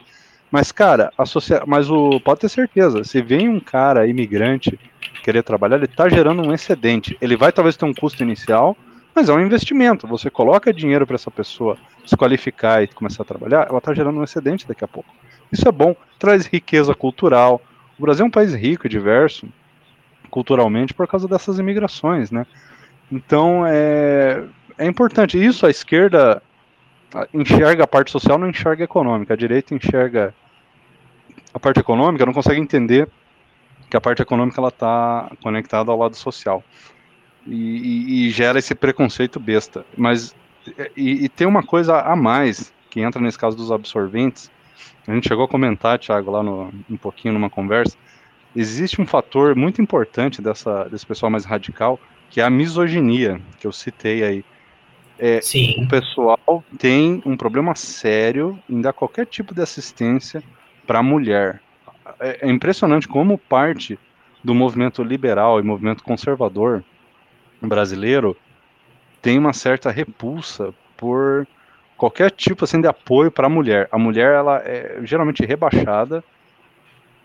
Mas, 0.52 0.72
cara, 0.72 1.12
a 1.18 1.26
socia... 1.26 1.64
mas 1.66 1.90
o 1.90 2.20
pode 2.22 2.42
ter 2.42 2.50
certeza, 2.50 3.04
se 3.04 3.22
vem 3.22 3.50
um 3.50 3.60
cara 3.60 4.08
imigrante 4.08 4.80
querer 5.24 5.44
trabalhar, 5.44 5.78
ele 5.78 5.86
está 5.86 6.08
gerando 6.08 6.42
um 6.42 6.54
excedente. 6.54 7.18
Ele 7.20 7.36
vai 7.36 7.52
talvez 7.52 7.76
ter 7.76 7.86
um 7.86 7.94
custo 7.94 8.24
inicial, 8.24 8.78
mas 9.14 9.28
é 9.28 9.34
um 9.34 9.42
investimento. 9.42 10.08
Você 10.08 10.30
coloca 10.30 10.74
dinheiro 10.74 11.06
para 11.06 11.16
essa 11.16 11.32
pessoa 11.32 11.78
se 12.06 12.16
qualificar 12.16 12.84
e 12.84 12.88
começar 12.88 13.24
a 13.24 13.26
trabalhar, 13.26 13.68
ela 13.68 13.80
está 13.80 13.94
gerando 13.94 14.20
um 14.20 14.24
excedente 14.24 14.68
daqui 14.68 14.84
a 14.84 14.88
pouco. 14.88 15.10
Isso 15.52 15.68
é 15.68 15.72
bom, 15.72 15.96
traz 16.18 16.46
riqueza 16.46 16.94
cultural. 16.94 17.62
O 17.98 18.02
Brasil 18.04 18.24
é 18.24 18.28
um 18.28 18.32
país 18.32 18.54
rico 18.54 18.88
e 18.88 18.90
diverso, 18.90 19.48
culturalmente 20.30 20.94
por 20.94 21.08
causa 21.08 21.28
dessas 21.28 21.60
imigrações, 21.60 22.32
né? 22.32 22.46
Então 23.12 23.66
é, 23.66 24.44
é 24.78 24.86
importante. 24.86 25.44
Isso 25.44 25.66
a 25.66 25.70
esquerda 25.70 26.42
enxerga 27.34 27.84
a 27.84 27.88
parte 27.88 28.12
social, 28.12 28.38
não 28.38 28.50
enxerga 28.50 28.84
a 28.84 28.86
econômica. 28.86 29.34
A 29.34 29.38
direita 29.38 29.74
enxerga 29.74 30.34
a 31.54 31.60
parte 31.60 31.80
econômica, 31.80 32.26
não 32.26 32.34
consegue 32.34 32.60
entender 32.60 33.10
que 33.90 33.98
a 33.98 34.02
parte 34.02 34.22
econômica 34.22 34.60
ela 34.62 34.70
está 34.70 35.32
conectada 35.42 35.92
ao 35.92 35.98
lado 35.98 36.16
social 36.16 36.64
e, 37.46 37.56
e, 37.56 38.28
e, 38.28 38.30
gera 38.30 38.60
esse 38.60 38.76
preconceito 38.76 39.40
besta. 39.40 39.84
Mas 39.98 40.36
e, 40.96 41.26
e, 41.26 41.30
tem 41.30 41.48
uma 41.48 41.64
coisa 41.64 42.00
a 42.00 42.16
mais 42.16 42.72
que 42.90 43.02
entra 43.02 43.20
nesse 43.20 43.38
caso 43.38 43.58
dos 43.58 43.72
absorventes. 43.72 44.52
A 45.08 45.14
gente 45.14 45.28
chegou 45.28 45.46
a 45.46 45.48
comentar, 45.48 45.98
Thiago, 45.98 46.30
lá 46.30 46.44
no, 46.44 46.72
um 46.88 46.98
pouquinho 46.98 47.34
numa 47.34 47.50
conversa 47.50 47.98
existe 48.56 49.02
um 49.02 49.06
fator 49.06 49.56
muito 49.56 49.82
importante 49.82 50.42
dessa, 50.42 50.86
desse 50.86 51.06
pessoal 51.06 51.30
mais 51.30 51.46
radical, 51.46 52.00
que 52.30 52.42
é 52.42 52.44
a 52.44 52.50
misoginia, 52.50 53.42
que 53.60 53.68
eu 53.68 53.72
citei 53.72 54.24
aí. 54.24 54.46
É, 55.18 55.42
Sim. 55.42 55.84
O 55.84 55.88
pessoal 55.90 56.64
tem 56.78 57.22
um 57.26 57.36
problema 57.36 57.76
sério 57.76 58.58
em 58.70 58.80
dar 58.80 58.94
qualquer 58.94 59.26
tipo 59.26 59.54
de 59.54 59.62
assistência 59.62 60.42
para 60.88 61.00
a 61.00 61.04
mulher. 61.04 61.62
É, 62.20 62.48
é 62.48 62.50
impressionante 62.50 63.08
como 63.08 63.38
parte 63.38 64.00
do 64.44 64.56
movimento 64.56 65.04
liberal 65.04 65.60
e 65.60 65.64
movimento 65.64 66.04
conservador 66.04 66.84
brasileiro 67.62 68.38
tem 69.22 69.38
uma 69.38 69.52
certa 69.52 69.92
repulsa 69.92 70.74
por 70.96 71.46
qualquer 71.98 72.32
tipo 72.32 72.64
assim 72.64 72.80
de 72.80 72.88
apoio 72.88 73.30
para 73.30 73.48
a 73.48 73.50
mulher. 73.50 73.90
A 73.92 73.98
mulher 73.98 74.34
ela 74.34 74.60
é 74.60 75.00
geralmente 75.04 75.46
rebaixada 75.46 76.24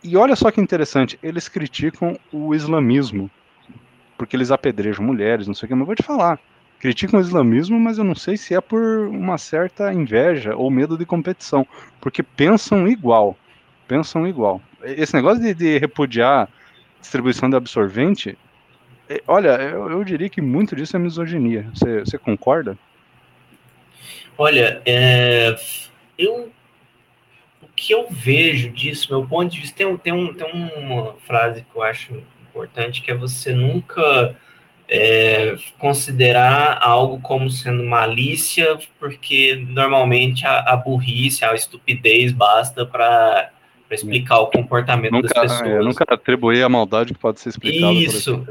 e 0.04 0.18
olha 0.18 0.36
só 0.36 0.50
que 0.50 0.60
interessante, 0.60 1.18
eles 1.22 1.48
criticam 1.48 2.18
o 2.30 2.54
islamismo, 2.54 3.30
porque 4.18 4.36
eles 4.36 4.50
apedrejam 4.50 5.02
mulheres, 5.02 5.46
não 5.46 5.54
sei 5.54 5.66
o 5.66 5.68
que, 5.68 5.74
mas 5.74 5.80
eu 5.80 5.86
vou 5.86 5.94
te 5.94 6.02
falar. 6.02 6.38
Criticam 6.78 7.18
o 7.18 7.22
islamismo, 7.22 7.80
mas 7.80 7.96
eu 7.96 8.04
não 8.04 8.14
sei 8.14 8.36
se 8.36 8.54
é 8.54 8.60
por 8.60 9.08
uma 9.08 9.38
certa 9.38 9.90
inveja 9.94 10.54
ou 10.54 10.70
medo 10.70 10.98
de 10.98 11.06
competição, 11.06 11.66
porque 12.02 12.22
pensam 12.22 12.86
igual. 12.86 13.34
Pensam 13.88 14.28
igual. 14.28 14.60
Esse 14.82 15.14
negócio 15.14 15.42
de, 15.42 15.54
de 15.54 15.78
repudiar 15.78 16.50
distribuição 17.00 17.48
de 17.48 17.56
absorvente, 17.56 18.36
olha, 19.26 19.56
eu, 19.56 19.90
eu, 19.90 20.04
diria 20.04 20.28
que 20.28 20.42
muito 20.42 20.76
disso 20.76 20.96
é 20.96 20.98
misoginia. 20.98 21.66
Você, 21.74 22.00
você 22.00 22.18
concorda? 22.18 22.76
Olha, 24.36 24.82
é, 24.84 25.56
eu 26.18 26.50
que 27.76 27.92
eu 27.92 28.06
vejo 28.10 28.70
disso, 28.70 29.08
meu 29.10 29.26
ponto 29.26 29.52
de 29.52 29.60
vista, 29.60 29.76
tem, 29.76 29.96
tem, 29.98 30.12
um, 30.12 30.32
tem 30.32 30.50
uma 30.76 31.14
frase 31.26 31.62
que 31.62 31.76
eu 31.76 31.82
acho 31.82 32.14
importante, 32.48 33.02
que 33.02 33.10
é 33.10 33.14
você 33.14 33.52
nunca 33.52 34.36
é, 34.88 35.56
considerar 35.78 36.78
algo 36.80 37.20
como 37.20 37.50
sendo 37.50 37.82
malícia, 37.84 38.78
porque 38.98 39.64
normalmente 39.68 40.46
a, 40.46 40.60
a 40.60 40.76
burrice, 40.76 41.44
a 41.44 41.54
estupidez 41.54 42.32
basta 42.32 42.86
para 42.86 43.50
explicar 43.90 44.40
o 44.40 44.46
comportamento 44.48 45.12
nunca, 45.12 45.28
das 45.28 45.52
pessoas. 45.52 45.70
É, 45.70 45.78
nunca 45.80 46.04
atribuir 46.08 46.62
a 46.62 46.68
maldade 46.68 47.12
que 47.12 47.18
pode 47.18 47.40
ser 47.40 47.50
explicada. 47.50 47.92
Isso, 47.92 48.46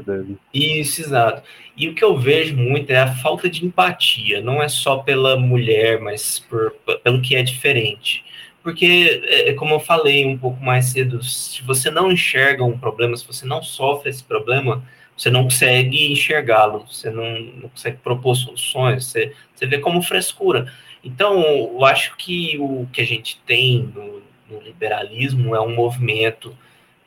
isso, 0.52 1.00
exato. 1.02 1.42
E 1.76 1.88
o 1.88 1.94
que 1.94 2.04
eu 2.04 2.16
vejo 2.18 2.56
muito 2.56 2.90
é 2.90 2.98
a 2.98 3.14
falta 3.16 3.48
de 3.48 3.64
empatia, 3.64 4.40
não 4.40 4.62
é 4.62 4.68
só 4.68 4.98
pela 4.98 5.36
mulher, 5.36 6.00
mas 6.00 6.38
por, 6.38 6.72
pelo 7.02 7.20
que 7.20 7.36
é 7.36 7.42
diferente 7.42 8.24
porque, 8.64 9.22
é, 9.26 9.50
é, 9.50 9.52
como 9.52 9.74
eu 9.74 9.78
falei 9.78 10.24
um 10.24 10.38
pouco 10.38 10.64
mais 10.64 10.86
cedo, 10.86 11.22
se 11.22 11.62
você 11.62 11.90
não 11.90 12.10
enxerga 12.10 12.64
um 12.64 12.78
problema, 12.78 13.14
se 13.14 13.26
você 13.26 13.44
não 13.44 13.62
sofre 13.62 14.08
esse 14.08 14.24
problema, 14.24 14.82
você 15.14 15.28
não 15.28 15.44
consegue 15.44 16.10
enxergá-lo, 16.10 16.86
você 16.90 17.10
não, 17.10 17.40
não, 17.40 17.68
consegue 17.68 17.98
propor 17.98 18.34
soluções, 18.34 19.04
você, 19.04 19.34
você 19.54 19.66
vê 19.66 19.78
como 19.78 20.00
frescura. 20.02 20.72
Então, 21.04 21.42
eu 21.44 21.84
acho 21.84 22.16
que 22.16 22.56
o 22.58 22.88
que 22.90 23.02
a 23.02 23.06
gente 23.06 23.38
tem 23.44 23.92
no, 23.94 24.22
no 24.50 24.62
liberalismo 24.62 25.54
é 25.54 25.60
um 25.60 25.74
movimento 25.74 26.56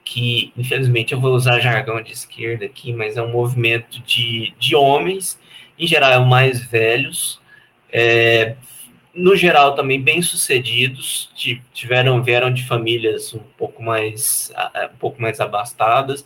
que, 0.05 0.53
infelizmente, 0.55 1.11
eu 1.11 1.19
vou 1.19 1.33
usar 1.33 1.59
jargão 1.59 1.99
de 2.03 2.11
esquerda 2.11 2.65
aqui, 2.65 2.93
mas 2.93 3.17
é 3.17 3.21
um 3.21 3.31
movimento 3.31 3.99
de, 4.03 4.53
de 4.59 4.75
homens, 4.75 5.39
em 5.77 5.87
geral 5.87 6.23
mais 6.23 6.63
velhos, 6.63 7.41
é, 7.91 8.55
no 9.17 9.35
geral 9.35 9.75
também 9.75 10.01
bem 10.01 10.21
sucedidos, 10.21 11.29
tiveram 11.73 12.21
vieram 12.23 12.53
de 12.53 12.65
famílias 12.65 13.33
um 13.33 13.41
pouco 13.57 13.81
mais 13.81 14.53
um 14.93 14.97
pouco 14.97 15.21
mais 15.21 15.39
abastadas 15.39 16.23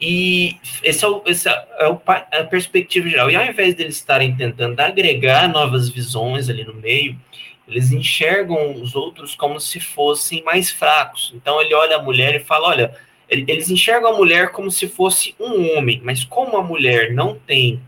e 0.00 0.56
esse 0.82 1.04
é, 1.04 1.08
o, 1.08 1.22
esse 1.26 1.48
é 1.48 1.88
o, 1.88 2.00
a 2.06 2.44
perspectiva 2.44 3.08
geral. 3.08 3.30
E 3.30 3.36
ao 3.36 3.44
invés 3.44 3.74
deles 3.74 3.96
estarem 3.96 4.34
tentando 4.34 4.78
agregar 4.78 5.48
novas 5.48 5.88
visões 5.88 6.48
ali 6.48 6.64
no 6.64 6.74
meio, 6.74 7.18
eles 7.66 7.90
enxergam 7.90 8.80
os 8.80 8.94
outros 8.94 9.34
como 9.34 9.60
se 9.60 9.80
fossem 9.80 10.42
mais 10.44 10.70
fracos. 10.70 11.32
Então 11.34 11.60
ele 11.60 11.74
olha 11.74 11.96
a 11.96 12.02
mulher 12.02 12.36
e 12.36 12.44
fala: 12.44 12.68
olha, 12.68 12.94
eles 13.28 13.70
enxergam 13.70 14.14
a 14.14 14.16
mulher 14.16 14.52
como 14.52 14.70
se 14.70 14.86
fosse 14.86 15.34
um 15.38 15.76
homem, 15.76 16.00
mas 16.04 16.24
como 16.24 16.56
a 16.56 16.62
mulher 16.62 17.12
não 17.12 17.34
tem 17.34 17.80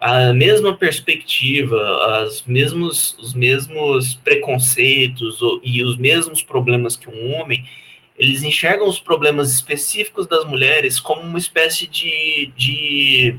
a 0.00 0.32
mesma 0.32 0.74
perspectiva, 0.74 1.78
as 2.22 2.42
mesmos, 2.46 3.14
os 3.18 3.34
mesmos 3.34 4.14
preconceitos 4.14 5.38
e 5.62 5.84
os 5.84 5.98
mesmos 5.98 6.42
problemas 6.42 6.96
que 6.96 7.10
um 7.10 7.34
homem, 7.34 7.68
eles 8.18 8.42
enxergam 8.42 8.88
os 8.88 8.98
problemas 8.98 9.52
específicos 9.52 10.26
das 10.26 10.46
mulheres 10.46 10.98
como 10.98 11.20
uma 11.20 11.38
espécie 11.38 11.86
de, 11.86 12.50
de, 12.56 13.36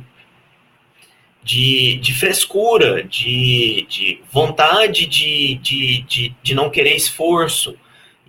de, 1.43 1.95
de 1.95 2.13
frescura, 2.13 3.03
de, 3.03 3.87
de 3.89 4.21
vontade 4.31 5.07
de, 5.07 5.55
de, 5.55 6.01
de, 6.03 6.35
de 6.43 6.53
não 6.53 6.69
querer 6.69 6.95
esforço. 6.95 7.75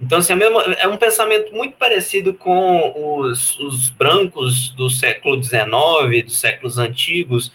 Então, 0.01 0.19
assim, 0.19 0.33
é, 0.33 0.85
é 0.85 0.89
um 0.89 0.97
pensamento 0.97 1.55
muito 1.55 1.77
parecido 1.77 2.33
com 2.33 3.21
os, 3.21 3.59
os 3.61 3.91
brancos 3.91 4.71
do 4.71 4.89
século 4.89 5.43
XIX, 5.43 6.25
dos 6.25 6.41
séculos 6.41 6.79
antigos, 6.79 7.53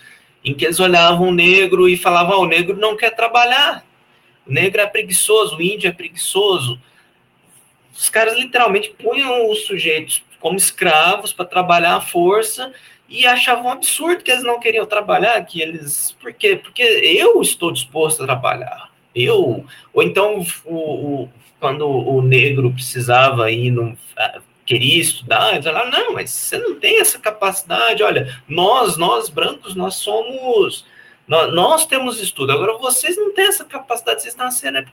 em 0.47 0.53
que 0.53 0.63
eles 0.63 0.79
olhavam 0.79 1.27
o 1.27 1.33
negro 1.33 1.89
e 1.89 1.97
falavam: 1.97 2.39
oh, 2.39 2.43
o 2.43 2.47
negro 2.47 2.77
não 2.77 2.95
quer 2.95 3.11
trabalhar, 3.11 3.85
o 4.47 4.51
negro 4.51 4.79
é 4.79 4.87
preguiçoso, 4.87 5.57
o 5.57 5.61
índio 5.61 5.89
é 5.89 5.91
preguiçoso. 5.91 6.79
Os 7.93 8.09
caras 8.09 8.37
literalmente 8.37 8.95
punham 8.97 9.49
os 9.51 9.65
sujeitos 9.65 10.23
como 10.39 10.55
escravos 10.55 11.33
para 11.33 11.45
trabalhar 11.45 11.95
à 11.95 12.01
força 12.01 12.71
e 13.09 13.25
achavam 13.25 13.71
absurdo 13.71 14.23
que 14.23 14.31
eles 14.31 14.43
não 14.43 14.59
queriam 14.59 14.85
trabalhar, 14.85 15.43
que 15.45 15.61
eles. 15.61 16.15
Por 16.21 16.31
quê? 16.31 16.55
Porque 16.55 16.81
eu 16.81 17.41
estou 17.41 17.71
disposto 17.71 18.23
a 18.23 18.25
trabalhar. 18.25 18.89
Eu. 19.13 19.65
Ou 19.93 20.03
então, 20.03 20.45
o, 20.63 20.75
o 21.23 21.29
quando 21.59 21.87
o 21.87 22.21
negro 22.21 22.71
precisava 22.71 23.51
ir 23.51 23.71
no, 23.71 23.97
queria 24.67 25.01
estudar, 25.01 25.53
eles 25.53 25.65
falaram, 25.65 25.89
não, 25.89 26.13
mas 26.13 26.29
você 26.29 26.57
não 26.57 26.75
tem 26.75 26.99
essa 26.99 27.17
capacidade, 27.17 28.03
olha, 28.03 28.37
nós, 28.47 28.97
nós 28.97 29.29
brancos, 29.29 29.73
nós 29.75 29.95
somos, 29.95 30.85
nós, 31.25 31.53
nós 31.53 31.85
temos 31.85 32.19
estudo, 32.19 32.51
agora 32.51 32.77
vocês 32.77 33.15
não 33.15 33.33
têm 33.33 33.47
essa 33.47 33.63
capacidade, 33.63 34.21
vocês 34.21 34.35
nasceram 34.35 34.83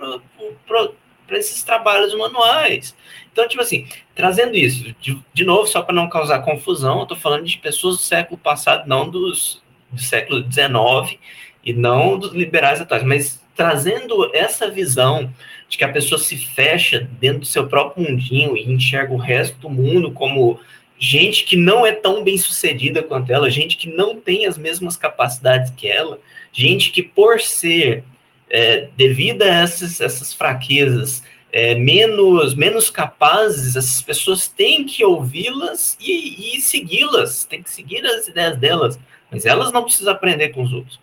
para 1.26 1.38
esses 1.38 1.64
trabalhos 1.64 2.14
manuais. 2.14 2.94
Então, 3.32 3.48
tipo 3.48 3.60
assim, 3.60 3.88
trazendo 4.14 4.54
isso, 4.54 4.94
de, 5.00 5.20
de 5.34 5.44
novo, 5.44 5.66
só 5.66 5.82
para 5.82 5.94
não 5.94 6.08
causar 6.08 6.38
confusão, 6.42 6.98
eu 6.98 7.02
estou 7.02 7.18
falando 7.18 7.44
de 7.44 7.58
pessoas 7.58 7.96
do 7.96 8.02
século 8.02 8.38
passado, 8.38 8.86
não 8.86 9.10
dos, 9.10 9.60
do 9.90 10.00
século 10.00 10.40
XIX, 10.40 11.18
e 11.64 11.72
não 11.72 12.16
dos 12.16 12.32
liberais 12.32 12.80
atuais, 12.80 13.02
mas 13.02 13.42
trazendo 13.56 14.30
essa 14.32 14.70
visão 14.70 15.32
de 15.74 15.78
que 15.78 15.84
a 15.84 15.92
pessoa 15.92 16.20
se 16.20 16.36
fecha 16.36 17.08
dentro 17.20 17.40
do 17.40 17.46
seu 17.46 17.66
próprio 17.66 18.08
mundinho 18.08 18.56
e 18.56 18.72
enxerga 18.72 19.12
o 19.12 19.18
resto 19.18 19.58
do 19.58 19.68
mundo 19.68 20.12
como 20.12 20.60
gente 20.96 21.44
que 21.44 21.56
não 21.56 21.84
é 21.84 21.90
tão 21.90 22.22
bem 22.22 22.38
sucedida 22.38 23.02
quanto 23.02 23.32
ela, 23.32 23.50
gente 23.50 23.76
que 23.76 23.88
não 23.88 24.16
tem 24.16 24.46
as 24.46 24.56
mesmas 24.56 24.96
capacidades 24.96 25.72
que 25.76 25.88
ela, 25.88 26.20
gente 26.52 26.92
que 26.92 27.02
por 27.02 27.40
ser 27.40 28.04
é, 28.48 28.88
devido 28.96 29.42
a 29.42 29.46
essas, 29.46 30.00
essas 30.00 30.32
fraquezas 30.32 31.22
é, 31.52 31.74
menos 31.74 32.54
menos 32.54 32.88
capazes, 32.88 33.74
essas 33.74 34.00
pessoas 34.00 34.46
têm 34.46 34.84
que 34.84 35.04
ouvi-las 35.04 35.96
e, 36.00 36.56
e 36.56 36.60
segui-las, 36.60 37.44
têm 37.44 37.62
que 37.62 37.70
seguir 37.70 38.06
as 38.06 38.28
ideias 38.28 38.56
delas, 38.56 38.98
mas 39.30 39.44
elas 39.44 39.72
não 39.72 39.82
precisam 39.82 40.12
aprender 40.12 40.50
com 40.50 40.62
os 40.62 40.72
outros. 40.72 41.00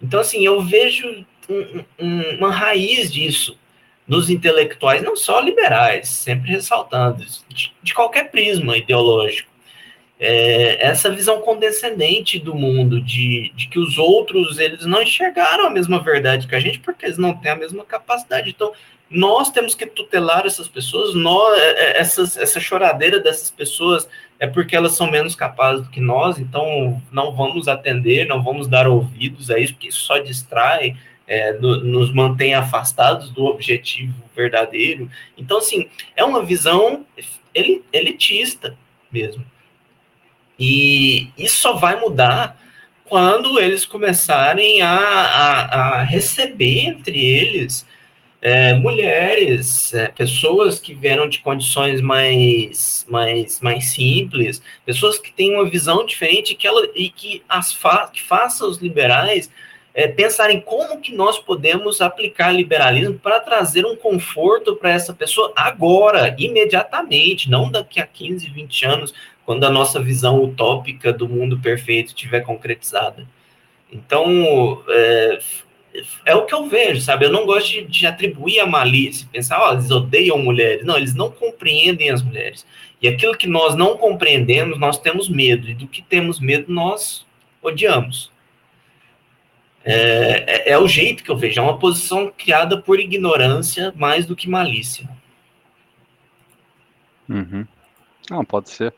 Então, 0.00 0.20
assim, 0.20 0.44
eu 0.44 0.62
vejo 0.62 1.24
um, 1.48 1.84
um, 1.98 2.36
uma 2.36 2.50
raiz 2.50 3.12
disso 3.12 3.58
nos 4.10 4.28
intelectuais, 4.28 5.04
não 5.04 5.14
só 5.14 5.38
liberais, 5.38 6.08
sempre 6.08 6.50
ressaltando, 6.50 7.24
de, 7.48 7.72
de 7.80 7.94
qualquer 7.94 8.28
prisma 8.28 8.76
ideológico. 8.76 9.48
É, 10.18 10.84
essa 10.84 11.08
visão 11.12 11.40
condescendente 11.40 12.36
do 12.36 12.52
mundo, 12.52 13.00
de, 13.00 13.52
de 13.54 13.68
que 13.68 13.78
os 13.78 13.98
outros 13.98 14.58
eles 14.58 14.84
não 14.84 15.00
enxergaram 15.00 15.64
a 15.64 15.70
mesma 15.70 16.00
verdade 16.00 16.48
que 16.48 16.56
a 16.56 16.60
gente, 16.60 16.80
porque 16.80 17.06
eles 17.06 17.18
não 17.18 17.34
têm 17.34 17.52
a 17.52 17.56
mesma 17.56 17.84
capacidade. 17.84 18.50
Então, 18.50 18.72
nós 19.08 19.48
temos 19.52 19.76
que 19.76 19.86
tutelar 19.86 20.44
essas 20.44 20.66
pessoas, 20.66 21.14
nós, 21.14 21.56
é, 21.56 21.70
é, 21.70 22.00
essas, 22.00 22.36
essa 22.36 22.58
choradeira 22.58 23.20
dessas 23.20 23.48
pessoas 23.48 24.08
é 24.40 24.46
porque 24.48 24.74
elas 24.74 24.96
são 24.96 25.08
menos 25.08 25.36
capazes 25.36 25.84
do 25.84 25.90
que 25.90 26.00
nós, 26.00 26.36
então 26.36 27.00
não 27.12 27.32
vamos 27.32 27.68
atender, 27.68 28.26
não 28.26 28.42
vamos 28.42 28.66
dar 28.66 28.88
ouvidos 28.88 29.52
a 29.52 29.58
isso, 29.58 29.74
porque 29.74 29.88
isso 29.88 30.00
só 30.00 30.18
distrai, 30.18 30.96
é, 31.30 31.52
no, 31.52 31.76
nos 31.84 32.12
mantém 32.12 32.54
afastados 32.54 33.30
do 33.30 33.44
objetivo 33.44 34.12
verdadeiro. 34.34 35.08
Então, 35.38 35.58
assim, 35.58 35.88
é 36.16 36.24
uma 36.24 36.44
visão 36.44 37.06
elitista 37.92 38.76
mesmo. 39.12 39.46
E 40.58 41.28
isso 41.38 41.58
só 41.58 41.74
vai 41.74 42.00
mudar 42.00 42.60
quando 43.04 43.60
eles 43.60 43.86
começarem 43.86 44.82
a, 44.82 44.98
a, 44.98 45.60
a 46.00 46.02
receber 46.02 46.80
entre 46.80 47.24
eles 47.24 47.86
é, 48.42 48.74
mulheres, 48.74 49.94
é, 49.94 50.08
pessoas 50.08 50.80
que 50.80 50.94
vieram 50.94 51.28
de 51.28 51.38
condições 51.40 52.00
mais, 52.00 53.06
mais, 53.08 53.60
mais 53.60 53.90
simples, 53.90 54.60
pessoas 54.84 55.18
que 55.18 55.32
têm 55.32 55.54
uma 55.54 55.68
visão 55.68 56.04
diferente 56.04 56.56
que 56.56 56.66
ela, 56.66 56.88
e 56.94 57.08
que, 57.08 57.42
as 57.48 57.72
fa, 57.72 58.08
que 58.12 58.22
faça 58.22 58.66
os 58.66 58.78
liberais 58.78 59.48
é, 59.92 60.06
pensar 60.06 60.50
em 60.50 60.60
como 60.60 61.00
que 61.00 61.14
nós 61.14 61.38
podemos 61.38 62.00
aplicar 62.00 62.52
liberalismo 62.52 63.18
para 63.18 63.40
trazer 63.40 63.84
um 63.84 63.96
conforto 63.96 64.76
para 64.76 64.90
essa 64.90 65.12
pessoa 65.12 65.52
agora, 65.56 66.34
imediatamente, 66.38 67.50
não 67.50 67.70
daqui 67.70 68.00
a 68.00 68.06
15, 68.06 68.48
20 68.48 68.84
anos, 68.86 69.14
quando 69.44 69.64
a 69.64 69.70
nossa 69.70 70.00
visão 70.00 70.42
utópica 70.42 71.12
do 71.12 71.28
mundo 71.28 71.58
perfeito 71.58 72.08
estiver 72.08 72.40
concretizada. 72.40 73.26
Então, 73.92 74.82
é, 74.88 75.38
é 76.26 76.34
o 76.36 76.46
que 76.46 76.54
eu 76.54 76.68
vejo, 76.68 77.00
sabe? 77.00 77.24
Eu 77.24 77.32
não 77.32 77.44
gosto 77.44 77.68
de, 77.68 77.82
de 77.82 78.06
atribuir 78.06 78.60
a 78.60 78.66
malícia, 78.66 79.28
pensar, 79.30 79.60
ó, 79.60 79.70
oh, 79.70 79.72
eles 79.72 79.90
odeiam 79.90 80.38
mulheres. 80.38 80.84
Não, 80.84 80.96
eles 80.96 81.14
não 81.14 81.30
compreendem 81.30 82.10
as 82.10 82.22
mulheres. 82.22 82.64
E 83.02 83.08
aquilo 83.08 83.36
que 83.36 83.46
nós 83.46 83.74
não 83.74 83.96
compreendemos, 83.96 84.78
nós 84.78 84.98
temos 84.98 85.28
medo. 85.28 85.68
E 85.68 85.74
do 85.74 85.88
que 85.88 86.02
temos 86.02 86.38
medo, 86.38 86.72
nós 86.72 87.26
odiamos. 87.60 88.29
É, 89.84 90.44
é, 90.46 90.72
é, 90.72 90.78
o 90.78 90.86
jeito 90.86 91.24
que 91.24 91.30
eu 91.30 91.36
vejo, 91.36 91.58
é 91.58 91.62
uma 91.62 91.78
posição 91.78 92.32
criada 92.36 92.80
por 92.80 93.00
ignorância 93.00 93.92
mais 93.96 94.26
do 94.26 94.36
que 94.36 94.48
malícia. 94.48 95.08
Uhum. 97.28 97.66
Não, 98.30 98.44
pode 98.44 98.70
ser. 98.70 98.92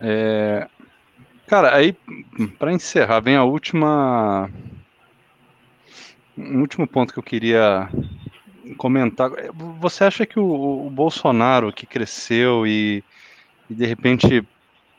É... 0.00 0.68
Cara, 1.46 1.74
aí, 1.74 1.96
para 2.58 2.72
encerrar, 2.72 3.20
vem 3.20 3.36
a 3.36 3.44
última. 3.44 4.50
Um 6.36 6.60
último 6.60 6.86
ponto 6.86 7.12
que 7.12 7.18
eu 7.18 7.22
queria 7.22 7.88
comentar. 8.76 9.30
Você 9.78 10.04
acha 10.04 10.24
que 10.24 10.38
o, 10.38 10.86
o 10.86 10.90
Bolsonaro, 10.90 11.72
que 11.72 11.86
cresceu 11.86 12.66
e, 12.66 13.04
e, 13.68 13.74
de 13.74 13.84
repente 13.84 14.46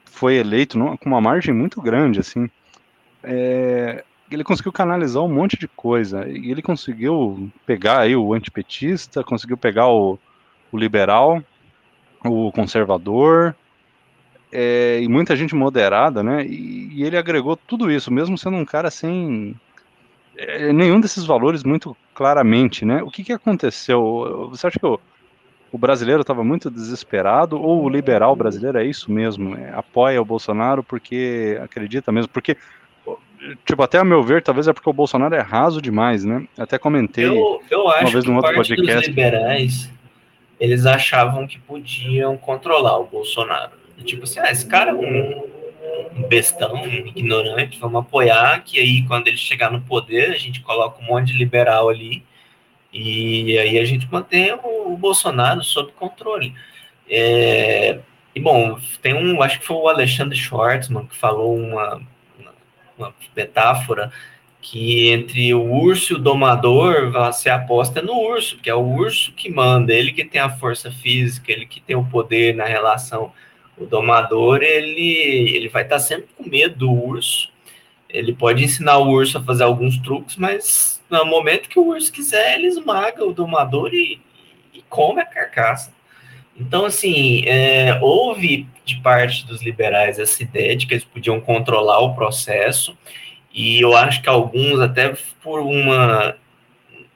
foi 0.06 0.36
eleito 0.36 0.78
com 0.98 1.10
uma 1.10 1.22
margem 1.22 1.54
muito 1.54 1.82
grande, 1.82 2.20
assim, 2.20 2.50
é, 3.24 4.04
ele 4.36 4.44
conseguiu 4.44 4.72
canalizar 4.72 5.24
um 5.24 5.34
monte 5.34 5.58
de 5.58 5.68
coisa. 5.68 6.28
E 6.28 6.52
ele 6.52 6.62
conseguiu 6.62 7.50
pegar 7.66 8.00
aí 8.00 8.16
o 8.16 8.34
antipetista, 8.34 9.24
conseguiu 9.24 9.58
pegar 9.58 9.88
o, 9.88 10.18
o 10.72 10.78
liberal, 10.78 11.44
o 12.24 12.52
conservador, 12.52 13.56
é, 14.52 15.00
e 15.02 15.08
muita 15.08 15.36
gente 15.36 15.56
moderada, 15.56 16.22
né? 16.22 16.46
E, 16.46 16.90
e, 16.94 17.04
ele 17.04 17.18
agregou 17.18 17.56
tudo 17.56 17.90
isso, 17.90 18.12
mesmo 18.12 18.38
sendo 18.38 18.58
um 18.58 18.66
cara 18.66 18.92
sem 18.92 19.56
é, 20.38 20.74
nenhum 20.74 21.00
desses 21.00 21.26
valores 21.26 21.64
muito 21.64 21.96
claramente, 22.14 22.84
né? 22.86 23.02
O 23.02 23.10
que, 23.10 23.24
que 23.24 23.34
aconteceu? 23.34 24.50
Você 24.50 24.68
acha 24.68 24.80
que 24.80 24.86
o, 24.86 25.00
o 25.72 25.78
brasileiro 25.78 26.22
estava 26.22 26.44
muito 26.44 26.70
desesperado 26.70 27.60
ou 27.60 27.84
o 27.84 27.90
liberal 27.90 28.36
brasileiro 28.36 28.78
é 28.78 28.86
isso 28.86 29.12
mesmo? 29.12 29.56
É, 29.56 29.72
apoia 29.74 30.22
o 30.22 30.26
Bolsonaro 30.26 30.84
porque 30.84 31.58
acredita 31.64 32.12
mesmo? 32.12 32.30
Porque 32.30 32.58
tipo, 33.66 33.82
até 33.82 33.98
a 33.98 34.04
meu 34.04 34.24
ver, 34.24 34.42
talvez 34.42 34.68
é 34.68 34.74
porque 34.74 34.90
o 34.90 34.94
Bolsonaro 34.94 35.36
é 35.36 35.42
raso 35.42 35.82
demais, 35.82 36.24
né? 36.24 36.48
Até 36.58 36.78
comentei 36.78 37.26
eu, 37.26 37.62
eu 37.70 37.90
acho 37.90 38.06
uma 38.06 38.12
vez 38.12 38.26
num 38.26 38.36
outro 38.36 38.54
podcast. 38.54 38.96
Dos 38.96 39.08
liberais, 39.08 39.90
eles 40.60 40.86
achavam 40.86 41.48
que 41.48 41.60
podiam 41.60 42.38
controlar 42.38 43.00
o 43.00 43.06
Bolsonaro. 43.06 43.72
Tipo 44.04 44.24
assim, 44.24 44.40
ah, 44.40 44.52
esse 44.52 44.66
cara 44.66 44.92
é 44.92 44.94
um, 44.94 45.48
um 46.18 46.24
bestão, 46.28 46.74
um 46.74 47.08
ignorante, 47.08 47.80
vamos 47.80 48.02
apoiar, 48.02 48.64
que 48.64 48.80
aí 48.80 49.04
quando 49.04 49.28
ele 49.28 49.38
chegar 49.38 49.72
no 49.72 49.82
poder, 49.82 50.32
a 50.32 50.38
gente 50.38 50.62
coloca 50.62 51.02
um 51.02 51.06
monte 51.06 51.32
de 51.32 51.38
liberal 51.38 51.90
ali, 51.90 52.24
e 52.94 53.58
aí 53.58 53.80
a 53.80 53.86
gente 53.86 54.08
mantém 54.12 54.54
o, 54.54 54.94
o 54.94 54.98
Bolsonaro 54.98 55.64
sob 55.64 55.92
controle. 55.94 56.54
É, 57.10 58.00
e 58.34 58.40
bom, 58.40 58.80
tem 59.02 59.14
um, 59.14 59.42
acho 59.42 59.60
que 59.60 59.66
foi 59.66 59.78
o 59.78 59.88
Alexandre 59.88 60.38
Schwartzman 60.38 61.06
que 61.06 61.16
falou 61.16 61.56
uma, 61.56 62.02
uma 63.02 63.14
metáfora 63.36 64.12
que 64.62 65.10
entre 65.10 65.54
o 65.54 65.64
urso 65.64 66.14
e 66.14 66.16
o 66.16 66.20
domador 66.20 67.12
você 67.12 67.50
aposta 67.50 68.02
no 68.02 68.14
urso, 68.14 68.58
que 68.60 68.70
é 68.70 68.76
o 68.76 68.80
urso 68.80 69.32
que 69.34 69.50
manda, 69.50 69.92
ele 69.92 70.14
que 70.14 70.24
tem 70.24 70.40
a 70.40 70.50
força 70.50 70.92
física, 70.92 71.52
ele 71.52 71.66
que 71.66 71.82
tem 71.82 71.96
o 71.96 72.06
poder 72.06 72.56
na 72.56 72.66
relação. 72.66 73.34
O 73.76 73.86
domador, 73.86 74.62
ele, 74.62 75.56
ele 75.56 75.68
vai 75.68 75.82
estar 75.82 76.00
sempre 76.00 76.28
com 76.38 76.48
medo 76.48 76.76
do 76.76 76.92
urso. 76.92 77.52
Ele 78.08 78.34
pode 78.34 78.64
ensinar 78.64 78.98
o 78.98 79.10
urso 79.10 79.38
a 79.38 79.44
fazer 79.44 79.64
alguns 79.64 79.98
truques, 79.98 80.36
mas 80.36 81.02
no 81.10 81.26
momento 81.26 81.68
que 81.68 81.80
o 81.80 81.88
urso 81.88 82.12
quiser, 82.12 82.56
ele 82.56 82.68
esmaga 82.68 83.26
o 83.26 83.34
domador 83.34 83.92
e, 83.94 84.22
e 84.74 84.84
come 84.88 85.22
a 85.22 85.26
carcaça. 85.26 85.92
Então, 86.58 86.86
assim, 86.86 87.44
é, 87.46 87.98
houve 88.02 88.68
de 88.86 88.98
parte 88.98 89.46
dos 89.46 89.62
liberais 89.62 90.20
essa 90.20 90.44
ideia 90.44 90.76
de 90.76 90.86
que 90.86 90.94
eles 90.94 91.04
podiam 91.04 91.40
controlar 91.40 92.00
o 92.00 92.14
processo, 92.14 92.98
e 93.54 93.82
eu 93.82 93.96
acho 93.96 94.22
que 94.22 94.30
alguns, 94.30 94.80
até 94.80 95.16
por 95.42 95.60
uma 95.60 96.36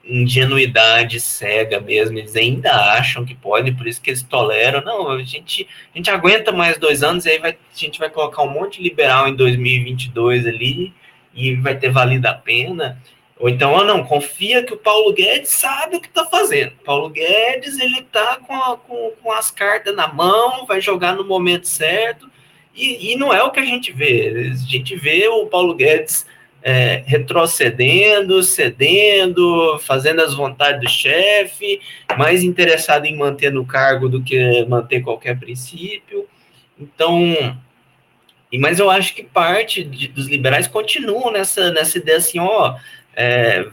ingenuidade 0.08 1.20
cega 1.20 1.80
mesmo, 1.80 2.18
eles 2.18 2.36
ainda 2.36 2.70
acham 2.70 3.24
que 3.24 3.34
pode, 3.34 3.72
por 3.72 3.86
isso 3.86 4.00
que 4.00 4.10
eles 4.10 4.22
toleram. 4.22 4.82
Não, 4.82 5.10
a 5.10 5.22
gente, 5.22 5.66
a 5.92 5.96
gente 5.96 6.10
aguenta 6.10 6.52
mais 6.52 6.78
dois 6.78 7.02
anos 7.02 7.26
e 7.26 7.30
aí 7.30 7.38
vai, 7.38 7.52
a 7.52 7.78
gente 7.78 7.98
vai 7.98 8.08
colocar 8.08 8.42
um 8.42 8.50
monte 8.50 8.78
de 8.78 8.84
liberal 8.84 9.26
em 9.28 9.34
2022 9.34 10.46
ali 10.46 10.94
e 11.34 11.54
vai 11.56 11.76
ter 11.76 11.90
valido 11.90 12.28
a 12.28 12.34
pena. 12.34 13.00
Ou 13.38 13.50
então, 13.50 13.74
ou 13.74 13.84
não, 13.84 14.02
confia 14.02 14.62
que 14.62 14.72
o 14.72 14.78
Paulo 14.78 15.12
Guedes 15.12 15.50
sabe 15.50 15.96
o 15.96 16.00
que 16.00 16.08
está 16.08 16.24
fazendo. 16.24 16.72
Paulo 16.84 17.10
Guedes, 17.10 17.78
ele 17.78 18.00
está 18.00 18.36
com, 18.36 18.76
com, 18.78 19.12
com 19.22 19.32
as 19.32 19.50
cartas 19.50 19.94
na 19.94 20.08
mão, 20.08 20.64
vai 20.64 20.80
jogar 20.80 21.14
no 21.14 21.24
momento 21.24 21.68
certo. 21.68 22.30
E, 22.74 23.12
e 23.12 23.16
não 23.16 23.32
é 23.32 23.42
o 23.42 23.50
que 23.50 23.60
a 23.60 23.64
gente 23.64 23.92
vê. 23.92 24.52
A 24.52 24.54
gente 24.54 24.96
vê 24.96 25.28
o 25.28 25.46
Paulo 25.46 25.74
Guedes 25.74 26.26
é, 26.62 27.04
retrocedendo, 27.06 28.42
cedendo, 28.42 29.78
fazendo 29.80 30.20
as 30.20 30.34
vontades 30.34 30.80
do 30.80 30.88
chefe, 30.88 31.80
mais 32.18 32.42
interessado 32.42 33.04
em 33.04 33.16
manter 33.16 33.52
no 33.52 33.64
cargo 33.64 34.08
do 34.08 34.22
que 34.22 34.64
manter 34.64 35.00
qualquer 35.02 35.38
princípio. 35.38 36.26
Então, 36.78 37.56
mas 38.58 38.78
eu 38.78 38.90
acho 38.90 39.14
que 39.14 39.22
parte 39.22 39.84
de, 39.84 40.08
dos 40.08 40.26
liberais 40.26 40.66
continuam 40.66 41.30
nessa, 41.30 41.70
nessa 41.70 41.98
ideia 41.98 42.18
assim, 42.18 42.38
ó, 42.38 42.76
é, 43.16 43.66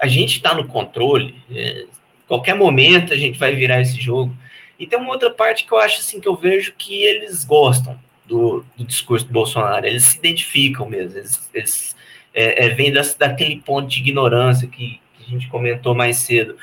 a 0.00 0.06
gente 0.06 0.36
está 0.36 0.54
no 0.54 0.66
controle, 0.66 1.36
é, 1.54 1.84
qualquer 2.26 2.54
momento 2.54 3.12
a 3.12 3.16
gente 3.16 3.38
vai 3.38 3.54
virar 3.54 3.80
esse 3.80 4.00
jogo. 4.00 4.34
E 4.78 4.86
tem 4.86 4.98
uma 4.98 5.10
outra 5.10 5.30
parte 5.30 5.64
que 5.64 5.72
eu 5.72 5.78
acho 5.78 6.00
assim 6.00 6.20
que 6.20 6.28
eu 6.28 6.36
vejo 6.36 6.72
que 6.78 7.02
eles 7.02 7.44
gostam 7.44 7.98
do, 8.24 8.64
do 8.76 8.84
discurso 8.84 9.26
do 9.26 9.32
Bolsonaro, 9.32 9.86
eles 9.86 10.04
se 10.04 10.18
identificam 10.18 10.88
mesmo, 10.88 11.18
eles, 11.18 11.50
eles 11.52 11.96
é, 12.34 12.66
é, 12.66 12.90
das, 12.90 13.14
daquele 13.14 13.56
ponto 13.56 13.88
de 13.88 14.00
ignorância 14.00 14.68
que, 14.68 15.00
que, 15.14 15.24
a 15.26 15.30
gente 15.30 15.48
comentou 15.48 15.94
mais 15.94 16.18
cedo, 16.18 16.56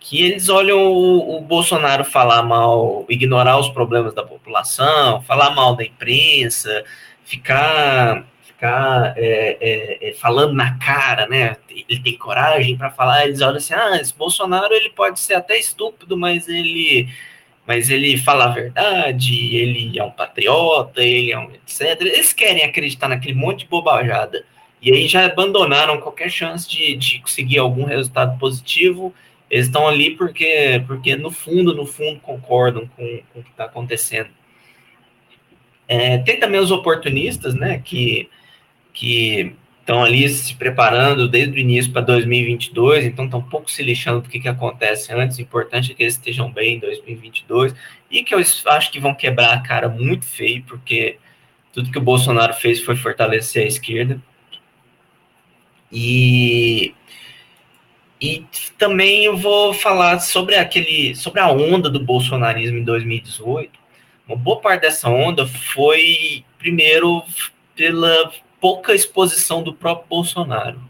que 0.00 0.22
eles 0.22 0.48
olham 0.48 0.78
o, 0.78 1.36
o, 1.36 1.40
Bolsonaro 1.42 2.04
falar 2.04 2.42
mal, 2.42 3.04
ignorar 3.08 3.58
os 3.58 3.68
problemas 3.68 4.14
da 4.14 4.22
população, 4.22 5.20
falar 5.22 5.50
mal 5.50 5.76
da 5.76 5.84
imprensa, 5.84 6.84
ficar 7.22 8.24
ficar 8.60 9.14
é, 9.16 9.56
é, 9.58 10.10
é, 10.10 10.12
falando 10.12 10.52
na 10.52 10.78
cara, 10.78 11.26
né? 11.26 11.56
Ele 11.70 12.00
tem 12.00 12.18
coragem 12.18 12.76
para 12.76 12.90
falar, 12.90 13.24
eles 13.24 13.40
olham 13.40 13.56
assim, 13.56 13.72
ah, 13.72 13.98
esse 13.98 14.14
Bolsonaro 14.14 14.74
ele 14.74 14.90
pode 14.90 15.18
ser 15.18 15.34
até 15.34 15.58
estúpido, 15.58 16.16
mas 16.16 16.46
ele 16.46 17.08
mas 17.66 17.88
ele 17.88 18.18
fala 18.18 18.46
a 18.46 18.48
verdade, 18.48 19.56
ele 19.56 19.98
é 19.98 20.02
um 20.02 20.10
patriota, 20.10 21.02
ele 21.02 21.32
é 21.32 21.38
um 21.38 21.50
etc. 21.52 22.00
Eles 22.00 22.32
querem 22.32 22.64
acreditar 22.64 23.08
naquele 23.08 23.34
monte 23.34 23.60
de 23.60 23.68
bobajada. 23.68 24.44
E 24.82 24.92
aí 24.92 25.06
já 25.06 25.26
abandonaram 25.26 26.00
qualquer 26.00 26.30
chance 26.30 26.68
de, 26.68 26.96
de 26.96 27.20
conseguir 27.20 27.58
algum 27.58 27.84
resultado 27.84 28.38
positivo. 28.38 29.14
Eles 29.48 29.66
estão 29.66 29.86
ali 29.86 30.10
porque, 30.16 30.82
porque 30.86 31.16
no 31.16 31.30
fundo, 31.30 31.74
no 31.74 31.86
fundo, 31.86 32.18
concordam 32.20 32.88
com, 32.96 33.20
com 33.32 33.40
o 33.40 33.42
que 33.42 33.50
está 33.50 33.64
acontecendo. 33.66 34.30
É, 35.86 36.18
tem 36.18 36.40
também 36.40 36.60
os 36.60 36.70
oportunistas, 36.70 37.54
né, 37.54 37.80
que 37.84 38.28
que 39.00 39.56
estão 39.80 40.04
ali 40.04 40.28
se 40.28 40.54
preparando 40.54 41.26
desde 41.26 41.56
o 41.56 41.58
início 41.58 41.90
para 41.90 42.02
2022, 42.02 43.06
então 43.06 43.24
estão 43.24 43.40
um 43.40 43.48
pouco 43.48 43.70
se 43.70 43.82
lixando 43.82 44.20
do 44.20 44.28
que, 44.28 44.38
que 44.38 44.46
acontece 44.46 45.10
antes. 45.10 45.38
O 45.38 45.40
importante 45.40 45.90
é 45.90 45.94
que 45.94 46.02
eles 46.02 46.16
estejam 46.16 46.52
bem 46.52 46.76
em 46.76 46.78
2022 46.78 47.74
e 48.10 48.22
que 48.22 48.34
eu 48.34 48.38
acho 48.38 48.92
que 48.92 49.00
vão 49.00 49.14
quebrar 49.14 49.54
a 49.54 49.60
cara 49.62 49.88
muito 49.88 50.26
feio, 50.26 50.62
porque 50.64 51.16
tudo 51.72 51.90
que 51.90 51.96
o 51.96 52.02
Bolsonaro 52.02 52.52
fez 52.52 52.82
foi 52.82 52.94
fortalecer 52.94 53.64
a 53.64 53.68
esquerda. 53.68 54.20
E, 55.90 56.94
e 58.20 58.44
também 58.76 59.24
eu 59.24 59.34
vou 59.34 59.72
falar 59.72 60.18
sobre 60.18 60.56
aquele 60.56 61.16
sobre 61.16 61.40
a 61.40 61.50
onda 61.50 61.88
do 61.88 62.00
bolsonarismo 62.00 62.76
em 62.76 62.84
2018. 62.84 63.80
Uma 64.28 64.36
boa 64.36 64.60
parte 64.60 64.82
dessa 64.82 65.08
onda 65.08 65.46
foi 65.46 66.44
primeiro 66.58 67.24
pela 67.74 68.30
pouca 68.60 68.94
exposição 68.94 69.62
do 69.62 69.72
próprio 69.72 70.08
Bolsonaro. 70.08 70.80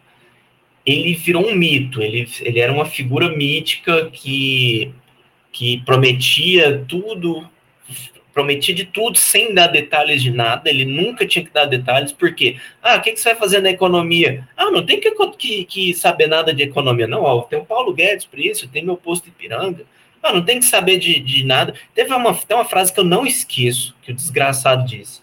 Ele 0.85 1.15
virou 1.15 1.47
um 1.47 1.55
mito, 1.55 2.03
ele, 2.03 2.29
ele 2.41 2.59
era 2.59 2.73
uma 2.73 2.87
figura 2.87 3.29
mítica 3.29 4.11
que, 4.11 4.91
que 5.53 5.79
prometia 5.85 6.85
tudo, 6.89 7.49
prometia 8.33 8.75
de 8.75 8.85
tudo 8.85 9.19
sem 9.19 9.55
dar 9.55 9.69
detalhes 9.69 10.23
de 10.23 10.31
nada, 10.31 10.71
ele 10.71 10.85
nunca 10.85 11.27
tinha 11.27 11.45
que 11.45 11.53
dar 11.53 11.67
detalhes, 11.67 12.13
porque, 12.13 12.57
ah, 12.83 12.97
o 12.97 13.03
que, 13.03 13.13
que 13.13 13.21
você 13.21 13.31
vai 13.31 13.39
fazer 13.39 13.61
na 13.61 13.71
economia? 13.71 14.49
Ah, 14.57 14.71
não 14.71 14.85
tem 14.85 14.99
que, 14.99 15.11
que, 15.37 15.65
que 15.65 15.95
saber 15.95 16.27
nada 16.27 16.53
de 16.53 16.63
economia, 16.63 17.07
não, 17.07 17.23
ó, 17.23 17.43
tem 17.43 17.59
o 17.59 17.65
Paulo 17.65 17.93
Guedes 17.93 18.25
por 18.25 18.39
isso, 18.41 18.69
tem 18.69 18.85
meu 18.85 18.97
posto 18.97 19.29
Ipiranga, 19.29 19.85
ah, 20.23 20.33
não 20.33 20.45
tem 20.45 20.59
que 20.59 20.67
saber 20.67 20.99
de, 20.99 21.19
de 21.19 21.45
nada. 21.45 21.75
Teve 21.95 22.13
uma, 22.13 22.35
tem 22.35 22.57
uma 22.57 22.65
frase 22.65 22.93
que 22.93 23.01
eu 23.01 23.05
não 23.05 23.27
esqueço, 23.27 23.95
que 24.03 24.13
o 24.13 24.15
desgraçado 24.15 24.87
disse, 24.87 25.23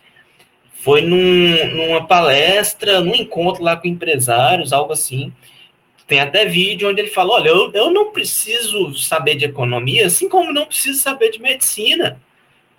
foi 0.87 1.01
num, 1.01 1.75
numa 1.75 2.07
palestra, 2.07 3.01
num 3.01 3.13
encontro 3.13 3.61
lá 3.61 3.75
com 3.75 3.89
empresários, 3.89 4.71
algo 4.71 4.93
assim. 4.93 5.33
Tem 6.07 6.21
até 6.21 6.45
vídeo 6.45 6.89
onde 6.89 7.01
ele 7.01 7.09
fala: 7.09 7.33
olha, 7.33 7.49
eu, 7.49 7.69
eu 7.73 7.91
não 7.91 8.13
preciso 8.13 8.97
saber 8.97 9.35
de 9.35 9.43
economia, 9.43 10.05
assim 10.05 10.29
como 10.29 10.53
não 10.53 10.65
preciso 10.65 10.97
saber 11.01 11.29
de 11.31 11.41
medicina. 11.41 12.21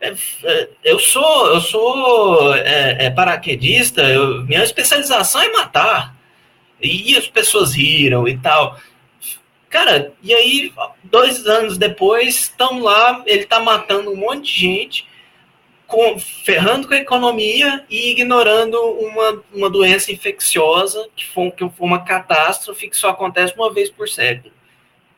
É, 0.00 0.14
é, 0.44 0.68
eu 0.84 0.98
sou 0.98 1.48
eu 1.48 1.60
sou 1.60 2.54
é, 2.54 2.96
é 3.06 3.10
paraquedista, 3.10 4.00
eu, 4.00 4.42
minha 4.44 4.64
especialização 4.64 5.42
é 5.42 5.52
matar. 5.52 6.16
E 6.80 7.14
as 7.14 7.28
pessoas 7.28 7.74
riram 7.74 8.26
e 8.26 8.38
tal. 8.38 8.78
Cara, 9.68 10.14
e 10.22 10.32
aí, 10.32 10.72
dois 11.04 11.46
anos 11.46 11.76
depois, 11.76 12.36
estão 12.36 12.80
lá, 12.80 13.22
ele 13.26 13.44
tá 13.44 13.60
matando 13.60 14.10
um 14.10 14.16
monte 14.16 14.54
de 14.54 14.60
gente 14.60 15.07
com, 15.88 16.18
ferrando 16.18 16.86
com 16.86 16.92
a 16.92 16.98
economia 16.98 17.84
e 17.88 18.10
ignorando 18.10 18.78
uma, 18.78 19.42
uma 19.52 19.70
doença 19.70 20.12
infecciosa 20.12 21.08
que 21.16 21.26
foi, 21.26 21.50
que 21.50 21.68
foi 21.70 21.86
uma 21.86 22.04
catástrofe 22.04 22.90
que 22.90 22.96
só 22.96 23.08
acontece 23.08 23.54
uma 23.54 23.72
vez 23.72 23.90
por 23.90 24.06
século. 24.06 24.52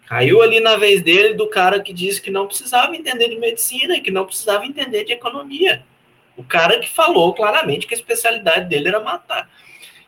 Caiu 0.06 0.40
ali 0.40 0.60
na 0.60 0.76
vez 0.76 1.02
dele 1.02 1.34
do 1.34 1.48
cara 1.48 1.80
que 1.80 1.92
disse 1.92 2.22
que 2.22 2.30
não 2.30 2.46
precisava 2.46 2.94
entender 2.96 3.28
de 3.28 3.36
medicina 3.36 4.00
que 4.00 4.12
não 4.12 4.24
precisava 4.24 4.64
entender 4.64 5.04
de 5.04 5.12
economia. 5.12 5.84
O 6.36 6.44
cara 6.44 6.78
que 6.78 6.88
falou 6.88 7.34
claramente 7.34 7.86
que 7.86 7.94
a 7.94 7.98
especialidade 7.98 8.68
dele 8.68 8.88
era 8.88 9.00
matar. 9.00 9.50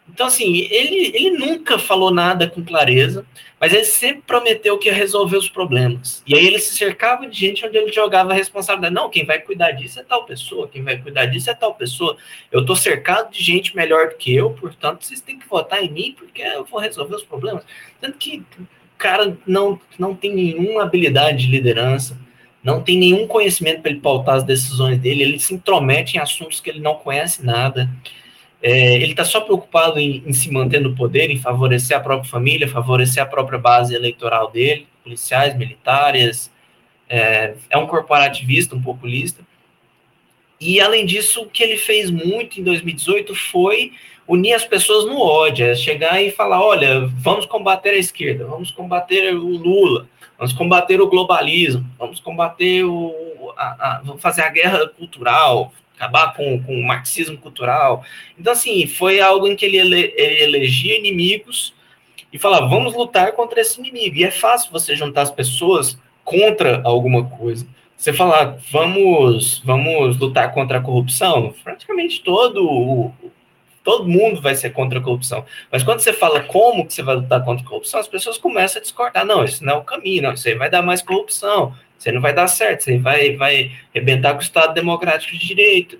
Então, 0.08 0.26
assim, 0.26 0.58
ele, 0.70 1.12
ele 1.14 1.30
nunca 1.30 1.78
falou 1.78 2.12
nada 2.12 2.48
com 2.48 2.62
clareza, 2.62 3.24
mas 3.58 3.72
ele 3.72 3.84
sempre 3.84 4.22
prometeu 4.26 4.76
que 4.76 4.88
ia 4.88 4.94
resolver 4.94 5.36
os 5.36 5.48
problemas. 5.48 6.22
E 6.26 6.34
aí 6.34 6.44
ele 6.44 6.58
se 6.58 6.76
cercava 6.76 7.26
de 7.26 7.38
gente 7.38 7.64
onde 7.64 7.78
ele 7.78 7.92
jogava 7.92 8.32
a 8.32 8.34
responsabilidade. 8.34 8.94
Não, 8.94 9.08
quem 9.08 9.24
vai 9.24 9.38
cuidar 9.38 9.70
disso 9.70 10.00
é 10.00 10.02
tal 10.02 10.26
pessoa, 10.26 10.68
quem 10.68 10.82
vai 10.82 10.98
cuidar 10.98 11.26
disso 11.26 11.48
é 11.48 11.54
tal 11.54 11.74
pessoa. 11.74 12.16
Eu 12.50 12.60
estou 12.60 12.74
cercado 12.74 13.30
de 13.30 13.42
gente 13.42 13.76
melhor 13.76 14.08
do 14.08 14.16
que 14.16 14.34
eu, 14.34 14.50
portanto, 14.50 15.04
vocês 15.04 15.20
têm 15.20 15.38
que 15.38 15.48
votar 15.48 15.82
em 15.82 15.90
mim, 15.90 16.14
porque 16.18 16.42
eu 16.42 16.64
vou 16.64 16.80
resolver 16.80 17.14
os 17.14 17.22
problemas. 17.22 17.64
Tanto 18.00 18.18
que 18.18 18.44
o 18.58 18.66
cara 18.98 19.36
não, 19.46 19.80
não 19.98 20.14
tem 20.14 20.34
nenhuma 20.34 20.82
habilidade 20.82 21.46
de 21.46 21.50
liderança, 21.50 22.18
não 22.62 22.82
tem 22.82 22.98
nenhum 22.98 23.26
conhecimento 23.26 23.80
para 23.80 23.90
ele 23.90 24.00
pautar 24.00 24.36
as 24.36 24.44
decisões 24.44 24.98
dele, 24.98 25.22
ele 25.22 25.38
se 25.38 25.54
intromete 25.54 26.16
em 26.16 26.20
assuntos 26.20 26.60
que 26.60 26.70
ele 26.70 26.80
não 26.80 26.94
conhece 26.94 27.44
nada. 27.44 27.88
É, 28.62 28.94
ele 28.94 29.10
está 29.10 29.24
só 29.24 29.40
preocupado 29.40 29.98
em, 29.98 30.22
em, 30.24 30.32
se 30.32 30.51
manter 30.51 30.80
no 30.80 30.94
poder, 30.94 31.30
em 31.30 31.39
favorecer 31.39 31.97
a 31.97 32.01
própria 32.01 32.30
família, 32.30 32.68
favorecer 32.68 33.22
a 33.22 33.26
própria 33.26 33.59
base 33.59 33.94
eleitoral 33.94 34.51
dele, 34.51 34.86
policiais, 35.02 35.56
militares. 35.56 36.51
É, 37.09 37.55
é 37.68 37.76
um 37.76 37.86
corporativista, 37.86 38.76
um 38.76 38.82
populista. 38.82 39.43
e 40.60 40.80
além 40.80 41.05
disso, 41.05 41.43
o 41.43 41.51
que 41.51 41.62
ele 41.62 41.76
fez 41.76 42.10
muito 42.10 42.60
em 42.60 42.62
2018 42.62 43.34
foi 43.34 43.93
unir 44.26 44.55
as 44.55 44.64
pessoas 44.64 45.05
no 45.06 45.20
ódio, 45.20 45.66
é 45.66 45.74
chegar 45.74 46.22
e 46.22 46.30
falar, 46.30 46.62
olha, 46.62 47.06
vamos 47.06 47.44
combater 47.47 47.90
a 47.90 47.98
esquerda, 47.98 48.47
vamos 48.47 48.70
combater 48.70 49.34
o 49.34 49.48
Lula, 49.48 50.09
vamos 50.39 50.52
combater 50.52 51.01
o 51.01 51.09
globalismo, 51.09 51.84
vamos 51.98 52.20
combater 52.20 52.84
o, 52.84 53.52
a, 53.56 53.64
a, 53.64 54.02
vamos 54.05 54.22
fazer 54.22 54.43
a 54.43 54.48
guerra 54.48 54.89
cultural, 54.89 55.72
acabar 56.02 56.34
com, 56.34 56.60
com 56.62 56.74
o 56.74 56.82
marxismo 56.82 57.38
cultural. 57.38 58.04
Então, 58.38 58.52
assim, 58.52 58.86
foi 58.86 59.20
algo 59.20 59.46
em 59.46 59.54
que 59.54 59.64
ele, 59.64 59.78
ele 59.78 60.42
elegia 60.42 60.98
inimigos 60.98 61.72
e 62.32 62.38
falava, 62.38 62.66
vamos 62.66 62.94
lutar 62.94 63.32
contra 63.32 63.60
esse 63.60 63.78
inimigo. 63.78 64.16
E 64.16 64.24
é 64.24 64.30
fácil 64.30 64.72
você 64.72 64.96
juntar 64.96 65.22
as 65.22 65.30
pessoas 65.30 65.96
contra 66.24 66.82
alguma 66.84 67.24
coisa. 67.24 67.66
Você 67.96 68.12
falar, 68.12 68.58
vamos, 68.72 69.62
vamos 69.64 70.18
lutar 70.18 70.52
contra 70.52 70.78
a 70.78 70.82
corrupção, 70.82 71.54
praticamente 71.62 72.20
todo 72.22 73.12
todo 73.82 74.09
mundo 74.09 74.40
vai 74.40 74.54
ser 74.54 74.70
contra 74.70 74.98
a 74.98 75.02
corrupção. 75.02 75.44
Mas 75.70 75.82
quando 75.82 76.00
você 76.00 76.12
fala 76.12 76.40
como 76.40 76.86
que 76.86 76.94
você 76.94 77.02
vai 77.02 77.16
lutar 77.16 77.44
contra 77.44 77.64
a 77.64 77.68
corrupção, 77.68 78.00
as 78.00 78.09
pessoas 78.09 78.38
começam 78.38 78.80
a 78.80 78.82
discordar. 78.82 79.24
Não, 79.24 79.44
isso 79.44 79.64
não 79.64 79.74
é 79.74 79.76
o 79.76 79.84
caminho, 79.84 80.22
não, 80.22 80.32
isso 80.32 80.48
aí 80.48 80.54
vai 80.54 80.70
dar 80.70 80.82
mais 80.82 81.02
corrupção, 81.02 81.74
isso 81.98 82.09
aí 82.09 82.14
não 82.14 82.20
vai 82.20 82.32
dar 82.32 82.46
certo, 82.48 82.80
isso 82.80 82.90
aí 82.90 82.98
vai, 82.98 83.36
vai 83.36 83.72
arrebentar 83.94 84.32
com 84.32 84.40
o 84.40 84.42
Estado 84.42 84.74
Democrático 84.74 85.36
de 85.36 85.46
Direito. 85.46 85.98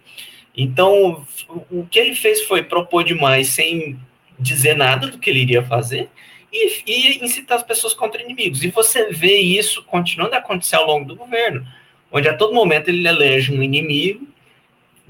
Então, 0.56 1.26
o 1.70 1.86
que 1.86 1.98
ele 1.98 2.14
fez 2.14 2.42
foi 2.42 2.62
propor 2.62 3.04
demais 3.04 3.48
sem 3.48 3.98
dizer 4.38 4.76
nada 4.76 5.06
do 5.06 5.18
que 5.18 5.30
ele 5.30 5.40
iria 5.40 5.62
fazer, 5.62 6.09
e, 6.52 6.82
e 6.86 7.24
incitar 7.24 7.56
as 7.56 7.62
pessoas 7.62 7.94
contra 7.94 8.22
inimigos. 8.22 8.62
E 8.62 8.68
você 8.68 9.10
vê 9.10 9.38
isso 9.38 9.82
continuando 9.84 10.34
a 10.34 10.38
acontecer 10.38 10.76
ao 10.76 10.86
longo 10.86 11.06
do 11.06 11.16
governo 11.16 11.66
onde 12.12 12.28
a 12.28 12.36
todo 12.36 12.54
momento 12.54 12.88
ele 12.88 13.09
elege 13.09 13.52
um 13.52 13.62
inimigo, 13.62 14.28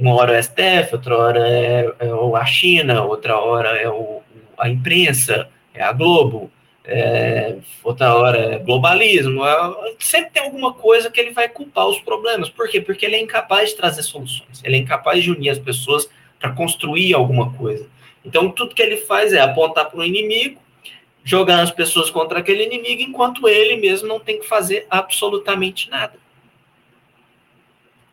uma 0.02 0.16
hora 0.16 0.32
é 0.34 0.40
o 0.40 0.42
STF, 0.42 0.94
outra 0.94 1.16
hora 1.16 1.48
é, 1.48 1.94
é 2.00 2.36
a 2.36 2.44
China, 2.44 3.04
outra 3.04 3.38
hora 3.38 3.68
é 3.80 3.88
o, 3.88 4.20
a 4.58 4.68
imprensa, 4.68 5.48
é 5.72 5.80
a 5.80 5.92
Globo, 5.92 6.50
é, 6.84 7.58
outra 7.84 8.12
hora 8.16 8.54
é 8.54 8.58
globalismo, 8.58 9.46
é, 9.46 9.94
sempre 10.00 10.32
tem 10.32 10.42
alguma 10.42 10.74
coisa 10.74 11.08
que 11.08 11.20
ele 11.20 11.30
vai 11.30 11.48
culpar 11.48 11.86
os 11.86 12.00
problemas. 12.00 12.48
Por 12.48 12.68
quê? 12.68 12.80
Porque 12.80 13.06
ele 13.06 13.14
é 13.14 13.20
incapaz 13.20 13.70
de 13.70 13.76
trazer 13.76 14.02
soluções, 14.02 14.60
ele 14.64 14.74
é 14.74 14.78
incapaz 14.80 15.22
de 15.22 15.30
unir 15.30 15.50
as 15.50 15.58
pessoas 15.60 16.10
para 16.40 16.50
construir 16.50 17.14
alguma 17.14 17.52
coisa. 17.52 17.86
Então, 18.24 18.50
tudo 18.50 18.74
que 18.74 18.82
ele 18.82 18.96
faz 18.96 19.32
é 19.32 19.40
apontar 19.40 19.88
para 19.88 20.00
o 20.00 20.04
inimigo, 20.04 20.60
jogar 21.22 21.60
as 21.60 21.70
pessoas 21.70 22.10
contra 22.10 22.40
aquele 22.40 22.64
inimigo, 22.64 23.02
enquanto 23.02 23.48
ele 23.48 23.76
mesmo 23.76 24.08
não 24.08 24.18
tem 24.18 24.40
que 24.40 24.48
fazer 24.48 24.84
absolutamente 24.90 25.88
nada 25.88 26.20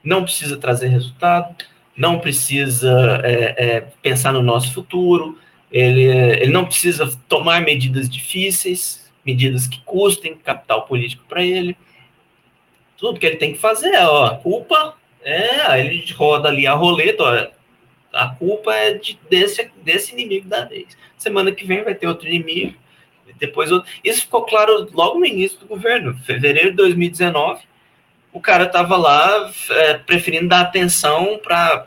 não 0.04 0.24
precisa 0.24 0.58
trazer 0.58 0.88
resultado, 0.88 1.56
não 2.00 2.18
precisa 2.18 3.22
é, 3.26 3.56
é, 3.58 3.82
pensar 4.02 4.32
no 4.32 4.42
nosso 4.42 4.74
futuro, 4.74 5.38
ele, 5.70 6.06
ele 6.06 6.52
não 6.52 6.66
precisa 6.66 7.12
tomar 7.28 7.62
medidas 7.62 8.10
difíceis, 8.10 9.12
medidas 9.24 9.68
que 9.68 9.82
custem 9.82 10.38
capital 10.38 10.84
político 10.84 11.26
para 11.28 11.44
ele. 11.44 11.76
Tudo 12.98 13.20
que 13.20 13.26
ele 13.26 13.36
tem 13.36 13.52
que 13.52 13.60
fazer 13.60 13.90
é, 13.90 14.08
ó, 14.08 14.36
culpa 14.38 14.96
é, 15.22 15.78
ele 15.82 16.06
roda 16.14 16.48
ali 16.48 16.66
a 16.66 16.74
roleta, 16.74 17.22
ó, 17.22 17.48
a 18.14 18.30
culpa 18.30 18.74
é 18.74 18.94
de, 18.94 19.20
desse, 19.30 19.70
desse 19.84 20.14
inimigo 20.14 20.48
da 20.48 20.64
vez. 20.64 20.98
Semana 21.18 21.52
que 21.52 21.66
vem 21.66 21.84
vai 21.84 21.94
ter 21.94 22.08
outro 22.08 22.30
inimigo, 22.30 22.76
depois 23.38 23.74
outro. 23.74 23.92
Isso 24.02 24.22
ficou 24.22 24.44
claro 24.44 24.90
logo 24.94 25.20
no 25.20 25.26
início 25.26 25.60
do 25.60 25.68
governo, 25.68 26.18
fevereiro 26.24 26.72
de 26.72 26.78
2019 26.78 27.69
o 28.32 28.40
cara 28.40 28.68
tava 28.68 28.96
lá 28.96 29.52
é, 29.72 29.94
preferindo 29.96 30.50
dar 30.50 30.62
atenção 30.62 31.40
para 31.42 31.84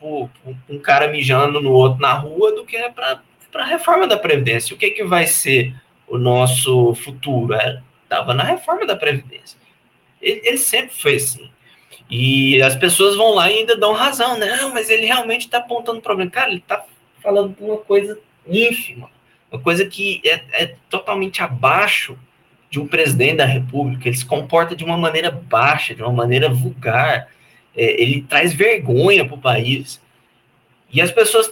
um 0.00 0.78
cara 0.78 1.08
mijando 1.08 1.60
no 1.60 1.72
outro 1.72 2.00
na 2.00 2.12
rua 2.12 2.52
do 2.52 2.64
que 2.64 2.78
para 2.90 3.20
a 3.54 3.64
reforma 3.64 4.06
da 4.06 4.16
Previdência. 4.16 4.74
O 4.74 4.78
que, 4.78 4.90
que 4.90 5.04
vai 5.04 5.26
ser 5.26 5.74
o 6.06 6.18
nosso 6.18 6.94
futuro? 6.94 7.54
É, 7.54 7.82
tava 8.08 8.32
na 8.32 8.44
reforma 8.44 8.86
da 8.86 8.94
Previdência. 8.94 9.58
Ele, 10.20 10.40
ele, 10.44 10.58
sempre 10.58 10.94
foi 10.94 11.16
assim. 11.16 11.50
E 12.08 12.62
as 12.62 12.76
pessoas 12.76 13.16
vão 13.16 13.34
lá 13.34 13.50
e 13.50 13.58
ainda 13.58 13.76
dão 13.76 13.92
razão. 13.92 14.38
Não, 14.38 14.72
mas 14.72 14.88
ele 14.88 15.06
realmente 15.06 15.46
está 15.46 15.58
apontando 15.58 16.00
problema. 16.00 16.30
Cara, 16.30 16.50
ele 16.50 16.58
está 16.58 16.84
falando 17.20 17.56
de 17.56 17.62
uma 17.62 17.78
coisa 17.78 18.18
ínfima, 18.46 19.10
uma 19.50 19.60
coisa 19.60 19.84
que 19.84 20.20
é, 20.24 20.42
é 20.52 20.76
totalmente 20.88 21.42
abaixo 21.42 22.16
de 22.70 22.80
um 22.80 22.86
presidente 22.86 23.36
da 23.36 23.44
República, 23.44 24.08
ele 24.08 24.16
se 24.16 24.26
comporta 24.26 24.74
de 24.74 24.84
uma 24.84 24.96
maneira 24.96 25.30
baixa, 25.30 25.94
de 25.94 26.02
uma 26.02 26.12
maneira 26.12 26.48
vulgar, 26.48 27.28
é, 27.76 28.02
ele 28.02 28.22
traz 28.22 28.52
vergonha 28.52 29.24
para 29.24 29.34
o 29.34 29.40
país. 29.40 30.00
E 30.92 31.00
as 31.00 31.10
pessoas 31.10 31.50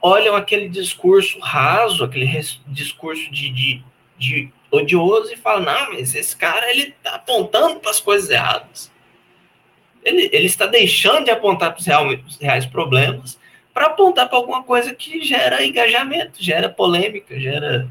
olham 0.00 0.36
aquele 0.36 0.68
discurso 0.68 1.38
raso, 1.40 2.04
aquele 2.04 2.26
discurso 2.68 3.30
de, 3.30 3.50
de, 3.50 3.82
de 4.18 4.52
odioso 4.70 5.32
e 5.32 5.36
falam: 5.36 5.64
não, 5.64 5.92
mas 5.92 6.14
esse 6.14 6.36
cara 6.36 6.70
ele 6.70 6.94
está 6.96 7.16
apontando 7.16 7.80
para 7.80 7.90
as 7.90 8.00
coisas 8.00 8.30
erradas. 8.30 8.90
Ele, 10.04 10.30
ele 10.32 10.46
está 10.46 10.66
deixando 10.66 11.24
de 11.24 11.30
apontar 11.30 11.74
para 11.74 11.80
os 11.80 12.36
reais 12.38 12.64
problemas 12.66 13.38
para 13.76 13.88
apontar 13.88 14.26
para 14.26 14.38
alguma 14.38 14.62
coisa 14.62 14.94
que 14.94 15.22
gera 15.22 15.62
engajamento, 15.62 16.42
gera 16.42 16.66
polêmica, 16.66 17.38
gera, 17.38 17.86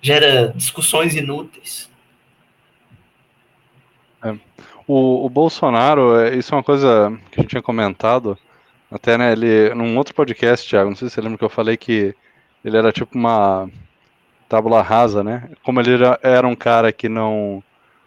gera 0.00 0.52
discussões 0.54 1.16
inúteis. 1.16 1.90
É. 4.24 4.34
O, 4.86 5.26
o, 5.26 5.30
Bolsonaro, 5.30 6.16
é, 6.16 6.34
isso 6.36 6.54
é 6.54 6.56
uma 6.56 6.64
coisa 6.64 7.16
que 7.30 7.38
a 7.38 7.42
gente 7.42 7.50
tinha 7.50 7.62
comentado, 7.62 8.36
até 8.90 9.16
né, 9.16 9.32
ele, 9.32 9.74
num 9.74 9.96
outro 9.96 10.14
podcast, 10.14 10.68
Thiago, 10.68 10.90
não 10.90 10.96
sei 10.96 11.08
se 11.08 11.14
você 11.14 11.20
lembra 11.20 11.38
que 11.38 11.44
eu 11.44 11.50
falei 11.50 11.76
que 11.76 12.14
ele 12.64 12.76
era 12.76 12.92
tipo 12.92 13.16
uma 13.16 13.68
tábula 14.48 14.82
rasa, 14.82 15.24
né? 15.24 15.50
Como 15.62 15.80
ele 15.80 15.94
era, 15.94 16.18
era 16.22 16.46
um 16.46 16.54
cara 16.54 16.92
que 16.92 17.08
não, 17.08 17.62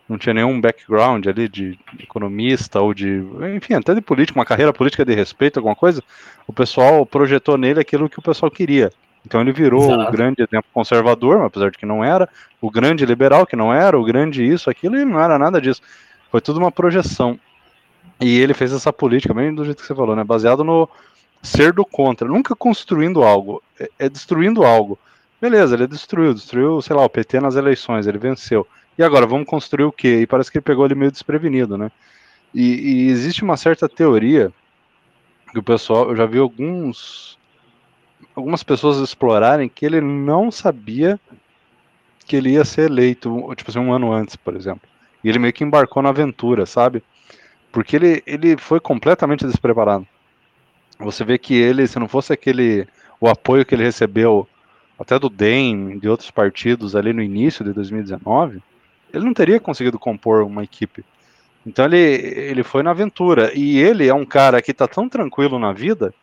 não 0.07 0.17
tinha 0.17 0.33
nenhum 0.33 0.59
background 0.61 1.25
ali 1.27 1.47
de, 1.47 1.77
de 1.93 2.03
economista 2.03 2.79
ou 2.79 2.93
de, 2.93 3.23
enfim, 3.55 3.73
até 3.73 3.93
de 3.93 4.01
político, 4.01 4.39
uma 4.39 4.45
carreira 4.45 4.71
política 4.71 5.03
de 5.03 5.13
respeito, 5.13 5.57
alguma 5.57 5.75
coisa, 5.75 6.03
o 6.47 6.53
pessoal 6.53 7.05
projetou 7.05 7.57
nele 7.57 7.79
aquilo 7.79 8.09
que 8.09 8.19
o 8.19 8.23
pessoal 8.23 8.51
queria. 8.51 8.91
Então 9.25 9.41
ele 9.41 9.51
virou 9.51 9.91
Exato. 9.91 10.09
o 10.09 10.11
grande 10.11 10.41
exemplo 10.41 10.69
conservador, 10.73 11.43
apesar 11.43 11.69
de 11.69 11.77
que 11.77 11.85
não 11.85 12.03
era, 12.03 12.29
o 12.61 12.71
grande 12.71 13.05
liberal, 13.05 13.45
que 13.45 13.57
não 13.57 13.73
era, 13.73 13.99
o 13.99 14.03
grande 14.05 14.45
isso, 14.45 14.69
aquilo, 14.69 14.97
e 14.97 15.03
não 15.03 15.19
era 15.19 15.37
nada 15.37 15.59
disso. 15.59 15.81
Foi 16.37 16.41
tudo 16.41 16.59
uma 16.59 16.71
projeção. 16.71 17.39
E 18.21 18.39
ele 18.39 18.53
fez 18.53 18.71
essa 18.71 18.93
política, 18.93 19.33
bem 19.33 19.55
do 19.55 19.65
jeito 19.65 19.81
que 19.81 19.87
você 19.87 19.95
falou, 19.95 20.15
né? 20.15 20.23
Baseado 20.23 20.63
no 20.63 20.87
ser 21.41 21.73
do 21.73 21.83
contra, 21.83 22.27
nunca 22.27 22.55
construindo 22.55 23.23
algo, 23.23 23.63
é, 23.79 23.89
é 23.97 24.07
destruindo 24.07 24.63
algo. 24.63 24.99
Beleza, 25.41 25.73
ele 25.73 25.87
destruiu, 25.87 26.35
destruiu, 26.35 26.79
sei 26.79 26.95
lá, 26.95 27.03
o 27.03 27.09
PT 27.09 27.39
nas 27.39 27.55
eleições, 27.55 28.05
ele 28.05 28.19
venceu. 28.19 28.67
E 28.99 29.01
agora, 29.01 29.25
vamos 29.25 29.47
construir 29.47 29.85
o 29.85 29.91
quê? 29.91 30.21
E 30.21 30.27
parece 30.27 30.51
que 30.51 30.59
ele 30.59 30.63
pegou 30.63 30.85
ele 30.85 30.93
meio 30.93 31.11
desprevenido, 31.11 31.75
né? 31.75 31.91
E, 32.53 33.07
e 33.07 33.09
existe 33.09 33.43
uma 33.43 33.57
certa 33.57 33.89
teoria 33.89 34.53
que 35.51 35.57
o 35.57 35.63
pessoal, 35.63 36.09
eu 36.09 36.15
já 36.15 36.27
vi 36.27 36.37
alguns 36.37 37.35
algumas 38.35 38.61
pessoas 38.61 38.99
explorarem 38.99 39.67
que 39.67 39.83
ele 39.83 40.01
não 40.01 40.51
sabia 40.51 41.19
que 42.27 42.35
ele 42.35 42.51
ia 42.51 42.63
ser 42.63 42.91
eleito, 42.91 43.55
tipo 43.55 43.71
assim, 43.71 43.79
um 43.79 43.91
ano 43.91 44.13
antes, 44.13 44.35
por 44.35 44.55
exemplo. 44.55 44.87
E 45.23 45.29
ele 45.29 45.39
meio 45.39 45.53
que 45.53 45.63
embarcou 45.63 46.01
na 46.03 46.09
aventura, 46.09 46.65
sabe? 46.65 47.03
Porque 47.71 47.95
ele, 47.95 48.23
ele 48.25 48.57
foi 48.57 48.79
completamente 48.79 49.45
despreparado. 49.45 50.07
Você 50.99 51.23
vê 51.23 51.37
que 51.37 51.53
ele, 51.53 51.87
se 51.87 51.99
não 51.99 52.07
fosse 52.07 52.33
aquele 52.33 52.87
o 53.19 53.27
apoio 53.27 53.65
que 53.65 53.73
ele 53.73 53.83
recebeu 53.83 54.47
até 54.99 55.17
do 55.17 55.29
DEM, 55.29 55.99
de 55.99 56.07
outros 56.07 56.31
partidos 56.31 56.95
ali 56.95 57.13
no 57.13 57.21
início 57.21 57.63
de 57.63 57.73
2019, 57.73 58.61
ele 59.13 59.25
não 59.25 59.33
teria 59.33 59.59
conseguido 59.59 59.99
compor 59.99 60.43
uma 60.43 60.63
equipe. 60.63 61.03
Então 61.65 61.85
ele, 61.85 61.97
ele 61.97 62.63
foi 62.63 62.81
na 62.81 62.91
aventura. 62.91 63.51
E 63.53 63.77
ele 63.77 64.07
é 64.07 64.13
um 64.13 64.25
cara 64.25 64.61
que 64.61 64.71
está 64.71 64.87
tão 64.87 65.09
tranquilo 65.09 65.59
na 65.59 65.73
vida 65.73 66.13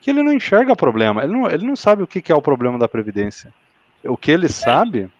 que 0.00 0.10
ele 0.10 0.22
não 0.22 0.32
enxerga 0.32 0.76
problema. 0.76 1.24
Ele 1.24 1.32
não, 1.32 1.50
ele 1.50 1.66
não 1.66 1.74
sabe 1.74 2.02
o 2.02 2.06
que, 2.06 2.20
que 2.20 2.30
é 2.30 2.34
o 2.34 2.42
problema 2.42 2.78
da 2.78 2.86
Previdência. 2.86 3.52
O 4.04 4.16
que 4.16 4.30
ele 4.30 4.48
sabe 4.48 5.10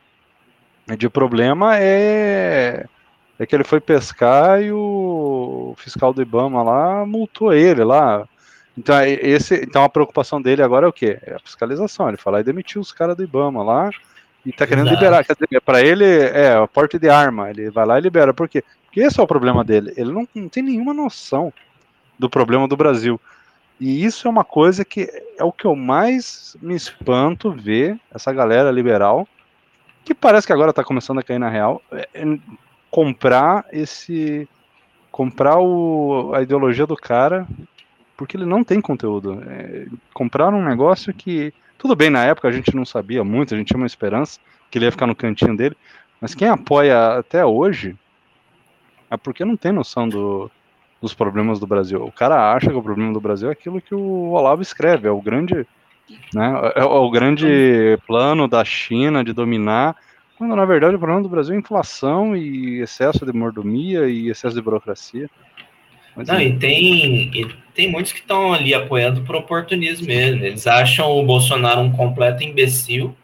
de 0.98 1.08
problema 1.08 1.78
é 1.78 2.86
é 3.38 3.46
que 3.46 3.54
ele 3.54 3.64
foi 3.64 3.80
pescar 3.80 4.62
e 4.62 4.70
o 4.70 5.74
fiscal 5.76 6.12
do 6.12 6.22
Ibama 6.22 6.62
lá 6.62 7.04
multou 7.04 7.52
ele 7.52 7.82
lá. 7.82 8.28
Então, 8.76 8.96
é, 8.96 9.12
esse, 9.12 9.54
então 9.56 9.84
a 9.84 9.88
preocupação 9.88 10.40
dele 10.40 10.62
agora 10.62 10.86
é 10.86 10.88
o 10.88 10.92
quê? 10.92 11.18
É 11.22 11.34
a 11.34 11.38
fiscalização. 11.38 12.08
Ele 12.08 12.18
lá 12.24 12.40
e 12.40 12.44
demitiu 12.44 12.80
os 12.80 12.92
caras 12.92 13.16
do 13.16 13.22
Ibama 13.22 13.62
lá 13.62 13.90
e 14.44 14.52
tá 14.52 14.66
querendo 14.66 14.90
liberar. 14.90 15.24
Quer 15.24 15.34
dizer, 15.34 15.60
pra 15.60 15.80
ele 15.80 16.04
é 16.04 16.54
a 16.54 16.66
porte 16.66 16.98
de 16.98 17.08
arma. 17.08 17.50
Ele 17.50 17.70
vai 17.70 17.86
lá 17.86 17.98
e 17.98 18.02
libera. 18.02 18.34
Por 18.34 18.48
quê? 18.48 18.62
Porque 18.86 19.00
esse 19.00 19.18
é 19.18 19.22
o 19.22 19.26
problema 19.26 19.64
dele. 19.64 19.92
Ele 19.96 20.12
não, 20.12 20.28
não 20.34 20.48
tem 20.48 20.62
nenhuma 20.62 20.92
noção 20.92 21.52
do 22.18 22.28
problema 22.28 22.68
do 22.68 22.76
Brasil. 22.76 23.20
E 23.80 24.04
isso 24.04 24.28
é 24.28 24.30
uma 24.30 24.44
coisa 24.44 24.84
que 24.84 25.08
é 25.36 25.42
o 25.42 25.50
que 25.52 25.64
eu 25.64 25.74
mais 25.74 26.56
me 26.62 26.74
espanto 26.74 27.50
ver 27.50 27.98
essa 28.12 28.32
galera 28.32 28.70
liberal, 28.70 29.26
que 30.04 30.14
parece 30.14 30.46
que 30.46 30.52
agora 30.52 30.70
está 30.70 30.84
começando 30.84 31.18
a 31.18 31.22
cair 31.22 31.40
na 31.40 31.48
real. 31.48 31.82
É, 32.94 33.04
comprar 33.04 33.66
esse 33.72 34.48
comprar 35.10 35.58
o, 35.58 36.32
a 36.34 36.42
ideologia 36.42 36.86
do 36.86 36.96
cara 36.96 37.46
porque 38.16 38.36
ele 38.36 38.46
não 38.46 38.64
tem 38.64 38.80
conteúdo. 38.80 39.42
É, 39.46 39.86
compraram 40.12 40.58
um 40.58 40.64
negócio 40.64 41.12
que, 41.12 41.52
tudo 41.78 41.96
bem, 41.96 42.10
na 42.10 42.24
época 42.24 42.48
a 42.48 42.52
gente 42.52 42.74
não 42.74 42.84
sabia 42.84 43.24
muito, 43.24 43.54
a 43.54 43.58
gente 43.58 43.68
tinha 43.68 43.78
uma 43.78 43.86
esperança 43.86 44.40
que 44.70 44.78
ele 44.78 44.86
ia 44.86 44.92
ficar 44.92 45.06
no 45.06 45.14
cantinho 45.14 45.56
dele, 45.56 45.76
mas 46.20 46.34
quem 46.34 46.48
apoia 46.48 47.18
até 47.18 47.44
hoje 47.44 47.96
é 49.10 49.16
porque 49.16 49.44
não 49.44 49.56
tem 49.56 49.72
noção 49.72 50.08
do, 50.08 50.50
dos 51.00 51.14
problemas 51.14 51.60
do 51.60 51.66
Brasil. 51.66 52.04
O 52.04 52.12
cara 52.12 52.52
acha 52.52 52.70
que 52.70 52.76
o 52.76 52.82
problema 52.82 53.12
do 53.12 53.20
Brasil 53.20 53.48
é 53.48 53.52
aquilo 53.52 53.80
que 53.80 53.94
o 53.94 54.30
Olavo 54.30 54.62
escreve, 54.62 55.06
é 55.06 55.10
o 55.10 55.20
grande, 55.20 55.66
né, 56.32 56.72
é 56.74 56.84
o 56.84 57.10
grande 57.10 57.98
plano 58.06 58.48
da 58.48 58.64
China 58.64 59.22
de 59.22 59.32
dominar, 59.32 59.96
quando 60.36 60.56
na 60.56 60.64
verdade 60.64 60.96
o 60.96 60.98
problema 60.98 61.22
do 61.22 61.28
Brasil 61.28 61.54
é 61.54 61.58
inflação 61.58 62.36
e 62.36 62.80
excesso 62.80 63.24
de 63.24 63.32
mordomia 63.32 64.08
e 64.08 64.28
excesso 64.28 64.54
de 64.54 64.62
burocracia. 64.62 65.28
Mas, 66.16 66.28
Não, 66.28 66.36
é. 66.36 66.44
e 66.44 66.56
tem, 66.58 67.30
e 67.34 67.48
tem 67.74 67.90
muitos 67.90 68.12
que 68.12 68.20
estão 68.20 68.52
ali 68.52 68.72
apoiando 68.72 69.22
por 69.22 69.34
oportunismo 69.34 70.06
mesmo. 70.06 70.44
Eles 70.44 70.66
acham 70.66 71.10
o 71.10 71.24
Bolsonaro 71.24 71.80
um 71.80 71.92
completo 71.92 72.42
imbecil. 72.42 73.14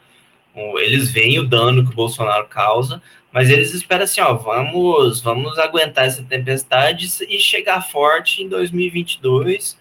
Eles 0.55 1.11
veem 1.11 1.39
o 1.39 1.47
dano 1.47 1.85
que 1.85 1.93
o 1.93 1.95
Bolsonaro 1.95 2.47
causa, 2.47 3.01
mas 3.33 3.49
eles 3.49 3.73
esperam 3.73 4.05
assim, 4.05 4.21
ó, 4.21 4.35
vamos, 4.35 5.21
vamos 5.21 5.59
aguentar 5.59 6.07
essa 6.07 6.23
tempestade 6.25 7.09
e 7.29 7.39
chegar 7.39 7.81
forte 7.81 8.43
em 8.43 8.49
2022. 8.49 9.79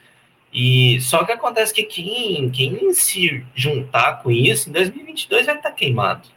E 0.54 1.02
só 1.02 1.24
que 1.24 1.32
acontece 1.32 1.74
que 1.74 1.84
quem, 1.84 2.50
quem 2.50 2.94
se 2.94 3.44
juntar 3.56 4.22
com 4.22 4.32
isso, 4.32 4.70
em 4.70 4.72
2022 4.72 5.48
vai 5.48 5.56
estar 5.56 5.72
queimado. 5.72 6.28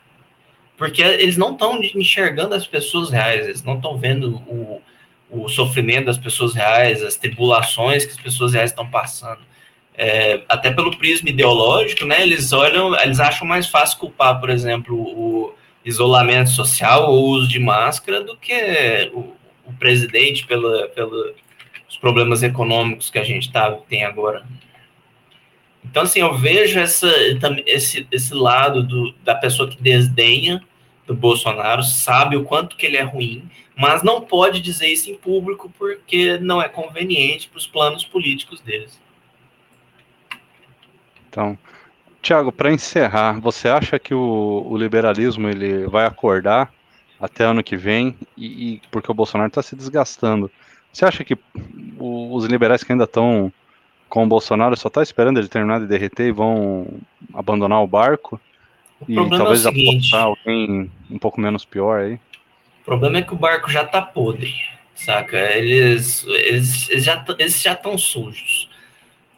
Porque 0.83 1.01
eles 1.01 1.37
não 1.37 1.53
estão 1.53 1.81
enxergando 1.81 2.57
as 2.57 2.67
pessoas 2.67 3.09
reais, 3.09 3.47
eles 3.47 3.63
não 3.63 3.77
estão 3.77 3.97
vendo 3.97 4.43
o, 4.49 4.83
o 5.31 5.49
sofrimento 5.49 6.07
das 6.07 6.19
pessoas 6.19 6.55
reais, 6.55 7.05
as 7.05 7.15
tribulações 7.15 8.05
que 8.05 8.11
as 8.11 8.21
pessoas 8.21 8.53
reais 8.53 8.71
estão 8.73 8.91
passando. 8.91 9.39
É, 9.97 10.43
até 10.49 10.73
pelo 10.73 10.97
prisma 10.99 11.31
ideológico, 11.31 12.05
né, 12.05 12.23
eles 12.23 12.53
olham, 12.53 13.01
eles 13.01 13.21
acham 13.21 13.47
mais 13.47 13.69
fácil 13.69 13.97
culpar, 13.97 14.41
por 14.41 14.51
exemplo, 14.51 14.97
o 14.97 15.55
isolamento 15.85 16.51
social 16.51 17.13
ou 17.13 17.27
o 17.27 17.29
uso 17.29 17.47
de 17.47 17.61
máscara 17.61 18.21
do 18.25 18.37
que 18.37 19.09
o, 19.15 19.37
o 19.65 19.73
presidente 19.79 20.45
pela, 20.45 20.89
pela, 20.89 21.33
os 21.89 21.97
problemas 21.97 22.43
econômicos 22.43 23.09
que 23.09 23.21
a 23.21 23.25
gente 23.25 23.53
tá, 23.53 23.71
tem 23.89 24.05
agora. 24.05 24.45
Então, 25.85 26.03
assim, 26.03 26.19
eu 26.19 26.37
vejo 26.37 26.81
essa, 26.81 27.09
esse, 27.67 28.05
esse 28.11 28.35
lado 28.35 28.83
do, 28.83 29.15
da 29.23 29.37
pessoa 29.37 29.71
que 29.71 29.81
desdenha 29.81 30.61
do 31.07 31.15
Bolsonaro, 31.15 31.83
sabe 31.83 32.37
o 32.37 32.45
quanto 32.45 32.77
que 32.77 32.87
ele 32.87 32.97
é 32.97 33.03
ruim, 33.03 33.49
mas 33.77 34.03
não 34.03 34.21
pode 34.21 34.61
dizer 34.61 34.89
isso 34.89 35.11
em 35.11 35.17
público 35.17 35.73
porque 35.79 36.39
não 36.39 36.61
é 36.63 36.69
conveniente 36.69 37.49
para 37.49 37.59
os 37.59 37.67
planos 37.67 38.05
políticos 38.05 38.61
deles. 38.61 39.01
Então, 41.29 41.59
Tiago, 42.21 42.53
para 42.53 42.73
encerrar, 42.73 43.41
você 43.41 43.69
acha 43.69 43.99
que 43.99 44.15
o, 44.15 44.67
o, 44.69 44.77
liberalismo 44.77 45.49
ele 45.49 45.87
vai 45.87 46.07
acordar 46.07 46.73
até 47.19 47.45
ano 47.45 47.65
que 47.65 47.77
vem 47.77 48.17
e, 48.37 48.75
e 48.75 48.83
porque 48.91 49.11
o 49.11 49.15
Bolsonaro 49.15 49.49
está 49.49 49.63
se 49.63 49.75
desgastando? 49.75 50.51
Você 50.93 51.05
acha 51.05 51.25
que 51.25 51.37
o, 51.99 52.35
os 52.35 52.45
liberais 52.45 52.85
que 52.85 52.93
ainda 52.93 53.05
estão 53.05 53.53
com 54.09 54.25
o 54.25 54.29
Bolsonaro 54.29 54.77
só 54.77 54.89
está 54.89 55.03
esperando 55.03 55.39
ele 55.39 55.49
terminar 55.49 55.81
de 55.81 55.87
derreter 55.87 56.29
e 56.29 56.33
vão 56.33 56.87
abandonar 57.33 57.83
o 57.83 57.87
barco? 57.87 58.39
O 59.09 59.13
e 59.13 59.31
talvez 59.31 59.65
é 59.65 59.69
o 59.69 59.73
seguinte, 59.73 60.15
alguém 60.15 60.91
um 61.11 61.19
pouco 61.19 61.41
menos 61.41 61.65
pior 61.65 62.01
aí? 62.01 62.15
O 62.15 62.85
problema 62.85 63.19
é 63.19 63.23
que 63.23 63.33
o 63.33 63.37
barco 63.37 63.71
já 63.71 63.85
tá 63.85 64.03
podre, 64.03 64.55
saca? 64.95 65.39
Eles, 65.57 66.25
eles, 66.27 66.91
eles 66.91 67.05
já 67.05 67.25
eles 67.39 67.63
já 67.63 67.73
estão 67.73 67.97
sujos. 67.97 68.69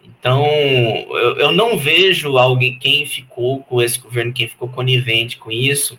Então, 0.03 0.45
eu, 0.47 1.36
eu 1.36 1.53
não 1.53 1.78
vejo 1.78 2.36
alguém, 2.36 2.78
quem 2.78 3.07
ficou 3.07 3.61
com 3.62 3.82
esse 3.82 3.99
governo, 3.99 4.32
quem 4.32 4.49
ficou 4.49 4.69
conivente 4.69 5.36
com 5.36 5.51
isso, 5.51 5.99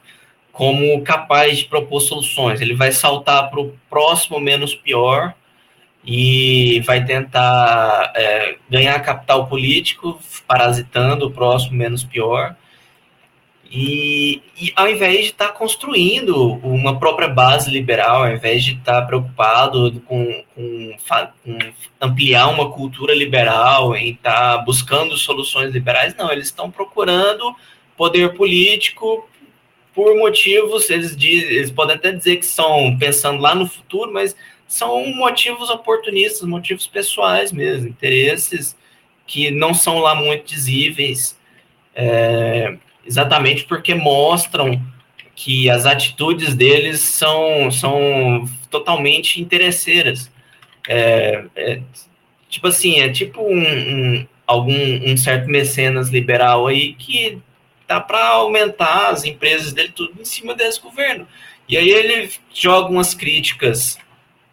como 0.51 1.01
capaz 1.03 1.59
de 1.59 1.65
propor 1.65 2.01
soluções. 2.01 2.61
Ele 2.61 2.73
vai 2.73 2.91
saltar 2.91 3.49
para 3.49 3.59
o 3.59 3.73
próximo 3.89 4.39
menos 4.39 4.75
pior 4.75 5.33
e 6.03 6.81
vai 6.81 7.03
tentar 7.03 8.13
é, 8.15 8.57
ganhar 8.69 8.99
capital 9.01 9.47
político, 9.47 10.19
parasitando 10.47 11.27
o 11.27 11.31
próximo 11.31 11.75
menos 11.75 12.03
pior 12.03 12.55
e, 13.77 14.41
e, 14.57 14.71
ao 14.73 14.87
invés 14.87 15.17
de 15.17 15.31
estar 15.31 15.49
tá 15.49 15.53
construindo 15.53 16.53
uma 16.63 16.97
própria 16.97 17.27
base 17.27 17.69
liberal, 17.69 18.23
ao 18.23 18.31
invés 18.31 18.63
de 18.63 18.71
estar 18.71 19.01
tá 19.01 19.05
preocupado 19.05 20.01
com, 20.05 20.45
com, 20.55 20.97
com, 21.43 21.59
ampliar 21.99 22.47
uma 22.47 22.71
cultura 22.71 23.13
liberal, 23.13 23.93
em 23.93 24.11
estar 24.11 24.59
tá 24.59 24.63
buscando 24.63 25.17
soluções 25.17 25.73
liberais, 25.73 26.15
não, 26.15 26.31
eles 26.31 26.45
estão 26.45 26.71
procurando 26.71 27.53
poder 27.97 28.33
político 28.35 29.27
por 29.93 30.15
motivos, 30.15 30.89
eles, 30.89 31.13
dizem, 31.13 31.49
eles 31.49 31.71
podem 31.71 31.97
até 31.97 32.13
dizer 32.13 32.37
que 32.37 32.45
são 32.45 32.97
pensando 32.97 33.41
lá 33.41 33.53
no 33.53 33.67
futuro, 33.67 34.09
mas 34.13 34.33
são 34.65 35.05
motivos 35.15 35.69
oportunistas, 35.69 36.47
motivos 36.47 36.87
pessoais 36.87 37.51
mesmo, 37.51 37.89
interesses 37.89 38.73
que 39.27 39.51
não 39.51 39.73
são 39.73 39.99
lá 39.99 40.15
muito 40.15 40.51
visíveis. 40.51 41.37
É, 41.93 42.77
exatamente 43.05 43.65
porque 43.65 43.93
mostram 43.93 44.81
que 45.35 45.69
as 45.69 45.85
atitudes 45.85 46.55
deles 46.55 47.01
são, 47.01 47.69
são 47.69 48.49
totalmente 48.69 49.41
interesseiras. 49.41 50.31
É, 50.87 51.45
é, 51.55 51.81
tipo 52.49 52.67
assim, 52.67 52.99
é 53.01 53.09
tipo 53.09 53.41
um, 53.41 53.59
um, 53.59 54.27
algum 54.47 55.11
um 55.11 55.17
certo 55.17 55.49
mecenas 55.49 56.09
liberal 56.09 56.67
aí 56.67 56.93
que 56.93 57.39
dá 57.87 57.99
para 57.99 58.27
aumentar 58.27 59.09
as 59.09 59.25
empresas 59.25 59.73
dele 59.73 59.91
tudo 59.93 60.13
em 60.19 60.25
cima 60.25 60.55
desse 60.55 60.81
governo. 60.81 61.27
E 61.67 61.77
aí 61.77 61.89
ele 61.89 62.31
joga 62.53 62.89
umas 62.89 63.13
críticas, 63.13 63.97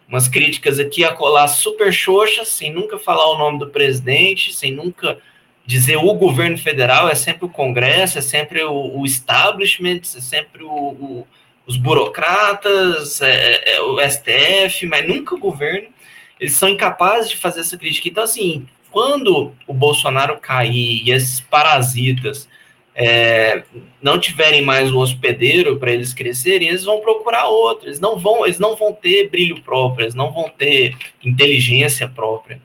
umas 0.08 0.28
críticas 0.28 0.78
aqui 0.78 1.04
a 1.04 1.12
colar 1.12 1.46
super 1.48 1.92
xoxas, 1.92 2.48
sem 2.48 2.72
nunca 2.72 2.98
falar 2.98 3.30
o 3.30 3.38
nome 3.38 3.58
do 3.58 3.68
presidente, 3.68 4.52
sem 4.52 4.72
nunca 4.72 5.18
dizer 5.64 5.96
o 5.96 6.14
governo 6.14 6.58
federal, 6.58 7.08
é 7.08 7.14
sempre 7.14 7.44
o 7.44 7.48
Congresso, 7.48 8.18
é 8.18 8.22
sempre 8.22 8.62
o, 8.62 8.98
o 8.98 9.06
establishment, 9.06 10.00
é 10.16 10.20
sempre 10.20 10.64
o, 10.64 10.70
o, 10.70 11.26
os 11.66 11.76
burocratas, 11.76 13.20
é, 13.20 13.76
é, 13.76 13.80
o 13.80 13.98
STF, 14.00 14.86
mas 14.86 15.06
nunca 15.06 15.34
o 15.34 15.38
governo. 15.38 15.88
Eles 16.40 16.54
são 16.54 16.68
incapazes 16.68 17.30
de 17.30 17.36
fazer 17.36 17.60
essa 17.60 17.78
crítica. 17.78 18.08
Então, 18.08 18.24
assim, 18.24 18.66
quando 18.90 19.52
o 19.66 19.72
Bolsonaro 19.72 20.38
cair 20.38 21.02
e 21.04 21.12
esses 21.12 21.40
parasitas 21.40 22.48
é, 22.94 23.62
não 24.02 24.18
tiverem 24.18 24.62
mais 24.62 24.92
um 24.92 24.98
hospedeiro 24.98 25.78
para 25.78 25.92
eles 25.92 26.12
crescerem, 26.12 26.68
eles 26.68 26.84
vão 26.84 27.00
procurar 27.00 27.46
outro. 27.46 27.88
Eles 27.88 28.00
não 28.00 28.18
vão, 28.18 28.44
eles 28.44 28.58
não 28.58 28.74
vão 28.74 28.92
ter 28.92 29.30
brilho 29.30 29.62
próprio, 29.62 30.04
eles 30.04 30.14
não 30.14 30.32
vão 30.32 30.48
ter 30.48 30.96
inteligência 31.22 32.08
própria 32.08 32.60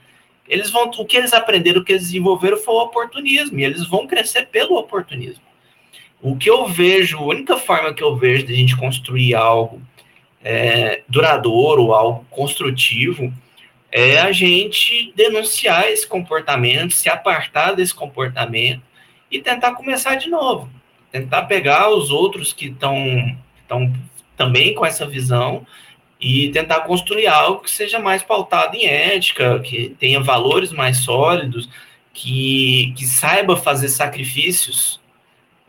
eles 0.47 0.69
vão, 0.69 0.89
o 0.89 1.05
que 1.05 1.17
eles 1.17 1.33
aprenderam, 1.33 1.81
o 1.81 1.83
que 1.83 1.91
eles 1.91 2.03
desenvolveram 2.03 2.57
foi 2.57 2.73
o 2.73 2.83
oportunismo, 2.83 3.59
e 3.59 3.63
eles 3.63 3.85
vão 3.87 4.07
crescer 4.07 4.47
pelo 4.47 4.77
oportunismo. 4.77 5.43
O 6.21 6.35
que 6.35 6.49
eu 6.49 6.67
vejo, 6.67 7.17
a 7.17 7.25
única 7.25 7.57
forma 7.57 7.93
que 7.93 8.03
eu 8.03 8.15
vejo 8.15 8.45
de 8.45 8.53
a 8.53 8.55
gente 8.55 8.75
construir 8.75 9.35
algo 9.35 9.81
é, 10.43 11.03
duradouro, 11.07 11.93
algo 11.93 12.25
construtivo, 12.29 13.31
é 13.91 14.19
a 14.19 14.31
gente 14.31 15.13
denunciar 15.15 15.87
esse 15.89 16.05
comportamento, 16.07 16.93
se 16.93 17.09
apartar 17.09 17.73
desse 17.73 17.93
comportamento 17.93 18.81
e 19.31 19.39
tentar 19.39 19.73
começar 19.73 20.15
de 20.15 20.29
novo. 20.29 20.69
Tentar 21.11 21.43
pegar 21.43 21.89
os 21.89 22.09
outros 22.09 22.51
que 22.51 22.67
estão 22.67 23.35
também 24.35 24.73
com 24.73 24.85
essa 24.85 25.05
visão 25.05 25.65
e 26.19 26.49
tentar 26.49 26.81
construir 26.81 27.27
algo 27.27 27.61
que 27.61 27.71
seja 27.71 27.99
mais 27.99 28.23
pautado 28.23 28.75
em 28.75 28.85
ética, 28.87 29.59
que 29.59 29.95
tenha 29.99 30.19
valores 30.19 30.71
mais 30.71 30.97
sólidos, 30.97 31.69
que, 32.13 32.93
que 32.97 33.05
saiba 33.05 33.55
fazer 33.55 33.89
sacrifícios 33.89 34.99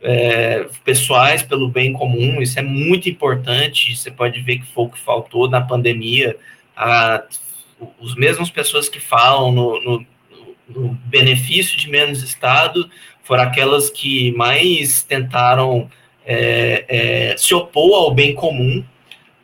é, 0.02 0.66
pessoais 0.84 1.42
pelo 1.42 1.68
bem 1.68 1.92
comum. 1.92 2.40
Isso 2.40 2.58
é 2.58 2.62
muito 2.62 3.08
importante. 3.08 3.94
Você 3.94 4.10
pode 4.10 4.40
ver 4.40 4.58
que 4.58 4.66
foi 4.66 4.84
o 4.84 4.88
que 4.88 4.98
faltou 4.98 5.48
na 5.50 5.60
pandemia. 5.60 6.36
A, 6.74 7.22
os 8.00 8.14
mesmos 8.14 8.50
pessoas 8.50 8.88
que 8.88 9.00
falam 9.00 9.52
no, 9.52 9.80
no, 9.82 10.06
no 10.68 10.88
benefício 11.04 11.78
de 11.78 11.90
menos 11.90 12.22
Estado 12.22 12.88
foram 13.22 13.42
aquelas 13.42 13.90
que 13.90 14.32
mais 14.32 15.02
tentaram 15.02 15.90
é, 16.24 16.84
é, 16.88 17.36
se 17.36 17.54
opor 17.54 17.94
ao 17.94 18.14
bem 18.14 18.34
comum 18.34 18.82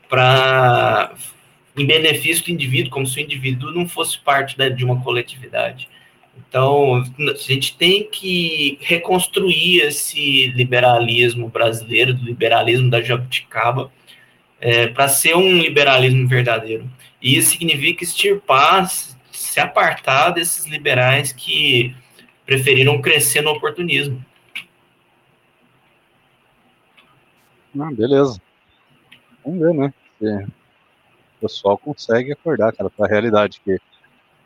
para 0.09 1.15
em 1.77 1.87
benefício 1.87 2.45
do 2.45 2.51
indivíduo, 2.53 2.91
como 2.91 3.07
se 3.07 3.19
o 3.19 3.23
indivíduo 3.23 3.73
não 3.73 3.89
fosse 3.89 4.19
parte 4.19 4.57
da, 4.57 4.69
de 4.69 4.85
uma 4.85 5.01
coletividade. 5.03 5.89
Então, 6.37 7.03
a 7.19 7.35
gente 7.35 7.77
tem 7.77 8.09
que 8.09 8.79
reconstruir 8.81 9.81
esse 9.81 10.49
liberalismo 10.49 11.49
brasileiro, 11.49 12.15
do 12.15 12.25
liberalismo 12.25 12.91
da 12.91 13.03
jabuticaba, 13.03 13.93
é, 14.61 14.87
para 14.87 15.09
ser 15.09 15.37
um 15.37 15.59
liberalismo 15.59 16.29
verdadeiro. 16.29 16.89
E 17.21 17.37
isso 17.37 17.51
significa 17.51 18.05
extirpar 18.05 18.89
se 19.33 19.61
apartar 19.61 20.31
desses 20.31 20.67
liberais 20.67 21.33
que 21.33 21.95
preferiram 22.47 23.01
crescer 23.01 23.41
no 23.41 23.51
oportunismo. 23.51 24.25
Ah, 27.79 27.91
beleza. 27.93 28.41
Vamos 29.45 29.61
ver, 29.61 29.75
né? 29.75 29.95
Se 30.19 30.27
o 30.27 31.41
pessoal 31.41 31.79
consegue 31.79 32.33
acordar, 32.33 32.73
cara, 32.73 32.89
pra 32.89 33.07
realidade 33.07 33.61
que 33.65 33.79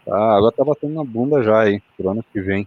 a 0.08 0.36
água 0.36 0.50
tá 0.50 0.64
batendo 0.64 0.94
na 0.94 1.04
bunda 1.04 1.42
já 1.42 1.60
aí, 1.60 1.82
pro 1.96 2.10
ano 2.10 2.24
que 2.32 2.40
vem. 2.40 2.66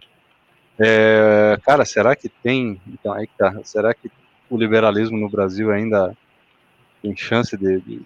É, 0.78 1.58
cara, 1.64 1.84
será 1.84 2.16
que 2.16 2.28
tem. 2.28 2.80
Então, 2.86 3.12
aí 3.12 3.28
tá. 3.36 3.54
Será 3.64 3.92
que 3.92 4.10
o 4.48 4.56
liberalismo 4.56 5.18
no 5.18 5.28
Brasil 5.28 5.70
ainda 5.70 6.16
tem 7.02 7.16
chance 7.16 7.56
de, 7.56 7.80
de, 7.80 8.02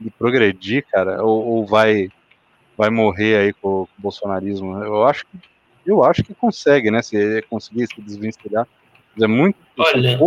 de 0.00 0.10
progredir, 0.10 0.84
cara? 0.86 1.22
Ou, 1.22 1.44
ou, 1.44 1.66
vai, 1.66 2.08
vai 2.76 2.90
morrer 2.90 3.36
aí 3.36 3.52
com, 3.52 3.82
o 3.82 3.88
bolsonarismo? 3.98 4.82
Eu 4.82 5.04
acho 5.04 5.26
que 5.26 5.38
eu 5.86 6.02
acho 6.02 6.24
que 6.24 6.34
consegue, 6.34 6.90
né? 6.90 7.02
Se 7.02 7.42
conseguir 7.42 7.86
se 7.86 8.00
desvencilhar. 8.00 8.66
É 9.20 9.26
muito. 9.26 9.58
Olha, 9.76 10.18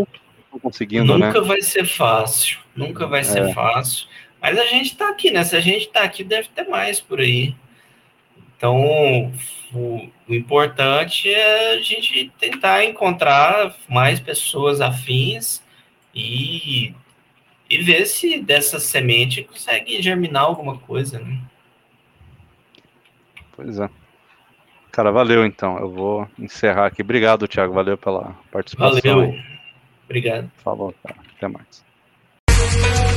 conseguindo, 0.59 1.17
nunca 1.17 1.41
né? 1.41 1.47
vai 1.47 1.61
ser 1.61 1.85
fácil. 1.85 2.59
Nunca 2.75 3.07
vai 3.07 3.23
ser 3.23 3.49
é. 3.49 3.53
fácil. 3.53 4.07
Mas 4.41 4.57
a 4.57 4.65
gente 4.65 4.95
tá 4.95 5.09
aqui, 5.09 5.31
né? 5.31 5.43
Se 5.43 5.55
a 5.55 5.59
gente 5.59 5.89
tá 5.89 6.01
aqui, 6.01 6.23
deve 6.23 6.47
ter 6.49 6.67
mais 6.67 6.99
por 6.99 7.19
aí. 7.19 7.55
Então, 8.55 9.31
o, 9.73 10.09
o, 10.27 10.33
importante 10.33 11.29
é 11.29 11.73
a 11.73 11.81
gente 11.81 12.31
tentar 12.39 12.83
encontrar 12.83 13.75
mais 13.87 14.19
pessoas 14.19 14.81
afins 14.81 15.61
e, 16.13 16.93
e 17.69 17.77
ver 17.79 18.05
se 18.05 18.39
dessa 18.39 18.79
semente 18.79 19.43
consegue 19.43 20.01
germinar 20.01 20.43
alguma 20.43 20.77
coisa, 20.77 21.19
né? 21.19 21.39
Pois 23.55 23.79
é. 23.79 23.89
Cara, 24.91 25.11
valeu 25.11 25.45
então. 25.45 25.77
Eu 25.77 25.91
vou 25.91 26.27
encerrar 26.39 26.87
aqui. 26.87 27.03
Obrigado, 27.03 27.47
Thiago. 27.47 27.73
Valeu 27.73 27.97
pela 27.97 28.35
participação. 28.51 28.99
Valeu. 29.03 29.56
Obrigado. 30.07 30.49
Falou, 30.63 30.93
cara. 31.03 31.17
Até 31.37 31.47
mais. 31.49 33.16